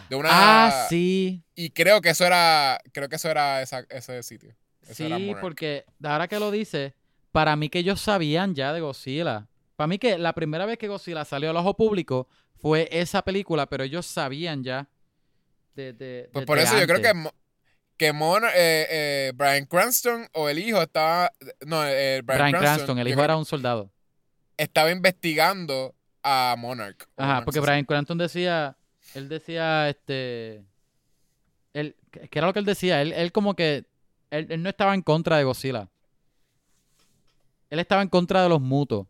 De 0.09 0.17
una. 0.17 0.29
Ah, 0.33 0.87
sí. 0.89 1.43
Y 1.55 1.71
creo 1.71 2.01
que 2.01 2.11
eso 2.11 2.27
era. 2.27 2.81
Creo 2.93 3.09
que 3.09 3.17
eso 3.17 3.31
era 3.31 3.63
esa- 3.63 3.87
ese 3.91 4.23
sitio. 4.23 4.55
Eso 4.83 4.95
Sí, 4.95 5.35
porque 5.41 5.85
ahora 6.03 6.27
que 6.27 6.39
lo 6.41 6.51
dice, 6.51 6.95
para 7.33 7.57
mí 7.57 7.69
que 7.69 7.81
ellos 7.81 8.01
sabían 8.01 8.55
ya 8.55 8.73
de 8.73 8.81
Godzilla. 8.81 9.49
Para 9.77 9.87
mí 9.89 9.99
que 9.99 10.19
la 10.19 10.33
primera 10.35 10.67
vez 10.67 10.79
que 10.79 10.89
Godzilla 10.89 11.25
salió 11.25 11.51
al 11.51 11.57
ojo 11.57 11.75
público 11.77 12.29
fue 12.57 12.89
esa 12.93 13.23
película, 13.23 13.67
pero 13.67 13.83
ellos 13.85 14.07
sabían 14.07 14.63
ya 14.63 14.89
de, 15.75 15.93
de- 15.95 16.31
Pues 16.33 16.45
por 16.47 16.59
eso 16.59 16.79
yo 16.79 16.87
creo 16.87 17.01
que, 17.01 17.31
que 17.97 18.13
Mon- 18.13 18.45
eh, 18.45 18.87
eh, 18.91 19.33
Brian 19.35 19.65
Cranston 19.67 20.29
o 20.35 20.49
el 20.49 20.59
hijo 20.59 20.81
estaba. 20.83 21.33
No, 21.67 21.85
eh, 21.87 22.21
Brian, 22.23 22.25
Brian 22.25 22.51
Cranston, 22.53 22.61
Cranston, 22.61 22.99
el 22.99 23.09
hijo 23.09 23.25
era 23.25 23.37
un 23.37 23.45
soldado. 23.47 23.91
Estaba 24.57 24.91
investigando 24.91 25.95
a 26.23 26.55
Monarch. 26.59 27.09
Ajá, 27.17 27.27
Monarch 27.27 27.45
porque 27.47 27.61
Brian 27.61 27.85
Cranston 27.85 28.19
decía, 28.19 28.77
él 29.15 29.29
decía, 29.29 29.89
este, 29.89 30.65
él, 31.73 31.97
¿qué 32.11 32.29
qué 32.29 32.39
era 32.39 32.47
lo 32.47 32.53
que 32.53 32.59
él 32.61 32.65
decía? 32.67 33.01
Él, 33.03 33.13
él 33.13 33.33
como 33.33 33.55
que, 33.57 33.87
él, 34.31 34.47
él 34.51 34.63
no 34.63 34.69
estaba 34.69 34.95
en 34.95 35.03
contra 35.03 35.39
de 35.39 35.45
Godzilla. 35.45 35.89
Él 37.73 37.79
estaba 37.79 38.03
en 38.03 38.09
contra 38.09 38.43
de 38.43 38.51
los 38.51 38.61
mutos, 38.61 39.07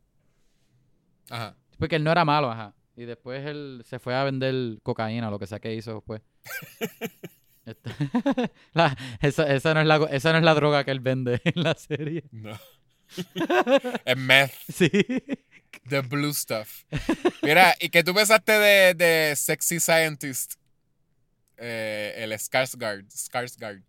Ajá. 1.28 1.56
porque 1.78 1.96
él 1.96 2.04
no 2.04 2.12
era 2.12 2.24
malo, 2.24 2.48
ajá. 2.48 2.74
Y 2.96 3.06
después 3.06 3.44
él 3.44 3.82
se 3.84 3.98
fue 3.98 4.14
a 4.14 4.22
vender 4.22 4.78
cocaína, 4.84 5.30
lo 5.30 5.38
que 5.40 5.48
sea 5.48 5.58
que 5.58 5.74
hizo 5.74 5.94
después. 5.94 6.22
Este- 7.66 7.90
La- 8.72 8.96
esa, 9.20 9.52
esa 9.52 9.74
no 9.74 9.80
es 9.80 9.86
la, 9.86 9.96
esa 10.10 10.32
no 10.32 10.38
es 10.38 10.44
la 10.44 10.54
droga 10.54 10.84
que 10.84 10.90
él 10.92 11.00
vende 11.00 11.40
en 11.44 11.62
la 11.62 11.74
serie. 11.74 12.24
No. 12.32 12.56
es 14.04 14.16
meth, 14.16 14.52
Sí. 14.72 14.88
the 15.88 16.00
blue 16.00 16.32
stuff. 16.32 16.84
Mira, 17.42 17.74
¿y 17.80 17.88
qué 17.88 18.02
tú 18.04 18.14
pensaste 18.14 18.52
de, 18.52 18.94
de 18.94 19.34
Sexy 19.36 19.80
Scientist? 19.80 20.54
Eh, 21.56 22.14
el 22.18 22.32
Skarsgård. 22.32 23.06
Skarsgård. 23.08 23.82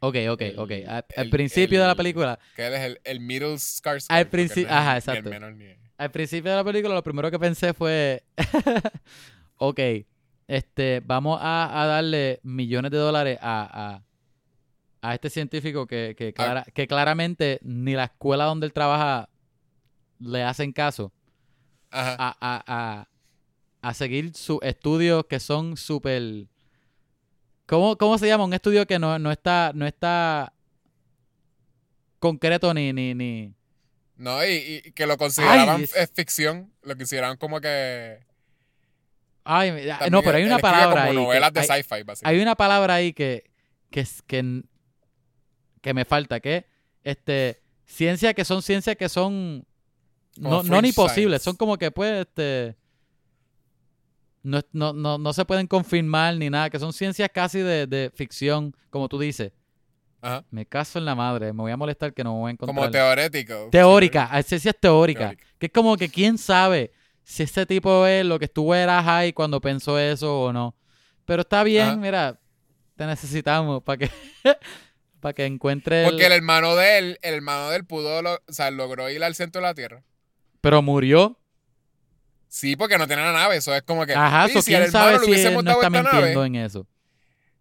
Ok, 0.00 0.16
ok, 0.30 0.40
El- 0.40 0.58
ok. 0.58 0.70
Al, 0.88 1.04
el- 1.16 1.30
principio 1.30 1.78
de 1.80 1.84
la 1.86 1.92
el- 1.92 1.96
película, 1.96 2.38
Que 2.56 2.66
él 2.66 2.74
es 2.74 2.80
el, 2.80 3.00
el 3.04 3.20
middle 3.20 3.54
Skarsgård. 3.56 4.06
Al 4.08 4.26
porque 4.28 4.44
princi- 4.46 4.62
no 4.62 4.68
es 4.68 4.72
ajá, 4.72 4.96
exacto. 4.96 5.30
al 5.98 6.10
principio 6.10 6.50
de 6.50 6.56
la 6.56 6.64
película 6.64 6.94
lo 6.94 7.02
primero 7.02 7.30
que 7.30 7.38
pensé 7.38 7.74
fue, 7.74 8.22
ok, 9.58 9.78
este, 10.48 11.00
vamos 11.04 11.38
a, 11.40 11.82
a 11.82 11.86
darle 11.86 12.40
millones 12.42 12.90
de 12.90 12.98
dólares 12.98 13.38
a, 13.42 14.02
a, 15.02 15.08
a 15.08 15.14
este 15.14 15.28
científico 15.30 15.86
que, 15.86 16.14
que, 16.16 16.32
clara- 16.32 16.64
que 16.74 16.86
claramente 16.86 17.58
ni 17.62 17.92
la 17.92 18.04
escuela 18.04 18.44
donde 18.44 18.66
él 18.66 18.72
trabaja 18.72 19.28
le 20.18 20.42
hacen 20.42 20.72
caso 20.72 21.12
Ajá. 21.90 22.16
a, 22.18 22.36
a, 22.40 22.64
a, 22.66 23.08
a 23.88 23.94
seguir 23.94 24.34
sus 24.34 24.58
estudios 24.62 25.24
que 25.26 25.40
son 25.40 25.76
súper... 25.76 26.46
¿Cómo, 27.70 27.96
¿Cómo 27.96 28.18
se 28.18 28.26
llama? 28.26 28.42
Un 28.44 28.52
estudio 28.52 28.84
que 28.84 28.98
no, 28.98 29.16
no 29.20 29.30
está 29.30 29.70
no 29.76 29.86
está 29.86 30.52
concreto 32.18 32.74
ni... 32.74 32.92
ni, 32.92 33.14
ni... 33.14 33.54
No, 34.16 34.44
y, 34.44 34.82
y 34.84 34.92
que 34.92 35.06
lo 35.06 35.16
consideraban 35.16 35.80
es- 35.82 36.10
ficción. 36.12 36.72
Lo 36.82 36.96
consideraban 36.96 37.36
como 37.36 37.60
que. 37.60 38.18
Ay, 39.44 39.70
también 39.70 40.10
no, 40.10 40.20
pero 40.22 40.36
hay 40.36 40.44
una 40.44 40.58
palabra 40.58 40.90
como 40.90 41.02
ahí. 41.02 41.08
que- 41.10 41.14
novelas 41.14 41.52
de 41.54 41.60
hay- 41.60 41.66
sci-fi, 41.66 41.94
hay 41.94 42.02
básicamente. 42.02 42.42
una 42.42 42.54
palabra 42.56 42.94
ahí 42.94 43.12
que, 43.12 43.50
que, 43.90 44.00
es- 44.00 44.20
que, 44.26 44.62
que 45.80 45.94
me 45.94 46.04
falta, 46.04 46.40
que 46.40 46.66
este 47.04 47.62
ciencia 47.86 48.34
que 48.34 48.44
son 48.44 48.62
ciencias 48.62 48.96
que 48.96 49.08
son 49.08 49.64
no, 50.36 50.62
no 50.64 50.82
ni 50.82 50.92
posibles, 50.92 51.40
son 51.42 51.56
como 51.56 51.78
que 51.78 51.90
pues 51.90 52.26
este 52.26 52.76
no, 54.42 54.60
no, 54.72 54.92
no, 54.92 55.18
no 55.18 55.32
se 55.32 55.44
pueden 55.44 55.66
confirmar 55.66 56.36
ni 56.36 56.48
nada, 56.50 56.70
que 56.70 56.78
son 56.78 56.92
ciencias 56.92 57.28
casi 57.32 57.58
de, 57.60 57.86
de 57.86 58.10
ficción, 58.14 58.74
como 58.90 59.08
tú 59.08 59.18
dices. 59.18 59.52
Ajá. 60.22 60.44
Me 60.50 60.66
caso 60.66 60.98
en 60.98 61.04
la 61.06 61.14
madre, 61.14 61.52
me 61.52 61.62
voy 61.62 61.72
a 61.72 61.76
molestar 61.76 62.12
que 62.12 62.22
no 62.24 62.34
me 62.34 62.40
voy 62.40 62.48
a 62.48 62.52
encontrar. 62.52 62.76
Como 62.76 62.90
teórico. 62.90 63.68
Teórica, 63.70 64.28
hay 64.30 64.42
ciencias 64.42 64.74
teóricas. 64.78 65.30
Teórica. 65.30 65.44
Que 65.58 65.66
es 65.66 65.72
como 65.72 65.96
que 65.96 66.08
quién 66.10 66.36
sabe 66.38 66.92
si 67.24 67.42
ese 67.44 67.64
tipo 67.64 68.06
es 68.06 68.24
lo 68.26 68.38
que 68.38 68.44
estuvo 68.46 68.74
era 68.74 69.02
high 69.02 69.32
cuando 69.32 69.60
pensó 69.60 69.98
eso 69.98 70.42
o 70.42 70.52
no. 70.52 70.74
Pero 71.24 71.42
está 71.42 71.62
bien, 71.62 71.86
Ajá. 71.88 71.96
mira, 71.96 72.40
te 72.96 73.06
necesitamos 73.06 73.82
para 73.82 73.96
que 73.98 74.10
para 75.20 75.32
que 75.32 75.46
encuentre 75.46 76.04
el- 76.04 76.10
Porque 76.10 76.26
el 76.26 76.32
hermano 76.32 76.76
de 76.76 76.98
él, 76.98 77.18
el 77.22 77.34
hermano 77.34 77.70
de 77.70 77.76
él 77.76 77.84
pudo, 77.86 78.20
lo- 78.22 78.34
o 78.46 78.52
sea, 78.52 78.70
logró 78.70 79.08
ir 79.10 79.22
al 79.24 79.34
centro 79.34 79.60
de 79.62 79.68
la 79.68 79.74
Tierra. 79.74 80.02
Pero 80.60 80.82
murió. 80.82 81.38
Sí, 82.52 82.74
porque 82.74 82.98
no 82.98 83.06
tenía 83.06 83.24
la 83.26 83.32
nave. 83.32 83.56
Eso 83.56 83.72
es 83.74 83.82
como 83.82 84.04
que. 84.04 84.12
Ajá, 84.12 84.48
sí, 84.48 84.54
so 84.54 84.62
si 84.62 84.74
al 84.74 84.82
quién 84.82 84.88
hermano 84.88 85.04
sabe 85.06 85.18
si 85.18 85.24
él 85.24 85.30
hubiésemos 85.30 85.64
no 85.64 85.70
dado 85.70 85.82
está 85.82 85.90
mintiendo 85.90 86.20
nave. 86.40 86.46
en 86.46 86.54
eso. 86.56 86.86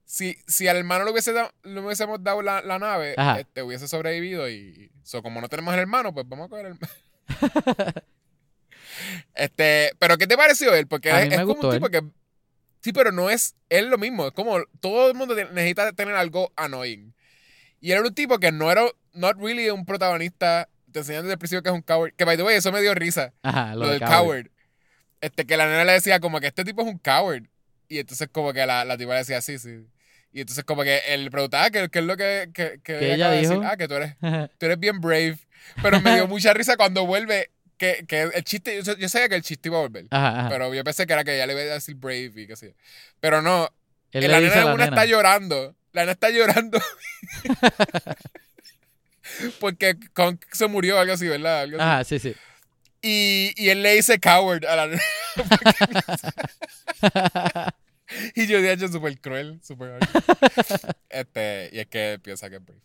Si, 0.03 0.35
si 0.47 0.67
al 0.67 0.77
hermano 0.77 1.05
le, 1.05 1.11
hubiese 1.11 1.31
le 1.63 1.79
hubiésemos 1.79 2.23
dado 2.23 2.41
la, 2.41 2.61
la 2.63 2.79
nave, 2.79 3.13
Ajá. 3.15 3.39
este, 3.39 3.61
hubiese 3.61 3.87
sobrevivido. 3.87 4.49
Y. 4.49 4.91
So, 5.03 5.21
como 5.21 5.39
no 5.41 5.47
tenemos 5.47 5.73
el 5.75 5.79
hermano, 5.81 6.11
pues 6.13 6.27
vamos 6.27 6.47
a 6.47 6.49
coger 6.49 6.65
el 6.65 6.71
hermano. 6.73 6.93
este, 9.35 9.93
pero 9.99 10.17
¿qué 10.17 10.27
te 10.27 10.35
pareció 10.37 10.73
él? 10.73 10.87
Porque 10.87 11.11
A 11.11 11.19
es, 11.21 11.29
mí 11.29 11.29
me 11.35 11.35
es 11.35 11.47
como 11.47 11.61
un 11.61 11.65
él. 11.67 11.79
tipo 11.79 11.89
que 11.89 12.03
Sí, 12.81 12.93
pero 12.93 13.11
no 13.11 13.29
es, 13.29 13.55
es 13.67 13.83
lo 13.83 13.97
mismo. 13.97 14.25
Es 14.27 14.31
como 14.33 14.57
todo 14.79 15.09
el 15.09 15.15
mundo 15.15 15.35
necesita 15.35 15.91
tener 15.91 16.15
algo 16.15 16.51
annoying. 16.55 17.13
Y 17.81 17.91
era 17.91 18.01
un 18.01 18.13
tipo 18.13 18.39
que 18.39 18.51
no 18.51 18.71
era, 18.71 18.83
not 19.13 19.37
really 19.37 19.69
un 19.69 19.85
protagonista. 19.85 20.69
Te 20.91 20.99
enseñan 20.99 21.23
desde 21.23 21.33
el 21.33 21.39
principio 21.39 21.61
que 21.61 21.69
es 21.69 21.75
un 21.75 21.81
coward. 21.81 22.13
Que 22.15 22.23
by 22.25 22.37
the 22.37 22.43
way, 22.43 22.55
eso 22.55 22.71
me 22.71 22.81
dio 22.81 22.95
risa. 22.95 23.33
Ajá, 23.43 23.73
Lo, 23.75 23.81
lo, 23.81 23.89
del 23.89 23.99
de 23.99 24.05
coward. 24.05 24.47
Este, 25.21 25.45
que 25.45 25.57
la 25.57 25.67
nena 25.67 25.85
le 25.85 25.93
decía 25.93 26.19
como 26.19 26.39
que 26.39 26.47
este 26.47 26.63
tipo 26.63 26.81
es 26.81 26.87
un 26.87 26.97
coward. 26.99 27.43
Y 27.87 27.99
entonces 27.99 28.27
como 28.31 28.53
que 28.53 28.65
la, 28.65 28.85
la 28.85 28.97
tipa 28.97 29.13
le 29.13 29.19
decía, 29.19 29.41
sí, 29.41 29.57
sí. 29.59 29.85
Y 30.31 30.41
entonces 30.41 30.63
como 30.63 30.83
que 30.83 31.01
él 31.07 31.31
preguntaba 31.31 31.65
"Ah, 31.65 31.71
que, 31.71 31.89
que 31.89 31.99
es 31.99 32.05
lo 32.05 32.15
que, 32.15 32.49
que, 32.53 32.79
que 32.83 32.99
Que 32.99 33.13
ella 33.13 33.25
acaba 33.25 33.31
de 33.35 33.41
decir. 33.41 33.57
dijo. 33.57 33.67
Ah, 33.67 33.77
que 33.77 33.87
tú 33.87 33.95
eres, 33.95 34.15
tú 34.59 34.65
eres 34.67 34.79
bien 34.79 35.01
brave. 35.01 35.37
Pero 35.81 35.99
me 36.01 36.13
dio 36.15 36.27
mucha 36.27 36.53
risa 36.53 36.77
cuando 36.77 37.05
vuelve. 37.05 37.51
Que, 37.77 38.03
que 38.07 38.23
el 38.23 38.43
chiste, 38.43 38.81
yo, 38.83 38.97
yo 38.97 39.07
sabía 39.07 39.29
que 39.29 39.35
el 39.35 39.41
chiste 39.41 39.69
iba 39.69 39.77
a 39.77 39.81
volver. 39.81 40.05
Ajá, 40.11 40.39
ajá. 40.41 40.49
Pero 40.49 40.73
yo 40.73 40.83
pensé 40.83 41.07
que 41.07 41.13
era 41.13 41.23
que 41.23 41.33
ella 41.35 41.47
le 41.47 41.53
iba 41.53 41.61
a 41.61 41.75
decir 41.75 41.95
brave 41.95 42.31
y 42.35 42.45
qué 42.45 42.55
sé 42.57 42.67
yo. 42.67 42.73
Pero 43.21 43.41
no, 43.41 43.69
Él 44.11 44.29
la 44.29 44.39
le 44.39 44.45
dice 44.45 44.57
nena 44.57 44.67
la 44.67 44.73
una 44.75 44.83
está 44.85 45.05
llorando. 45.05 45.75
La 45.93 46.01
nena 46.01 46.11
está 46.11 46.29
llorando. 46.29 46.77
Porque 49.59 49.95
Kong 50.13 50.37
se 50.51 50.67
murió 50.67 50.99
algo 50.99 51.13
así, 51.13 51.27
¿verdad? 51.27 51.61
Algo 51.61 51.77
así. 51.77 51.83
Ajá, 51.85 52.03
sí, 52.03 52.19
sí. 52.19 52.35
Y, 53.01 53.53
y 53.55 53.69
él 53.69 53.81
le 53.81 53.95
dice 53.95 54.19
coward 54.19 54.65
a 54.65 54.75
la 54.75 54.89
y 58.35 58.47
yo 58.47 58.61
dije, 58.61 58.73
es 58.73 58.91
súper 58.91 59.19
cruel, 59.19 59.59
súper. 59.63 59.99
Este, 61.09 61.69
y 61.71 61.79
es 61.79 61.87
que 61.87 62.19
piensa 62.21 62.49
que 62.49 62.57
es 62.57 62.65
brave. 62.65 62.81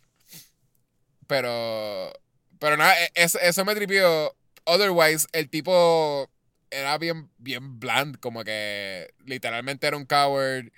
Pero, 1.27 2.13
pero 2.59 2.77
nada, 2.77 2.93
e- 3.03 3.11
eso, 3.15 3.39
eso 3.39 3.65
me 3.65 3.75
tripió. 3.75 4.35
Otherwise, 4.65 5.27
el 5.33 5.49
tipo 5.49 6.29
era 6.71 6.97
bien, 6.97 7.29
bien 7.37 7.79
bland, 7.79 8.19
como 8.19 8.43
que 8.43 9.13
literalmente 9.25 9.87
era 9.87 9.97
un 9.97 10.05
coward. 10.05 10.71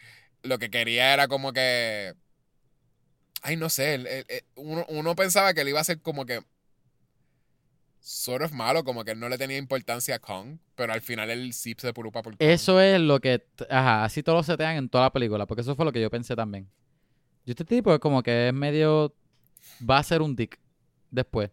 Lo 0.43 0.59
que 0.59 0.69
quería 0.69 1.13
era 1.13 1.27
como 1.27 1.53
que. 1.53 2.13
Ay, 3.41 3.55
no 3.55 3.69
sé. 3.69 4.25
uno, 4.55 4.85
uno 4.89 5.15
pensaba 5.15 5.53
que 5.53 5.61
él 5.61 5.69
iba 5.69 5.79
a 5.79 5.83
ser 5.83 6.01
como 6.01 6.25
que. 6.25 6.41
Sort 7.99 8.43
of 8.43 8.51
malo, 8.53 8.83
como 8.83 9.03
que 9.03 9.11
él 9.11 9.19
no 9.19 9.27
le 9.27 9.37
tenía 9.37 9.57
importancia 9.57 10.15
a 10.15 10.19
Kong. 10.19 10.57
Pero 10.75 10.93
al 10.93 11.01
final 11.01 11.29
él 11.29 11.51
sí 11.53 11.75
se 11.77 11.91
preocupa 11.93 12.21
por 12.21 12.33
Kong. 12.37 12.47
Eso 12.47 12.79
es 12.79 12.99
lo 13.01 13.19
que. 13.19 13.43
Ajá, 13.69 14.03
así 14.05 14.23
todos 14.23 14.37
lo 14.39 14.43
setean 14.43 14.75
en 14.77 14.89
toda 14.89 15.05
la 15.05 15.11
película. 15.11 15.45
Porque 15.45 15.61
eso 15.61 15.75
fue 15.75 15.83
lo 15.85 15.91
que 15.91 16.01
yo 16.01 16.09
pensé 16.09 16.35
también. 16.35 16.69
Y 17.45 17.51
este 17.51 17.65
tipo 17.65 17.93
es 17.93 17.99
como 17.99 18.23
que 18.23 18.47
es 18.49 18.53
medio. 18.53 19.13
Va 19.89 19.97
a 19.97 20.03
ser 20.03 20.21
un 20.21 20.35
dick 20.35 20.57
después. 21.11 21.49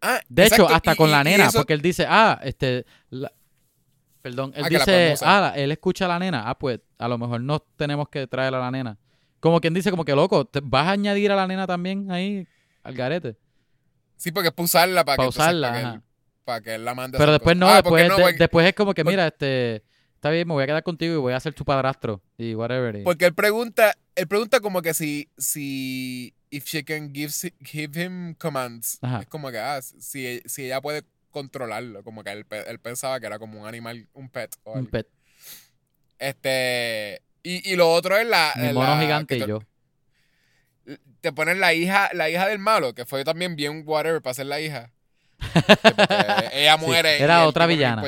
Ah, 0.00 0.20
De 0.28 0.46
hecho, 0.46 0.68
hasta 0.68 0.92
y- 0.92 0.96
con 0.96 1.08
y- 1.08 1.12
la 1.12 1.24
nena, 1.24 1.46
eso- 1.46 1.58
porque 1.58 1.72
él 1.74 1.82
dice, 1.82 2.06
ah, 2.08 2.40
este. 2.42 2.86
la- 3.10 3.32
Perdón, 4.22 4.52
él 4.56 4.64
Ah, 4.64 4.68
dice, 4.68 5.14
ah, 5.22 5.52
él 5.54 5.70
escucha 5.70 6.06
a 6.06 6.08
la 6.08 6.18
nena. 6.18 6.48
Ah, 6.50 6.58
pues 6.58 6.80
a 6.98 7.06
lo 7.08 7.16
mejor 7.16 7.40
no 7.40 7.60
tenemos 7.60 8.08
que 8.08 8.26
traer 8.26 8.52
a 8.54 8.58
la 8.58 8.70
nena. 8.72 8.98
Como 9.38 9.60
quien 9.60 9.72
dice, 9.74 9.90
como 9.90 10.04
que 10.04 10.14
loco, 10.16 10.44
¿te 10.44 10.60
¿vas 10.62 10.86
a 10.88 10.92
añadir 10.92 11.30
a 11.30 11.36
la 11.36 11.46
nena 11.46 11.66
también 11.66 12.10
ahí 12.10 12.46
al 12.82 12.94
garete? 12.94 13.36
Sí, 14.16 14.32
porque 14.32 14.48
es 14.48 14.54
para 14.54 14.64
usarla 14.64 15.04
para, 15.04 15.16
Pa' 15.16 15.22
que, 15.22 15.26
entonces, 15.26 15.40
usarla, 15.42 15.68
para, 15.72 15.90
que 15.90 15.96
él, 15.96 16.02
para 16.44 16.60
que 16.62 16.74
él 16.74 16.84
la 16.84 16.94
mande 16.94 17.18
Pero 17.18 17.32
después 17.32 17.56
no. 17.56 17.68
Ah, 17.68 17.74
después, 17.82 18.08
no, 18.08 18.16
de- 18.16 18.22
porque, 18.22 18.38
después 18.38 18.66
es 18.66 18.74
como 18.74 18.94
que, 18.94 19.04
mira, 19.04 19.26
este, 19.26 19.82
está 20.14 20.30
bien, 20.30 20.48
me 20.48 20.54
voy 20.54 20.62
a 20.64 20.66
quedar 20.66 20.82
contigo 20.82 21.14
y 21.14 21.18
voy 21.18 21.32
a 21.32 21.40
ser 21.40 21.54
tu 21.54 21.64
padrastro 21.64 22.22
y 22.38 22.54
whatever. 22.54 23.02
porque 23.04 23.26
él 23.26 23.34
pregunta, 23.34 23.94
él 24.14 24.26
pregunta 24.26 24.60
como 24.60 24.80
que 24.82 24.94
si, 24.94 25.28
si, 25.36 26.34
if 26.50 26.64
she 26.66 26.84
can 26.84 27.12
give, 27.14 27.32
give 27.60 28.02
him 28.02 28.34
commands. 28.34 28.98
Ajá. 29.02 29.20
Es 29.20 29.26
como 29.28 29.50
que, 29.50 29.58
ah, 29.58 29.80
si, 29.82 30.40
si 30.46 30.64
ella 30.66 30.80
puede 30.80 31.02
controlarlo, 31.30 32.02
como 32.02 32.24
que 32.24 32.30
él, 32.32 32.46
él 32.66 32.78
pensaba 32.80 33.20
que 33.20 33.26
era 33.26 33.38
como 33.38 33.60
un 33.60 33.66
animal, 33.68 34.08
un 34.14 34.30
pet. 34.30 34.56
O 34.64 34.72
un 34.72 34.78
algo. 34.78 34.90
pet, 34.90 35.06
Este, 36.18 37.20
y, 37.42 37.72
y 37.72 37.76
lo 37.76 37.90
otro 37.92 38.16
es 38.16 38.26
la... 38.26 38.54
mi 38.56 38.66
la- 38.68 38.72
mono 38.72 39.00
gigante 39.00 39.36
que 39.38 39.44
y 39.44 39.46
yo. 39.46 39.60
Te 41.20 41.32
ponen 41.32 41.58
la 41.60 41.74
hija, 41.74 42.10
la 42.12 42.30
hija 42.30 42.46
del 42.46 42.58
malo, 42.58 42.94
que 42.94 43.04
fue 43.04 43.24
también 43.24 43.56
bien 43.56 43.82
whatever 43.86 44.22
para 44.22 44.34
ser 44.34 44.46
la 44.46 44.60
hija. 44.60 44.92
Ella 46.52 46.78
Sí, 46.78 46.84
muere. 46.86 47.18
y 47.18 47.22
era 47.22 47.42
el 47.42 47.48
otra 47.48 47.66
villana. 47.66 48.02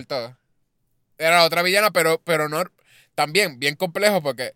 Era 1.19 1.45
otra 1.45 1.63
villana, 1.63 1.91
pero, 1.91 2.21
pero 2.25 2.49
no. 2.49 2.63
También 3.15 3.59
bien 3.59 3.75
complejo 3.75 4.23
porque 4.23 4.55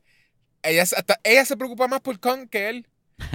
ella, 0.63 0.87
se- 0.87 0.97
hasta, 0.97 1.19
ella 1.25 1.45
se 1.45 1.57
preocupa 1.57 1.89
más 1.89 2.01
por 2.01 2.21
Kong 2.21 2.49
que 2.49 2.69
él. 2.69 2.87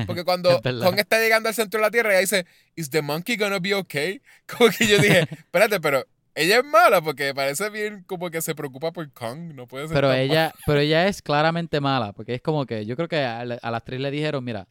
Porque 0.06 0.24
cuando. 0.26 0.62
Kong 0.62 0.98
está 1.00 1.20
llegando 1.20 1.50
al 1.50 1.56
centro 1.56 1.80
de 1.80 1.86
la 1.86 1.92
Tierra, 1.92 2.12
ella 2.12 2.22
dice, 2.22 2.46
¿Is 2.76 2.90
the 2.90 3.02
monkey 3.02 3.36
gonna 3.36 3.60
be 3.60 3.74
okay? 3.74 4.22
Como 4.48 4.70
que 4.70 4.88
yo 4.88 4.98
dije, 5.00 5.28
espérate, 5.30 5.82
pero 5.82 6.06
ella 6.36 6.60
es 6.60 6.64
mala 6.66 7.02
porque 7.02 7.34
parece 7.34 7.70
bien 7.72 8.04
como 8.04 8.30
que 8.30 8.42
se 8.42 8.54
preocupa 8.56 8.92
por 8.94 9.12
Kong. 9.12 9.54
No 9.56 9.68
puede 9.68 9.88
ser 9.88 9.96
Pero 9.96 10.14
ella, 10.14 10.54
pero 10.66 10.80
ella 10.80 11.08
es 11.08 11.22
claramente 11.22 11.82
mala, 11.82 12.14
porque 12.14 12.36
es 12.36 12.42
como 12.42 12.66
que 12.66 12.86
yo 12.86 12.96
creo 12.96 13.08
que 13.10 13.18
a 13.18 13.44
la, 13.44 13.56
a 13.56 13.72
la 13.72 13.78
actriz 13.78 14.00
le 14.00 14.12
dijeron, 14.12 14.44
mira, 14.44 14.68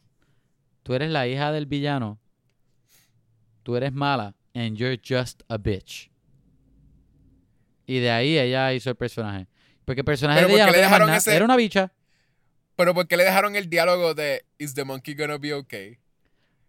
tú 0.87 0.93
eres 0.93 1.09
la 1.11 1.27
hija 1.27 1.51
del 1.51 1.65
villano, 1.65 2.17
tú 3.63 3.75
eres 3.75 3.91
mala, 3.91 4.35
and 4.55 4.77
you're 4.77 4.97
just 5.05 5.41
a 5.49 5.57
bitch. 5.57 6.09
Y 7.85 7.99
de 7.99 8.09
ahí 8.09 8.37
ella 8.39 8.71
hizo 8.73 8.89
el 8.89 8.95
personaje. 8.95 9.47
Porque 9.83 9.99
el 10.01 10.05
personaje 10.05 10.39
Pero 10.39 10.47
de 10.47 10.53
ella 10.55 10.63
¿por 10.65 10.71
no 10.71 10.77
le 10.77 10.83
dejaron 10.83 11.13
ese- 11.13 11.35
era 11.35 11.43
una 11.43 11.57
bicha. 11.57 11.91
Pero 12.77 12.93
¿por 12.93 13.05
qué 13.05 13.17
le 13.17 13.25
dejaron 13.25 13.57
el 13.57 13.69
diálogo 13.69 14.13
de 14.13 14.45
¿Is 14.57 14.73
the 14.75 14.85
monkey 14.85 15.13
gonna 15.13 15.37
be 15.37 15.53
okay? 15.53 15.97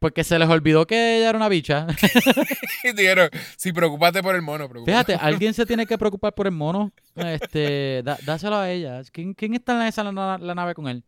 Porque 0.00 0.24
se 0.24 0.36
les 0.36 0.48
olvidó 0.48 0.84
que 0.84 1.18
ella 1.18 1.28
era 1.28 1.38
una 1.38 1.48
bicha. 1.48 1.86
Y 2.84 2.92
dijeron, 2.94 3.30
sí, 3.56 3.72
preocúpate 3.72 4.20
por 4.22 4.34
el 4.34 4.42
mono. 4.42 4.68
Preocúpate. 4.68 5.12
Fíjate, 5.12 5.14
alguien 5.24 5.54
se 5.54 5.64
tiene 5.64 5.86
que 5.86 5.96
preocupar 5.96 6.34
por 6.34 6.46
el 6.48 6.52
mono. 6.52 6.90
Este, 7.14 8.02
da- 8.04 8.18
dáselo 8.24 8.56
a 8.56 8.68
ella. 8.68 9.00
¿Quién, 9.12 9.34
quién 9.34 9.54
está 9.54 9.80
en 9.80 9.86
esa 9.86 10.02
la 10.02 10.54
nave 10.56 10.74
con 10.74 10.88
él? 10.88 11.04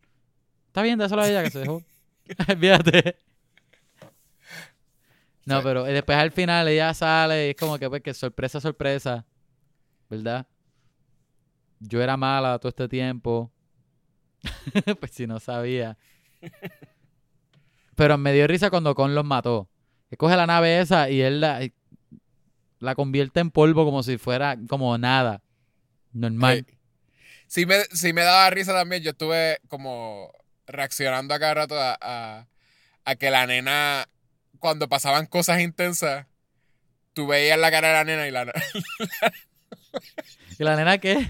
Está 0.67 0.81
bien, 0.81 0.97
dáselo 0.97 1.21
a 1.23 1.29
ella 1.29 1.43
que 1.43 1.49
se 1.51 1.59
dejó. 1.59 1.83
Fíjate. 2.59 3.17
No, 5.45 5.57
Sí. 5.57 5.63
pero 5.63 5.87
eh, 5.87 5.93
después 5.93 6.17
al 6.17 6.31
final 6.31 6.67
ella 6.67 6.93
sale 6.93 7.47
y 7.47 7.49
es 7.51 7.55
como 7.55 7.77
que, 7.79 7.89
pues, 7.89 8.01
que 8.01 8.13
sorpresa, 8.13 8.61
sorpresa. 8.61 9.25
¿Verdad? 10.09 10.45
Yo 11.79 12.01
era 12.01 12.15
mala 12.17 12.59
todo 12.59 12.69
este 12.69 12.87
tiempo. 12.87 13.51
pues 14.99 15.11
si 15.11 15.25
no 15.27 15.39
sabía. 15.39 15.97
Pero 17.95 18.17
me 18.17 18.33
dio 18.33 18.47
risa 18.47 18.69
cuando 18.69 18.95
Con 18.95 19.15
los 19.15 19.25
mató. 19.25 19.69
Que 20.09 20.17
coge 20.17 20.35
la 20.35 20.45
nave 20.47 20.79
esa 20.79 21.09
y 21.09 21.21
él 21.21 21.39
la, 21.41 21.61
la 22.79 22.95
convierte 22.95 23.39
en 23.39 23.49
polvo 23.49 23.85
como 23.85 24.03
si 24.03 24.17
fuera 24.17 24.57
como 24.67 24.97
nada. 24.97 25.41
Normal. 26.11 26.65
Sí 27.47 27.65
me, 27.65 27.83
sí 27.91 28.11
me 28.11 28.21
daba 28.23 28.49
risa 28.49 28.73
también. 28.73 29.01
Yo 29.03 29.11
estuve 29.11 29.59
como 29.69 30.31
reaccionando 30.71 31.33
a 31.33 31.39
cada 31.39 31.53
rato 31.53 31.79
a, 31.79 31.97
a, 32.01 32.47
a 33.05 33.15
que 33.15 33.29
la 33.29 33.45
nena, 33.47 34.07
cuando 34.59 34.89
pasaban 34.89 35.25
cosas 35.25 35.61
intensas, 35.61 36.25
tú 37.13 37.27
veías 37.27 37.57
la 37.59 37.71
cara 37.71 37.89
de 37.89 37.93
la 37.93 38.03
nena 38.03 38.27
y 38.27 38.31
la, 38.31 38.45
¿Y 40.59 40.63
la 40.63 40.75
nena 40.75 40.97
qué? 40.97 41.27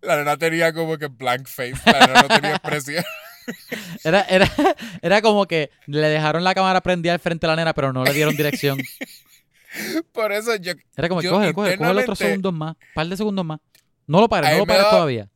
la 0.00 0.16
nena 0.16 0.36
tenía 0.36 0.72
como 0.72 0.98
que 0.98 1.06
blank 1.06 1.46
face. 1.46 1.74
La 1.86 2.06
nena 2.06 2.22
no 2.22 2.28
tenía 2.28 2.50
expresión. 2.56 3.04
Era, 4.04 4.20
era, 4.22 4.48
era 5.02 5.20
como 5.20 5.46
que 5.46 5.70
le 5.86 6.08
dejaron 6.08 6.44
la 6.44 6.54
cámara 6.54 6.80
prendida 6.80 7.12
al 7.12 7.18
frente 7.18 7.44
a 7.46 7.48
la 7.48 7.56
nena, 7.56 7.74
pero 7.74 7.92
no 7.92 8.04
le 8.04 8.12
dieron 8.12 8.36
dirección. 8.36 8.78
Por 10.12 10.30
eso 10.30 10.54
yo, 10.56 10.74
Era 10.96 11.08
como 11.08 11.22
Yo 11.22 11.30
coge, 11.32 11.52
coge, 11.52 11.76
coge 11.76 11.90
otros 11.90 12.20
internamente- 12.20 12.24
segundos 12.24 12.52
más. 12.52 12.76
par 12.94 13.06
de 13.08 13.16
segundos 13.16 13.44
más. 13.44 13.58
No 14.06 14.20
lo 14.20 14.28
pares, 14.28 14.52
no 14.52 14.58
lo 14.58 14.66
pares 14.66 14.84
da- 14.84 14.90
todavía. 14.90 15.28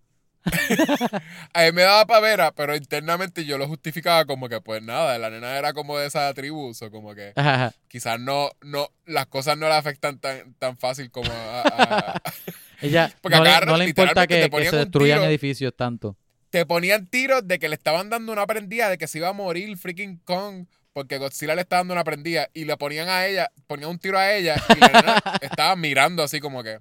a 1.54 1.62
mí 1.64 1.72
me 1.72 1.82
daba 1.82 2.06
pavera, 2.06 2.52
pero 2.52 2.74
internamente 2.76 3.44
yo 3.44 3.58
lo 3.58 3.66
justificaba 3.68 4.24
como 4.24 4.48
que 4.48 4.60
pues 4.60 4.82
nada, 4.82 5.18
la 5.18 5.30
nena 5.30 5.56
era 5.58 5.72
como 5.72 5.98
de 5.98 6.06
esa 6.06 6.32
tribu, 6.34 6.72
o 6.80 6.90
como 6.90 7.14
que 7.14 7.32
Ajá, 7.36 7.72
quizás 7.88 8.20
no, 8.20 8.50
no, 8.62 8.88
las 9.04 9.26
cosas 9.26 9.56
no 9.58 9.68
le 9.68 9.74
afectan 9.74 10.18
tan, 10.18 10.54
tan 10.54 10.76
fácil 10.78 11.10
como 11.10 11.30
a- 11.32 11.62
a- 11.62 12.22
Ella 12.82 13.10
Porque 13.22 13.36
no 13.38 13.44
le, 13.44 13.50
acá 13.50 13.66
no 13.66 13.76
le 13.76 13.86
importa 13.88 14.26
que, 14.26 14.48
se 14.70 14.76
destruyan 14.76 15.18
tiro. 15.20 15.28
edificios 15.30 15.74
tanto. 15.76 16.16
te 16.50 16.66
ponían 16.66 17.06
tiros 17.06 17.46
de 17.46 17.58
que 17.58 17.68
le 17.68 17.74
estaban 17.74 18.10
dando 18.10 18.32
una 18.32 18.46
prendida, 18.46 18.88
de 18.90 18.98
que 18.98 19.06
se 19.08 19.18
iba 19.18 19.28
a 19.28 19.32
morir 19.32 19.76
freaking 19.78 20.18
Kong, 20.24 20.66
porque 20.92 21.18
Godzilla 21.18 21.54
le 21.54 21.62
estaba 21.62 21.80
dando 21.80 21.94
una 21.94 22.04
prendida, 22.04 22.48
y 22.54 22.64
le 22.64 22.76
ponían 22.76 23.08
a 23.08 23.26
ella, 23.26 23.50
ponían 23.66 23.90
un 23.90 23.98
tiro 23.98 24.18
a 24.18 24.32
ella, 24.34 24.56
y 24.76 24.80
la 24.80 24.88
nena 24.88 25.22
estaba 25.42 25.74
mirando 25.76 26.22
así 26.22 26.40
como 26.40 26.62
que, 26.62 26.78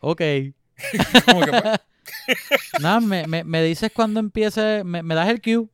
Ok. 0.00 0.20
como 1.24 1.44
que 1.44 1.50
pues, 1.50 1.80
Nada, 2.80 3.00
me, 3.00 3.26
me, 3.26 3.44
me 3.44 3.62
dices 3.62 3.90
cuando 3.92 4.20
empiece, 4.20 4.84
me, 4.84 5.02
me 5.02 5.14
das 5.14 5.28
el 5.28 5.40
cue. 5.40 5.66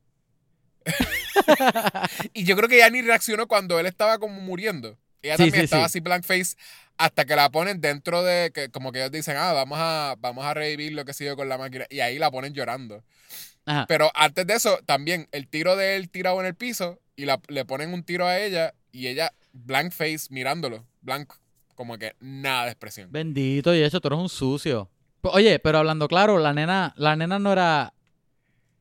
y 2.33 2.45
yo 2.45 2.57
creo 2.57 2.69
que 2.69 2.77
ella 2.77 2.91
ni 2.91 3.03
reaccionó 3.03 3.47
cuando 3.47 3.79
él 3.79 3.87
estaba 3.87 4.19
como 4.19 4.41
muriendo. 4.41 4.99
Ella 5.23 5.37
Sí, 5.37 5.45
también 5.45 5.61
sí, 5.61 5.65
estaba 5.65 5.83
sí. 5.85 5.87
así 5.87 6.01
blank 6.01 6.25
face 6.25 6.57
hasta 6.99 7.25
que 7.25 7.37
la 7.37 7.51
ponen 7.51 7.81
dentro 7.81 8.23
de 8.23 8.51
que 8.53 8.69
como 8.71 8.93
que 8.93 8.99
ellos 8.99 9.13
dicen, 9.13 9.37
ah, 9.37 9.53
vamos 9.53 9.79
a, 9.81 10.17
vamos 10.19 10.45
a 10.45 10.55
revivir 10.55 10.93
lo 10.93 11.05
que 11.05 11.15
sigue 11.15 11.35
con 11.37 11.49
la 11.49 11.59
máquina. 11.59 11.87
Y 11.91 12.01
ahí 12.01 12.19
la 12.19 12.31
ponen 12.31 12.53
llorando. 12.53 13.03
Ajá. 13.65 13.87
Pero 13.89 14.11
antes 14.15 14.47
de 14.47 14.55
eso, 14.55 14.79
también 14.87 15.29
el 15.33 15.49
tiro 15.49 15.77
de 15.77 15.97
él 15.97 16.11
tirado 16.11 16.41
en 16.41 16.47
el 16.47 16.55
piso 16.55 17.01
y 17.17 17.25
la- 17.25 17.41
le 17.49 17.65
ponen 17.65 17.93
un 17.95 18.03
tiro 18.03 18.27
a 18.27 18.39
ella 18.39 18.75
y 18.91 19.07
ella 19.07 19.33
blank 19.53 19.93
face 19.93 20.27
mirándolo. 20.31 20.85
Blank, 21.01 21.33
como 21.77 21.97
que 21.99 22.15
nada 22.21 22.65
de 22.65 22.73
expresión. 22.73 23.11
Bendito, 23.13 23.75
y 23.75 23.83
eso, 23.83 24.01
tú 24.01 24.09
eres 24.09 24.19
un 24.19 24.29
sucio. 24.29 24.91
Oye, 25.23 25.59
pero 25.59 25.79
hablando 25.79 26.09
claro, 26.09 26.39
la 26.39 26.53
nena, 26.53 26.95
la 26.97 27.17
nena 27.17 27.39
no 27.39 27.53
era 27.53 27.95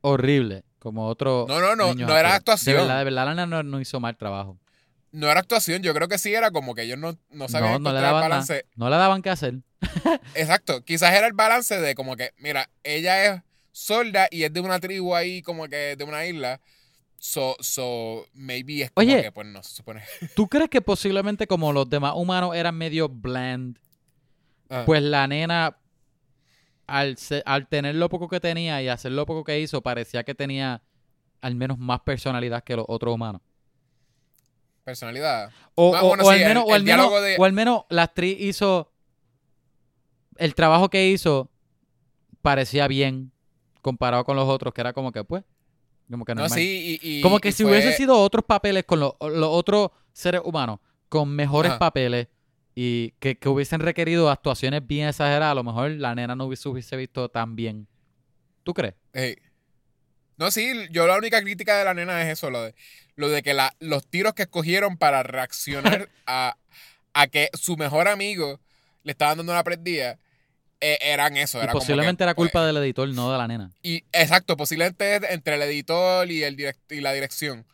horrible 0.01 0.63
como 0.79 1.07
otro. 1.07 1.45
No, 1.47 1.59
no, 1.59 1.75
no, 1.75 1.93
no 1.93 2.17
era 2.17 2.35
actuación. 2.35 2.75
De 2.75 2.81
verdad, 2.81 2.97
de 2.99 3.03
verdad, 3.03 3.25
la 3.25 3.29
nena 3.35 3.45
no, 3.45 3.63
no 3.63 3.79
hizo 3.79 3.99
mal 3.99 4.17
trabajo. 4.17 4.57
No 5.11 5.29
era 5.29 5.41
actuación, 5.41 5.83
yo 5.83 5.93
creo 5.93 6.07
que 6.07 6.17
sí 6.17 6.33
era 6.33 6.51
como 6.51 6.73
que 6.73 6.83
ellos 6.83 6.97
no, 6.97 7.17
no 7.31 7.47
sabían 7.49 7.73
No, 7.73 7.79
no 7.79 7.91
le 7.91 7.97
el 7.97 8.03
daban 8.03 8.21
nada. 8.21 8.29
balance. 8.29 8.65
No 8.75 8.89
le 8.89 8.95
daban 8.95 9.21
qué 9.21 9.29
hacer. 9.29 9.55
Exacto, 10.35 10.83
quizás 10.85 11.13
era 11.13 11.27
el 11.27 11.33
balance 11.33 11.79
de 11.79 11.95
como 11.95 12.15
que, 12.15 12.31
mira, 12.37 12.69
ella 12.83 13.25
es 13.25 13.41
sorda 13.73 14.27
y 14.31 14.43
es 14.43 14.53
de 14.53 14.61
una 14.61 14.79
tribu 14.79 15.13
ahí 15.15 15.41
como 15.41 15.67
que 15.67 15.95
de 15.97 16.03
una 16.03 16.25
isla. 16.25 16.61
So, 17.19 17.55
so 17.59 18.25
maybe 18.33 18.81
es 18.83 18.91
como 18.91 19.05
Oye. 19.05 19.21
que, 19.21 19.31
pues 19.31 19.45
no 19.47 19.61
se 19.61 19.75
supone. 19.75 20.01
¿Tú 20.35 20.47
crees 20.47 20.69
que 20.69 20.81
posiblemente 20.81 21.45
como 21.45 21.71
los 21.71 21.87
demás 21.89 22.13
humanos 22.15 22.55
eran 22.55 22.75
medio 22.75 23.07
bland, 23.09 23.77
Ah, 24.69 24.83
pues 24.85 25.03
la 25.03 25.27
nena, 25.27 25.77
al, 26.99 27.17
al 27.45 27.67
tener 27.67 27.95
lo 27.95 28.09
poco 28.09 28.27
que 28.27 28.39
tenía 28.39 28.81
y 28.81 28.87
hacer 28.87 29.11
lo 29.11 29.25
poco 29.25 29.43
que 29.43 29.59
hizo, 29.59 29.81
parecía 29.81 30.23
que 30.23 30.35
tenía 30.35 30.81
al 31.41 31.55
menos 31.55 31.77
más 31.79 32.01
personalidad 32.01 32.63
que 32.63 32.75
los 32.75 32.85
otros 32.87 33.13
humanos? 33.15 33.41
personalidad. 34.83 35.51
O, 35.75 35.95
Ah, 35.95 36.03
o- 36.03 36.07
bueno, 36.09 36.23
o 36.23 36.25
sí, 36.27 36.33
al 36.33 36.41
el- 36.41 36.47
menos, 36.47 36.63
o, 36.67 36.73
al 36.73 36.83
menos, 36.83 36.85
diálogo 36.85 37.21
de- 37.21 37.37
o 37.37 37.45
al 37.45 37.53
menos 37.53 37.83
la 37.89 38.03
actriz 38.03 38.35
hizo 38.41 38.91
el 40.37 40.55
trabajo 40.55 40.89
que 40.89 41.07
hizo 41.09 41.49
parecía 42.41 42.87
bien 42.87 43.31
comparado 43.81 44.23
con 44.25 44.35
los 44.35 44.49
otros, 44.49 44.73
que 44.73 44.81
era 44.81 44.93
como 44.93 45.11
que 45.11 45.23
pues, 45.23 45.43
como 46.09 46.25
que 46.25 46.33
No, 46.35 46.49
sí, 46.49 46.99
y, 47.01 47.17
y- 47.19 47.21
como 47.21 47.39
que 47.39 47.49
y 47.49 47.51
si 47.51 47.63
fue- 47.63 47.71
hubiese 47.73 47.93
sido 47.93 48.19
otros 48.19 48.43
papeles 48.43 48.83
con 48.85 48.99
los, 48.99 49.13
los 49.21 49.49
otros 49.49 49.91
seres 50.13 50.41
humanos, 50.43 50.79
con 51.09 51.29
mejores 51.29 51.71
Ajá. 51.71 51.79
papeles 51.79 52.27
y 52.75 53.11
que, 53.19 53.37
que 53.37 53.49
hubiesen 53.49 53.81
requerido 53.81 54.29
actuaciones 54.29 54.85
bien 54.85 55.07
exageradas, 55.07 55.51
a 55.51 55.55
lo 55.55 55.63
mejor 55.63 55.91
la 55.91 56.15
nena 56.15 56.35
no 56.35 56.45
hubiese, 56.45 56.69
hubiese 56.69 56.95
visto 56.95 57.29
tan 57.29 57.55
bien. 57.55 57.87
¿Tú 58.63 58.73
crees? 58.73 58.95
No, 60.37 60.49
sí, 60.49 60.71
yo 60.89 61.05
la 61.07 61.17
única 61.17 61.41
crítica 61.41 61.77
de 61.77 61.85
la 61.85 61.93
nena 61.93 62.21
es 62.23 62.29
eso, 62.37 62.49
lo 62.49 62.63
de, 62.63 62.75
lo 63.15 63.29
de 63.29 63.43
que 63.43 63.53
la, 63.53 63.75
los 63.79 64.07
tiros 64.07 64.33
que 64.33 64.43
escogieron 64.43 64.97
para 64.97 65.21
reaccionar 65.23 66.09
a, 66.25 66.57
a 67.13 67.27
que 67.27 67.49
su 67.53 67.77
mejor 67.77 68.07
amigo 68.07 68.59
le 69.03 69.11
estaban 69.11 69.37
dando 69.37 69.51
una 69.51 69.63
prendida, 69.63 70.17
eh, 70.79 70.97
eran 71.01 71.37
eso. 71.37 71.61
Era 71.61 71.73
posiblemente 71.73 72.19
que, 72.19 72.23
era 72.23 72.33
pues, 72.33 72.47
culpa 72.49 72.65
del 72.65 72.77
editor, 72.77 73.07
no 73.09 73.31
de 73.31 73.37
la 73.37 73.47
nena. 73.47 73.71
Y 73.83 74.03
exacto, 74.13 74.57
posiblemente 74.57 75.31
entre 75.31 75.55
el 75.55 75.61
editor 75.61 76.29
y, 76.31 76.43
el 76.43 76.57
direct- 76.57 76.89
y 76.89 77.01
la 77.01 77.13
dirección. 77.13 77.65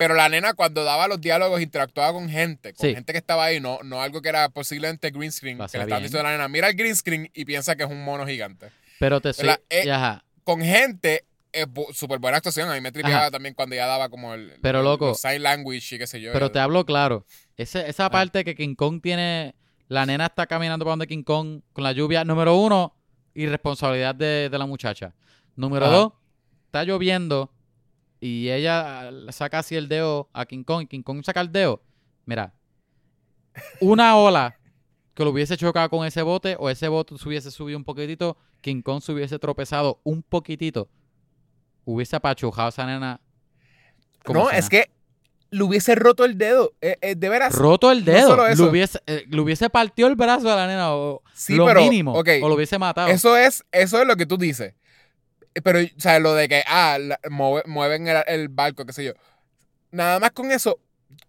Pero 0.00 0.14
la 0.14 0.30
nena 0.30 0.54
cuando 0.54 0.82
daba 0.82 1.06
los 1.08 1.20
diálogos 1.20 1.60
interactuaba 1.60 2.14
con 2.14 2.26
gente, 2.30 2.72
con 2.72 2.88
Sí. 2.88 2.94
gente 2.94 3.12
que 3.12 3.18
estaba 3.18 3.44
ahí, 3.44 3.60
no, 3.60 3.78
no 3.84 4.00
algo 4.00 4.22
que 4.22 4.30
era 4.30 4.48
posiblemente 4.48 5.10
green 5.10 5.30
screen. 5.30 5.58
Que 5.58 5.76
le 5.76 5.84
estaban 5.84 6.02
diciendo 6.02 6.20
a 6.20 6.22
la 6.22 6.30
nena, 6.32 6.48
mira 6.48 6.68
el 6.70 6.74
green 6.74 6.96
screen 6.96 7.30
y 7.34 7.44
piensa 7.44 7.76
que 7.76 7.82
es 7.82 7.90
un 7.90 8.02
mono 8.02 8.26
gigante. 8.26 8.70
Pero 8.98 9.20
te 9.20 9.34
soy... 9.34 9.50
Eh, 9.68 9.90
ajá. 9.92 10.24
Con 10.42 10.62
gente, 10.62 11.26
es 11.52 11.66
súper 11.92 12.18
buena 12.18 12.38
actuación. 12.38 12.70
A 12.70 12.74
mí 12.74 12.80
me 12.80 12.92
tripeaba 12.92 13.18
Ajá. 13.24 13.30
también 13.30 13.54
cuando 13.54 13.76
ya 13.76 13.86
daba 13.86 14.08
como 14.08 14.32
el, 14.32 14.54
Pero, 14.62 14.82
loco, 14.82 15.14
sign 15.14 15.42
language 15.42 15.96
y 15.96 15.98
qué 15.98 16.06
sé 16.06 16.18
yo. 16.18 16.32
Pero 16.32 16.50
te 16.50 16.58
hablo 16.60 16.86
claro. 16.86 17.26
Ese- 17.58 17.86
esa 17.86 18.06
Ah. 18.06 18.10
parte 18.10 18.42
que 18.42 18.54
King 18.54 18.74
Kong 18.76 19.02
tiene. 19.02 19.54
La 19.88 20.06
nena 20.06 20.26
está 20.26 20.46
caminando 20.46 20.86
para 20.86 20.92
donde 20.92 21.08
King 21.08 21.24
Kong 21.24 21.60
con 21.74 21.84
la 21.84 21.92
lluvia. 21.92 22.24
Número 22.24 22.56
uno, 22.56 22.94
irresponsabilidad 23.34 24.14
de, 24.14 24.48
de 24.48 24.58
la 24.58 24.64
muchacha. 24.66 25.14
Número 25.56 25.86
Ajá. 25.86 25.94
dos, 25.94 26.12
está 26.66 26.84
lloviendo 26.84 27.52
y 28.20 28.50
ella 28.50 29.08
ah, 29.08 29.32
saca 29.32 29.60
así 29.60 29.74
el 29.74 29.88
dedo 29.88 30.28
a 30.32 30.44
King 30.44 30.62
Kong 30.62 30.82
y 30.82 30.86
King 30.86 31.02
Kong 31.02 31.24
saca 31.24 31.40
el 31.40 31.50
dedo. 31.50 31.82
Mira, 32.26 32.54
una 33.80 34.16
ola 34.16 34.58
que 35.14 35.24
lo 35.24 35.30
hubiese 35.30 35.56
chocado 35.56 35.88
con 35.88 36.06
ese 36.06 36.22
bote 36.22 36.56
o 36.58 36.70
ese 36.70 36.88
bote 36.88 37.16
se 37.18 37.28
hubiese 37.28 37.50
subido 37.50 37.78
un 37.78 37.84
poquitito, 37.84 38.36
King 38.60 38.82
Kong 38.82 39.00
se 39.02 39.12
hubiese 39.12 39.38
tropezado 39.38 40.00
un 40.04 40.22
poquitito, 40.22 40.88
hubiese 41.84 42.16
apachujado 42.16 42.66
a 42.66 42.68
esa 42.68 42.86
nena. 42.86 43.20
No, 44.28 44.50
es 44.50 44.68
que 44.68 44.90
le 45.50 45.64
hubiese 45.64 45.94
roto 45.94 46.24
el 46.24 46.38
dedo. 46.38 46.74
Eh, 46.80 46.96
eh, 47.00 47.14
de 47.16 47.28
veras. 47.28 47.54
roto 47.54 47.90
el 47.90 48.04
no 48.04 48.12
dedo. 48.12 48.28
solo 48.28 48.48
le, 48.48 48.62
hubiese, 48.62 49.00
eh, 49.06 49.24
le 49.28 49.40
hubiese 49.40 49.68
partido 49.70 50.08
el 50.08 50.14
brazo 50.14 50.50
a 50.50 50.56
la 50.56 50.66
nena 50.66 50.94
o 50.94 51.22
Sí, 51.34 51.54
lo 51.54 51.66
pero, 51.66 51.80
mínimo. 51.80 52.12
O 52.12 52.48
lo 52.48 52.54
hubiese 52.54 52.78
matado. 52.78 53.08
Eso 53.08 53.36
es, 53.36 53.64
eso 53.72 54.00
es 54.00 54.06
lo 54.06 54.16
que 54.16 54.26
tú 54.26 54.36
dices. 54.36 54.74
Eh, 55.54 55.62
Pero, 55.62 55.80
o 55.80 56.00
sea, 56.00 56.18
lo 56.20 56.34
de 56.34 56.48
que, 56.48 56.62
ah, 56.66 56.98
la- 57.00 57.20
mueve- 57.30 57.64
mueven 57.66 58.06
el, 58.08 58.22
el 58.26 58.48
barco, 58.48 58.84
qué 58.86 58.92
sé 58.92 59.04
yo. 59.04 59.12
Nada 59.90 60.20
más 60.20 60.30
con 60.30 60.50
eso, 60.52 60.78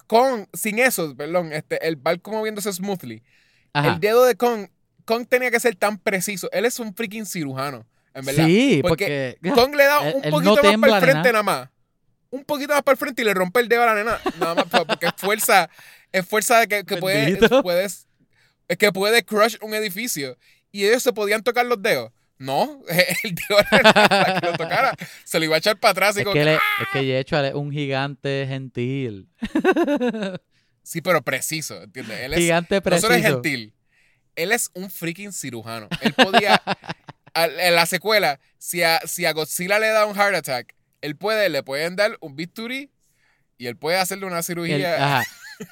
con, 0.08 0.48
sin 0.54 0.80
eso, 0.80 1.16
perdón, 1.16 1.52
este, 1.54 1.86
el 1.88 1.96
barco 1.96 2.32
moviéndose 2.32 2.72
smoothly. 2.72 3.24
Ajá. 3.74 3.94
El 3.94 4.00
dedo 4.00 4.26
de 4.26 4.36
Kong, 4.36 4.68
Kong 5.06 5.26
tenía 5.28 5.50
que 5.50 5.60
ser 5.60 5.76
tan 5.76 5.98
preciso. 5.98 6.50
Él 6.52 6.66
es 6.66 6.80
un 6.80 6.94
freaking 6.94 7.26
cirujano, 7.26 7.88
en 8.14 8.26
verdad. 8.26 8.46
Sí, 8.46 8.82
Porque 8.84 9.38
porque. 9.42 9.56
Kong 9.62 9.76
le 9.76 9.86
da 9.86 10.08
Él- 10.10 10.16
un 10.16 10.22
poquito 10.32 10.56
no 10.62 10.78
más 10.78 10.90
para 10.90 10.98
el 10.98 11.04
frente 11.04 11.32
nada 11.32 11.44
más. 11.44 11.70
Un 12.30 12.44
poquito 12.46 12.74
más 12.74 12.84
para 12.84 12.94
el 12.94 12.98
frente 13.00 13.22
y 13.24 13.26
le 13.26 13.34
rompe 13.34 13.60
el 13.60 13.68
dedo 13.68 13.84
a 13.84 13.88
la 13.88 13.96
nena. 13.96 14.20
Nada 14.40 14.56
más 14.56 14.66
pa- 14.66 14.86
porque 14.86 15.08
es 15.08 15.14
fuerza, 15.18 15.70
es 16.12 16.26
fuerza 16.26 16.60
de 16.60 16.68
que, 16.68 16.84
que 16.86 16.98
puede, 16.98 17.38
puedes, 17.62 18.08
es 18.68 18.78
que 18.78 18.92
puede 18.92 19.24
crush 19.24 19.58
un 19.62 19.74
edificio. 19.74 20.38
Y 20.72 20.86
ellos 20.86 21.02
se 21.04 21.12
podían 21.12 21.42
tocar 21.44 21.66
los 21.66 21.82
dedos. 21.82 22.12
No, 22.42 22.82
el 22.90 23.36
nena, 23.36 23.94
para 23.94 24.40
que 24.42 24.48
lo 24.48 24.54
tocara, 24.58 24.96
se 25.24 25.38
lo 25.38 25.46
iba 25.46 25.56
a 25.56 25.60
echar 25.60 25.80
para 25.80 25.92
atrás 25.92 26.16
y 26.18 26.20
es 26.22 26.26
como 26.26 26.34
que, 26.34 26.44
le, 26.44 26.56
es 26.56 26.88
que 26.92 27.06
Yechua 27.06 27.48
es 27.48 27.54
un 27.54 27.72
gigante 27.72 28.46
gentil. 28.48 29.30
Sí, 30.84 31.00
pero 31.02 31.22
preciso, 31.22 31.84
¿entiendes? 31.84 32.20
Él 32.22 32.34
es, 32.34 32.40
gigante 32.40 32.76
no 32.76 32.82
preciso. 32.82 33.08
solo 33.08 33.20
es 33.20 33.24
gentil, 33.24 33.72
él 34.36 34.52
es 34.52 34.72
un 34.74 34.90
freaking 34.90 35.32
cirujano. 35.32 35.88
Él 36.02 36.14
podía, 36.14 36.60
en 37.36 37.76
la 37.76 37.86
secuela, 37.86 38.40
si 38.58 38.82
a, 38.82 39.00
si 39.06 39.26
a 39.26 39.34
Godzilla 39.34 39.78
le 39.78 39.88
da 39.90 40.08
un 40.08 40.16
heart 40.16 40.36
attack, 40.36 40.74
él 41.02 41.16
puede, 41.16 41.50
le 41.50 41.62
pueden 41.62 41.96
dar 41.96 42.18
un 42.20 42.36
bisturí 42.36 42.90
y 43.60 43.68
él 43.68 43.78
puede 43.78 44.00
hacerle 44.00 44.26
una 44.26 44.40
El- 44.40 44.44
cirugía. 44.44 44.96
ajá. 45.20 45.30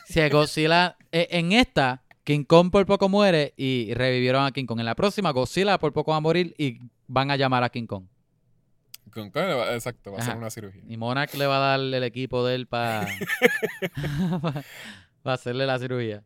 Si 0.08 0.22
a 0.22 0.30
Godzilla. 0.30 0.96
eh, 1.12 1.28
en 1.32 1.54
esta, 1.54 2.04
King 2.30 2.44
Kong 2.44 2.70
por 2.70 2.86
poco 2.86 3.10
muere 3.10 3.56
y 3.58 3.92
revivieron 3.96 4.46
a 4.46 4.52
King 4.52 4.68
Kong. 4.68 4.78
En 4.78 4.86
la 4.86 4.94
próxima, 4.94 5.32
Godzilla 5.32 5.80
por 5.80 5.92
poco 5.94 6.12
va 6.12 6.18
a 6.18 6.20
morir 6.20 6.54
y 6.60 6.78
van 7.08 7.32
a 7.32 7.36
llamar 7.36 7.64
a 7.64 7.70
King 7.70 7.88
Kong. 7.88 8.06
Con- 9.12 9.32
con- 9.32 9.42
exacto, 9.74 10.12
va 10.12 10.20
a 10.20 10.22
hacer 10.22 10.38
una 10.38 10.52
cirugía. 10.52 10.84
Y 10.88 10.96
Monarch 10.96 11.34
le 11.34 11.48
va 11.48 11.58
a 11.58 11.60
dar 11.72 11.80
el 11.80 12.04
equipo 12.04 12.46
de 12.46 12.54
él 12.54 12.68
para 12.68 13.08
hacerle 15.24 15.66
la 15.66 15.80
cirugía. 15.80 16.24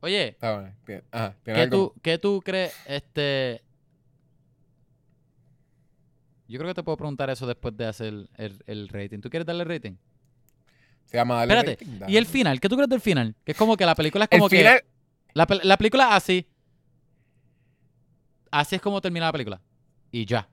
Oye, 0.00 0.28
Está 0.28 0.52
bueno. 0.54 0.76
Tiene- 0.84 1.02
Ajá, 1.12 1.36
¿tiene 1.42 1.56
¿qué 1.56 1.62
algo? 1.62 1.76
tú, 1.94 2.00
¿qué 2.02 2.18
tú 2.18 2.42
crees? 2.44 2.74
Este. 2.86 3.62
Yo 6.46 6.58
creo 6.58 6.68
que 6.68 6.74
te 6.74 6.82
puedo 6.82 6.98
preguntar 6.98 7.30
eso 7.30 7.46
después 7.46 7.74
de 7.74 7.86
hacer 7.86 8.28
el, 8.36 8.62
el 8.66 8.88
rating. 8.90 9.20
¿Tú 9.20 9.30
quieres 9.30 9.46
darle 9.46 9.64
rating? 9.64 9.94
Se 11.10 11.16
llama 11.16 11.36
darle 11.44 11.54
Espérate. 11.54 11.72
rating, 11.84 11.96
¿Y 11.96 11.98
dale. 11.98 12.18
el 12.18 12.26
final? 12.26 12.60
¿Qué 12.60 12.68
tú 12.68 12.76
crees 12.76 12.88
del 12.88 13.00
final? 13.00 13.34
Que 13.44 13.52
es 13.52 13.58
como 13.58 13.76
que 13.76 13.84
la 13.84 13.94
película 13.94 14.24
es 14.24 14.28
El 14.32 14.38
como 14.38 14.48
que. 14.48 14.58
final, 14.58 14.84
La, 15.34 15.46
la 15.64 15.76
película 15.76 16.14
así. 16.14 16.46
Así 18.50 18.76
es 18.76 18.82
como 18.82 19.00
termina 19.00 19.26
la 19.26 19.32
película. 19.32 19.60
Y 20.12 20.24
ya. 20.24 20.48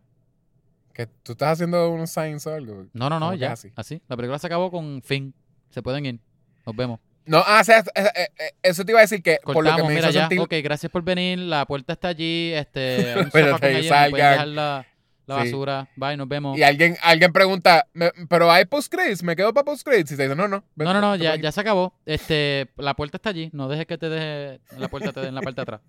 que 0.94 1.08
tú 1.24 1.34
estás 1.34 1.54
haciendo 1.54 1.90
unos 1.92 2.10
signs 2.10 2.46
o 2.48 2.54
algo. 2.54 2.86
No, 2.94 3.10
no, 3.10 3.20
no, 3.20 3.28
¿Cómo 3.28 3.32
que 3.34 3.38
ya. 3.40 3.52
así? 3.54 3.72
Así. 3.76 4.02
La 4.08 4.16
película 4.16 4.40
se 4.40 4.48
acabó 4.48 4.72
con 4.72 5.02
fin. 5.04 5.34
Se 5.70 5.82
pueden 5.82 6.06
ir. 6.06 6.20
Nos 6.66 6.76
vemos. 6.76 7.00
No, 7.26 7.44
ah, 7.46 7.60
o 7.62 7.64
sea, 7.64 7.80
eh, 7.94 8.10
eh, 8.16 8.52
eso 8.64 8.86
te 8.86 8.94
iba 8.94 9.00
a 9.00 9.02
decir 9.02 9.22
que 9.22 9.38
por 9.44 9.64
lo 9.64 9.76
que 9.76 9.84
me 9.84 9.90
mira 9.90 10.02
hizo 10.10 10.12
ya. 10.12 10.22
sentir. 10.22 10.40
Ok, 10.40 10.54
gracias 10.64 10.92
por 10.92 11.04
venir. 11.04 11.40
La 11.40 11.66
puerta 11.66 11.94
está 11.94 12.08
allí. 12.10 12.52
Este, 12.54 13.16
un 13.20 13.30
allí 13.34 13.50
donde 13.52 13.84
salgan. 13.84 14.86
La, 15.28 15.36
Sí. 15.44 15.52
basura. 15.52 15.88
Bye, 15.96 16.18
nos 16.18 16.28
vemos. 16.28 16.58
Y 16.58 16.64
alguien, 16.64 16.98
alguien 17.04 17.32
pregunta, 17.32 17.86
"Me- 17.94 18.12
pero 18.28 18.50
hay 18.52 18.66
post 18.66 18.92
credits, 18.92 19.22
me 19.22 19.36
quedo 19.36 19.54
para 19.54 19.66
post 19.66 19.86
credits. 19.86 20.12
Y 20.14 20.18
te 20.18 20.24
dice, 20.24 20.36
no, 20.36 20.48
no. 20.48 20.64
No, 20.76 20.94
no, 20.94 21.02
no, 21.02 21.16
ya, 21.16 21.36
ya 21.36 21.52
se 21.52 21.62
acabó. 21.62 21.94
Este, 22.06 22.68
la 22.78 22.96
puerta 22.96 23.18
está 23.18 23.30
allí. 23.30 23.50
No 23.54 23.68
dejes 23.68 23.86
que 23.86 23.98
te 24.00 24.10
deje 24.10 24.60
la 24.78 24.88
puerta 24.88 25.12
te 25.14 25.28
en 25.28 25.36
la 25.36 25.42
parte 25.42 25.58
de 25.58 25.62
atrás. 25.64 25.82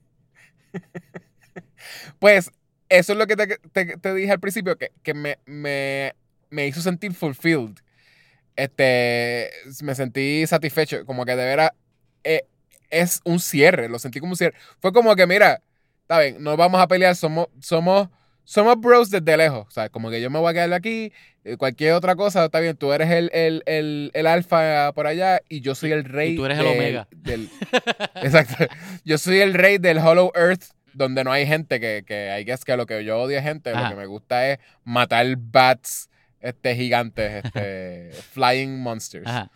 Pues 2.19 2.51
eso 2.89 3.13
es 3.13 3.19
lo 3.19 3.27
que 3.27 3.37
te, 3.37 3.47
te- 3.73 3.97
te 3.97 4.15
dije 4.15 4.31
al 4.33 4.41
principio, 4.41 4.77
que, 4.77 4.93
que 5.03 5.15
me, 5.15 5.39
me, 5.47 6.15
me 6.51 6.67
hizo 6.67 6.81
sentir 6.81 7.15
fulfilled. 7.15 7.75
Este, 8.57 9.51
me 9.83 9.95
sentí 9.95 10.47
satisfecho, 10.47 11.05
como 11.07 11.25
que 11.25 11.37
de 11.37 11.45
veras 11.45 11.71
eh, 12.25 12.45
es 12.91 13.21
un 13.25 13.39
cierre, 13.41 13.89
lo 13.89 13.99
sentí 13.99 14.21
como 14.21 14.33
un 14.33 14.37
cierre. 14.37 14.55
Fue 14.81 14.93
como 14.93 15.15
que, 15.15 15.27
mira, 15.27 15.63
está 16.03 16.21
bien, 16.21 16.43
no 16.43 16.57
vamos 16.57 16.81
a 16.81 16.89
pelear, 16.89 17.15
somos, 17.15 17.49
somos, 17.61 18.09
somos 18.49 18.81
bros 18.81 19.11
desde 19.11 19.37
lejos. 19.37 19.67
O 19.67 19.71
sea, 19.71 19.91
como 19.91 20.09
que 20.09 20.23
yo 20.23 20.31
me 20.31 20.39
voy 20.39 20.49
a 20.51 20.55
quedar 20.55 20.73
aquí, 20.73 21.13
eh, 21.45 21.59
cualquier 21.59 21.93
otra 21.93 22.17
cosa, 22.17 22.47
está 22.47 22.61
bien, 22.61 22.75
tú 22.79 22.91
eres 22.95 23.11
el, 23.11 23.29
el, 23.35 23.63
el, 23.67 24.11
el 24.15 24.27
alfa 24.27 24.91
por 24.95 25.07
allá 25.07 25.43
y 25.51 25.61
yo 25.61 25.75
soy 25.75 25.93
el 25.93 26.05
rey. 26.05 26.35
tú 26.35 26.47
eres 26.47 26.59
el 26.59 26.67
omega. 26.67 27.09
del- 27.15 27.51
exacto. 28.23 28.65
Yo 29.05 29.19
soy 29.19 29.41
el 29.41 29.53
rey 29.53 29.77
del 29.77 29.99
Hollow 29.99 30.33
Earth, 30.35 30.63
donde 30.95 31.25
no 31.25 31.31
hay 31.31 31.47
gente, 31.47 31.79
que, 31.79 32.05
que 32.07 32.31
hay 32.31 32.47
que 32.47 32.53
es 32.53 32.65
que 32.65 32.75
lo 32.79 32.87
que 32.87 33.05
yo 33.05 33.19
odio 33.21 33.37
es 33.37 33.45
gente, 33.45 33.69
Ajá. 33.71 33.83
lo 33.83 33.89
que 33.91 33.97
me 33.97 34.07
gusta 34.07 34.49
es 34.49 34.59
matar 34.83 35.27
bats 35.37 36.09
este, 36.41 36.75
gigantes, 36.75 37.45
este, 37.45 38.13
flying 38.33 38.81
monsters. 38.81 39.27
Ajá. 39.27 39.51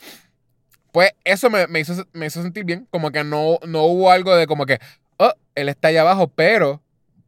Pues 0.93 1.13
eso 1.25 1.49
me, 1.49 1.67
me 1.67 1.81
hizo, 1.81 2.07
me 2.13 2.27
hizo 2.27 2.43
sentir 2.43 2.65
bien, 2.65 2.87
como 2.91 3.11
que 3.11 3.25
no, 3.25 3.59
no 3.67 3.85
hubo 3.85 4.11
algo 4.11 4.37
de 4.37 4.47
como 4.47 4.67
que, 4.67 4.79
oh, 5.17 5.33
él 5.55 5.71
está 5.71 5.89
allá 5.89 6.03
abajo, 6.03 6.29
pero 6.29 6.83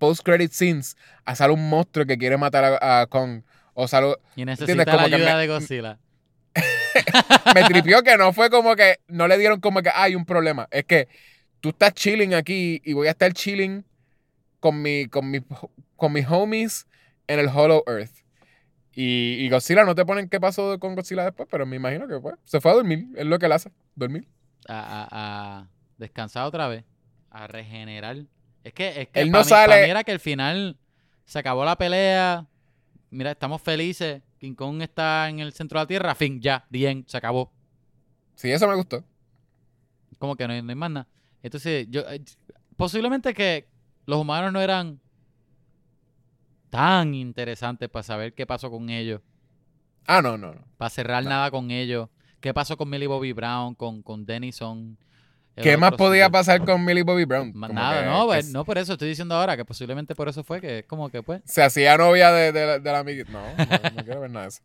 post-credit 0.06 0.52
scenes 0.52 0.96
a 1.24 1.34
sale 1.34 1.52
un 1.54 1.68
monstruo 1.68 2.04
que 2.06 2.18
quiere 2.18 2.36
matar 2.36 2.64
a, 2.64 3.00
a 3.00 3.06
Kong. 3.06 3.42
O 3.74 3.88
sale, 3.88 4.14
Y 4.36 4.44
necesita 4.44 4.84
la 4.96 5.02
ayuda 5.02 5.34
me- 5.34 5.40
de 5.40 5.46
Godzilla. 5.48 5.98
me 7.54 7.64
tripió 7.64 8.02
que 8.02 8.16
no 8.16 8.32
fue 8.32 8.50
como 8.50 8.76
que 8.76 9.00
no 9.08 9.26
le 9.26 9.36
dieron 9.38 9.60
como 9.60 9.82
que 9.82 9.90
hay 9.92 10.14
un 10.14 10.24
problema. 10.24 10.68
Es 10.70 10.84
que 10.84 11.08
tú 11.60 11.70
estás 11.70 11.92
chilling 11.94 12.34
aquí 12.34 12.80
y 12.84 12.92
voy 12.92 13.08
a 13.08 13.10
estar 13.10 13.32
chilling 13.32 13.84
con 14.60 14.80
mi, 14.80 15.06
con 15.06 15.30
mi, 15.30 15.40
con 15.96 16.12
mis 16.12 16.26
homies 16.28 16.86
en 17.26 17.40
el 17.40 17.48
Hollow 17.48 17.82
Earth. 17.86 18.12
Y, 18.92 19.38
y 19.44 19.48
Godzilla 19.48 19.84
no 19.84 19.94
te 19.96 20.04
ponen 20.04 20.28
qué 20.28 20.38
pasó 20.38 20.78
con 20.78 20.94
Godzilla 20.94 21.24
después, 21.24 21.48
pero 21.50 21.66
me 21.66 21.74
imagino 21.76 22.06
que 22.06 22.20
fue. 22.20 22.34
Se 22.44 22.60
fue 22.60 22.70
a 22.70 22.74
dormir, 22.74 23.06
es 23.16 23.26
lo 23.26 23.38
que 23.40 23.46
él 23.46 23.52
hace, 23.52 23.72
dormir. 23.96 24.28
A, 24.68 24.78
a- 25.02 25.08
a 25.10 25.68
descansar 25.98 26.44
otra 26.46 26.68
vez. 26.68 26.84
A 27.30 27.48
regenerar. 27.48 28.18
Es 28.64 28.72
que, 28.72 29.02
es 29.02 29.08
que 29.08 29.20
Él 29.20 29.30
no 29.30 29.38
mí- 29.38 29.44
sale- 29.44 29.84
mí 29.84 29.90
era 29.90 30.02
que 30.02 30.10
al 30.12 30.20
final 30.20 30.76
se 31.24 31.38
acabó 31.38 31.64
la 31.64 31.76
pelea. 31.76 32.46
Mira, 33.10 33.30
estamos 33.30 33.62
felices. 33.62 34.22
King 34.38 34.54
Kong 34.54 34.82
está 34.82 35.28
en 35.28 35.38
el 35.38 35.52
centro 35.52 35.78
de 35.78 35.84
la 35.84 35.86
tierra. 35.86 36.14
Fin, 36.14 36.40
ya, 36.40 36.66
bien, 36.70 37.04
se 37.06 37.16
acabó. 37.16 37.52
Sí, 38.34 38.50
eso 38.50 38.66
me 38.66 38.74
gustó. 38.74 39.04
Como 40.18 40.34
que 40.36 40.46
no 40.48 40.54
hay, 40.54 40.62
no 40.62 40.70
hay 40.70 40.74
más 40.74 40.90
nada. 40.90 41.06
Entonces, 41.42 41.86
yo 41.90 42.00
eh, 42.10 42.22
posiblemente 42.76 43.32
que 43.34 43.68
los 44.06 44.18
humanos 44.18 44.52
no 44.52 44.60
eran 44.60 44.98
tan 46.70 47.14
interesantes 47.14 47.88
para 47.88 48.02
saber 48.02 48.34
qué 48.34 48.46
pasó 48.46 48.70
con 48.70 48.90
ellos, 48.90 49.20
Ah, 50.06 50.20
no, 50.20 50.36
no, 50.36 50.52
no. 50.54 50.60
para 50.76 50.90
cerrar 50.90 51.22
No. 51.24 51.30
nada 51.30 51.50
con 51.50 51.70
ellos. 51.70 52.08
¿Qué 52.40 52.52
pasó 52.52 52.76
con 52.76 52.90
Millie 52.90 53.06
Bobby 53.06 53.32
Brown, 53.32 53.74
con, 53.74 54.02
con 54.02 54.26
Denison? 54.26 54.98
¿Qué 55.56 55.76
más 55.76 55.92
podía 55.92 56.28
pasar 56.30 56.64
con 56.64 56.84
Millie 56.84 57.02
Bobby 57.04 57.24
Brown? 57.24 57.52
Más 57.54 57.72
nada, 57.72 58.00
que- 58.02 58.06
no, 58.08 58.26
pues, 58.26 58.50
no 58.50 58.64
por 58.64 58.76
eso 58.78 58.94
estoy 58.94 59.08
diciendo 59.08 59.34
ahora 59.36 59.56
que 59.56 59.64
posiblemente 59.64 60.14
por 60.14 60.28
eso 60.28 60.42
fue 60.42 60.60
que 60.60 60.80
es 60.80 60.86
como 60.86 61.10
que 61.10 61.22
pues 61.22 61.42
Se 61.44 61.62
hacía 61.62 61.96
novia 61.96 62.32
de, 62.32 62.50
de, 62.52 62.66
la- 62.66 62.78
de 62.80 62.92
la 62.92 62.98
amiguita. 62.98 63.30
No, 63.30 63.40
no, 63.40 63.90
no 63.96 64.04
quiero 64.04 64.20
ver 64.20 64.30
nada 64.30 64.44
de 64.46 64.48
eso. 64.48 64.62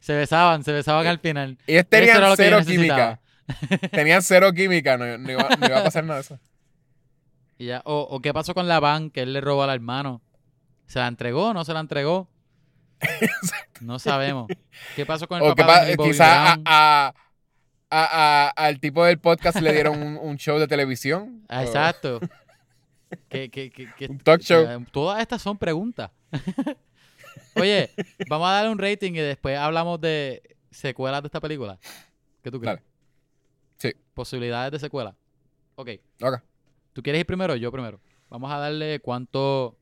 se 0.00 0.14
besaban, 0.14 0.62
se 0.64 0.72
besaban 0.72 1.06
al 1.06 1.18
final. 1.18 1.58
Ellos 1.66 1.80
Eso 1.82 1.88
tenían 1.88 2.36
cero 2.36 2.58
química. 2.64 3.20
Tenían 3.90 4.22
cero 4.22 4.52
química, 4.52 4.96
no, 4.96 5.18
no 5.18 5.30
iba, 5.32 5.48
no 5.58 5.66
iba 5.66 5.80
a 5.80 5.84
pasar 5.84 6.04
nada 6.04 6.16
de 6.16 6.20
eso. 6.22 6.38
Y 7.58 7.66
ya, 7.66 7.82
o, 7.84 8.00
o 8.02 8.20
qué 8.20 8.32
pasó 8.32 8.54
con 8.54 8.68
la 8.68 8.78
van 8.80 9.10
que 9.10 9.22
él 9.22 9.32
le 9.32 9.40
robó 9.40 9.64
al 9.64 9.70
hermano. 9.70 10.22
¿Se 10.86 11.00
la 11.00 11.08
entregó 11.08 11.48
o 11.48 11.54
no 11.54 11.64
se 11.64 11.72
la 11.74 11.80
entregó? 11.80 12.28
No 13.80 13.98
sabemos. 13.98 14.46
¿Qué 14.94 15.04
pasó 15.04 15.26
con 15.26 15.38
el 15.42 15.50
O 15.50 15.56
papá 15.56 15.66
pa- 15.66 15.80
de 15.84 15.96
Millie 15.96 15.96
Bobby 15.96 16.16
a- 16.20 16.42
Brown? 16.54 16.62
a- 16.66 17.12
a- 17.92 18.46
a- 18.46 18.48
al 18.50 18.80
tipo 18.80 19.04
del 19.04 19.18
podcast 19.18 19.60
le 19.60 19.72
dieron 19.72 20.02
un, 20.02 20.16
un 20.16 20.36
show 20.38 20.58
de 20.58 20.66
televisión. 20.66 21.44
Ah, 21.48 21.62
exacto. 21.64 22.20
que, 23.28 23.50
que, 23.50 23.70
que, 23.70 24.06
Un 24.08 24.18
talk 24.18 24.40
show. 24.40 24.66
todas 24.90 25.20
estas 25.20 25.42
son 25.42 25.58
preguntas. 25.58 26.10
Oye, 27.56 27.90
vamos 28.28 28.48
a 28.48 28.52
darle 28.52 28.70
un 28.70 28.78
rating 28.78 29.12
y 29.12 29.18
después 29.18 29.58
hablamos 29.58 30.00
de 30.00 30.42
secuelas 30.70 31.22
de 31.22 31.26
esta 31.26 31.40
película. 31.40 31.78
¿Qué 32.42 32.50
tú 32.50 32.58
crees? 32.58 32.76
Dale. 32.76 32.86
Sí. 33.76 33.92
Posibilidades 34.14 34.72
de 34.72 34.78
secuela. 34.78 35.14
Ok. 35.74 35.90
Ok. 36.22 36.40
¿Tú 36.94 37.02
quieres 37.02 37.20
ir 37.20 37.26
primero 37.26 37.52
o 37.52 37.56
yo 37.56 37.70
primero? 37.70 38.00
Vamos 38.30 38.50
a 38.50 38.56
darle 38.58 39.00
cuánto. 39.00 39.76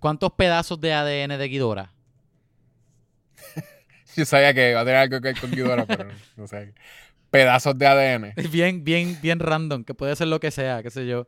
¿Cuántos 0.00 0.32
pedazos 0.32 0.80
de 0.80 0.92
ADN 0.92 1.38
de 1.38 1.48
Ghidorah? 1.48 1.92
Yo 4.16 4.24
sabía 4.24 4.52
que 4.54 4.70
iba 4.70 4.80
a 4.80 4.84
tener 4.84 4.96
algo 4.96 5.20
que 5.20 5.28
ver 5.28 5.40
con 5.40 5.50
Ghidorah, 5.50 5.86
pero 5.86 6.04
no, 6.04 6.14
no 6.36 6.46
sé. 6.46 6.74
Pedazos 7.30 7.78
de 7.78 7.86
ADN. 7.86 8.34
Bien, 8.50 8.82
bien, 8.82 9.18
bien 9.20 9.38
random, 9.38 9.84
que 9.84 9.94
puede 9.94 10.16
ser 10.16 10.28
lo 10.28 10.40
que 10.40 10.50
sea, 10.50 10.82
qué 10.82 10.90
sé 10.90 11.06
yo. 11.06 11.26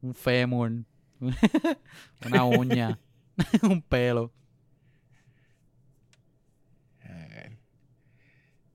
Un 0.00 0.14
fémur, 0.14 0.72
una 2.26 2.44
uña, 2.44 2.98
un 3.62 3.82
pelo. 3.82 4.32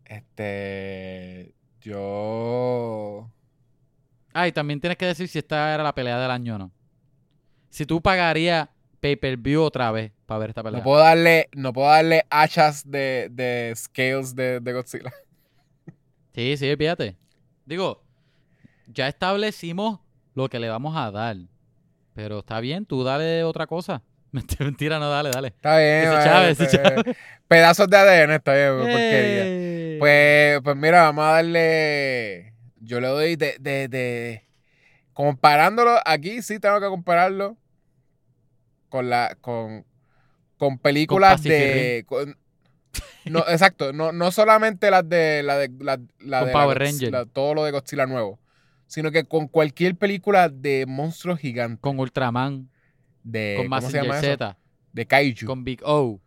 Este. 0.07 1.53
Yo. 1.81 3.29
Ah, 4.33 4.47
y 4.47 4.51
también 4.51 4.79
tienes 4.79 4.97
que 4.97 5.05
decir 5.05 5.27
si 5.27 5.39
esta 5.39 5.73
era 5.73 5.83
la 5.83 5.93
pelea 5.93 6.19
del 6.19 6.31
año 6.31 6.55
o 6.55 6.57
no. 6.57 6.71
Si 7.69 7.85
tú 7.85 8.01
pagarías 8.01 8.69
pay-per-view 9.07 9.61
otra 9.61 9.91
vez 9.91 10.11
para 10.25 10.39
ver 10.39 10.49
esta 10.49 10.63
pelea. 10.63 10.79
No 10.79 10.83
puedo 10.83 10.99
darle, 10.99 11.49
no 11.53 11.71
puedo 11.71 11.87
darle 11.87 12.25
hachas 12.29 12.89
de, 12.89 13.29
de 13.31 13.73
scales 13.75 14.35
de, 14.35 14.59
de 14.59 14.73
Godzilla. 14.73 15.13
Sí, 16.33 16.57
sí, 16.57 16.75
fíjate. 16.75 17.15
Digo, 17.65 18.03
ya 18.87 19.07
establecimos 19.07 19.99
lo 20.33 20.49
que 20.49 20.59
le 20.59 20.69
vamos 20.69 20.95
a 20.97 21.11
dar. 21.11 21.37
Pero 22.13 22.39
está 22.39 22.59
bien, 22.59 22.85
tú 22.85 23.03
dale 23.03 23.43
otra 23.43 23.65
cosa. 23.65 24.03
Mentira, 24.59 24.99
no, 24.99 25.09
dale, 25.09 25.31
dale. 25.31 25.47
Está 25.49 25.77
bien. 25.77 26.09
Vale. 26.11 27.15
Pedazos 27.47 27.89
de 27.89 27.97
ADN, 27.97 28.31
está 28.31 28.53
bien, 28.53 28.77
porquería. 28.77 29.43
¡Eh! 29.45 29.97
Pues, 29.99 30.61
pues 30.63 30.75
mira, 30.75 31.03
vamos 31.03 31.25
a 31.25 31.31
darle. 31.31 32.53
Yo 32.81 32.99
le 32.99 33.07
doy 33.07 33.35
de, 33.35 33.55
de, 33.59 33.87
de. 33.87 34.43
Comparándolo, 35.13 35.97
aquí 36.05 36.41
sí 36.41 36.59
tengo 36.59 36.79
que 36.79 36.87
compararlo 36.87 37.57
con 38.97 39.09
la. 39.09 39.37
con. 39.41 39.85
con 40.57 40.79
películas 40.79 41.43
de. 41.43 42.03
con- 42.07 42.35
no, 43.25 43.39
exacto, 43.47 43.93
no, 43.93 44.11
no 44.11 44.31
solamente 44.31 44.89
las 44.89 45.07
de. 45.07 45.43
la 45.43 45.57
de. 45.57 45.69
La, 45.79 45.99
la 46.19 46.39
Con 46.39 46.47
de 46.47 46.53
Power 46.53 46.79
la 46.79 46.85
Ranger. 46.85 47.11
la- 47.11 47.25
todo 47.25 47.53
lo 47.53 47.63
de 47.63 47.71
Godzilla 47.71 48.05
nuevo. 48.07 48.39
Sino 48.87 49.11
que 49.11 49.25
con 49.25 49.47
cualquier 49.49 49.95
película 49.95 50.49
de 50.49 50.85
monstruos 50.87 51.39
gigantes. 51.39 51.79
Con 51.81 51.99
Ultraman, 51.99 52.69
De. 53.23 53.55
con 53.57 53.67
¿Cómo 53.69 53.81
se 53.81 53.97
llama 54.01 54.17
eso? 54.17 54.25
Z, 54.27 54.57
De 54.93 55.05
Kaiju. 55.05 55.45
con 55.45 55.63
Big 55.63 55.81
O. 55.83 56.19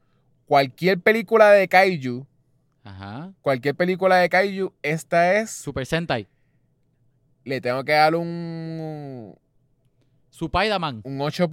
Cualquier 0.46 1.00
película 1.00 1.50
de 1.50 1.66
Kaiju. 1.68 2.26
Ajá. 2.84 3.32
Cualquier 3.40 3.74
película 3.74 4.16
de 4.16 4.28
Kaiju. 4.28 4.72
Esta 4.82 5.34
es. 5.40 5.50
Super 5.50 5.86
Sentai. 5.86 6.28
Le 7.44 7.60
tengo 7.60 7.82
que 7.84 7.92
dar 7.92 8.14
un. 8.14 9.34
Spider-Man. 10.30 11.00
un 11.04 11.20
8. 11.20 11.48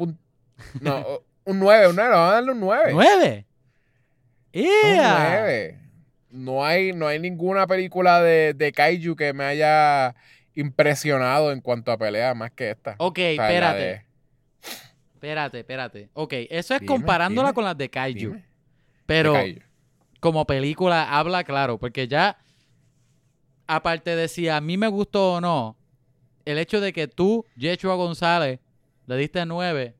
No, 0.81 1.21
un 1.45 1.59
9, 1.59 1.87
un 1.89 1.95
9, 1.95 2.09
vamos 2.11 2.29
a 2.29 2.33
darle 2.33 2.51
un 2.51 2.59
9. 2.59 2.91
¡Nueve! 2.93 3.45
Un 4.53 4.61
¡Yeah! 4.63 5.39
9. 5.41 5.79
No 6.31 6.65
hay, 6.65 6.93
no 6.93 7.07
hay 7.07 7.19
ninguna 7.19 7.67
película 7.67 8.21
de, 8.21 8.53
de 8.53 8.71
Kaiju 8.71 9.15
que 9.15 9.33
me 9.33 9.43
haya 9.45 10.15
impresionado 10.55 11.51
en 11.51 11.61
cuanto 11.61 11.91
a 11.91 11.97
pelea 11.97 12.33
más 12.33 12.51
que 12.51 12.71
esta. 12.71 12.95
Ok, 12.99 13.17
O 13.17 13.21
sea, 13.21 13.31
espérate. 13.47 13.79
de- 13.83 14.07
Espérate, 15.13 15.59
espérate. 15.59 16.09
Ok, 16.13 16.33
eso 16.49 16.73
es 16.75 16.79
Dime, 16.81 16.87
comparándola 16.87 17.47
dime, 17.49 17.55
con 17.55 17.63
las 17.63 17.77
de 17.77 17.89
Kaiju. 17.89 18.29
dime, 18.31 18.45
Pero 19.07 19.33
de 19.33 19.39
Kaiju. 19.39 19.59
como 20.19 20.45
película 20.45 21.17
habla 21.17 21.43
claro, 21.43 21.79
porque 21.79 22.07
ya, 22.07 22.37
aparte 23.67 24.15
de 24.15 24.27
si 24.27 24.47
a 24.49 24.61
mí 24.61 24.77
me 24.77 24.87
gustó 24.87 25.33
o 25.35 25.41
no, 25.41 25.75
el 26.45 26.59
hecho 26.59 26.79
de 26.81 26.93
que 26.93 27.07
tú, 27.07 27.45
Yeshua 27.55 27.95
González, 27.95 28.59
le 29.07 29.17
diste 29.17 29.43
nueve, 29.45 29.95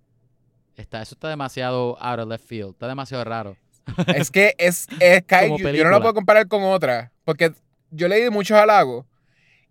está, 0.77 1.01
eso 1.01 1.15
está 1.15 1.29
demasiado 1.29 1.97
out 2.01 2.19
of 2.19 2.27
left 2.29 2.45
field, 2.45 2.71
está 2.71 2.87
demasiado 2.87 3.23
raro. 3.23 3.57
Es 4.15 4.31
que 4.31 4.53
es, 4.57 4.87
es 4.99 5.23
Kaiju. 5.23 5.57
Yo 5.57 5.83
no 5.85 5.89
la 5.91 5.97
puedo 6.01 6.13
comparar 6.13 6.47
con 6.47 6.63
otra. 6.63 7.11
Porque 7.23 7.53
yo 7.91 8.07
leí 8.07 8.29
muchos 8.29 8.57
halagos. 8.57 9.05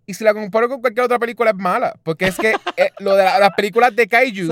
Y 0.05 0.13
si 0.13 0.23
la 0.23 0.33
comparo 0.33 0.69
con 0.69 0.81
cualquier 0.81 1.05
otra 1.05 1.19
película 1.19 1.51
es 1.51 1.55
mala. 1.55 1.93
Porque 2.03 2.25
es 2.27 2.37
que 2.37 2.55
eh, 2.77 2.89
lo 2.99 3.15
de 3.15 3.23
la- 3.25 3.39
las 3.39 3.51
películas 3.55 3.95
de 3.95 4.07
Kaiju 4.07 4.47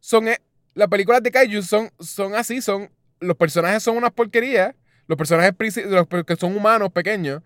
son 0.00 0.28
eh, 0.28 0.38
las 0.74 0.88
películas 0.88 1.22
de 1.22 1.30
kaiju 1.32 1.62
son, 1.62 1.90
son 1.98 2.34
así, 2.36 2.60
son 2.62 2.88
los 3.20 3.36
personajes 3.36 3.82
son 3.82 3.96
unas 3.96 4.12
porquerías, 4.12 4.74
los 5.08 5.18
personajes 5.18 5.52
los 5.86 6.06
que 6.24 6.36
son 6.36 6.56
humanos 6.56 6.90
pequeños 6.92 7.42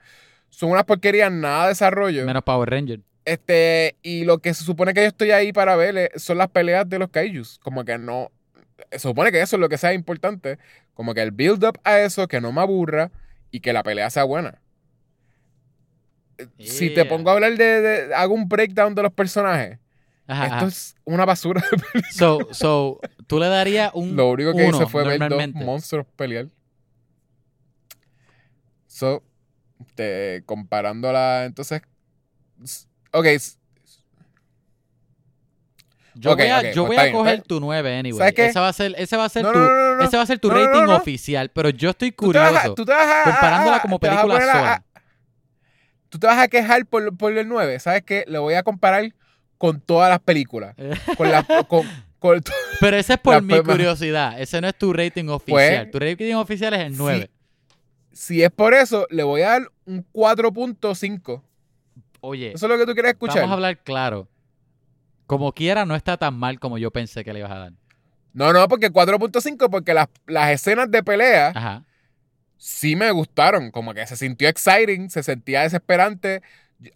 son 0.51 0.71
unas 0.71 0.85
porquerías, 0.85 1.33
nada 1.33 1.63
de 1.65 1.69
desarrollo. 1.71 2.27
Menos 2.27 2.43
Power 2.43 2.69
Ranger. 2.69 3.01
Este, 3.25 3.97
y 4.03 4.25
lo 4.25 4.39
que 4.39 4.53
se 4.53 4.65
supone 4.65 4.95
que 4.95 5.03
yo 5.03 5.07
estoy 5.09 5.31
ahí 5.31 5.53
para 5.53 5.77
ver 5.77 5.97
eh, 5.97 6.11
son 6.17 6.39
las 6.39 6.49
peleas 6.49 6.89
de 6.89 6.99
los 6.99 7.09
kaijus, 7.11 7.59
como 7.61 7.85
que 7.85 7.97
no 7.99 8.33
se 8.91 8.99
supone 8.99 9.31
que 9.31 9.41
eso 9.41 9.57
es 9.57 9.61
lo 9.61 9.69
que 9.69 9.79
sea 9.79 9.93
importante, 9.93 10.59
como 10.95 11.15
que 11.15 11.23
el 11.23 11.31
build 11.31 11.65
up 11.65 11.79
a 11.85 12.01
eso 12.01 12.27
que 12.29 12.41
no 12.41 12.53
me 12.53 12.61
aburra 12.61 13.11
y 13.51 13.61
que 13.61 13.73
la 13.73 13.83
pelea 13.83 14.11
sea 14.11 14.25
buena. 14.25 14.61
Eh, 16.39 16.47
Si 16.59 16.91
te 16.91 17.05
pongo 17.05 17.31
a 17.31 17.35
hablar 17.35 17.57
de, 17.57 17.81
de- 17.81 18.15
hago 18.15 18.35
un 18.35 18.49
breakdown 18.49 18.95
de 18.95 19.03
los 19.03 19.13
personajes, 19.13 19.79
Ajá, 20.27 20.45
esto 20.45 20.57
ajá. 20.57 20.67
es 20.67 20.97
una 21.05 21.25
basura 21.25 21.63
de 21.71 21.77
película. 21.77 22.13
So, 22.13 22.49
so, 22.53 23.01
tú 23.27 23.39
le 23.39 23.49
darías 23.49 23.93
un 23.95 24.17
Lo 24.17 24.31
único 24.31 24.53
que 24.53 24.67
uno, 24.67 24.79
hice 24.79 24.87
fue 24.91 25.05
ver 25.05 25.29
dos 25.29 25.55
monstruos 25.55 26.07
pelear. 26.17 26.47
So, 28.87 29.23
te, 29.95 30.43
comparándola, 30.47 31.45
entonces. 31.45 31.83
Ok, 33.13 33.27
Yo 36.15 36.33
Ok, 36.33 36.39
voy 36.39 36.47
a, 36.49 36.73
yo 36.73 36.87
pues 36.87 36.89
voy 36.89 36.97
a 36.99 37.03
bien, 37.05 37.17
coger 37.17 37.43
tu 37.43 37.59
9 37.59 37.97
anyway. 37.99 38.19
¿Sabes 38.19 38.35
qué? 38.35 38.47
Ese 38.47 38.61
va 38.61 38.69
a 38.69 38.73
ser, 38.75 38.95
ese 38.99 39.17
va 39.17 39.25
a 39.25 39.29
ser 39.31 39.43
no, 39.45 39.53
tu, 39.53 39.59
no, 39.59 39.65
no, 39.65 39.97
no, 39.97 40.03
ese 40.05 40.17
va 40.19 40.23
a 40.23 40.27
ser 40.27 40.39
tu 40.39 40.51
rating 40.51 40.89
oficial, 40.93 41.51
pero 41.51 41.71
yo 41.71 41.91
estoy 41.91 42.13
Tú 42.13 42.31
te 42.33 42.39
vas 42.39 42.49
a- 42.51 42.53
curioso. 42.53 42.75
tú 42.75 42.85
te 42.85 42.93
vas 42.93 43.07
a- 43.09 43.25
comparándola 43.31 43.81
como 43.81 43.99
película 43.99 44.35
sola. 44.41 44.85
tú 46.11 46.19
te 46.19 46.27
vas 46.27 46.39
a 46.39 46.49
quejar 46.49 46.85
por, 46.87 47.17
por 47.17 47.33
el 47.37 47.49
9. 47.49 47.79
¿Sabes 47.81 48.03
qué? 48.03 48.25
Le 48.29 48.39
voy 48.39 48.53
a 48.55 48.63
comparar 48.63 49.15
con 49.57 49.81
todas 49.81 50.11
las 50.11 50.21
películas. 50.21 50.75
Con 51.17 51.31
la, 51.31 51.45
con, 51.45 51.87
con- 52.19 52.43
Pero 52.81 52.97
ese 52.99 53.15
es 53.15 53.19
por 53.19 53.41
mi 53.43 53.59
curiosidad. 53.63 54.39
Ese 54.39 54.61
no 54.61 54.69
es 54.69 54.77
tu 54.77 54.93
rating 54.93 55.29
oficial. 55.29 55.91
tu 55.91 55.99
rating 55.99 56.35
oficial 56.35 56.75
es 56.75 56.81
el 56.81 56.97
9. 56.97 57.31
si 58.13 58.43
es 58.43 58.51
por 58.51 58.75
eso, 58.75 59.07
le 59.09 59.23
voy 59.23 59.41
a 59.43 59.49
dar 59.49 59.71
un 59.87 60.05
4.5. 60.13 61.43
Oye, 62.25 62.53
Eso 62.53 62.67
es 62.67 62.71
lo 62.73 62.79
que 62.79 62.87
tú 62.87 62.95
quieres 62.95 63.13
escuchar. 63.13 63.39
vamos 63.39 63.51
a 63.51 63.55
hablar 63.55 63.79
claro. 63.83 64.29
Como 65.27 65.53
quiera, 65.53 65.85
no 65.85 65.95
está 65.97 66.17
tan 66.17 66.35
mal 66.35 66.59
como 66.61 66.79
yo 66.79 66.91
pensé 66.91 67.25
que 67.25 67.33
le 67.33 67.41
ibas 67.41 67.51
a 67.51 67.59
dar. 67.59 67.73
No, 68.33 68.53
no, 68.53 68.67
porque 68.69 68.91
4.5, 68.93 69.69
porque 69.71 69.93
las, 69.93 70.07
las 70.27 70.51
escenas 70.53 70.91
de 70.91 71.03
pelea 71.03 71.49
Ajá. 71.55 71.85
sí 72.57 72.97
me 72.97 73.11
gustaron. 73.11 73.71
Como 73.71 73.93
que 73.93 74.07
se 74.07 74.17
sintió 74.17 74.49
exciting, 74.49 75.11
se 75.11 75.23
sentía 75.23 75.63
desesperante. 75.63 76.43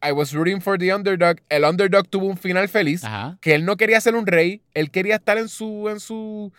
I 0.03 0.13
was 0.13 0.33
rooting 0.33 0.61
for 0.61 0.79
the 0.79 0.95
underdog. 0.95 1.39
El 1.49 1.65
underdog 1.65 2.09
tuvo 2.09 2.27
un 2.27 2.37
final 2.37 2.69
feliz. 2.69 3.05
Ajá. 3.05 3.37
Que 3.41 3.55
él 3.55 3.65
no 3.65 3.77
quería 3.77 4.01
ser 4.01 4.15
un 4.15 4.27
rey, 4.27 4.63
él 4.75 4.91
quería 4.91 5.17
estar 5.17 5.39
en 5.39 5.49
su, 5.49 5.89
en 5.89 5.99
su, 6.01 6.53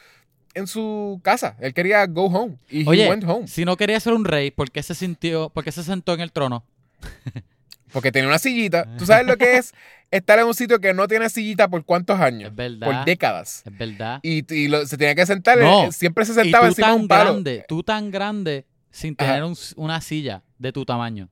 en 0.53 0.67
su 0.67 1.19
casa. 1.23 1.55
Él 1.59 1.73
quería 1.73 2.05
go 2.05 2.25
home. 2.25 2.57
Y 2.69 2.81
he 2.83 2.87
Oye, 2.89 3.09
went 3.09 3.23
home. 3.23 3.47
si 3.47 3.65
no 3.65 3.77
quería 3.77 3.99
ser 3.99 4.13
un 4.13 4.25
rey, 4.25 4.51
¿por 4.51 4.71
qué 4.71 4.83
se 4.83 4.93
sintió, 4.93 5.49
por 5.49 5.63
qué 5.63 5.71
se 5.71 5.83
sentó 5.83 6.13
en 6.13 6.19
el 6.21 6.31
trono? 6.31 6.63
Porque 7.97 8.11
tenía 8.11 8.27
una 8.29 8.37
sillita. 8.37 8.85
¿Tú 8.99 9.05
sabes 9.07 9.25
lo 9.25 9.37
que 9.37 9.57
es 9.57 9.73
estar 10.11 10.37
en 10.37 10.45
un 10.45 10.53
sitio 10.53 10.79
que 10.79 10.93
no 10.93 11.07
tiene 11.07 11.29
sillita 11.31 11.67
por 11.67 11.83
cuántos 11.83 12.19
años? 12.19 12.51
Es 12.51 12.55
verdad. 12.55 12.85
Por 12.85 13.05
décadas. 13.05 13.63
Es 13.65 13.75
verdad. 13.75 14.19
Y, 14.21 14.53
y 14.53 14.67
lo- 14.67 14.85
se 14.85 14.97
tenía 14.97 15.15
que 15.15 15.25
sentar, 15.25 15.57
No. 15.57 15.85
eh, 15.85 15.91
siempre 15.91 16.23
se 16.25 16.33
Y 16.33 16.35
sentaba 16.35 16.65
tú 16.67 16.69
encima 16.73 16.87
de 16.89 16.93
tan 16.93 17.01
un 17.01 17.07
palo. 17.07 17.31
grande, 17.31 17.65
tú 17.67 17.81
tan 17.81 18.11
grande 18.11 18.67
sin 18.91 19.15
tener 19.15 19.43
un- 19.43 19.57
una 19.77 19.99
silla 20.01 20.43
de 20.59 20.71
tu 20.71 20.85
tamaño. 20.85 21.27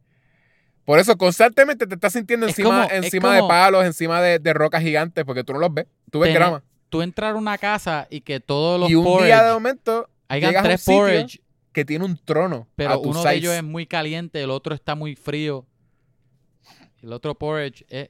Por 0.85 0.97
eso 0.97 1.15
constantemente 1.17 1.85
te 1.85 1.93
estás 1.93 2.13
sintiendo 2.13 2.47
Es 2.47 2.53
encima, 2.53 2.69
como- 2.69 2.83
es 2.83 3.05
encima 3.05 3.35
de 3.35 3.41
palos, 3.41 3.85
encima 3.85 4.21
de, 4.23 4.39
de 4.39 4.53
rocas 4.53 4.81
gigantes, 4.81 5.23
porque 5.23 5.43
tú 5.43 5.53
no 5.53 5.59
los 5.59 5.71
ves. 5.71 5.85
Tú 6.09 6.19
ves 6.19 6.33
grama. 6.33 6.63
Tú 6.89 7.03
entrar 7.03 7.33
a 7.33 7.35
una 7.35 7.59
casa 7.59 8.07
y 8.09 8.21
que 8.21 8.39
todos 8.39 8.79
los 8.79 8.89
Y 8.89 8.95
un 8.95 9.03
porridge, 9.03 9.25
día 9.27 9.43
de 9.43 9.53
momento 9.53 10.09
hayan 10.29 10.49
llegas 10.49 10.63
a 10.63 10.65
un 10.65 10.69
tres 10.69 10.85
porridge, 10.85 11.41
que 11.73 11.85
tiene 11.85 12.05
un 12.05 12.17
trono 12.17 12.67
pero 12.75 12.91
a 12.91 12.93
tu 12.95 13.09
uno 13.09 13.19
size. 13.21 13.29
de 13.29 13.35
ellos 13.35 13.53
es 13.53 13.63
muy 13.63 13.85
caliente, 13.85 14.41
el 14.41 14.49
otro 14.49 14.73
está 14.73 14.95
muy 14.95 15.15
frío. 15.15 15.65
El 17.05 17.13
otro 17.13 17.35
porridge 17.35 17.85
es 17.87 18.09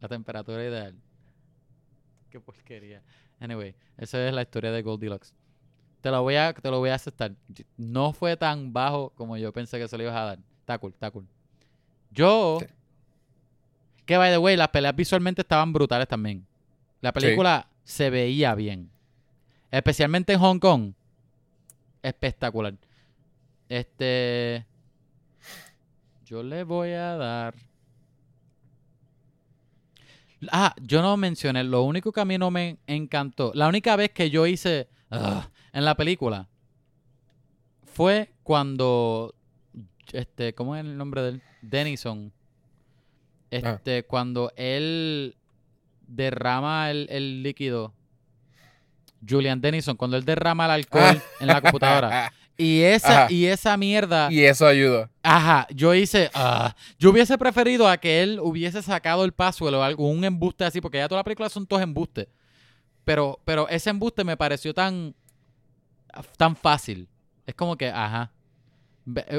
la 0.00 0.08
temperatura 0.08 0.62
ideal. 0.62 0.94
Qué 2.28 2.38
porquería. 2.38 3.02
Anyway, 3.40 3.74
esa 3.96 4.28
es 4.28 4.34
la 4.34 4.42
historia 4.42 4.70
de 4.70 4.82
Goldilocks. 4.82 5.32
Te 6.02 6.10
lo 6.10 6.20
voy 6.20 6.34
a, 6.36 6.52
te 6.52 6.70
lo 6.70 6.80
voy 6.80 6.90
a 6.90 6.96
aceptar. 6.96 7.32
No 7.78 8.12
fue 8.12 8.36
tan 8.36 8.74
bajo 8.74 9.08
como 9.16 9.38
yo 9.38 9.54
pensé 9.54 9.78
que 9.78 9.88
se 9.88 9.96
lo 9.96 10.02
ibas 10.02 10.14
a 10.16 10.24
dar. 10.24 10.38
Está 10.60 10.76
cool, 10.76 10.92
está 10.92 11.10
cool. 11.10 11.26
Yo, 12.10 12.58
Sí. 12.60 12.66
que 14.04 14.18
by 14.18 14.30
the 14.32 14.38
way, 14.38 14.54
las 14.54 14.68
peleas 14.68 14.94
visualmente 14.94 15.40
estaban 15.40 15.72
brutales 15.72 16.08
también. 16.08 16.46
La 17.00 17.10
película 17.14 17.70
se 17.84 18.10
veía 18.10 18.54
bien. 18.54 18.90
Especialmente 19.70 20.34
en 20.34 20.40
Hong 20.40 20.58
Kong. 20.58 20.92
Espectacular. 22.02 22.74
Este. 23.70 24.66
Yo 26.26 26.42
le 26.42 26.64
voy 26.64 26.90
a 26.90 27.16
dar. 27.16 27.54
Ah, 30.50 30.74
yo 30.82 31.00
no 31.00 31.16
mencioné. 31.16 31.62
Lo 31.62 31.84
único 31.84 32.10
que 32.10 32.20
a 32.20 32.24
mí 32.24 32.36
no 32.36 32.50
me 32.50 32.78
encantó. 32.88 33.52
La 33.54 33.68
única 33.68 33.94
vez 33.94 34.10
que 34.10 34.28
yo 34.28 34.44
hice. 34.44 34.88
En 35.72 35.84
la 35.84 35.94
película. 35.94 36.48
Fue 37.84 38.34
cuando. 38.42 39.36
Este, 40.12 40.52
¿cómo 40.52 40.74
es 40.74 40.84
el 40.84 40.98
nombre 40.98 41.22
de 41.22 41.28
él? 41.28 41.42
Denison. 41.62 42.32
Este, 43.52 44.04
cuando 44.04 44.52
él 44.56 45.36
derrama 46.08 46.90
el, 46.90 47.06
el 47.08 47.44
líquido. 47.44 47.94
Julian 49.26 49.60
Denison, 49.60 49.96
cuando 49.96 50.16
él 50.16 50.24
derrama 50.24 50.64
el 50.64 50.72
alcohol 50.72 51.22
en 51.38 51.46
la 51.46 51.60
computadora. 51.60 52.32
Y 52.58 52.82
esa, 52.82 53.24
Ajá. 53.24 53.32
y 53.32 53.46
esa 53.46 53.76
mierda. 53.76 54.28
y 54.32 54.42
eso 54.44 54.66
ayuda. 54.66 55.10
Ajá, 55.22 55.66
yo 55.74 55.94
hice. 55.94 56.30
ah, 56.34 56.74
yo 56.98 57.10
hubiese 57.10 57.36
preferido 57.36 57.86
a 57.88 57.98
que 57.98 58.22
él 58.22 58.38
hubiese 58.40 58.80
sacado 58.82 59.24
el 59.24 59.32
password 59.32 59.74
o 59.74 59.82
algo, 59.82 60.08
un 60.08 60.24
embuste 60.24 60.64
así, 60.64 60.80
porque 60.80 60.98
ya 60.98 61.08
toda 61.08 61.20
la 61.20 61.24
película 61.24 61.48
son 61.50 61.66
todos 61.66 61.82
embustes. 61.82 62.28
Pero, 63.04 63.38
pero 63.44 63.68
ese 63.68 63.90
embuste 63.90 64.24
me 64.24 64.36
pareció 64.36 64.72
tan. 64.74 65.14
tan 66.38 66.56
fácil. 66.56 67.08
Es 67.46 67.54
como 67.54 67.76
que, 67.76 67.88
ajá. 67.88 68.32
Eh, 69.28 69.38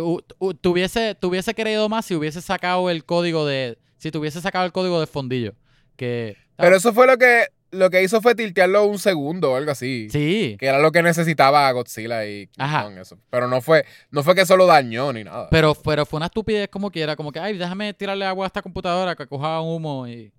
Tuviese, 0.61 1.15
tuviese 1.15 1.53
querido 1.53 1.89
más 1.89 2.05
si 2.05 2.15
hubiese 2.15 2.41
sacado 2.41 2.89
el 2.89 3.03
código 3.03 3.45
de. 3.45 3.77
Si 3.97 4.11
tuviese 4.11 4.39
sacado 4.41 4.65
el 4.65 4.71
código 4.71 4.99
de 4.99 5.07
fondillo. 5.07 5.55
Que. 5.95 6.37
Pero 6.55 6.75
eso 6.77 6.93
fue 6.93 7.07
lo 7.07 7.17
que, 7.17 7.47
lo 7.71 7.89
que 7.89 8.01
hizo 8.03 8.21
fue 8.21 8.33
tiltearlo 8.35 8.85
un 8.85 8.99
segundo 8.99 9.51
o 9.51 9.55
algo 9.55 9.71
así. 9.71 10.09
Sí. 10.09 10.55
Que 10.59 10.67
era 10.67 10.79
lo 10.79 10.91
que 10.91 11.03
necesitaba 11.03 11.71
Godzilla 11.71 12.25
y 12.25 12.49
Ajá. 12.57 12.89
Eso. 12.99 13.17
Pero 13.29 13.47
no 13.47 13.61
fue, 13.61 13.85
no 14.11 14.23
fue 14.23 14.35
que 14.35 14.41
eso 14.41 14.55
lo 14.57 14.65
dañó 14.65 15.11
ni 15.13 15.23
nada. 15.23 15.47
Pero, 15.49 15.75
pero 15.75 16.05
fue 16.05 16.17
una 16.17 16.27
estupidez 16.27 16.69
como 16.69 16.91
quiera, 16.91 17.15
como 17.15 17.31
que, 17.31 17.39
ay, 17.39 17.57
déjame 17.57 17.93
tirarle 17.93 18.25
agua 18.25 18.45
a 18.45 18.47
esta 18.47 18.61
computadora 18.61 19.15
que 19.15 19.27
coja 19.27 19.61
humo 19.61 20.07
y, 20.07 20.31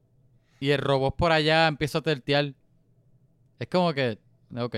y 0.61 0.71
el 0.71 0.79
robot 0.79 1.17
por 1.17 1.33
allá 1.33 1.67
empieza 1.67 1.99
a 1.99 2.03
tertear. 2.03 2.53
Es 3.59 3.69
como 3.69 3.93
que, 3.93 4.19
ok. 4.57 4.77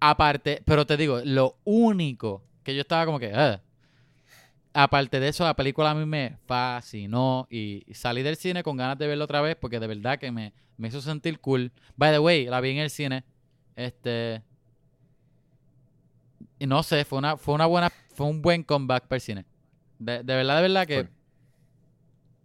Aparte, 0.00 0.62
pero 0.64 0.86
te 0.86 0.96
digo, 0.96 1.20
lo 1.24 1.56
único 1.64 2.42
que 2.62 2.74
yo 2.74 2.82
estaba 2.82 3.04
como 3.04 3.18
que, 3.18 3.32
"Ah". 3.34 3.60
Aparte 4.72 5.20
de 5.20 5.28
eso, 5.28 5.44
la 5.44 5.54
película 5.54 5.90
a 5.90 5.94
mí 5.94 6.06
me 6.06 6.36
fascinó 6.46 7.46
y 7.50 7.84
salí 7.92 8.22
del 8.22 8.36
cine 8.36 8.62
con 8.62 8.76
ganas 8.76 8.98
de 8.98 9.06
verla 9.06 9.24
otra 9.24 9.40
vez 9.40 9.56
porque 9.56 9.80
de 9.80 9.86
verdad 9.86 10.18
que 10.18 10.30
me, 10.30 10.52
me 10.76 10.88
hizo 10.88 11.00
sentir 11.00 11.40
cool. 11.40 11.72
By 11.96 12.12
the 12.12 12.18
way, 12.18 12.46
la 12.46 12.60
vi 12.60 12.70
en 12.70 12.78
el 12.78 12.90
cine. 12.90 13.24
Este. 13.76 14.42
Y 16.58 16.66
no 16.66 16.82
sé, 16.82 17.04
fue 17.04 17.18
una, 17.18 17.36
fue 17.36 17.54
una 17.54 17.66
buena, 17.66 17.90
fue 18.14 18.26
un 18.26 18.42
buen 18.42 18.62
comeback 18.62 19.06
para 19.06 19.16
el 19.16 19.20
cine. 19.20 19.44
De, 19.98 20.22
de 20.22 20.34
verdad, 20.34 20.56
de 20.56 20.62
verdad 20.62 20.86
que 20.86 21.08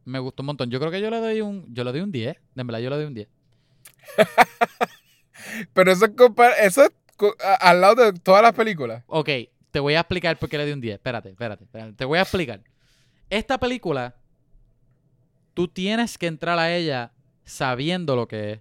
me 0.06 0.20
gustó 0.20 0.44
un 0.44 0.48
montón. 0.48 0.70
Yo 0.70 0.80
creo 0.80 0.92
que 0.92 1.02
yo 1.02 1.10
le 1.10 1.18
doy 1.18 1.42
un, 1.42 1.66
yo 1.74 1.84
le 1.84 1.92
doy 1.92 2.02
un 2.02 2.12
10. 2.12 2.36
De 2.56 2.64
verdad, 2.64 2.80
yo 2.80 2.90
le 2.90 2.96
doy 2.98 3.06
un 3.06 3.14
10. 3.14 3.28
Pero 5.74 5.92
eso 5.92 6.06
es, 6.06 6.12
eso 6.62 6.84
es 6.84 6.92
al 7.60 7.82
lado 7.82 8.12
de 8.12 8.14
todas 8.20 8.42
las 8.42 8.54
películas. 8.54 9.04
Ok, 9.08 9.30
te 9.74 9.80
voy 9.80 9.96
a 9.96 10.02
explicar 10.02 10.38
por 10.38 10.48
qué 10.48 10.60
le 10.60 10.68
di 10.68 10.72
un 10.72 10.80
10. 10.80 10.94
Espérate, 10.94 11.30
espérate, 11.30 11.64
espérate. 11.64 11.94
Te 11.94 12.06
voy 12.06 12.20
a 12.20 12.22
explicar. 12.22 12.62
Esta 13.28 13.60
película, 13.60 14.14
tú 15.56 15.68
tienes 15.68 16.16
que 16.20 16.28
entrar 16.28 16.60
a 16.60 16.72
ella 16.72 17.12
sabiendo 17.44 18.16
lo 18.16 18.28
que 18.28 18.52
es. 18.52 18.60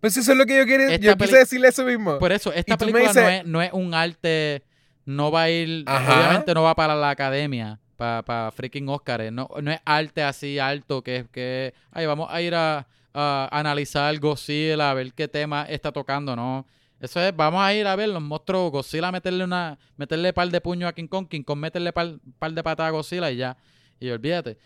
Pues 0.00 0.18
eso 0.18 0.32
es 0.32 0.38
lo 0.38 0.44
que 0.44 0.58
yo 0.58 0.66
quería. 0.66 0.88
Esta 0.88 1.06
Yo 1.06 1.16
quise 1.16 1.38
decirle 1.38 1.68
eso 1.68 1.82
mismo. 1.82 2.18
Por 2.18 2.30
eso, 2.30 2.52
esta 2.52 2.76
película 2.76 3.10
no, 3.10 3.28
es, 3.30 3.46
no 3.46 3.62
es 3.62 3.72
un 3.72 3.94
arte, 3.94 4.64
no 5.06 5.30
va 5.30 5.44
a 5.44 5.50
ir, 5.50 5.84
Ajá. 5.86 6.14
obviamente 6.14 6.52
no 6.52 6.62
va 6.62 6.74
para 6.74 6.94
la 6.94 7.08
academia, 7.08 7.80
para 7.96 8.52
freaking 8.52 8.86
Oscars, 8.90 9.32
no, 9.32 9.48
no 9.62 9.70
es 9.70 9.80
arte 9.86 10.22
así 10.22 10.58
alto 10.58 11.02
que, 11.02 11.24
que 11.32 11.72
ay, 11.90 12.04
vamos 12.04 12.28
a 12.30 12.42
ir 12.42 12.54
a, 12.54 12.86
a 13.14 13.48
analizar 13.50 14.14
Godzilla, 14.18 14.90
a 14.90 14.94
ver 14.94 15.14
qué 15.14 15.26
tema 15.26 15.64
está 15.70 15.90
tocando, 15.90 16.36
no. 16.36 16.66
Eso 17.04 17.20
es, 17.20 17.36
vamos 17.36 17.60
a 17.60 17.74
ir 17.74 17.86
a 17.86 17.94
ver 17.96 18.08
los 18.08 18.22
monstruos, 18.22 18.70
Godzilla 18.72 19.12
meterle 19.12 19.44
una, 19.44 19.78
meterle 19.96 20.32
par 20.32 20.48
de 20.48 20.60
puño 20.60 20.88
a 20.88 20.92
King 20.94 21.06
Kong, 21.06 21.28
King 21.28 21.42
Kong 21.42 21.58
meterle 21.58 21.92
par, 21.92 22.18
par 22.38 22.52
de 22.52 22.62
patadas 22.62 22.88
a 22.88 22.92
Godzilla 22.92 23.30
y 23.30 23.36
ya. 23.36 23.56
Y 24.00 24.08
olvídate. 24.10 24.56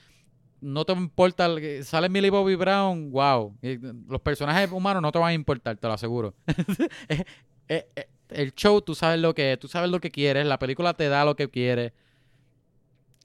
No 0.60 0.84
te 0.84 0.92
importa, 0.92 1.48
sale 1.82 2.08
Millie 2.08 2.30
Bobby 2.30 2.54
Brown, 2.54 3.10
wow. 3.10 3.56
Los 4.08 4.20
personajes 4.20 4.70
humanos 4.70 5.02
no 5.02 5.10
te 5.12 5.18
van 5.18 5.30
a 5.30 5.34
importar, 5.34 5.76
te 5.76 5.86
lo 5.86 5.92
aseguro. 5.92 6.34
Es- 7.08 7.24
es- 7.68 7.84
es- 7.94 8.06
el 8.30 8.54
show, 8.54 8.80
tú 8.82 8.94
sabes 8.94 9.18
lo 9.20 9.34
que 9.34 9.52
es, 9.54 9.58
tú 9.58 9.68
sabes 9.68 9.90
lo 9.90 10.00
que 10.00 10.10
quieres, 10.10 10.46
la 10.46 10.58
película 10.58 10.94
te 10.94 11.08
da 11.08 11.24
lo 11.24 11.34
que 11.36 11.48
quieres. 11.48 11.92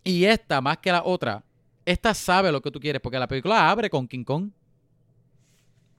Y 0.03 0.26
esta, 0.26 0.60
más 0.61 0.77
que 0.80 0.91
la 0.91 1.03
otra, 1.03 1.44
esta 1.85 2.14
sabe 2.14 2.52
lo 2.52 2.61
que 2.61 2.72
tú 2.72 2.80
quieres, 2.80 3.02
porque 3.02 3.19
la 3.19 3.27
película 3.27 3.69
abre 3.69 3.90
con 3.90 4.07
King 4.07 4.23
Kong 4.23 4.49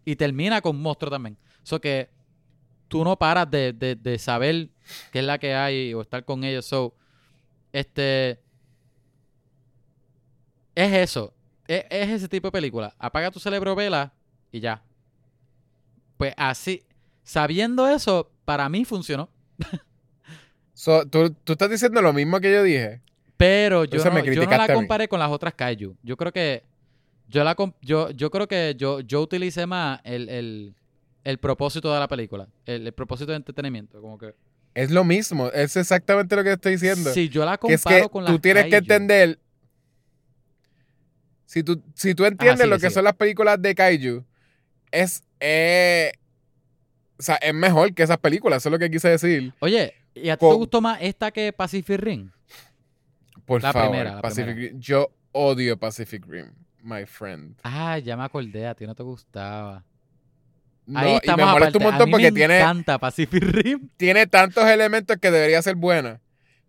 y 0.05 0.17
termina 0.17 0.61
con 0.61 0.81
monstruo 0.81 1.11
también. 1.11 1.37
Eso 1.63 1.81
que 1.81 2.09
tú 2.89 3.05
no 3.05 3.17
paras 3.17 3.51
de, 3.51 3.73
de- 3.73 3.97
de 3.97 4.19
saber 4.19 4.69
qué 5.13 5.21
es 5.21 5.25
la 5.25 5.39
que 5.39 5.55
hay 5.55 5.95
o 5.95 6.01
estar 6.03 6.25
con 6.25 6.45
ellos. 6.45 6.65
So, 6.67 6.95
este. 7.73 8.41
Es 10.75 10.93
eso. 10.93 11.33
Es, 11.67 11.85
es 11.91 12.09
ese 12.11 12.29
tipo 12.29 12.49
de 12.49 12.53
película. 12.53 12.95
Apaga 12.99 13.31
tu 13.31 13.41
cerebro, 13.41 13.75
vela 13.75 14.13
y 14.53 14.61
ya. 14.61 14.83
Pues 16.17 16.35
así, 16.37 16.83
sabiendo 17.23 17.89
eso, 17.89 18.31
para 18.45 18.69
mí 18.69 18.85
funcionó. 18.85 19.29
So, 20.73 21.07
¿tú, 21.07 21.31
tú 21.45 21.53
estás 21.53 21.71
diciendo 21.71 22.03
lo 22.03 22.13
mismo 22.13 22.41
que 22.41 22.53
yo 22.53 22.63
dije. 22.63 23.01
Pero 23.37 23.85
yo 23.85 24.05
no, 24.05 24.25
yo 24.25 24.45
no 24.45 24.51
la 24.57 24.73
comparé 24.73 25.09
con 25.09 25.19
las 25.19 25.31
otras 25.31 25.55
kaiju. 25.55 25.97
Yo 26.03 26.17
creo 26.17 26.33
que 26.33 26.65
yo 27.29 27.43
la 27.43 27.57
yo, 27.81 28.11
yo 28.11 28.31
creo 28.31 28.47
que 28.47 28.75
yo, 28.77 29.01
yo 29.01 29.23
utilicé 29.23 29.67
más 29.67 30.01
el, 30.05 30.29
el, 30.29 30.75
el 31.25 31.39
propósito 31.39 31.93
de 31.93 31.99
la 32.01 32.07
película. 32.09 32.47
El, 32.67 32.87
el 32.87 32.93
propósito 32.93 33.33
de 33.33 33.37
entretenimiento. 33.37 34.01
Como 34.01 34.19
que 34.19 34.35
Es 34.75 34.91
lo 34.91 35.05
mismo, 35.05 35.49
es 35.49 35.77
exactamente 35.77 36.37
lo 36.37 36.45
que 36.45 36.53
estoy 36.53 36.73
diciendo. 36.73 37.13
Si 37.13 37.29
yo 37.29 37.45
la 37.45 37.55
es 37.55 37.59
comparo 37.61 38.05
que 38.07 38.09
con 38.11 38.25
tú 38.27 38.33
las 38.33 38.41
tienes 38.43 38.67
que 38.67 38.77
entender. 38.77 39.39
Si 41.47 41.63
tú, 41.63 41.83
si 41.95 42.15
tú 42.15 42.25
entiendes 42.25 42.59
sigue, 42.61 42.71
lo 42.71 42.77
que 42.77 42.81
sigue. 42.81 42.91
son 42.95 43.05
las 43.05 43.15
películas 43.15 43.61
de 43.61 43.75
Kaiju, 43.75 44.25
es. 44.91 45.23
eh, 45.41 46.13
o 47.17 47.23
sea, 47.23 47.37
es 47.37 47.55
mejor 47.55 47.95
que 47.95 48.03
esas 48.03 48.19
películas, 48.19 48.63
eso 48.63 48.69
es 48.69 48.73
lo 48.73 48.79
que 48.79 48.91
quise 48.91 49.09
decir. 49.09 49.53
Oye, 49.61 49.95
¿y 50.15 50.31
a 50.31 50.37
ti 50.37 50.47
te 50.49 50.55
gustó 50.55 50.81
más 50.81 50.99
esta 51.01 51.31
que 51.31 51.53
Pacific 51.53 52.01
Rim? 52.01 52.31
Por 53.47 53.63
La 53.63 53.73
favor, 53.73 53.91
primera, 53.91 54.15
la 54.17 54.23
Pacific 54.23 54.47
primera. 54.47 54.71
Rim. 54.73 54.81
Yo 54.81 55.11
odio 55.33 55.79
Pacific 55.79 56.25
Rim, 56.27 56.51
my 56.83 57.05
friend. 57.07 57.57
Ah, 57.63 57.99
ya 57.99 58.17
me 58.17 58.25
acordé, 58.25 58.67
a 58.67 58.75
ti 58.75 58.85
no 58.87 58.95
te 58.97 59.03
gustaba. 59.05 59.85
No, 60.87 60.99
Ahí 60.99 61.09
y 61.09 61.13
me 61.13 61.17
estamos 61.17 61.47
molesta 61.47 61.57
aparte. 61.69 61.79
un 61.79 61.85
montón 61.85 62.11
porque 62.11 62.33
tiene, 62.33 62.59
encanta 62.59 62.99
Pacific 62.99 63.43
Rim. 63.43 63.89
tiene 63.97 64.27
tantos 64.27 64.67
elementos 64.67 65.17
que 65.19 65.31
debería 65.31 65.63
ser 65.63 65.77
buena. 65.77 66.21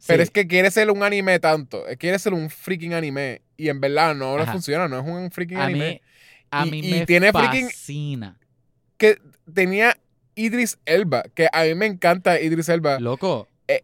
Pero 0.08 0.22
es 0.24 0.30
que 0.30 0.46
quiere 0.48 0.70
ser 0.72 0.92
un 0.92 1.04
anime 1.04 1.40
tanto. 1.40 1.88
eh, 1.88 1.98
Quiere 1.98 2.20
ser 2.20 2.34
un 2.34 2.50
freaking 2.50 2.94
anime. 2.94 3.42
Y 3.58 3.70
en 3.70 3.80
verdad 3.82 4.14
no 4.14 4.38
le 4.38 4.46
funciona. 4.46 4.88
No 4.88 5.00
es 5.00 5.06
un 5.06 5.32
freaking 5.32 5.58
a 5.58 5.66
anime. 5.66 5.90
mí, 5.90 6.02
a 6.52 6.66
Y- 6.66 6.72
mí 6.72 6.80
y 6.80 6.92
me 6.92 7.06
tiene 7.06 7.32
freaking- 7.34 7.66
fascina. 7.66 8.38
Que 8.98 9.18
tenía 9.54 9.98
Idris 10.36 10.78
Elba. 10.86 11.24
Que 11.34 11.48
a 11.52 11.64
mí 11.64 11.74
me 11.76 11.86
encanta 11.88 12.40
Idris 12.40 12.70
Elba. 12.70 13.00
Loco. 13.00 13.50
Eh, 13.68 13.84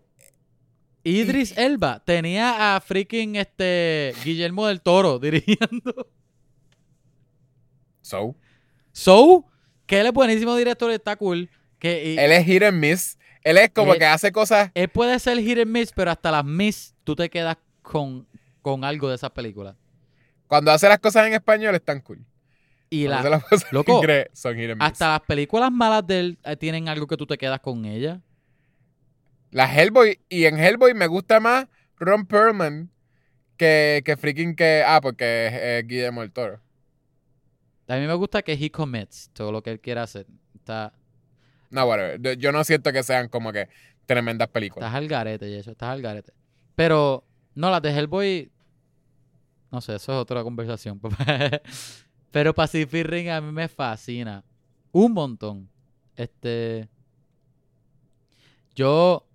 Idris 1.04 1.58
Elba 1.58 2.04
tenía 2.06 2.76
a 2.76 2.82
freaking 2.82 3.36
este 3.38 4.14
Guillermo 4.24 4.68
del 4.68 4.82
Toro 4.82 5.18
dirigiendo. 5.20 6.08
So. 8.02 8.36
So, 8.92 9.46
que 9.92 10.00
él 10.00 10.08
es 10.08 10.14
buenísimo 10.14 10.56
director, 10.56 10.90
está 10.90 11.18
cool. 11.18 11.50
Que, 11.78 12.14
y- 12.14 12.18
Él 12.18 12.32
es 12.32 12.46
hit 12.46 12.64
and 12.64 12.80
miss. 12.80 13.18
Él 13.44 13.58
es 13.58 13.72
como 13.72 13.92
Él- 13.92 14.00
que 14.00 14.06
hace 14.06 14.32
cosas. 14.32 14.72
él 14.74 14.88
puede 14.88 15.20
ser 15.20 15.38
hit 15.40 15.58
and 15.58 15.68
miss, 15.70 15.92
pero 15.94 16.12
hasta 16.12 16.32
las 16.32 16.46
miss 16.46 16.96
tú 17.04 17.14
te 17.14 17.30
quedas 17.30 17.58
con, 17.82 18.26
con 18.62 18.86
algo 18.86 19.10
de 19.10 19.16
esas 19.16 19.32
películas. 19.32 19.76
Cuando 20.48 20.72
hace 20.72 20.88
las 20.88 21.00
cosas 21.00 21.28
en 21.28 21.34
español 21.34 21.76
están 21.76 22.00
cool. 22.00 22.24
Y 22.90 23.08
la, 23.10 23.22
las 23.22 23.44
cosas 23.44 23.68
Loco, 23.74 24.02
en 24.08 24.28
son 24.34 24.56
hit 24.56 24.70
and 24.70 24.82
miss. 24.82 24.92
hasta 24.92 25.10
las 25.10 25.22
películas 25.22 25.70
malas 25.74 26.08
de 26.08 26.20
él 26.22 26.38
eh, 26.46 26.56
tienen 26.56 26.88
algo 26.88 27.06
que 27.06 27.18
tú 27.18 27.26
te 27.26 27.38
quedas 27.38 27.60
con 27.60 27.84
ella. 27.84 28.22
La 29.50 29.66
Hellboy. 29.74 30.20
Y 30.30 30.46
en 30.46 30.58
Hellboy 30.58 30.94
me 30.94 31.08
gusta 31.08 31.42
más 31.42 31.68
Ron 31.98 32.26
Perlman 32.26 32.90
que, 33.58 34.02
que 34.06 34.16
freaking 34.16 34.56
que. 34.56 34.84
Ah, 34.88 35.02
porque 35.02 35.80
es, 35.80 35.86
Guillermo 35.88 36.22
del 36.22 36.32
Toro. 36.32 36.62
A 37.92 37.98
mí 37.98 38.08
me 38.08 38.14
gusta 38.14 38.42
que 38.42 38.54
he 38.54 38.72
commits 38.72 39.30
todo 39.34 39.52
lo 39.52 39.62
que 39.62 39.72
él 39.72 39.80
quiera 39.82 40.04
hacer. 40.04 40.26
Está, 40.56 40.94
No, 41.70 41.86
whatever. 41.86 42.38
Yo- 42.38 42.52
no 42.54 42.64
siento 42.64 42.92
que 42.94 43.04
sean 43.04 43.28
como 43.28 43.52
que 43.52 43.68
tremendas 44.06 44.48
películas. 44.48 44.88
estás 44.88 44.98
al 44.98 45.08
garete, 45.10 45.50
y 45.50 45.56
eso, 45.56 45.72
estás 45.72 45.90
al 45.90 46.02
garete. 46.02 46.32
Pero, 46.76 47.26
no, 47.54 47.70
las 47.70 47.82
de 47.82 47.90
Hellboy, 47.92 48.52
no 49.72 49.82
sé, 49.82 49.96
eso 49.96 50.14
es 50.14 50.18
otra 50.18 50.42
conversación. 50.44 51.02
Pero 52.32 52.54
Pacific 52.54 53.06
Rim 53.06 53.30
a 53.30 53.42
mí 53.42 53.52
me 53.52 53.68
fascina. 53.68 54.44
Un 54.94 55.12
montón. 55.14 55.70
Este. 56.16 56.88
Yo 58.74 59.28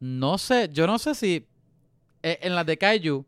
no 0.00 0.36
sé, 0.36 0.68
yo 0.72 0.86
no 0.86 0.98
sé 0.98 1.14
si 1.14 1.46
eh, 2.22 2.38
en 2.42 2.54
las 2.54 2.66
de 2.66 2.76
Kaiju 2.76 3.24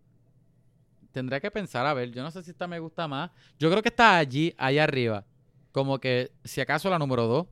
tendría 1.13 1.41
que 1.41 1.51
pensar 1.51 1.85
a 1.87 1.95
ver, 1.95 2.11
yo 2.13 2.23
no 2.23 2.31
sé 2.31 2.43
si 2.43 2.51
esta 2.51 2.67
me 2.67 2.79
gusta 2.79 3.07
más. 3.09 3.31
Yo 3.59 3.71
creo 3.71 3.83
que 3.83 3.89
está 3.91 4.17
allí, 4.19 4.55
allá 4.59 4.85
arriba. 4.85 5.25
Como 5.73 5.99
que 5.99 6.33
si 6.45 6.61
acaso 6.61 6.91
la 6.91 6.99
número 6.99 7.27
2 7.27 7.47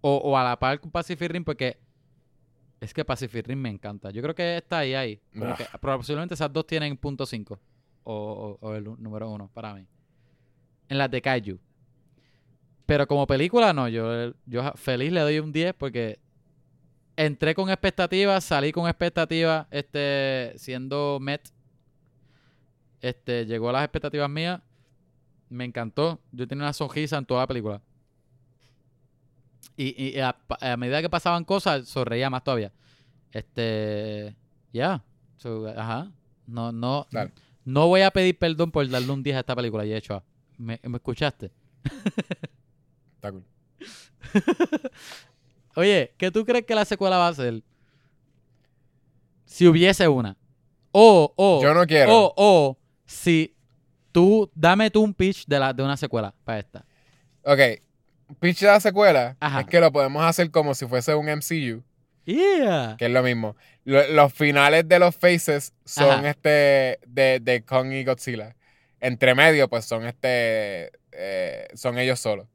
o, 0.00 0.16
o 0.16 0.36
a 0.36 0.44
la 0.44 0.58
par 0.58 0.80
con 0.80 0.90
Pacific 0.90 1.30
Rim 1.30 1.44
porque 1.44 1.78
es 2.80 2.92
que 2.92 3.04
Pacific 3.04 3.46
Rim 3.46 3.58
me 3.60 3.70
encanta. 3.70 4.10
Yo 4.10 4.20
creo 4.22 4.34
que 4.34 4.56
está 4.58 4.78
ahí 4.78 4.94
ahí. 4.94 5.20
Que 5.56 5.66
posiblemente 5.78 6.34
esas 6.34 6.52
dos 6.52 6.66
tienen 6.66 6.96
punto 6.96 7.24
5 7.26 7.58
o, 8.04 8.58
o- 8.60 8.66
o 8.68 8.74
el 8.74 8.84
número 8.84 9.30
1 9.30 9.48
para 9.54 9.72
mí. 9.74 9.86
En 10.88 10.98
las 10.98 11.10
de 11.10 11.22
Kaiju. 11.22 11.58
Pero 12.86 13.06
como 13.06 13.26
película, 13.26 13.72
no. 13.72 13.88
Yo, 13.88 14.34
yo 14.44 14.72
feliz 14.74 15.10
le 15.12 15.20
doy 15.20 15.38
un 15.38 15.52
10 15.52 15.74
porque 15.74 16.18
entré 17.16 17.54
con 17.54 17.70
expectativas, 17.70 18.44
salí 18.44 18.72
con 18.72 18.86
expectativas, 18.88 19.66
este, 19.70 20.52
siendo 20.56 21.18
Met. 21.20 21.48
Este, 23.04 23.44
llegó 23.44 23.68
a 23.68 23.72
las 23.72 23.84
expectativas 23.84 24.30
mías. 24.30 24.62
Me 25.50 25.66
encantó. 25.66 26.18
Yo 26.32 26.48
tenía 26.48 26.64
una 26.64 26.72
sonrisa 26.72 27.18
en 27.18 27.26
toda 27.26 27.40
la 27.42 27.46
película. 27.46 27.82
Y, 29.76 30.08
y 30.16 30.18
a, 30.20 30.34
a 30.60 30.76
medida 30.78 31.02
que 31.02 31.10
pasaban 31.10 31.44
cosas, 31.44 31.86
sonreía 31.86 32.30
más 32.30 32.42
todavía. 32.42 32.72
Este, 33.30 34.34
ya. 34.72 35.04
So, 35.36 35.66
ajá. 35.68 36.10
No, 36.46 36.72
no, 36.72 37.06
Dale. 37.10 37.32
no 37.66 37.88
voy 37.88 38.00
a 38.00 38.10
pedir 38.10 38.38
perdón 38.38 38.70
por 38.70 38.88
darle 38.88 39.10
un 39.12 39.22
10 39.22 39.36
a 39.36 39.40
esta 39.40 39.54
película. 39.54 39.84
Y 39.84 39.92
he 39.92 39.96
hecho, 39.98 40.22
¿me, 40.56 40.80
me 40.82 40.96
escuchaste? 40.96 41.52
Está 43.16 43.32
cool. 43.32 43.44
Oye, 45.76 46.14
¿qué 46.16 46.30
tú 46.30 46.44
crees 46.46 46.64
que 46.64 46.74
la 46.74 46.86
secuela 46.86 47.18
va 47.18 47.28
a 47.28 47.34
ser? 47.34 47.62
Si 49.44 49.66
hubiese 49.68 50.08
una. 50.08 50.38
O, 50.90 51.34
o, 51.36 51.62
Yo 51.62 51.74
no 51.74 51.86
quiero. 51.86 52.10
o, 52.16 52.34
o, 52.36 52.78
si 53.06 53.54
tú, 54.12 54.50
dame 54.54 54.90
tú 54.90 55.02
un 55.02 55.14
pitch 55.14 55.46
de, 55.46 55.58
la, 55.58 55.72
de 55.72 55.82
una 55.82 55.96
secuela 55.96 56.34
para 56.44 56.58
esta. 56.60 56.84
Ok. 57.42 57.58
Pitch 58.40 58.60
de 58.60 58.66
la 58.68 58.80
secuela 58.80 59.36
Ajá. 59.40 59.60
es 59.60 59.66
que 59.66 59.80
lo 59.80 59.92
podemos 59.92 60.24
hacer 60.24 60.50
como 60.50 60.74
si 60.74 60.86
fuese 60.86 61.14
un 61.14 61.26
MCU, 61.28 61.82
Yeah. 62.26 62.96
que 62.98 63.04
es 63.04 63.10
lo 63.10 63.22
mismo. 63.22 63.54
Lo- 63.84 64.06
los 64.08 64.32
finales 64.32 64.88
de 64.88 64.98
los 64.98 65.14
faces 65.14 65.74
son 65.84 66.10
Ajá. 66.20 66.30
este 66.30 66.98
de, 67.06 67.38
de 67.42 67.62
Kong 67.64 67.92
y 67.92 68.02
Godzilla. 68.04 68.56
Entre 69.00 69.34
medio, 69.34 69.68
pues 69.68 69.84
son 69.84 70.06
este. 70.06 70.90
eh, 71.12 71.68
son 71.74 71.98
ellos 71.98 72.18
solos. 72.18 72.46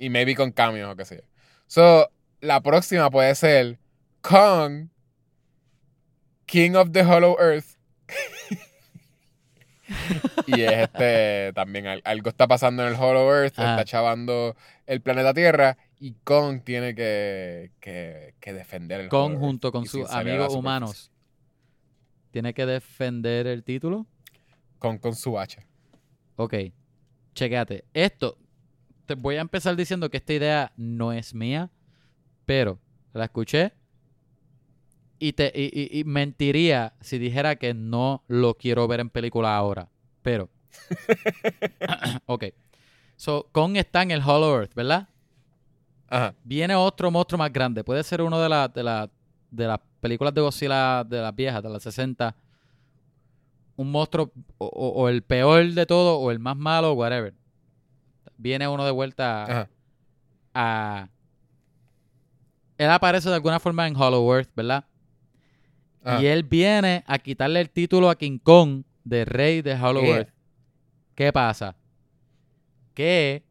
Y 0.00 0.10
maybe 0.10 0.34
con 0.34 0.50
cambios 0.50 0.90
o 0.92 0.96
qué 0.96 1.04
sé 1.04 1.16
yo. 1.18 1.22
So, 1.68 2.10
la 2.40 2.60
próxima 2.60 3.08
puede 3.08 3.32
ser 3.36 3.78
Kong, 4.20 4.88
King 6.46 6.72
of 6.74 6.90
the 6.92 7.02
Hollow 7.04 7.36
Earth. 7.38 7.77
Y 10.46 10.62
es 10.62 10.72
este 10.72 11.52
también 11.54 11.86
al- 11.86 12.02
algo 12.04 12.28
está 12.30 12.46
pasando 12.46 12.82
en 12.86 12.90
el 12.90 12.94
Hollow 12.94 13.30
Earth, 13.32 13.58
Ajá. 13.58 13.70
está 13.72 13.84
chavando 13.84 14.56
el 14.86 15.00
planeta 15.00 15.32
Tierra 15.34 15.76
y 15.98 16.12
Kong 16.24 16.62
tiene 16.64 16.94
que, 16.94 17.72
que, 17.80 18.34
que 18.40 18.52
defender 18.52 19.00
el 19.00 19.08
Hollow 19.10 19.30
Earth 19.30 19.40
junto 19.40 19.72
con 19.72 19.86
sus 19.86 20.10
amigos 20.10 20.54
humanos. 20.54 21.10
Tiene 22.30 22.52
que 22.54 22.66
defender 22.66 23.46
el 23.46 23.64
título. 23.64 24.06
Kong 24.78 25.00
con 25.00 25.14
su 25.14 25.38
hacha. 25.38 25.66
Ok. 26.36 26.54
Chequéate. 27.34 27.84
Esto, 27.94 28.36
te 29.06 29.14
voy 29.14 29.36
a 29.36 29.40
empezar 29.40 29.74
diciendo 29.76 30.10
que 30.10 30.18
esta 30.18 30.34
idea 30.34 30.72
no 30.76 31.12
es 31.12 31.34
mía, 31.34 31.70
pero 32.44 32.78
la 33.12 33.24
escuché 33.24 33.72
y, 35.18 35.32
te, 35.32 35.52
y, 35.54 35.64
y- 35.96 36.00
y 36.00 36.04
mentiría 36.04 36.94
si 37.00 37.18
dijera 37.18 37.56
que 37.56 37.74
no 37.74 38.22
lo 38.28 38.54
quiero 38.54 38.86
ver 38.88 39.00
en 39.00 39.10
película 39.10 39.56
ahora. 39.56 39.88
Pero. 40.22 40.48
ok. 42.26 42.44
So, 43.16 43.48
Kong 43.52 43.76
está 43.76 44.02
en 44.02 44.10
el 44.12 44.20
Hollow 44.22 44.56
Earth, 44.60 44.74
¿verdad? 44.74 45.08
Ajá. 46.08 46.34
Viene 46.44 46.74
otro 46.74 47.10
monstruo 47.10 47.38
más 47.38 47.52
grande. 47.52 47.82
Puede 47.84 48.02
ser 48.04 48.22
uno 48.22 48.40
de, 48.40 48.48
las 48.48 48.72
de, 48.72 48.82
la- 48.82 49.10
de 49.50 49.66
las 49.66 49.80
películas 50.00 50.32
de 50.34 50.40
Godzilla 50.40 51.04
de 51.04 51.20
las 51.20 51.34
viejas, 51.34 51.62
de 51.62 51.68
las 51.68 51.82
60. 51.82 52.34
Un 53.76 53.90
monstruo, 53.90 54.30
o, 54.58 54.66
o- 54.66 55.02
o 55.02 55.08
el 55.08 55.22
peor 55.22 55.64
de 55.72 55.86
todo, 55.86 56.18
o 56.18 56.30
el 56.30 56.38
más 56.38 56.56
malo, 56.56 56.92
whatever. 56.94 57.34
Viene 58.36 58.68
uno 58.68 58.84
de 58.84 58.90
vuelta 58.92 59.42
Ajá. 59.44 59.68
a- 60.54 61.08
Él 62.76 62.90
aparece 62.90 63.28
de 63.28 63.34
alguna 63.34 63.58
forma 63.58 63.86
en 63.88 63.96
Hollow 63.96 64.32
Earth, 64.34 64.50
¿verdad? 64.54 64.84
Ajá. 66.08 66.22
Y 66.22 66.26
él 66.26 66.42
viene 66.42 67.04
a 67.06 67.18
quitarle 67.18 67.60
el 67.60 67.70
título 67.70 68.10
a 68.10 68.16
King 68.16 68.38
Kong 68.42 68.82
de 69.04 69.24
rey 69.24 69.62
de 69.62 69.74
Hollow 69.74 70.02
Yeah. 70.02 70.16
Earth. 70.16 70.30
¿Qué 71.14 71.32
pasa? 71.32 71.76
Que 72.94 73.42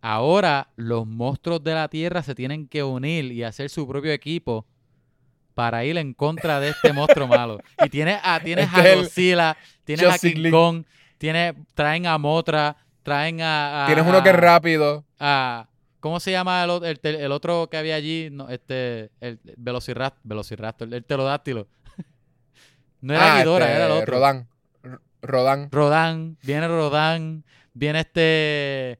ahora 0.00 0.68
los 0.76 1.06
monstruos 1.06 1.62
de 1.62 1.74
la 1.74 1.88
Tierra 1.88 2.22
se 2.22 2.34
tienen 2.34 2.66
que 2.68 2.82
unir 2.82 3.32
y 3.32 3.42
hacer 3.42 3.68
su 3.70 3.86
propio 3.86 4.12
equipo 4.12 4.66
para 5.54 5.84
ir 5.84 5.96
en 5.96 6.12
contra 6.14 6.60
de 6.60 6.70
este 6.70 6.92
monstruo 6.92 7.26
malo. 7.28 7.58
Y 7.84 7.88
tienes 7.88 8.18
a, 8.22 8.40
tienes 8.40 8.66
Este 8.66 8.80
a 8.92 8.94
Godzilla, 8.94 9.56
tienes 9.84 10.06
a 10.06 10.18
King. 10.18 10.50
Kong, 10.50 10.84
tienes, 11.18 11.54
traen 11.74 12.06
a 12.06 12.18
Motra, 12.18 12.76
traen 13.02 13.40
a... 13.40 13.84
a- 13.84 13.86
Tienes 13.86 14.06
uno 14.06 14.22
que 14.22 14.30
es 14.30 14.36
rápido. 14.36 15.04
a- 15.18 15.68
¿Cómo 16.00 16.20
se 16.20 16.30
llama 16.30 16.62
el, 16.62 16.98
el 17.02 17.32
otro 17.32 17.68
que 17.68 17.76
había 17.78 17.96
allí? 17.96 18.28
No, 18.30 18.48
este, 18.48 19.10
el 19.20 19.40
Velociraptor, 19.56 20.20
Velociraptor, 20.22 20.92
el 20.94 21.02
pterodáctilo. 21.02 21.66
No 23.00 23.14
era 23.14 23.34
Ah, 23.36 23.38
Ghidorah, 23.40 23.64
este, 23.66 23.76
era 23.76 23.86
el 23.86 23.92
otro. 23.92 24.14
Rodán. 24.14 24.48
Rodán. 25.22 25.68
Rodán, 25.72 26.36
viene 26.42 26.68
Rodán, 26.68 27.44
viene 27.74 28.00
este, 28.00 28.98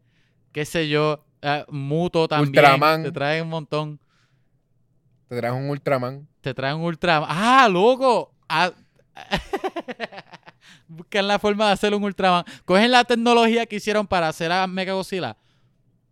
qué 0.53 0.65
sé 0.65 0.89
yo, 0.89 1.25
eh, 1.43 1.65
Muto 1.69 2.27
también. 2.27 2.49
Ultraman. 2.51 3.03
Te 3.05 3.13
trae 3.13 3.43
un 3.43 3.49
montón. 3.49 4.01
Te 5.29 5.37
traes 5.37 5.55
un 5.55 5.69
Ultraman. 5.71 6.27
te 6.41 6.55
traen 6.55 6.77
un 6.77 6.83
Ultraman. 6.85 7.29
¡Ah, 7.33 7.69
loco! 7.71 8.33
Ah, 8.49 8.71
Buscan 10.89 11.27
la 11.27 11.39
forma 11.39 11.67
de 11.67 11.73
hacer 11.73 11.95
un 11.95 12.03
Ultraman. 12.05 12.45
Cogen 12.65 12.91
la 12.91 13.05
tecnología 13.05 13.67
que 13.67 13.77
hicieron 13.77 14.07
para 14.07 14.29
hacer 14.29 14.53
a 14.53 14.67
Mega 14.67 14.93
Godzilla 14.93 15.37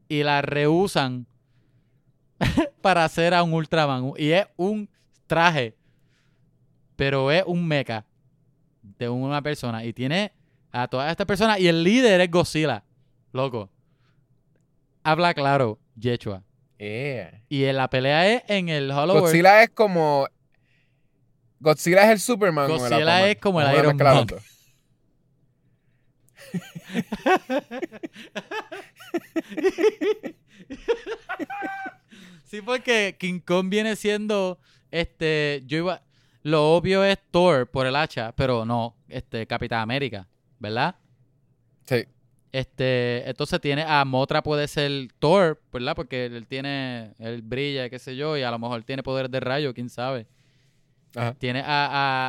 y 0.08 0.22
la 0.22 0.42
reusan 0.42 1.26
para 2.82 3.04
hacer 3.04 3.34
a 3.34 3.42
un 3.42 3.52
Ultraman. 3.52 4.12
Y 4.16 4.30
es 4.30 4.46
un 4.56 4.88
traje, 5.26 5.76
pero 6.96 7.30
es 7.30 7.44
un 7.46 7.66
mecha 7.66 8.04
de 8.82 9.08
una 9.08 9.42
persona. 9.42 9.84
Y 9.84 9.92
tiene 9.92 10.32
a 10.72 10.88
todas 10.88 11.10
estas 11.10 11.26
personas. 11.26 11.58
Y 11.60 11.68
el 11.68 11.82
líder 11.82 12.20
es 12.20 12.30
Godzilla. 12.30 12.84
Loco. 13.32 13.70
Habla 15.02 15.34
claro, 15.34 15.78
Yechua. 15.96 16.42
Yeah. 16.78 17.42
Y 17.48 17.64
en 17.64 17.76
la 17.76 17.88
pelea 17.88 18.34
es 18.34 18.42
en 18.48 18.68
el 18.68 18.90
Hollow. 18.90 19.20
Godzilla 19.20 19.62
es 19.62 19.70
como. 19.70 20.26
Godzilla 21.60 22.04
es 22.04 22.10
el 22.10 22.20
Superman. 22.20 22.70
el 22.70 22.78
Godzilla 22.78 23.28
es 23.30 23.36
como 23.38 23.60
el 23.60 23.66
¿O 23.66 23.70
una 23.70 23.78
Iron 23.78 23.96
Man. 23.96 24.26
Sí, 32.44 32.62
porque 32.62 33.16
King 33.18 33.40
Kong 33.40 33.68
viene 33.68 33.96
siendo 33.96 34.60
este. 34.92 35.62
Yo 35.66 35.78
iba. 35.78 36.02
Lo 36.44 36.74
obvio 36.76 37.02
es 37.02 37.18
Thor 37.32 37.66
por 37.68 37.86
el 37.86 37.96
hacha, 37.96 38.32
pero 38.36 38.64
no, 38.64 38.94
este, 39.08 39.46
Capitán 39.46 39.80
América, 39.80 40.28
¿verdad? 40.60 40.94
Sí. 41.86 42.04
Este, 42.52 43.28
entonces 43.28 43.60
tiene 43.60 43.82
a 43.82 44.04
Motra 44.04 44.42
puede 44.42 44.68
ser 44.68 45.08
Thor, 45.18 45.60
¿verdad? 45.72 45.96
Porque 45.96 46.26
él 46.26 46.46
tiene, 46.46 47.14
él 47.18 47.42
brilla, 47.42 47.88
qué 47.90 47.98
sé 47.98 48.14
yo, 48.14 48.36
y 48.36 48.42
a 48.42 48.50
lo 48.52 48.58
mejor 48.60 48.84
tiene 48.84 49.02
poder 49.02 49.28
de 49.28 49.40
rayo, 49.40 49.74
quién 49.74 49.88
sabe. 49.90 50.26
Ajá. 51.16 51.34
Tiene 51.34 51.60
a, 51.60 51.86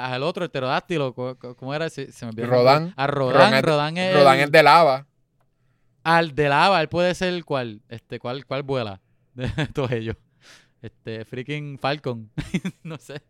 a- 0.07 0.13
al 0.13 0.23
otro, 0.23 0.43
el 0.43 0.49
pterodáctilo, 0.49 1.13
¿cómo, 1.13 1.73
era? 1.75 1.89
Se, 1.89 2.11
se 2.11 2.25
me 2.25 2.31
olvidó 2.31 2.47
Rodán. 2.47 2.93
A 2.95 3.07
Rodán, 3.07 3.53
es- 3.53 3.61
Rodán 3.63 3.97
es, 3.97 4.13
Rodan 4.15 4.37
el- 4.39 4.43
es 4.45 4.51
de 4.51 4.63
lava. 4.63 5.05
al 6.03 6.33
de 6.33 6.49
lava, 6.49 6.81
él 6.81 6.87
puede 6.89 7.13
ser 7.15 7.43
cuál, 7.43 7.81
este, 7.89 8.17
cuál, 8.19 8.45
cuál 8.45 8.63
vuela 8.63 9.01
de 9.33 9.47
todos 9.73 9.91
ellos. 9.91 10.15
Este, 10.81 11.25
freaking 11.25 11.77
Falcon, 11.79 12.31
no 12.83 12.97
sé. 12.97 13.21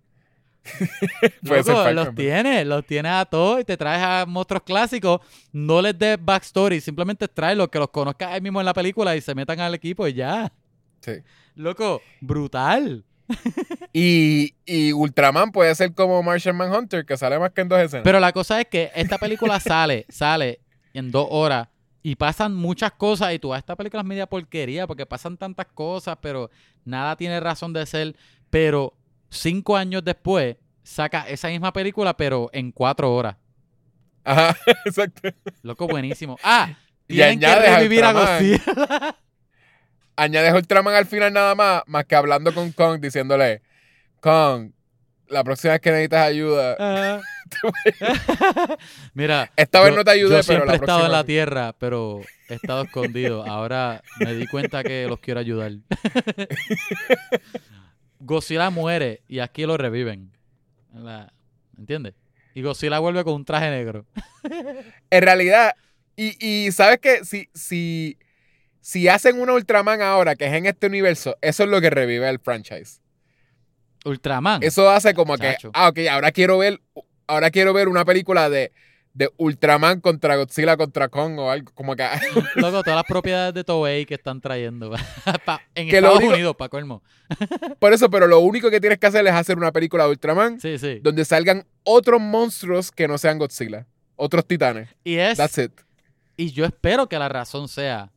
Loco, 1.41 1.91
los 1.91 2.05
pero- 2.07 2.13
tienes, 2.13 2.65
los 2.65 2.85
tienes 2.85 3.11
a 3.11 3.25
todos 3.25 3.61
y 3.61 3.63
te 3.63 3.77
traes 3.77 4.01
a 4.03 4.25
monstruos 4.25 4.63
clásicos. 4.63 5.21
No 5.51 5.81
les 5.81 5.97
des 5.97 6.17
backstory, 6.19 6.81
simplemente 6.81 7.27
tráelos, 7.27 7.69
que 7.69 7.79
los 7.79 7.89
conozcas 7.89 8.31
ahí 8.33 8.41
mismo 8.41 8.59
en 8.59 8.65
la 8.65 8.73
película 8.73 9.15
y 9.15 9.21
se 9.21 9.35
metan 9.35 9.59
al 9.59 9.73
equipo 9.75 10.07
y 10.07 10.13
ya. 10.13 10.51
Sí. 11.01 11.13
Loco, 11.55 12.01
brutal. 12.21 13.03
Y, 13.93 14.53
y 14.65 14.91
Ultraman 14.93 15.51
puede 15.51 15.73
ser 15.75 15.93
como 15.93 16.21
Martian 16.21 16.55
Manhunter, 16.55 17.05
que 17.05 17.17
sale 17.17 17.39
más 17.39 17.51
que 17.51 17.61
en 17.61 17.69
dos 17.69 17.79
escenas. 17.79 18.03
Pero 18.03 18.19
la 18.19 18.31
cosa 18.31 18.59
es 18.61 18.67
que 18.67 18.91
esta 18.95 19.17
película 19.17 19.59
sale, 19.59 20.05
sale 20.09 20.59
en 20.93 21.11
dos 21.11 21.27
horas 21.29 21.67
y 22.03 22.15
pasan 22.15 22.53
muchas 22.53 22.91
cosas 22.91 23.33
y 23.33 23.39
tú 23.39 23.53
a 23.53 23.57
esta 23.57 23.75
película 23.75 24.01
es 24.01 24.07
media 24.07 24.27
porquería 24.27 24.85
porque 24.85 25.05
pasan 25.05 25.37
tantas 25.37 25.65
cosas, 25.67 26.17
pero 26.21 26.49
nada 26.83 27.15
tiene 27.15 27.39
razón 27.39 27.73
de 27.73 27.85
ser. 27.85 28.15
Pero 28.49 28.93
cinco 29.37 29.75
años 29.77 30.03
después 30.03 30.57
saca 30.83 31.27
esa 31.27 31.47
misma 31.49 31.71
película, 31.73 32.15
pero 32.15 32.49
en 32.53 32.71
cuatro 32.71 33.13
horas. 33.13 33.35
Ajá, 34.23 34.55
exacto. 34.85 35.29
Loco, 35.61 35.87
buenísimo. 35.87 36.37
Ah, 36.43 36.75
Y 37.07 37.15
tienen 37.15 37.39
que 37.39 37.45
añades 37.45 37.69
a 37.69 37.77
revivir 37.77 38.03
a. 38.03 38.11
Godzilla. 38.13 39.15
Añades 40.17 40.53
Ultraman 40.53 40.95
al 40.95 41.05
final 41.05 41.33
nada 41.33 41.55
más, 41.55 41.83
más 41.87 42.05
que 42.05 42.15
hablando 42.15 42.53
con 42.53 42.71
Kong, 42.71 43.01
diciéndole, 43.01 43.61
Kong, 44.21 44.71
la 45.27 45.43
próxima 45.43 45.73
vez 45.73 45.81
que 45.81 45.91
necesitas 45.91 46.25
ayuda. 46.27 47.21
Mira, 49.13 49.51
esta 49.57 49.81
vez 49.81 49.89
yo- 49.91 49.95
no 49.97 50.03
te 50.05 50.11
ayudé, 50.11 50.29
yo 50.29 50.29
pero 50.35 50.43
siempre 50.43 50.67
la 50.67 50.73
he 50.73 50.75
estado 50.77 51.05
en 51.05 51.11
la 51.11 51.19
sí". 51.21 51.27
tierra, 51.27 51.75
pero 51.77 52.21
he 52.47 52.53
estado 52.55 52.83
escondido. 52.83 53.45
Ahora 53.45 54.01
me 54.19 54.33
di 54.35 54.47
cuenta 54.47 54.83
que 54.83 55.05
los 55.07 55.19
quiero 55.19 55.41
ayudar. 55.41 55.73
Godzilla 58.25 58.69
muere 58.69 59.21
y 59.27 59.39
aquí 59.39 59.65
lo 59.65 59.77
reviven. 59.77 60.31
La- 60.93 61.31
¿Entiendes? 61.77 62.13
Y 62.53 62.61
Godzilla 62.61 62.99
vuelve 62.99 63.23
con 63.23 63.33
un 63.35 63.45
traje 63.45 63.69
negro. 63.69 64.05
En 65.09 65.21
realidad, 65.23 65.73
y, 66.15 66.35
y 66.45 66.71
sabes 66.71 66.99
que 66.99 67.23
si, 67.25 67.49
si, 67.53 68.17
si 68.81 69.07
hacen 69.07 69.39
una 69.39 69.53
Ultraman 69.53 70.01
ahora, 70.01 70.35
que 70.35 70.45
es 70.45 70.53
en 70.53 70.65
este 70.65 70.87
universo, 70.87 71.35
eso 71.41 71.63
es 71.63 71.69
lo 71.69 71.81
que 71.81 71.89
revive 71.89 72.27
el 72.29 72.39
franchise. 72.39 73.01
Ultraman. 74.05 74.61
Eso 74.63 74.89
hace 74.89 75.13
como 75.13 75.37
que, 75.37 75.55
ah, 75.73 75.89
ok, 75.89 75.99
ahora 76.11 76.31
quiero 76.31 76.57
ver, 76.59 76.79
ahora 77.27 77.49
quiero 77.51 77.73
ver 77.73 77.87
una 77.87 78.05
película 78.05 78.49
de, 78.49 78.71
de 79.15 79.31
Ultraman 79.37 80.01
contra 80.01 80.35
Godzilla 80.35 80.75
contra 80.77 81.07
Kong 81.07 81.39
o 81.39 81.49
algo, 81.49 81.71
como 81.73 81.95
que 81.95 82.03
Loco, 82.55 82.83
todas 82.83 82.95
las 82.97 83.05
propiedades 83.05 83.53
de 83.53 83.63
Toei 83.63 84.05
que 84.05 84.13
están 84.15 84.41
trayendo. 84.41 84.91
Pa- 85.45 85.61
en 85.73 85.87
Que 85.89 85.95
Estados 85.97 86.17
único- 86.19 86.33
Unidos, 86.33 86.55
para 86.57 86.67
colmo. 86.69 87.01
por 87.79 87.93
eso, 87.93 88.09
pero 88.09 88.27
lo 88.27 88.39
único 88.41 88.69
que 88.69 88.79
tienes 88.81 88.99
que 88.99 89.07
hacer 89.07 89.25
es 89.25 89.31
hacer 89.33 89.57
una 89.57 89.71
película 89.71 90.03
de 90.03 90.09
Ultraman 90.11 90.59
Sí, 90.59 90.77
sí. 90.77 90.99
donde 91.01 91.23
salgan 91.25 91.65
otros 91.83 92.19
monstruos 92.21 92.91
que 92.91 93.07
no 93.07 93.17
sean 93.17 93.39
Godzilla, 93.39 93.87
otros 94.17 94.45
titanes. 94.45 94.89
Y 95.03 95.15
es 95.15 95.37
That's 95.37 95.57
it. 95.57 95.71
Y 96.37 96.51
yo 96.51 96.65
espero 96.65 97.07
que 97.07 97.17
la 97.17 97.29
razón 97.29 97.69
sea, 97.69 98.11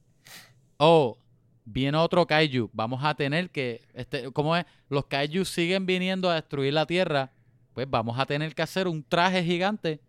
oh, 0.78 1.16
viene 1.64 1.96
otro 1.98 2.26
kaiju, 2.26 2.70
vamos 2.72 3.04
a 3.04 3.14
tener 3.14 3.50
que, 3.50 3.82
este, 3.94 4.32
¿cómo 4.32 4.56
es? 4.56 4.64
Los 4.88 5.06
kaiju 5.06 5.44
siguen 5.44 5.86
viniendo 5.86 6.28
a 6.28 6.34
destruir 6.34 6.72
la 6.72 6.86
Tierra, 6.86 7.30
pues 7.72 7.86
vamos 7.88 8.18
a 8.18 8.26
tener 8.26 8.54
que 8.56 8.62
hacer 8.62 8.88
un 8.88 9.04
traje 9.04 9.44
gigante 9.44 10.00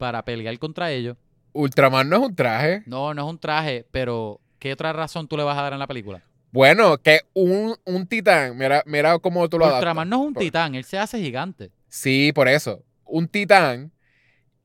para 0.00 0.24
pelear 0.24 0.58
contra 0.58 0.90
ellos. 0.90 1.16
Ultraman 1.52 2.08
no 2.08 2.16
es 2.16 2.22
un 2.22 2.34
traje. 2.34 2.82
No, 2.86 3.12
no 3.14 3.22
es 3.26 3.30
un 3.30 3.38
traje, 3.38 3.86
pero 3.90 4.40
¿qué 4.58 4.72
otra 4.72 4.92
razón 4.92 5.28
tú 5.28 5.36
le 5.36 5.42
vas 5.44 5.56
a 5.58 5.62
dar 5.62 5.72
en 5.74 5.78
la 5.78 5.86
película? 5.86 6.22
Bueno, 6.52 6.96
que 6.98 7.20
un, 7.34 7.76
un 7.84 8.06
titán, 8.06 8.56
mira, 8.56 8.82
mira 8.86 9.18
cómo 9.18 9.48
tú 9.48 9.58
lo 9.58 9.66
adaptas. 9.66 9.82
Ultraman 9.82 10.08
no 10.08 10.16
es 10.22 10.26
un 10.28 10.34
Por- 10.34 10.42
titán, 10.42 10.74
él 10.74 10.84
se 10.84 10.98
hace 10.98 11.20
gigante. 11.20 11.70
Sí, 11.88 12.32
por 12.34 12.48
eso. 12.48 12.82
Un 13.04 13.28
titán 13.28 13.92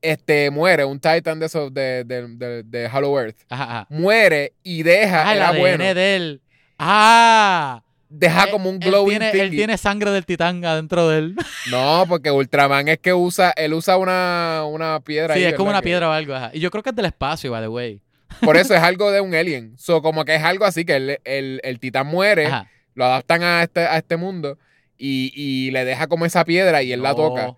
este, 0.00 0.50
muere, 0.50 0.84
un 0.84 0.98
titán 0.98 1.38
de 1.38 1.46
esos 1.46 1.72
de, 1.74 2.04
de, 2.04 2.26
de, 2.28 2.62
de 2.62 2.86
Hollow 2.88 3.18
Earth, 3.18 3.38
Ajá, 3.50 3.64
ajá. 3.64 3.86
muere 3.90 4.54
y 4.62 4.82
deja, 4.82 5.28
Ah, 5.28 5.34
el 5.34 5.42
ADN 5.42 5.58
bueno, 5.58 5.84
de 5.94 6.16
él. 6.16 6.42
Ah, 6.78 7.82
deja 8.08 8.44
él- 8.44 8.50
como 8.50 8.68
un 8.70 8.76
él 8.82 8.88
glowing 8.90 9.18
tiene, 9.18 9.40
él 9.40 9.50
tiene 9.50 9.76
sangre 9.78 10.10
del 10.10 10.24
titán 10.26 10.64
adentro 10.64 11.08
de 11.08 11.18
él. 11.18 11.36
No, 11.70 12.04
porque 12.08 12.30
Ultraman 12.30 12.88
es 12.88 12.98
que 12.98 13.12
usa, 13.12 13.50
él 13.56 13.74
usa 13.74 13.96
una, 13.96 14.62
una 14.68 15.00
piedra. 15.00 15.34
Sí, 15.34 15.40
ahí, 15.40 15.46
es 15.46 15.54
como 15.54 15.70
una 15.70 15.80
Que- 15.80 15.86
piedra 15.86 16.08
o 16.08 16.12
algo. 16.12 16.34
ajá. 16.34 16.50
Y 16.54 16.60
yo 16.60 16.70
creo 16.70 16.82
que 16.82 16.90
es 16.90 16.96
del 16.96 17.06
espacio, 17.06 17.50
by 17.50 17.62
the 17.62 17.68
way. 17.68 18.00
Por 18.42 18.56
eso 18.56 18.74
es 18.74 18.80
algo 18.82 19.10
de 19.10 19.20
un 19.20 19.34
alien. 19.34 19.74
So, 19.78 20.02
como 20.02 20.24
que 20.24 20.34
es 20.36 20.42
algo 20.42 20.64
así, 20.64 20.84
que 20.84 20.96
el, 20.96 21.18
el, 21.24 21.60
el 21.64 21.78
titán 21.80 22.06
muere, 22.06 22.46
Ajá. 22.46 22.70
lo 22.94 23.04
adaptan 23.04 23.42
a 23.42 23.62
este, 23.62 23.80
a 23.80 23.96
este 23.98 24.16
mundo 24.16 24.58
y, 24.98 25.32
y 25.34 25.70
le 25.72 25.84
deja 25.84 26.06
como 26.06 26.24
esa 26.26 26.44
piedra 26.44 26.82
y 26.82 26.92
él 26.92 27.02
la 27.02 27.14
toca. 27.14 27.54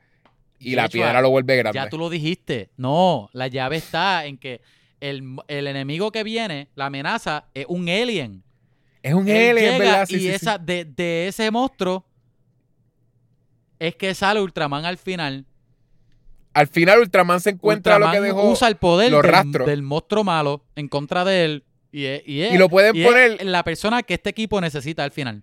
Y 0.60 0.74
la 0.74 0.88
piedra 0.88 1.20
lo 1.20 1.30
vuelve 1.30 1.56
grande. 1.56 1.78
Ya 1.78 1.88
tú 1.88 1.98
lo 1.98 2.10
dijiste. 2.10 2.70
No, 2.76 3.28
la 3.32 3.46
llave 3.46 3.76
está 3.76 4.26
en 4.26 4.38
que 4.38 4.60
el, 5.00 5.36
el 5.46 5.68
enemigo 5.68 6.10
que 6.10 6.24
viene, 6.24 6.66
la 6.74 6.86
amenaza, 6.86 7.44
es 7.54 7.66
un 7.68 7.88
alien. 7.88 8.42
Es 9.08 9.14
un 9.14 9.22
alien, 9.30 9.54
llega 9.56 9.78
¿verdad? 9.78 10.06
Sí, 10.06 10.16
y 10.16 10.18
sí, 10.18 10.24
sí. 10.28 10.34
esa, 10.34 10.58
De, 10.58 10.84
de 10.84 11.28
ese 11.28 11.50
monstruo 11.50 12.04
es 13.78 13.94
que 13.96 14.14
sale 14.14 14.40
Ultraman 14.40 14.84
al 14.84 14.98
final. 14.98 15.44
Al 16.54 16.66
final 16.66 16.98
Ultraman 17.00 17.40
se 17.40 17.50
encuentra 17.50 17.96
Ultraman 17.96 18.16
lo 18.16 18.20
que 18.22 18.26
dejó. 18.26 18.50
usa 18.50 18.68
el 18.68 18.76
poder 18.76 19.12
los 19.12 19.22
del, 19.66 19.82
monstruo 19.82 20.24
malo 20.24 20.64
en 20.74 20.88
contra 20.88 21.24
de 21.24 21.44
él. 21.44 21.64
Y, 21.92 22.04
es- 22.06 22.22
y, 22.26 22.42
es- 22.42 22.54
Y 22.54 22.58
lo 22.58 22.68
pueden 22.68 22.96
y 22.96 23.02
es 23.02 23.06
poner- 23.08 23.44
la 23.44 23.62
persona 23.64 24.02
que 24.02 24.14
este 24.14 24.30
equipo 24.30 24.60
necesita 24.60 25.04
al 25.04 25.10
final. 25.12 25.42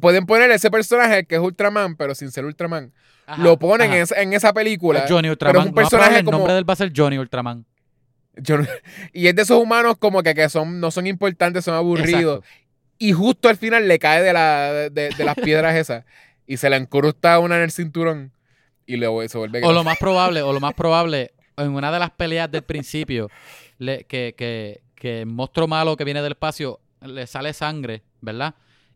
Pueden 0.00 0.26
poner 0.26 0.50
ese 0.50 0.70
personaje 0.70 1.24
que 1.24 1.36
es 1.36 1.40
Ultraman, 1.40 1.96
pero 1.96 2.14
sin 2.14 2.30
ser 2.30 2.44
Ultraman. 2.44 2.92
Ajá, 3.26 3.42
lo 3.42 3.58
ponen 3.58 3.92
en, 3.92 4.02
esa- 4.02 4.20
en 4.20 4.32
esa 4.32 4.52
película. 4.52 5.06
Johnny 5.08 5.22
pero 5.22 5.32
Ultraman. 5.32 5.62
es 5.62 5.68
un 5.68 5.74
personaje 5.74 5.96
probable, 6.08 6.18
El 6.18 6.24
como- 6.24 6.38
nombre 6.38 6.54
del 6.54 6.68
va 6.68 6.72
a 6.72 6.76
ser 6.76 6.92
Johnny 6.94 7.18
Ultraman. 7.18 7.64
Yo 8.40 8.56
y 9.12 9.26
es 9.28 9.34
de 9.36 9.42
esos 9.42 9.60
humanos 9.62 9.96
como 9.98 10.22
que, 10.22 10.34
que 10.34 10.48
son, 10.48 10.80
no 10.80 10.90
son 10.90 11.06
importantes, 11.06 11.64
son 11.64 11.74
aburridos. 11.74 12.38
Exacto. 12.38 12.58
Y 12.98 13.12
justo 13.12 13.48
al 13.48 13.56
final 13.56 13.86
le 13.86 13.98
cae 13.98 14.22
de, 14.22 14.32
la, 14.32 14.72
de, 14.90 15.10
de 15.10 15.24
las 15.24 15.34
piedras 15.36 15.74
esas. 15.76 16.04
Y 16.46 16.56
se 16.56 16.70
le 16.70 16.76
encrusta 16.76 17.38
una 17.38 17.56
en 17.56 17.62
el 17.62 17.70
cinturón. 17.70 18.32
Y 18.86 18.96
luego 18.96 19.26
se 19.28 19.36
vuelve 19.36 19.60
O 19.64 19.72
lo 19.72 19.84
más 19.84 19.98
probable, 19.98 20.40
o 20.42 20.52
lo 20.52 20.60
más 20.60 20.72
probable, 20.74 21.32
en 21.58 21.74
una 21.74 21.92
de 21.92 21.98
las 21.98 22.10
peleas 22.10 22.50
del 22.50 22.62
principio, 22.62 23.28
le- 23.78 24.04
que, 24.04 24.34
que, 24.36 24.80
que 24.94 25.20
el 25.20 25.26
monstruo 25.26 25.68
malo 25.68 25.94
que 25.96 26.04
viene 26.04 26.22
del 26.22 26.32
espacio 26.32 26.80
le 27.02 27.26
sale 27.26 27.52
sangre, 27.52 28.02
¿verdad? 28.22 28.54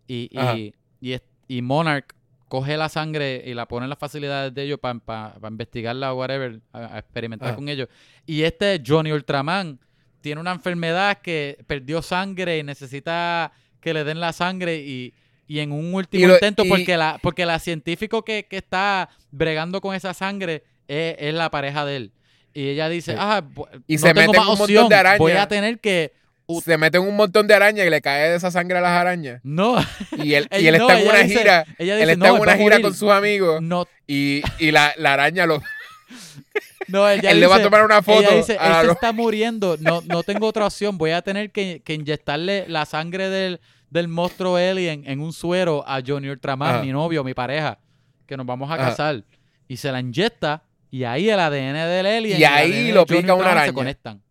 Y, 0.08 0.30
y, 0.32 0.74
y, 1.00 1.18
y 1.46 1.60
Monarch 1.62 2.14
coge 2.52 2.76
la 2.76 2.90
sangre 2.90 3.42
y 3.46 3.54
la 3.54 3.66
pone 3.66 3.86
en 3.86 3.88
las 3.88 3.98
facilidades 3.98 4.52
de 4.52 4.62
ellos 4.64 4.78
para 4.78 5.32
investigarla 5.48 6.12
o 6.12 6.18
whatever, 6.18 6.60
a, 6.74 6.96
a 6.96 6.98
experimentar 6.98 7.48
Ajá. 7.48 7.56
con 7.56 7.66
ellos. 7.70 7.88
Y 8.26 8.42
este 8.42 8.82
Johnny 8.86 9.10
Ultraman 9.10 9.80
tiene 10.20 10.38
una 10.38 10.52
enfermedad 10.52 11.22
que 11.22 11.56
perdió 11.66 12.02
sangre 12.02 12.58
y 12.58 12.62
necesita 12.62 13.52
que 13.80 13.94
le 13.94 14.04
den 14.04 14.20
la 14.20 14.34
sangre 14.34 14.76
y 14.76 15.14
Y 15.48 15.60
en 15.60 15.72
un 15.72 15.94
último 15.94 16.26
lo- 16.28 16.34
intento, 16.34 16.62
y- 16.64 16.68
porque 16.68 16.96
la, 16.98 17.18
porque 17.22 17.46
la 17.46 17.58
científico 17.58 18.22
que, 18.22 18.44
que 18.44 18.58
está 18.58 19.08
bregando 19.30 19.80
con 19.80 19.94
esa 19.94 20.12
sangre 20.12 20.62
es, 20.86 21.16
es 21.18 21.32
la 21.34 21.50
pareja 21.50 21.86
de 21.86 21.96
él. 21.96 22.12
Y 22.54 22.68
ella 22.68 22.88
dice, 22.90 23.12
Sí. 23.12 23.18
ah, 23.18 23.42
Y 23.86 23.94
no 23.94 23.98
se 24.00 24.12
tengo 24.14 24.30
meten 24.32 24.40
más 24.42 24.52
un 24.52 24.58
montón 24.58 24.62
opción, 24.64 24.88
de 24.90 24.94
arañas. 24.94 25.18
voy 25.18 25.32
a 25.32 25.48
tener 25.48 25.80
que... 25.80 26.12
u- 26.52 26.60
Se 26.60 26.76
meten 26.78 27.02
un 27.02 27.16
montón 27.16 27.46
de 27.46 27.54
arañas 27.54 27.86
y 27.86 27.90
le 27.90 28.00
cae 28.00 28.30
de 28.30 28.36
esa 28.36 28.50
sangre 28.50 28.78
a 28.78 28.80
las 28.80 28.90
arañas. 28.92 29.40
No, 29.42 29.76
Y 30.22 30.34
él, 30.34 30.48
y 30.58 30.66
él 30.66 30.78
no, 30.78 30.88
está 30.88 31.00
en 31.00 31.08
una 31.08 31.18
dice- 31.22 31.38
gira. 31.38 31.64
ella 31.78 31.94
Él 31.94 32.00
dice, 32.00 32.12
está 32.12 32.28
no, 32.28 32.36
en 32.36 32.42
una 32.42 32.56
gira 32.56 32.80
con 32.80 32.94
sus 32.94 33.10
amigos. 33.10 33.60
no, 33.62 33.86
Y, 34.06 34.42
y 34.58 34.70
la, 34.70 34.92
la 34.96 35.14
araña 35.14 35.46
lo. 35.46 35.62
no, 36.88 37.08
Él 37.08 37.20
le 37.40 37.46
va 37.46 37.54
a 37.54 37.58
dice- 37.58 37.64
tomar 37.68 37.84
una 37.84 38.02
foto 38.02 38.20
Ella 38.20 38.36
dice, 38.36 38.52
él 38.60 38.74
se 38.80 38.86
lo- 38.86 38.92
está 38.92 39.12
muriendo, 39.12 39.76
no, 39.80 40.02
no 40.06 40.22
tengo 40.22 40.46
otra 40.46 40.66
opción, 40.66 40.98
voy 40.98 41.12
a 41.12 41.22
tener 41.22 41.50
que, 41.50 41.82
que 41.84 41.94
inyectarle 41.94 42.66
la 42.68 42.84
sangre 42.86 43.28
del, 43.28 43.60
del 43.90 44.08
monstruo 44.08 44.56
alien 44.56 45.04
en 45.06 45.20
un 45.20 45.32
suero 45.32 45.84
a 45.86 46.00
Johnny 46.06 46.28
Ultraman, 46.28 46.74
Ajá. 46.76 46.82
mi 46.82 46.92
novio, 46.92 47.24
mi 47.24 47.34
pareja, 47.34 47.78
que 48.26 48.36
nos 48.36 48.46
vamos 48.46 48.70
a 48.70 48.74
Ajá. 48.74 48.90
casar. 48.90 49.24
Y 49.68 49.76
se 49.78 49.90
la 49.92 50.00
inyecta 50.00 50.62
y 50.90 51.04
ahí 51.04 51.30
el 51.30 51.40
ADN 51.40 51.88
del 51.88 52.06
alien 52.06 52.38
Y 52.40 52.44
ahí 52.44 52.92
lo 52.92 53.06
pica 53.06 53.20
una 53.20 53.34
Ultraman 53.34 53.54
se 53.54 53.58
araña. 53.60 53.72
conectan. 53.72 54.22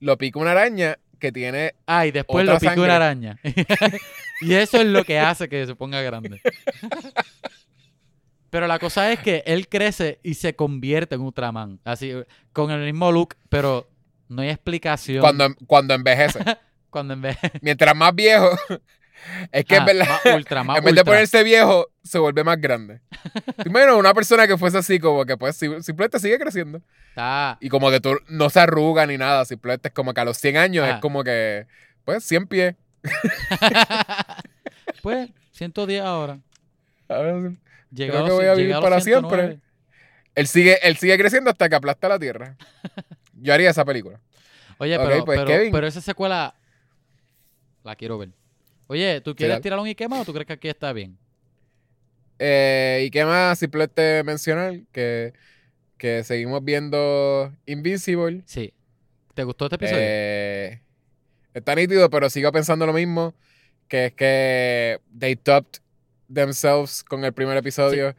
Lo 0.00 0.18
pica 0.18 0.38
una 0.38 0.50
araña 0.50 0.98
que 1.26 1.32
tiene. 1.32 1.74
Ah, 1.86 2.06
y 2.06 2.12
después 2.12 2.44
Otra 2.44 2.54
lo 2.54 2.60
sangre. 2.60 2.84
una 2.84 2.96
araña. 2.96 3.38
y 4.40 4.54
eso 4.54 4.78
es 4.78 4.86
lo 4.86 5.04
que 5.04 5.18
hace 5.18 5.48
que 5.48 5.66
se 5.66 5.74
ponga 5.74 6.00
grande. 6.02 6.40
Pero 8.50 8.68
la 8.68 8.78
cosa 8.78 9.10
es 9.12 9.18
que 9.18 9.42
él 9.44 9.68
crece 9.68 10.20
y 10.22 10.34
se 10.34 10.54
convierte 10.54 11.16
en 11.16 11.22
Ultraman. 11.22 11.80
Así, 11.84 12.12
con 12.52 12.70
el 12.70 12.84
mismo 12.84 13.10
look, 13.10 13.34
pero 13.48 13.90
no 14.28 14.42
hay 14.42 14.50
explicación. 14.50 15.20
Cuando, 15.20 15.48
cuando 15.66 15.94
envejece. 15.94 16.38
Cuando 16.88 17.12
en 17.12 17.20
vez, 17.20 17.36
Mientras 17.60 17.94
más 17.94 18.14
viejo. 18.14 18.48
Es 19.52 19.64
que 19.64 19.76
Ah, 19.76 19.78
en 19.78 19.84
verdad. 19.86 20.18
ultra, 20.36 20.60
en 20.60 20.84
vez 20.84 20.94
de 20.94 21.04
ponerse 21.04 21.42
viejo, 21.42 21.88
se 22.02 22.18
vuelve 22.18 22.44
más 22.44 22.60
grande. 22.60 23.00
¿Tú 23.62 23.68
imaginas 23.68 23.96
una 23.96 24.14
persona 24.14 24.46
que 24.46 24.56
fuese 24.58 24.78
así, 24.78 24.98
como 24.98 25.24
que 25.24 25.36
pues 25.36 25.56
sim- 25.56 25.82
simplemente 25.82 26.18
sigue 26.18 26.38
creciendo? 26.38 26.80
Y 27.60 27.68
como 27.68 27.90
que 27.90 28.00
tú 28.00 28.16
no 28.28 28.50
se 28.50 28.60
arruga 28.60 29.06
ni 29.06 29.16
nada, 29.18 29.44
simplemente 29.44 29.88
es 29.88 29.94
como 29.94 30.12
que 30.14 30.20
a 30.20 30.24
los 30.24 30.36
100 30.36 30.56
años 30.58 30.84
Ah. 30.86 30.90
es 30.92 30.96
como 31.00 31.24
que, 31.24 31.66
pues 32.04 32.22
100 32.24 32.46
pies. 32.46 32.74
pues, 35.02 35.30
110 35.52 36.02
ahora. 36.02 36.38
A 37.08 37.18
ver, 37.18 37.52
Creo 37.94 38.24
que 38.26 38.32
voy 38.32 38.46
a 38.46 38.54
vivir 38.54 38.74
para 38.80 39.00
109. 39.00 39.46
siempre. 39.46 39.66
Él 40.34 40.46
sigue, 40.46 40.78
él 40.86 40.96
sigue 40.98 41.16
creciendo 41.16 41.50
hasta 41.50 41.68
que 41.68 41.76
aplasta 41.76 42.08
la 42.08 42.18
tierra. 42.18 42.56
Yo 43.34 43.54
haría 43.54 43.70
esa 43.70 43.84
película. 43.84 44.20
Oye, 44.78 44.98
pero, 44.98 45.24
pues, 45.24 45.40
pero 45.72 45.86
esa 45.86 46.02
secuela 46.02 46.54
la 47.84 47.96
quiero 47.96 48.18
ver. 48.18 48.30
Oye, 48.88 49.20
¿tú 49.20 49.34
quieres 49.34 49.60
tirar 49.60 49.78
un 49.78 49.86
Ikema 49.88 50.20
o 50.20 50.24
tú 50.24 50.32
crees 50.32 50.46
que 50.46 50.52
aquí 50.52 50.68
está 50.68 50.92
bien? 50.92 51.16
Eh, 52.38 53.04
¿Y 53.06 53.10
qué 53.10 53.24
más? 53.24 53.58
Simplemente 53.58 54.22
mencionar 54.24 54.80
que, 54.92 55.32
que 55.96 56.22
seguimos 56.24 56.62
viendo 56.62 57.52
Invincible. 57.66 58.42
Sí. 58.46 58.72
¿Te 59.34 59.44
gustó 59.44 59.66
este 59.66 59.76
episodio? 59.76 60.00
Eh, 60.02 60.80
está 61.54 61.74
nítido, 61.74 62.08
pero 62.10 62.28
sigo 62.30 62.52
pensando 62.52 62.86
lo 62.86 62.92
mismo. 62.92 63.34
Que 63.88 64.06
es 64.06 64.12
que 64.14 65.00
they 65.16 65.36
topped 65.36 65.80
themselves 66.32 67.04
con 67.04 67.24
el 67.24 67.32
primer 67.32 67.56
episodio. 67.56 68.14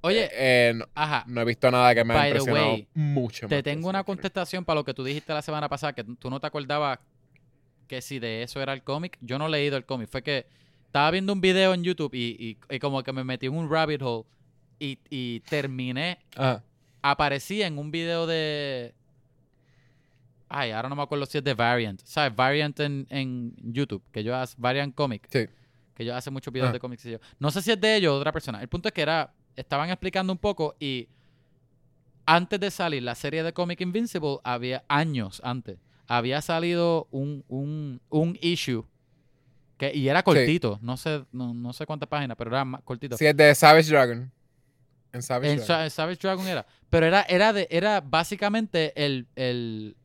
Oye, 0.00 0.28
Eh, 0.32 0.72
no, 0.76 0.86
ajá. 0.94 1.24
no 1.26 1.40
he 1.40 1.44
visto 1.44 1.68
nada 1.72 1.92
que 1.94 2.04
me 2.04 2.14
By 2.14 2.18
ha 2.18 2.22
the 2.22 2.28
impresionado 2.38 2.72
way, 2.74 2.88
mucho. 2.94 3.48
Te 3.48 3.62
tengo 3.64 3.88
una 3.88 4.04
contestación 4.04 4.64
para 4.64 4.76
lo 4.76 4.84
que 4.84 4.94
tú 4.94 5.02
dijiste 5.02 5.32
la 5.34 5.42
semana 5.42 5.68
pasada, 5.68 5.92
que 5.92 6.04
tú 6.04 6.30
no 6.30 6.38
te 6.38 6.46
acordabas 6.46 7.00
que 7.88 8.00
si 8.02 8.18
de 8.20 8.42
eso 8.44 8.60
era 8.62 8.72
el 8.72 8.82
cómic. 8.84 9.18
Yo 9.20 9.38
no 9.38 9.46
he 9.46 9.50
leído 9.50 9.76
el 9.76 9.84
cómic. 9.84 10.08
Fue 10.08 10.22
que 10.22 10.46
estaba 10.86 11.10
viendo 11.10 11.32
un 11.32 11.40
video 11.40 11.74
en 11.74 11.82
YouTube 11.82 12.14
y, 12.14 12.36
y- 12.70 12.74
y 12.74 12.78
como 12.78 13.02
que 13.02 13.12
me 13.12 13.24
metí 13.24 13.46
en 13.46 13.54
un 13.56 13.68
rabbit 13.70 14.00
hole 14.02 14.24
y, 14.78 14.98
y 15.10 15.40
terminé. 15.40 16.18
Ajá. 16.36 16.62
Aparecía 17.02 17.66
en 17.66 17.78
un 17.78 17.90
video 17.90 18.26
de. 18.26 18.94
Ay, 20.48 20.70
ahora 20.70 20.88
no 20.88 20.96
me 20.96 21.02
acuerdo 21.02 21.26
si 21.26 21.38
es 21.38 21.44
de 21.44 21.54
Variant. 21.54 22.00
¿Sabes? 22.04 22.34
Variant 22.34 22.78
en, 22.80 23.06
en 23.10 23.54
YouTube, 23.72 24.02
que 24.12 24.22
yo 24.24 24.34
hace. 24.34 24.54
Variant 24.58 24.94
Comic. 24.94 25.28
Sí. 25.30 25.46
Que 25.94 26.04
yo 26.04 26.14
hace 26.14 26.30
muchos 26.30 26.52
videos 26.52 26.70
Ah. 26.70 26.72
de 26.72 26.80
cómics 26.80 27.04
y 27.06 27.12
yo. 27.12 27.18
No 27.38 27.50
sé 27.50 27.60
si 27.60 27.70
es 27.72 27.80
de 27.80 27.96
ellos 27.96 28.12
o 28.12 28.14
de 28.14 28.20
otra 28.20 28.32
persona. 28.32 28.60
El 28.62 28.68
punto 28.68 28.88
es 28.88 28.94
que 28.94 29.02
era. 29.02 29.32
Estaban 29.56 29.90
explicando 29.90 30.32
un 30.32 30.38
poco 30.38 30.76
y 30.78 31.08
antes 32.26 32.60
de 32.60 32.70
salir 32.70 33.02
la 33.02 33.14
serie 33.16 33.42
de 33.42 33.52
cómic 33.52 33.80
Invincible, 33.80 34.38
había 34.44 34.84
años 34.86 35.40
antes, 35.44 35.78
había 36.08 36.40
salido 36.42 37.06
un, 37.12 37.44
un, 37.48 38.00
un 38.08 38.36
issue 38.40 38.84
que, 39.76 39.94
y 39.94 40.08
era 40.08 40.24
cortito, 40.24 40.78
no 40.82 40.96
sé 40.96 41.24
no, 41.30 41.54
no 41.54 41.72
sé 41.72 41.86
cuántas 41.86 42.08
páginas, 42.08 42.36
pero 42.36 42.50
era 42.50 42.64
más 42.64 42.82
cortito. 42.82 43.16
Sí, 43.16 43.26
es 43.26 43.36
de 43.36 43.54
Savage 43.54 43.90
Dragon. 43.90 44.32
En 45.12 45.22
Savage 45.22 45.52
En 45.52 45.58
Dragon. 45.58 45.66
Sa- 45.66 45.90
Savage 45.90 46.18
Dragon 46.20 46.46
era, 46.48 46.66
pero 46.90 47.06
era 47.06 47.22
era 47.22 47.52
de 47.52 47.68
era 47.70 48.00
básicamente 48.00 48.92
el, 49.04 49.28
el 49.36 49.96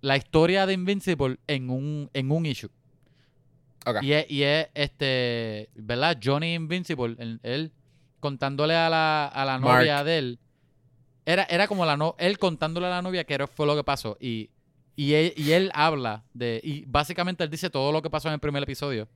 la 0.00 0.16
historia 0.16 0.64
de 0.64 0.72
Invincible 0.72 1.38
en 1.48 1.68
un 1.68 2.08
en 2.14 2.30
un 2.30 2.46
issue. 2.46 2.70
Y 4.02 4.12
es, 4.12 4.30
y 4.30 4.42
es, 4.42 4.68
este, 4.74 5.70
¿verdad? 5.74 6.18
Johnny 6.22 6.54
Invincible, 6.54 7.16
él, 7.18 7.40
él 7.42 7.72
contándole 8.20 8.74
a 8.74 8.90
la, 8.90 9.26
a 9.26 9.44
la 9.46 9.58
Mark. 9.58 9.78
novia 9.78 10.04
de 10.04 10.18
él. 10.18 10.38
Era, 11.24 11.44
era 11.44 11.66
como 11.68 11.86
la 11.86 11.96
no, 11.96 12.14
él 12.18 12.38
contándole 12.38 12.86
a 12.86 12.90
la 12.90 13.00
novia 13.02 13.24
que 13.24 13.32
era- 13.34 13.46
fue 13.46 13.66
lo 13.66 13.74
que 13.76 13.84
pasó. 13.84 14.18
Y, 14.20 14.50
y, 15.00 15.14
él, 15.14 15.32
y 15.36 15.52
él 15.52 15.70
habla 15.74 16.24
de. 16.34 16.60
Y 16.64 16.84
básicamente 16.86 17.44
él 17.44 17.50
dice 17.50 17.70
todo 17.70 17.92
lo 17.92 18.02
que 18.02 18.10
pasó 18.10 18.28
en 18.28 18.34
el 18.34 18.40
primer 18.40 18.62
episodio. 18.62 19.08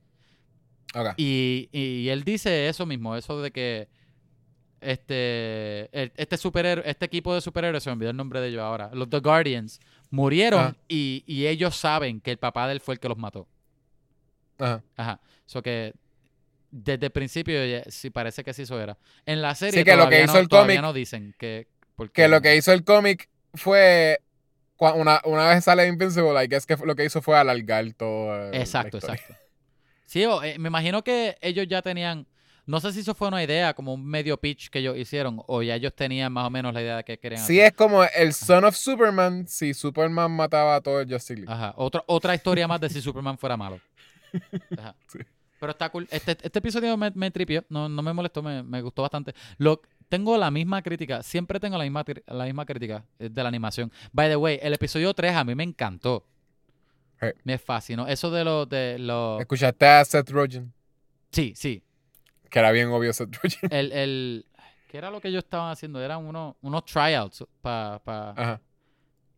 Ok. 0.95 1.13
Y, 1.17 1.69
y 1.71 2.09
él 2.09 2.23
dice 2.23 2.67
eso 2.69 2.85
mismo, 2.85 3.15
eso 3.15 3.41
de 3.41 3.51
que 3.51 3.87
este 4.81 5.89
el- 5.91 6.11
este 6.15 6.37
superhéroe, 6.37 6.83
este 6.89 7.05
equipo 7.05 7.33
de 7.33 7.41
superhéroes, 7.41 7.83
se 7.83 7.89
me 7.89 7.93
olvidó 7.95 8.11
el 8.11 8.17
nombre 8.17 8.41
de 8.41 8.49
ellos 8.49 8.61
ahora, 8.61 8.89
los 8.93 9.09
The 9.09 9.19
Guardians, 9.19 9.79
murieron 10.09 10.77
y, 10.87 11.23
y 11.25 11.47
ellos 11.47 11.75
saben 11.75 12.19
que 12.21 12.31
el 12.31 12.37
papá 12.37 12.67
de 12.67 12.73
él 12.73 12.79
fue 12.81 12.95
el 12.95 12.99
que 12.99 13.09
los 13.09 13.17
mató. 13.17 13.47
Ajá. 14.59 14.83
Ajá. 14.97 15.19
So 15.45 15.61
que 15.61 15.93
desde 16.71 17.05
el 17.07 17.11
principio 17.11 17.55
sí 17.89 18.09
parece 18.09 18.43
que 18.43 18.53
sí 18.53 18.63
eso 18.63 18.79
era. 18.79 18.97
En 19.25 19.41
la 19.41 19.55
serie 19.55 19.79
Sí, 19.79 19.83
que 19.85 19.95
lo 19.95 20.09
que 20.09 20.23
hizo 20.23 20.33
no, 20.33 20.39
el 20.39 20.47
cómic- 20.49 20.81
no 20.81 20.93
dicen 20.93 21.33
que 21.37 21.67
porque 21.95 22.23
Que 22.23 22.27
lo 22.27 22.41
que 22.41 22.55
hizo 22.55 22.71
el 22.73 22.83
cómic 22.83 23.29
fue. 23.53 24.19
Una, 24.91 25.21
una 25.25 25.47
vez 25.47 25.63
sale 25.63 25.87
Invincible, 25.87 26.43
I 26.43 26.47
guess 26.47 26.65
que 26.65 26.75
lo 26.77 26.95
que 26.95 27.05
hizo 27.05 27.21
fue 27.21 27.37
alargar 27.37 27.85
todo. 27.93 28.51
eh, 28.51 28.59
Exacto, 28.59 28.97
exacto. 28.97 29.35
Sí, 30.05 30.25
o, 30.25 30.43
eh, 30.43 30.57
me 30.59 30.67
imagino 30.67 31.03
que 31.03 31.37
ellos 31.41 31.67
ya 31.67 31.81
tenían 31.81 32.27
no 32.65 32.79
sé 32.79 32.93
si 32.93 33.01
eso 33.01 33.13
fue 33.13 33.27
una 33.27 33.43
idea 33.43 33.73
como 33.73 33.93
un 33.93 34.05
medio 34.05 34.37
pitch 34.39 34.69
que 34.69 34.79
ellos 34.79 34.97
hicieron 34.97 35.41
o 35.47 35.61
ya 35.61 35.75
ellos 35.75 35.93
tenían 35.93 36.31
más 36.31 36.47
o 36.47 36.49
menos 36.49 36.73
la 36.73 36.81
idea 36.81 36.95
de 36.97 37.03
que 37.03 37.19
querían 37.19 37.41
Sí, 37.43 37.59
hacer. 37.59 37.71
es 37.73 37.77
como 37.77 38.03
el 38.05 38.33
Son 38.33 38.63
of 38.63 38.73
Superman 38.77 39.45
si 39.49 39.73
Superman 39.73 40.31
mataba 40.31 40.75
a 40.75 40.81
todo 40.81 41.01
el 41.01 41.09
Justice 41.11 41.35
League. 41.41 41.51
Ajá, 41.51 41.73
otra 41.75 42.03
otra 42.07 42.33
historia 42.35 42.65
más 42.65 42.79
de 42.79 42.89
si 42.89 43.01
Superman 43.01 43.37
fuera 43.37 43.57
malo. 43.57 43.81
Ajá. 44.77 44.95
Sí. 45.11 45.19
Pero 45.59 45.71
está 45.73 45.89
cool. 45.89 46.07
Este, 46.09 46.31
este 46.41 46.59
episodio 46.59 46.95
me, 46.97 47.11
me 47.15 47.31
tripió, 47.31 47.63
no, 47.69 47.87
no 47.89 48.01
me 48.01 48.13
molestó, 48.13 48.41
me, 48.41 48.63
me 48.63 48.81
gustó 48.81 49.01
bastante. 49.01 49.33
Lo, 49.57 49.81
tengo 50.13 50.37
la 50.37 50.51
misma 50.51 50.83
crítica, 50.83 51.23
siempre 51.23 51.59
tengo 51.59 51.75
la 51.75 51.85
misma, 51.85 52.05
la 52.27 52.45
misma 52.45 52.67
crítica 52.67 53.03
eh, 53.17 53.29
de 53.29 53.41
la 53.41 53.49
animación. 53.49 53.91
By 54.11 54.29
the 54.29 54.35
way, 54.35 54.59
el 54.61 54.71
episodio 54.71 55.11
3 55.11 55.35
a 55.35 55.43
mí 55.43 55.55
me 55.55 55.63
encantó. 55.63 56.23
Sí. 57.19 57.29
Me 57.43 57.57
fascinó. 57.57 58.05
Eso 58.07 58.29
de 58.29 58.43
los... 58.43 58.69
De 58.69 58.99
los 58.99 59.41
¿Escuchaste 59.41 59.87
a 59.87 60.05
Seth 60.05 60.29
Rogen? 60.29 60.71
sí, 61.31 61.53
sí. 61.55 61.81
Que 62.47 62.59
era 62.59 62.71
bien 62.71 62.89
obvio 62.89 63.11
Seth 63.11 63.35
Rogen. 63.35 63.69
El, 63.71 63.91
el, 63.91 64.45
¿Qué 64.87 64.99
era 64.99 65.09
lo 65.09 65.19
que 65.19 65.29
ellos 65.29 65.43
estaban 65.45 65.71
haciendo? 65.71 65.99
Eran 65.99 66.23
unos, 66.23 66.57
unos 66.61 66.85
tryouts 66.85 67.43
para... 67.59 67.99
Ajá. 68.05 68.61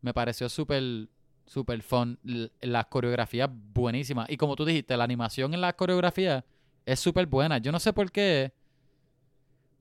me 0.02 0.14
pareció 0.14 0.50
súper 0.50 1.08
súper 1.46 1.82
fun. 1.84 2.20
Las 2.60 2.88
coreografías 2.88 3.50
buenísimas. 3.50 4.30
Y 4.30 4.36
como 4.36 4.58
tú 4.58 4.66
dijiste, 4.66 4.98
la 4.98 5.06
animación 5.06 5.54
en 5.54 5.62
las 5.62 5.76
coreografías 5.76 6.44
es 6.86 7.00
súper 7.00 7.28
buena. 7.28 7.60
Yo 7.60 7.72
no 7.72 7.80
sé 7.80 7.94
por 7.94 8.12
qué. 8.12 8.52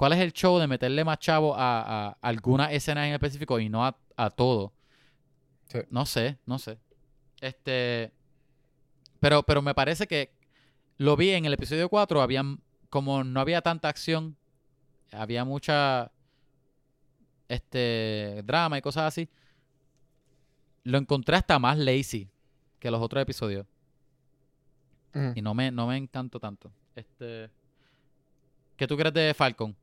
¿Cuál 0.04 0.12
es 0.12 0.18
el 0.18 0.34
show 0.34 0.58
de 0.58 0.66
meterle 0.66 1.02
más 1.02 1.18
chavo 1.18 1.54
a, 1.56 2.08
a 2.08 2.18
algunas 2.20 2.70
escenas 2.70 3.06
en 3.06 3.14
específico 3.14 3.58
y 3.58 3.70
no 3.70 3.86
a, 3.86 3.96
a 4.18 4.28
todo? 4.28 4.74
Sí. 5.68 5.78
No 5.88 6.04
sé, 6.04 6.36
no 6.44 6.58
sé. 6.58 6.78
Este. 7.40 8.12
Pero, 9.18 9.42
pero 9.44 9.62
me 9.62 9.74
parece 9.74 10.06
que 10.06 10.30
lo 10.98 11.16
vi 11.16 11.30
en 11.30 11.46
el 11.46 11.54
episodio 11.54 11.88
4. 11.88 12.20
Habían, 12.20 12.60
como 12.90 13.24
no 13.24 13.40
había 13.40 13.62
tanta 13.62 13.88
acción, 13.88 14.36
había 15.10 15.46
mucha 15.46 16.12
este 17.48 18.42
drama 18.44 18.76
y 18.76 18.82
cosas 18.82 19.04
así. 19.04 19.30
Lo 20.82 20.98
encontré 20.98 21.36
hasta 21.36 21.58
más 21.58 21.78
lazy 21.78 22.28
que 22.78 22.90
los 22.90 23.00
otros 23.00 23.22
episodios. 23.22 23.64
Y 25.34 25.40
no 25.40 25.54
me, 25.54 25.70
no 25.70 25.86
me 25.86 25.96
encantó 25.96 26.38
tanto. 26.38 26.70
Este. 26.94 27.48
¿Qué 28.76 28.86
tú 28.86 28.98
crees 28.98 29.14
de 29.14 29.32
Falcon? 29.32 29.74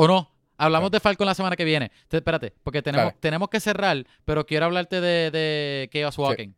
¿O 0.00 0.06
no? 0.06 0.30
Hablamos 0.56 0.92
de 0.92 1.00
Falcon 1.00 1.26
la 1.26 1.34
semana 1.34 1.56
que 1.56 1.64
viene. 1.64 1.90
Te- 2.06 2.18
espérate, 2.18 2.52
porque 2.62 2.82
tenemos, 2.82 3.06
Claro. 3.06 3.18
tenemos 3.20 3.48
que 3.48 3.58
cerrar, 3.58 4.06
pero 4.24 4.46
quiero 4.46 4.66
hablarte 4.66 5.00
de, 5.00 5.30
de 5.32 5.90
Chaos 5.92 6.16
Walking. 6.18 6.52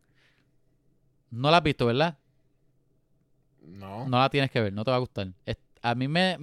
No 1.31 1.49
la 1.49 1.57
has 1.57 1.63
visto, 1.63 1.87
¿verdad? 1.87 2.17
No. 3.63 4.07
No 4.07 4.19
la 4.19 4.29
tienes 4.29 4.51
que 4.51 4.59
ver, 4.61 4.73
no 4.73 4.83
te 4.83 4.91
va 4.91 4.97
a 4.97 4.99
gustar. 4.99 5.27
Es- 5.45 5.57
a 5.81 5.95
mí 5.95 6.07
me. 6.07 6.37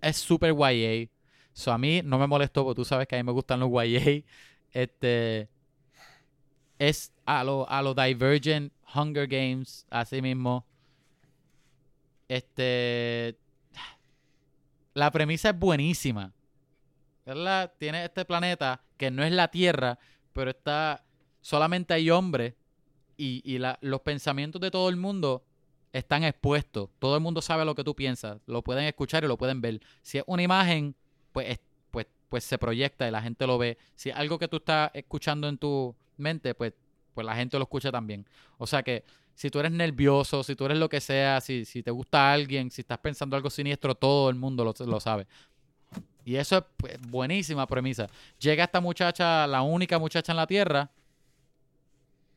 Es 0.00 0.16
súper 0.16 0.54
YA. 0.54 1.08
So, 1.52 1.72
a 1.72 1.78
mí 1.78 2.00
no 2.02 2.18
me 2.18 2.26
molestó 2.26 2.64
porque 2.64 2.76
tú 2.76 2.84
sabes 2.86 3.06
que 3.06 3.16
a 3.16 3.18
mí 3.18 3.22
me 3.24 3.32
gustan 3.32 3.60
los 3.60 3.70
YA. 3.70 4.22
Este. 4.72 5.48
Es 6.78 7.12
a 7.26 7.44
lo, 7.44 7.68
a 7.68 7.80
lo 7.82 7.94
Divergent 7.94 8.72
Hunger 8.94 9.26
Games, 9.28 9.86
así 9.90 10.20
mismo. 10.22 10.64
Este. 12.28 13.36
La 14.94 15.10
premisa 15.10 15.50
es 15.50 15.58
buenísima. 15.58 16.32
¿Verdad? 17.26 17.72
Tiene 17.78 18.04
este 18.04 18.24
planeta 18.24 18.82
que 18.96 19.10
no 19.10 19.24
es 19.24 19.32
la 19.32 19.48
Tierra, 19.48 19.98
pero 20.32 20.50
está. 20.50 21.04
Solamente 21.40 21.92
hay 21.94 22.10
hombres 22.10 22.54
y, 23.16 23.58
los 23.80 24.00
pensamientos 24.00 24.60
de 24.60 24.70
todo 24.70 24.88
el 24.88 24.96
mundo 24.96 25.44
están 25.92 26.24
expuestos. 26.24 26.90
Todo 26.98 27.16
el 27.16 27.22
mundo 27.22 27.42
sabe 27.42 27.64
lo 27.64 27.74
que 27.74 27.84
tú 27.84 27.94
piensas. 27.94 28.40
Lo 28.46 28.62
pueden 28.62 28.84
escuchar 28.84 29.24
y 29.24 29.28
lo 29.28 29.36
pueden 29.36 29.60
ver. 29.60 29.80
Si 30.02 30.18
es 30.18 30.24
una 30.26 30.42
imagen, 30.42 30.96
pues, 31.32 31.50
es- 31.50 31.60
pues, 31.90 32.06
pues 32.28 32.44
se 32.44 32.58
proyecta 32.58 33.06
y 33.06 33.10
la 33.10 33.22
gente 33.22 33.46
lo 33.46 33.58
ve. 33.58 33.78
Si 33.94 34.10
es 34.10 34.16
algo 34.16 34.38
que 34.38 34.48
tú 34.48 34.56
estás 34.56 34.90
escuchando 34.94 35.48
en 35.48 35.58
tu 35.58 35.94
mente, 36.16 36.54
pues, 36.54 36.72
pues 37.14 37.24
la 37.26 37.36
gente 37.36 37.58
lo 37.58 37.64
escucha 37.64 37.92
también. 37.92 38.26
O 38.58 38.66
sea 38.66 38.82
que 38.82 39.04
si 39.34 39.50
tú 39.50 39.58
eres 39.58 39.72
nervioso, 39.72 40.42
si 40.42 40.54
tú 40.54 40.64
eres 40.64 40.78
lo 40.78 40.88
que 40.88 41.00
sea, 41.00 41.40
si, 41.40 41.64
si 41.64 41.82
te 41.82 41.90
gusta 41.90 42.32
alguien, 42.32 42.70
si 42.70 42.82
estás 42.82 42.98
pensando 42.98 43.36
algo 43.36 43.50
siniestro, 43.50 43.94
todo 43.94 44.30
el 44.30 44.36
mundo 44.36 44.64
lo, 44.64 44.74
lo 44.86 45.00
sabe. 45.00 45.26
Y 46.24 46.36
eso 46.36 46.58
es 46.58 46.64
pues, 46.76 47.00
buenísima 47.00 47.66
premisa. 47.66 48.08
Llega 48.38 48.64
esta 48.64 48.80
muchacha, 48.80 49.46
la 49.46 49.62
única 49.62 49.98
muchacha 49.98 50.32
en 50.32 50.36
la 50.36 50.46
Tierra, 50.46 50.90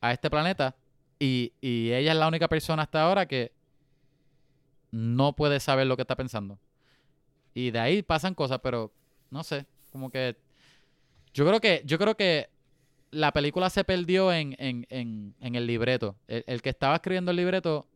a 0.02 0.11
este 0.11 0.30
planeta, 0.30 0.76
y, 1.19 1.53
y 1.61 1.91
ella 1.91 2.11
es 2.11 2.18
la 2.18 2.28
única 2.28 2.48
persona 2.48 2.84
hasta 2.84 3.02
ahora 3.02 3.26
que 3.28 3.52
no 4.91 5.34
puede 5.34 5.60
saber 5.60 5.88
lo 5.88 5.95
que 5.95 6.02
está 6.02 6.15
pensando. 6.15 6.57
Y 7.53 7.72
de 7.72 7.80
ahí 7.80 8.02
pasan 8.02 8.36
cosas, 8.36 8.60
pero 8.61 8.91
no 9.30 9.44
sé, 9.44 9.65
como 9.91 10.10
que 10.10 10.36
yo 11.34 11.45
creo 11.45 11.60
que 11.60 11.82
yo 11.86 11.98
creo 11.98 12.15
que 12.15 12.49
la 13.11 13.31
película 13.31 13.69
se 13.69 13.84
perdió 13.84 14.31
en, 14.34 14.55
en, 14.59 14.85
en, 14.89 15.35
en 15.39 15.55
el 15.55 15.65
libreto. 15.65 16.15
El, 16.27 16.43
el 16.47 16.61
que 16.61 16.69
estaba 16.69 16.95
escribiendo 16.95 17.31
el 17.31 17.38
libreto 17.38 17.88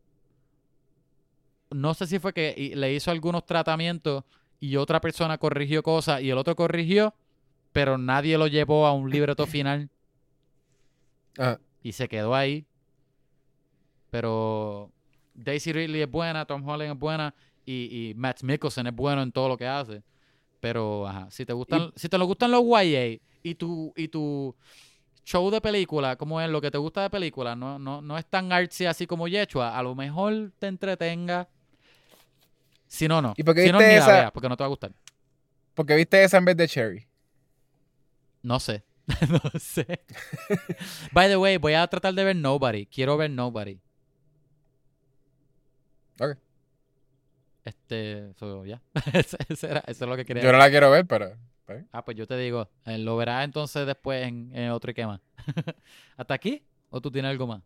no 1.72 1.94
sé 1.94 2.06
si 2.06 2.20
fue 2.20 2.34
que 2.34 2.74
le 2.76 2.94
hizo 2.94 3.12
algunos 3.12 3.46
tratamientos 3.46 4.24
y 4.60 4.76
otra 4.76 5.02
persona 5.02 5.38
corrigió 5.38 5.82
cosas 5.82 6.22
y 6.22 6.30
el 6.30 6.38
otro 6.38 6.56
corrigió, 6.56 7.16
pero 7.72 7.98
nadie 7.98 8.38
lo 8.38 8.48
llevó 8.48 8.86
a 8.86 8.94
un 8.94 9.10
libreto 9.10 9.46
final 9.48 9.90
Ajá. 11.38 11.60
y 11.82 11.94
se 11.94 12.08
quedó 12.08 12.36
ahí. 12.36 12.66
Pero 14.10 14.92
Daisy 15.34 15.72
Ridley 15.72 16.02
es 16.02 16.12
buena, 16.12 16.46
Tom 16.46 16.68
Holland 16.68 16.92
es 16.94 17.00
buena 17.00 17.34
y, 17.66 18.10
y 18.10 18.14
Matt 18.16 18.44
Mikkelsen 18.44 18.88
es 18.88 18.94
bueno 18.94 19.22
en 19.24 19.32
todo 19.32 19.48
lo 19.48 19.58
que 19.58 19.68
hace. 19.68 20.04
Pero, 20.60 21.08
ajá, 21.08 21.32
si 21.32 21.46
te 21.46 21.54
gustan, 21.54 21.92
si 21.96 22.08
te 22.08 22.18
lo 22.18 22.26
gustan 22.26 22.52
los 22.52 22.64
YA 22.64 23.20
y 23.42 23.56
tu, 23.56 23.94
y 23.96 24.10
tu 24.10 24.54
show 25.24 25.50
de 25.52 25.62
película, 25.62 26.16
como 26.16 26.42
es 26.42 26.50
lo 26.50 26.62
que 26.62 26.72
te 26.72 26.78
gusta 26.78 27.04
de 27.04 27.10
película, 27.10 27.56
no, 27.56 27.78
no, 27.80 28.02
no 28.02 28.18
es 28.18 28.26
tan 28.26 28.52
artsy 28.52 28.86
así 28.86 29.06
como 29.08 29.28
Yechua, 29.28 29.78
a 29.78 29.84
lo 29.84 29.96
mejor 29.96 30.52
te 30.60 30.68
entretenga. 30.68 31.48
Si 32.88 33.08
no, 33.08 33.22
no. 33.22 33.34
¿Y 33.38 33.44
por 33.44 33.56
qué 33.56 33.64
si 33.66 33.72
no, 33.72 33.78
viste 33.78 33.94
ni 33.94 33.98
la 34.00 34.04
esa- 34.06 34.12
veas, 34.14 34.32
porque 34.32 34.50
no 34.50 34.58
te 34.58 34.64
va 34.64 34.66
a 34.66 34.70
gustar. 34.70 34.92
Porque 35.74 35.96
viste 35.96 36.24
esa 36.24 36.38
en 36.38 36.46
vez 36.46 36.58
de 36.58 36.68
Cherry. 36.68 37.08
No 38.44 38.60
sé. 38.60 38.84
no 39.30 39.60
sé. 39.60 40.04
By 41.12 41.30
the 41.30 41.38
way, 41.38 41.58
voy 41.58 41.74
a 41.74 41.88
tratar 41.88 42.14
de 42.14 42.24
ver 42.24 42.36
Nobody. 42.36 42.86
Quiero 42.88 43.16
ver 43.18 43.30
Nobody. 43.32 43.80
Ok. 46.20 46.38
Este, 47.64 48.32
eso 48.32 48.66
ya. 48.66 48.82
Eso, 49.14 49.38
eso 49.48 49.68
era- 49.68 49.84
eso 49.88 50.06
es 50.06 50.10
lo 50.10 50.16
que 50.18 50.26
quería. 50.26 50.44
Yo 50.44 50.52
no 50.52 50.58
la 50.58 50.70
quiero 50.70 50.90
ver, 50.92 51.06
pero. 51.06 51.36
Ah, 51.92 52.04
pues 52.06 52.18
yo 52.18 52.28
te 52.28 52.38
digo, 52.38 52.70
eh, 52.86 52.98
lo 52.98 53.18
verás 53.18 53.46
entonces 53.46 53.86
después 53.86 54.26
en, 54.28 54.52
en 54.56 54.72
otro 54.72 54.92
y 54.92 54.94
qué 54.94 55.06
más. 55.06 55.20
¿Hasta 56.18 56.34
aquí? 56.34 56.64
¿O 56.90 57.02
tú 57.02 57.10
tienes 57.12 57.30
algo 57.30 57.48
más? 57.48 57.62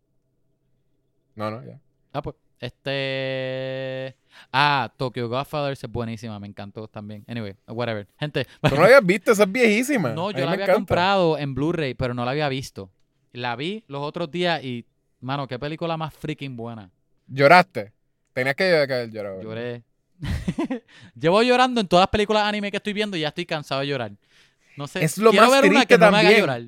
No, 1.35 1.51
no, 1.51 1.63
ya. 1.65 1.79
Ah, 2.13 2.21
pues. 2.21 2.35
Este. 2.59 4.15
Ah, 4.51 4.91
Tokyo 4.97 5.27
Godfathers 5.27 5.83
es 5.83 5.91
buenísima, 5.91 6.39
me 6.39 6.47
encantó 6.47 6.87
también. 6.87 7.23
Anyway, 7.27 7.55
whatever. 7.67 8.07
Gente, 8.17 8.45
Tú 8.61 8.75
no 8.75 8.81
la 8.81 8.85
habías 8.85 9.05
visto, 9.05 9.31
esa 9.33 9.43
es 9.43 9.51
viejísima. 9.51 10.13
no, 10.13 10.31
yo 10.31 10.45
la 10.45 10.51
había 10.53 10.63
encanta. 10.63 10.73
comprado 10.73 11.37
en 11.37 11.53
Blu-ray, 11.53 11.93
pero 11.95 12.13
no 12.13 12.23
la 12.23 12.31
había 12.31 12.47
visto. 12.47 12.89
La 13.33 13.55
vi 13.57 13.83
los 13.87 14.01
otros 14.01 14.31
días 14.31 14.63
y, 14.63 14.85
mano, 15.19 15.47
qué 15.47 15.59
película 15.59 15.97
más 15.97 16.13
freaking 16.13 16.55
buena. 16.55 16.89
¿Lloraste? 17.27 17.91
Tenías 18.33 18.55
que, 18.55 19.09
llorado. 19.11 19.41
Lloré. 19.41 19.83
Llevo 21.19 21.41
llorando 21.43 21.81
en 21.81 21.87
todas 21.87 22.03
las 22.03 22.09
películas 22.09 22.43
anime 22.43 22.71
que 22.71 22.77
estoy 22.77 22.93
viendo 22.93 23.17
y 23.17 23.21
ya 23.21 23.29
estoy 23.29 23.45
cansado 23.45 23.81
de 23.81 23.87
llorar. 23.87 24.11
No 24.77 24.87
sé. 24.87 25.03
Es 25.03 25.17
lo 25.17 25.31
quiero 25.31 25.47
más 25.49 25.61
ver 25.61 25.69
una 25.71 25.85
que 25.85 25.97
no 25.97 26.11
me 26.11 26.17
haga 26.17 26.31
llorar. 26.37 26.61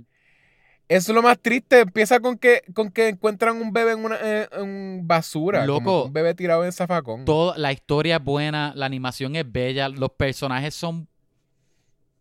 Es 0.89 1.09
lo 1.09 1.21
más 1.21 1.37
triste. 1.39 1.81
Empieza 1.81 2.19
con 2.21 2.37
que, 2.37 2.61
con 2.73 2.89
que 2.91 3.09
encuentran 3.09 3.61
un 3.61 3.73
bebé 3.73 3.91
en 3.91 4.05
una 4.05 4.17
en- 4.21 4.47
en 4.53 5.07
basura. 5.07 5.65
como 5.65 5.79
Loco. 5.79 6.03
un 6.05 6.13
bebé 6.13 6.33
tirado 6.33 6.63
en 6.63 6.71
zafacón. 6.71 7.25
Todo, 7.25 7.53
la 7.57 7.73
historia 7.73 8.17
es 8.17 8.23
buena, 8.23 8.71
la 8.75 8.85
animación 8.85 9.35
es 9.35 9.49
bella, 9.51 9.89
los 9.89 10.11
personajes 10.11 10.73
son, 10.73 11.09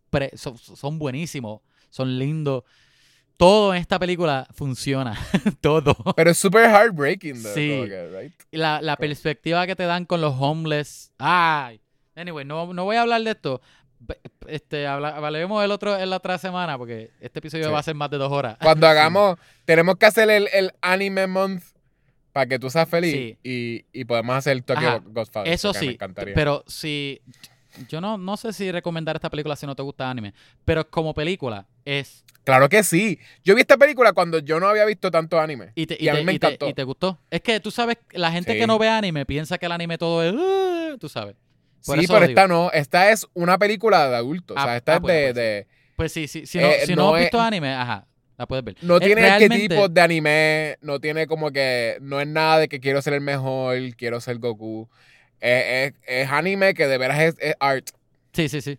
pre- 0.09 0.31
son, 0.35 0.57
son 0.57 0.99
buenísimos, 0.99 1.61
son 1.89 2.19
lindos. 2.19 2.63
Todo 3.37 3.73
en 3.73 3.79
esta 3.81 3.99
película 3.99 4.47
funciona. 4.53 5.15
Todo. 5.61 5.95
Pero 6.15 6.31
es 6.31 6.37
súper 6.37 6.69
heartbreaking. 6.69 7.43
though, 7.43 7.53
Sí. 7.53 7.85
right? 7.85 8.33
La, 8.51 8.81
la 8.81 8.97
perspectiva 8.97 9.65
que 9.67 9.75
te 9.75 9.83
dan 9.83 10.05
con 10.05 10.21
los 10.21 10.33
homeless. 10.37 11.11
Ay. 11.19 11.79
Anyway, 12.15 12.43
no, 12.45 12.73
no 12.73 12.83
voy 12.83 12.95
a 12.95 13.01
hablar 13.01 13.21
de 13.21 13.31
esto. 13.31 13.61
Este, 14.47 14.87
habla, 14.87 15.09
hablaremos 15.15 15.63
el 15.63 15.71
otro 15.71 15.97
en 15.97 16.09
la 16.09 16.17
otra 16.17 16.37
semana 16.37 16.77
porque 16.77 17.11
este 17.19 17.39
episodio 17.39 17.65
Sí. 17.65 17.71
va 17.71 17.79
a 17.79 17.83
ser 17.83 17.95
más 17.95 18.09
de 18.09 18.17
dos 18.17 18.31
horas. 18.31 18.57
Cuando 18.61 18.87
hagamos, 18.87 19.37
tenemos 19.65 19.97
que 19.97 20.05
hacer 20.07 20.29
el, 20.29 20.49
el 20.53 20.71
anime 20.81 21.27
month 21.27 21.63
para 22.31 22.45
que 22.47 22.59
tú 22.59 22.69
seas 22.69 22.87
feliz 22.89 23.37
y, 23.43 23.85
y 23.91 24.05
podemos 24.05 24.35
hacer 24.35 24.61
Tokyo 24.61 24.87
Ajá. 24.87 25.01
Godfather. 25.05 25.51
Eso 25.53 25.73
sí, 25.73 25.97
pero 26.35 26.63
si 26.67 27.21
yo 27.89 28.01
no, 28.01 28.17
no 28.17 28.37
sé 28.37 28.53
si 28.53 28.71
recomendar 28.71 29.15
esta 29.15 29.29
película 29.29 29.55
si 29.55 29.65
no 29.65 29.75
te 29.75 29.83
gusta 29.83 30.09
anime, 30.09 30.33
pero 30.65 30.89
como 30.89 31.13
película 31.13 31.65
es 31.85 32.23
Claro 32.43 32.69
que 32.69 32.81
sí. 32.83 33.19
Yo 33.43 33.55
vi 33.55 33.61
esta 33.61 33.75
película 33.75 34.13
cuando 34.13 34.39
yo 34.39 34.59
no 34.61 34.67
había 34.69 34.85
visto 34.85 35.11
tanto 35.11 35.37
anime. 35.39 35.71
y 35.75 35.85
te, 35.85 35.97
Y 35.99 36.07
a 36.07 36.13
mí 36.13 36.19
te- 36.19 36.23
me 36.25 36.33
y 36.33 36.39
te- 36.39 36.57
y 36.69 36.73
te 36.73 36.83
gustó. 36.83 37.19
Es 37.29 37.41
que 37.41 37.59
tú 37.59 37.71
sabes, 37.71 37.97
la 38.11 38.31
gente 38.31 38.53
Sí. 38.53 38.59
que 38.59 38.67
no 38.67 38.79
ve 38.79 38.87
anime 38.87 39.25
piensa 39.25 39.57
que 39.57 39.65
el 39.65 39.71
anime 39.73 39.97
todo 39.97 40.23
es, 40.23 40.33
"Ah", 40.37 40.95
tú 40.99 41.09
sabes. 41.09 41.35
Por 41.85 41.99
sí, 41.99 42.07
pero 42.07 42.23
esta 42.25 42.47
no. 42.47 42.71
Esta 42.71 43.11
es 43.11 43.27
una 43.33 43.57
película 43.57 44.09
de 44.09 44.15
adultos. 44.15 44.55
Ah, 44.57 44.61
o 44.61 44.65
sea, 44.65 44.77
esta 44.77 44.93
ah, 44.93 44.95
es 44.95 45.01
bueno, 45.01 45.17
de, 45.17 45.33
pues 45.33 45.33
sí. 45.35 45.41
de- 45.41 45.67
Pues 45.97 46.11
sí, 46.13 46.27
sí, 46.27 46.45
si 46.45 46.57
no, 46.59 46.67
Eh, 46.67 46.85
si 46.85 46.95
no, 46.95 47.03
no 47.03 47.15
has 47.15 47.19
es- 47.21 47.25
visto 47.25 47.41
anime, 47.41 47.73
ajá, 47.73 48.07
la 48.37 48.45
puedes 48.45 48.63
ver. 48.63 48.75
No 48.81 48.99
tiene 48.99 49.21
realmente- 49.21 49.55
arquetipos 49.55 49.93
de 49.93 50.01
anime. 50.01 50.77
No 50.81 50.99
tiene 51.01 51.27
como 51.27 51.51
que. 51.51 51.97
No 52.01 52.21
es 52.21 52.27
nada 52.27 52.59
de 52.59 52.67
que 52.69 52.79
quiero 52.79 53.01
ser 53.01 53.13
el 53.13 53.21
mejor, 53.21 53.75
quiero 53.97 54.21
ser 54.21 54.37
Goku. 54.37 54.89
Es, 55.39 55.93
es- 55.93 55.93
es 56.07 56.29
anime 56.31 56.73
que 56.73 56.87
de 56.87 56.97
veras 56.97 57.19
es, 57.19 57.35
es 57.39 57.55
art. 57.59 57.89
Sí, 58.33 58.49
sí, 58.49 58.61
sí. 58.61 58.77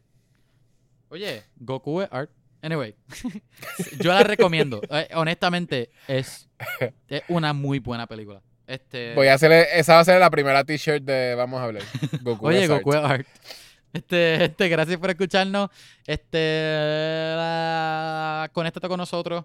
Oye, 1.10 1.42
Goku 1.56 2.02
es 2.02 2.08
art. 2.10 2.30
Anyway, 2.60 2.94
yo 4.00 4.12
la 4.12 4.22
recomiendo. 4.24 4.80
Eh, 4.90 5.08
honestamente, 5.14 5.90
es, 6.08 6.48
es 7.08 7.22
una 7.28 7.52
muy 7.52 7.78
buena 7.78 8.06
película. 8.06 8.42
Este, 8.66 9.14
Voy 9.14 9.28
a 9.28 9.34
hacer. 9.34 9.50
Esa 9.52 9.94
va 9.94 10.00
a 10.00 10.04
ser 10.04 10.20
la 10.20 10.28
primera 10.30 10.64
t-shirt 10.64 11.02
de 11.04 11.34
Vamos 11.36 11.60
a 11.60 11.64
hablar. 11.64 11.82
Goku 12.22 12.48
Oye, 12.48 12.64
es 12.64 12.70
art. 12.70 12.82
Goku 12.82 12.94
es 12.96 13.04
art. 13.04 13.26
Este, 13.92 14.44
este, 14.44 14.68
gracias 14.68 14.98
por 14.98 15.08
escucharnos. 15.08 15.70
Este, 16.06 16.38
la- 17.36 18.50
conéctate 18.52 18.88
con 18.88 18.98
nosotros. 18.98 19.44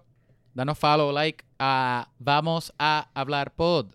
Danos 0.52 0.78
follow, 0.78 1.10
like. 1.12 1.44
a 1.58 2.08
vamos 2.18 2.72
a 2.78 3.08
hablar 3.14 3.52
pod. 3.54 3.94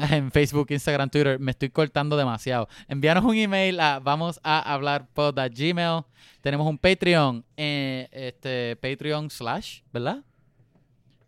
En 0.10 0.30
Facebook, 0.30 0.68
Instagram, 0.70 1.10
Twitter. 1.10 1.38
Me 1.38 1.50
estoy 1.50 1.70
cortando 1.70 2.16
demasiado. 2.16 2.68
Envíanos 2.88 3.24
un 3.24 3.36
email 3.36 3.78
a 3.80 3.98
vamos 4.00 4.40
a 4.42 4.72
hablar 4.72 5.08
Gmail. 5.14 6.04
Tenemos 6.40 6.66
un 6.66 6.78
Patreon. 6.78 7.44
eh, 7.56 8.08
este, 8.10 8.76
Patreon 8.76 9.30
slash, 9.30 9.82
¿verdad? 9.92 10.24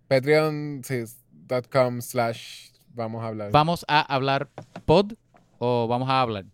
Patreon 0.09 0.83
sí, 0.85 1.05
dot 1.31 1.69
com 1.69 2.01
slash 2.01 2.71
vamos 2.95 3.23
a 3.23 3.29
hablar. 3.29 3.51
Vamos 3.51 3.85
a 3.89 4.01
hablar 4.01 4.49
pod 4.87 5.13
o 5.59 5.87
vamos 5.87 6.09
a 6.09 6.21
hablar. 6.21 6.45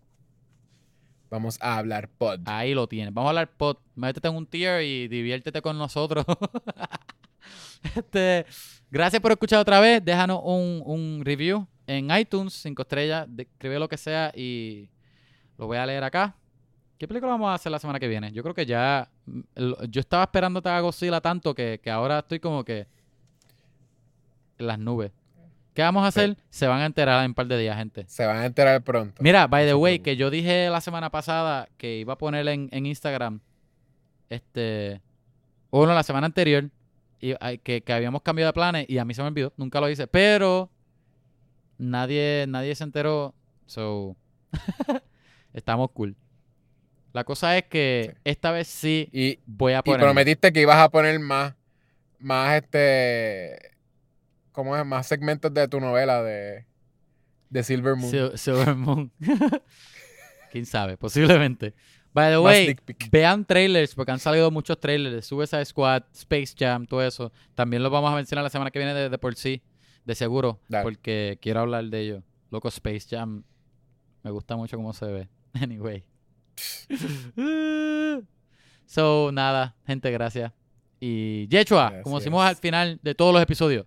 Vamos 1.29 1.57
a 1.61 1.77
hablar 1.77 2.09
pod. 2.09 2.39
Ahí 2.45 2.73
lo 2.73 2.87
tienes. 2.87 3.13
Vamos 3.13 3.27
a 3.27 3.31
hablar 3.31 3.51
pod. 3.51 3.77
Métete 3.95 4.27
en 4.27 4.35
un 4.35 4.45
tier 4.45 4.81
y 4.83 5.07
diviértete 5.07 5.61
con 5.61 5.77
nosotros. 5.77 6.25
este, 7.95 8.45
gracias 8.89 9.21
por 9.21 9.31
escuchar 9.31 9.59
otra 9.59 9.79
vez. 9.79 10.03
Déjanos 10.03 10.41
un, 10.43 10.81
un 10.85 11.21
review 11.23 11.67
en 11.89 12.09
iTunes, 12.17 12.53
cinco 12.53 12.81
estrellas. 12.83 13.25
de- 13.29 13.43
Escribe 13.43 13.79
lo 13.79 13.87
que 13.89 13.97
sea 13.97 14.31
y 14.35 14.89
lo 15.57 15.67
voy 15.67 15.77
a 15.77 15.85
leer 15.85 16.03
acá. 16.03 16.35
¿Qué 16.97 17.07
película 17.07 17.31
vamos 17.31 17.49
a 17.49 17.53
hacer 17.53 17.71
la 17.71 17.79
semana 17.79 17.99
que 17.99 18.07
viene? 18.07 18.31
Yo 18.31 18.43
creo 18.43 18.53
que 18.53 18.65
ya. 18.65 19.09
mm, 19.25 19.41
Yo 19.89 19.99
estaba 20.01 20.23
esperando 20.23 20.61
a 20.63 20.79
Godzilla 20.81 21.21
tanto 21.21 21.53
que, 21.55 21.79
que 21.81 21.89
ahora 21.89 22.19
estoy 22.19 22.39
como 22.39 22.63
que. 22.63 22.87
En 24.57 24.67
las 24.67 24.77
nubes. 24.79 25.11
¿Qué 25.73 25.81
vamos 25.83 26.03
a 26.03 26.07
hacer? 26.07 26.35
Se 26.49 26.67
van 26.67 26.81
a 26.81 26.85
enterar 26.85 27.23
en 27.23 27.31
un 27.31 27.33
par 27.35 27.47
de 27.47 27.57
días, 27.57 27.77
gente. 27.77 28.03
Se 28.09 28.25
van 28.25 28.37
a 28.37 28.45
enterar 28.45 28.83
pronto. 28.83 29.21
Mira, 29.23 29.47
by 29.47 29.65
the 29.65 29.73
way, 29.75 29.99
que 29.99 30.17
yo 30.17 30.29
dije 30.29 30.69
la 30.69 30.81
semana 30.81 31.09
pasada 31.09 31.69
que 31.77 31.97
iba 31.99 32.13
a 32.13 32.17
poner 32.17 32.45
en, 32.49 32.67
en 32.73 32.85
Instagram, 32.85 33.39
este, 34.29 35.01
o 35.69 35.85
no, 35.85 35.93
la 35.93 36.03
semana 36.03 36.25
anterior, 36.25 36.69
y, 37.21 37.33
que, 37.59 37.81
que 37.81 37.93
habíamos 37.93 38.21
cambiado 38.23 38.49
de 38.49 38.53
planes 38.53 38.85
y 38.89 38.97
a 38.97 39.05
mí 39.05 39.13
se 39.13 39.21
me 39.21 39.29
olvidó, 39.29 39.53
nunca 39.55 39.79
lo 39.79 39.89
hice, 39.89 40.07
pero 40.07 40.69
nadie, 41.79 42.45
nadie 42.47 42.75
se 42.75 42.83
enteró, 42.83 43.33
so, 43.65 44.15
estamos 45.53 45.89
cool. 45.91 46.15
La 47.13 47.23
cosa 47.23 47.57
es 47.57 47.63
que 47.65 48.11
Sí. 48.13 48.21
esta 48.23 48.51
vez 48.51 48.67
sí 48.67 49.09
Y, 49.11 49.39
voy 49.47 49.73
a 49.73 49.79
y 49.79 49.81
poner... 49.81 50.01
prometiste 50.01 50.53
que 50.53 50.61
ibas 50.61 50.77
a 50.77 50.89
poner 50.89 51.19
más, 51.19 51.55
más 52.19 52.55
este, 52.61 53.57
¿cómo 54.51 54.77
es? 54.77 54.85
Más 54.85 55.07
segmentos 55.07 55.51
de 55.51 55.67
tu 55.67 55.79
novela 55.79 56.21
de, 56.21 56.65
de 57.49 57.63
Silver 57.63 57.95
Moon. 57.95 58.11
Sil- 58.13 58.37
Silver 58.37 58.75
Moon. 58.75 59.11
Quién 60.51 60.65
sabe, 60.67 60.97
posiblemente. 60.97 61.73
By 62.13 62.31
the 62.31 62.39
way, 62.39 62.75
vean 63.11 63.45
trailers, 63.45 63.93
porque 63.93 64.11
han 64.11 64.19
salido 64.19 64.49
muchos 64.49 64.79
trailers 64.79 65.13
de 65.15 65.21
Suicide 65.21 65.63
Squad, 65.65 66.03
Space 66.13 66.55
Jam, 66.57 66.87
todo 66.87 67.03
eso. 67.03 67.31
También 67.53 67.83
los 67.83 67.91
vamos 67.91 68.11
a 68.11 68.15
mencionar 68.15 68.43
la 68.43 68.49
semana 68.49 68.71
que 68.71 68.79
viene 68.79 68.93
de, 68.95 69.09
de 69.09 69.17
por 69.19 69.35
sí, 69.35 69.61
de 70.09 70.15
seguro, 70.15 70.59
Dale. 70.67 70.83
porque 70.83 71.37
quiero 71.39 71.59
hablar 71.59 71.85
de 71.85 71.99
ellos. 71.99 72.23
Loco, 72.49 72.67
Space 72.69 73.05
Jam, 73.07 73.43
me 74.23 74.31
gusta 74.31 74.55
mucho 74.55 74.75
cómo 74.75 74.91
se 74.91 75.05
ve. 75.05 75.29
Anyway. 75.61 76.03
so, 78.87 79.31
nada, 79.31 79.75
gente, 79.85 80.09
gracias. 80.09 80.51
Y 80.99 81.47
Yechua, 81.47 82.01
como 82.01 82.17
decimos 82.17 82.43
al 82.43 82.55
final 82.55 82.99
de 83.03 83.13
todos 83.13 83.33
los 83.33 83.41
episodios, 83.41 83.85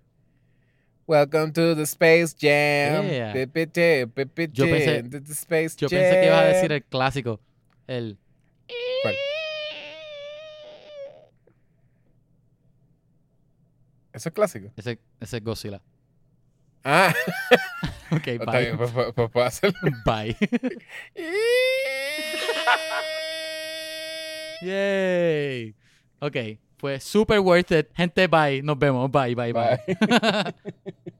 Welcome 1.08 1.50
to 1.52 1.74
the 1.74 1.82
Space 1.82 2.36
Jam. 2.38 3.08
Yeah. 3.08 3.34
Yo 3.34 3.46
pensé- 3.52 4.06
to 5.10 5.20
the 5.20 5.32
Space 5.32 5.76
yo 5.76 5.88
pensé 5.88 6.20
que 6.20 6.26
ibas 6.26 6.40
a 6.40 6.44
decir 6.44 6.70
el 6.70 6.84
clásico, 6.84 7.40
el... 7.88 8.16
¿Cuál? 9.02 9.14
Eso 14.12 14.28
es 14.28 14.34
clásico. 14.34 14.72
Ese, 14.76 15.00
ese 15.20 15.36
es 15.38 15.44
Godzilla. 15.44 15.82
Ah, 16.84 17.14
Ok, 18.10 18.26
está 18.28 18.58
bien, 18.58 18.76
bye. 18.76 18.78
pues, 18.78 18.90
pues- 18.92 19.12
pues 19.14 19.30
puedo 19.30 19.46
hacerlo. 19.46 19.78
Bye. 20.04 20.36
Yay. 24.62 25.74
Ok, 26.20 26.36
fue 26.78 27.00
super 27.00 27.40
worth 27.40 27.72
it. 27.72 27.88
Gente, 27.96 28.26
bye. 28.28 28.62
Nos 28.62 28.78
vemos. 28.78 29.10
Bye, 29.10 29.34
bye, 29.34 29.52
bye. 29.52 29.78
Bye. 30.08 31.12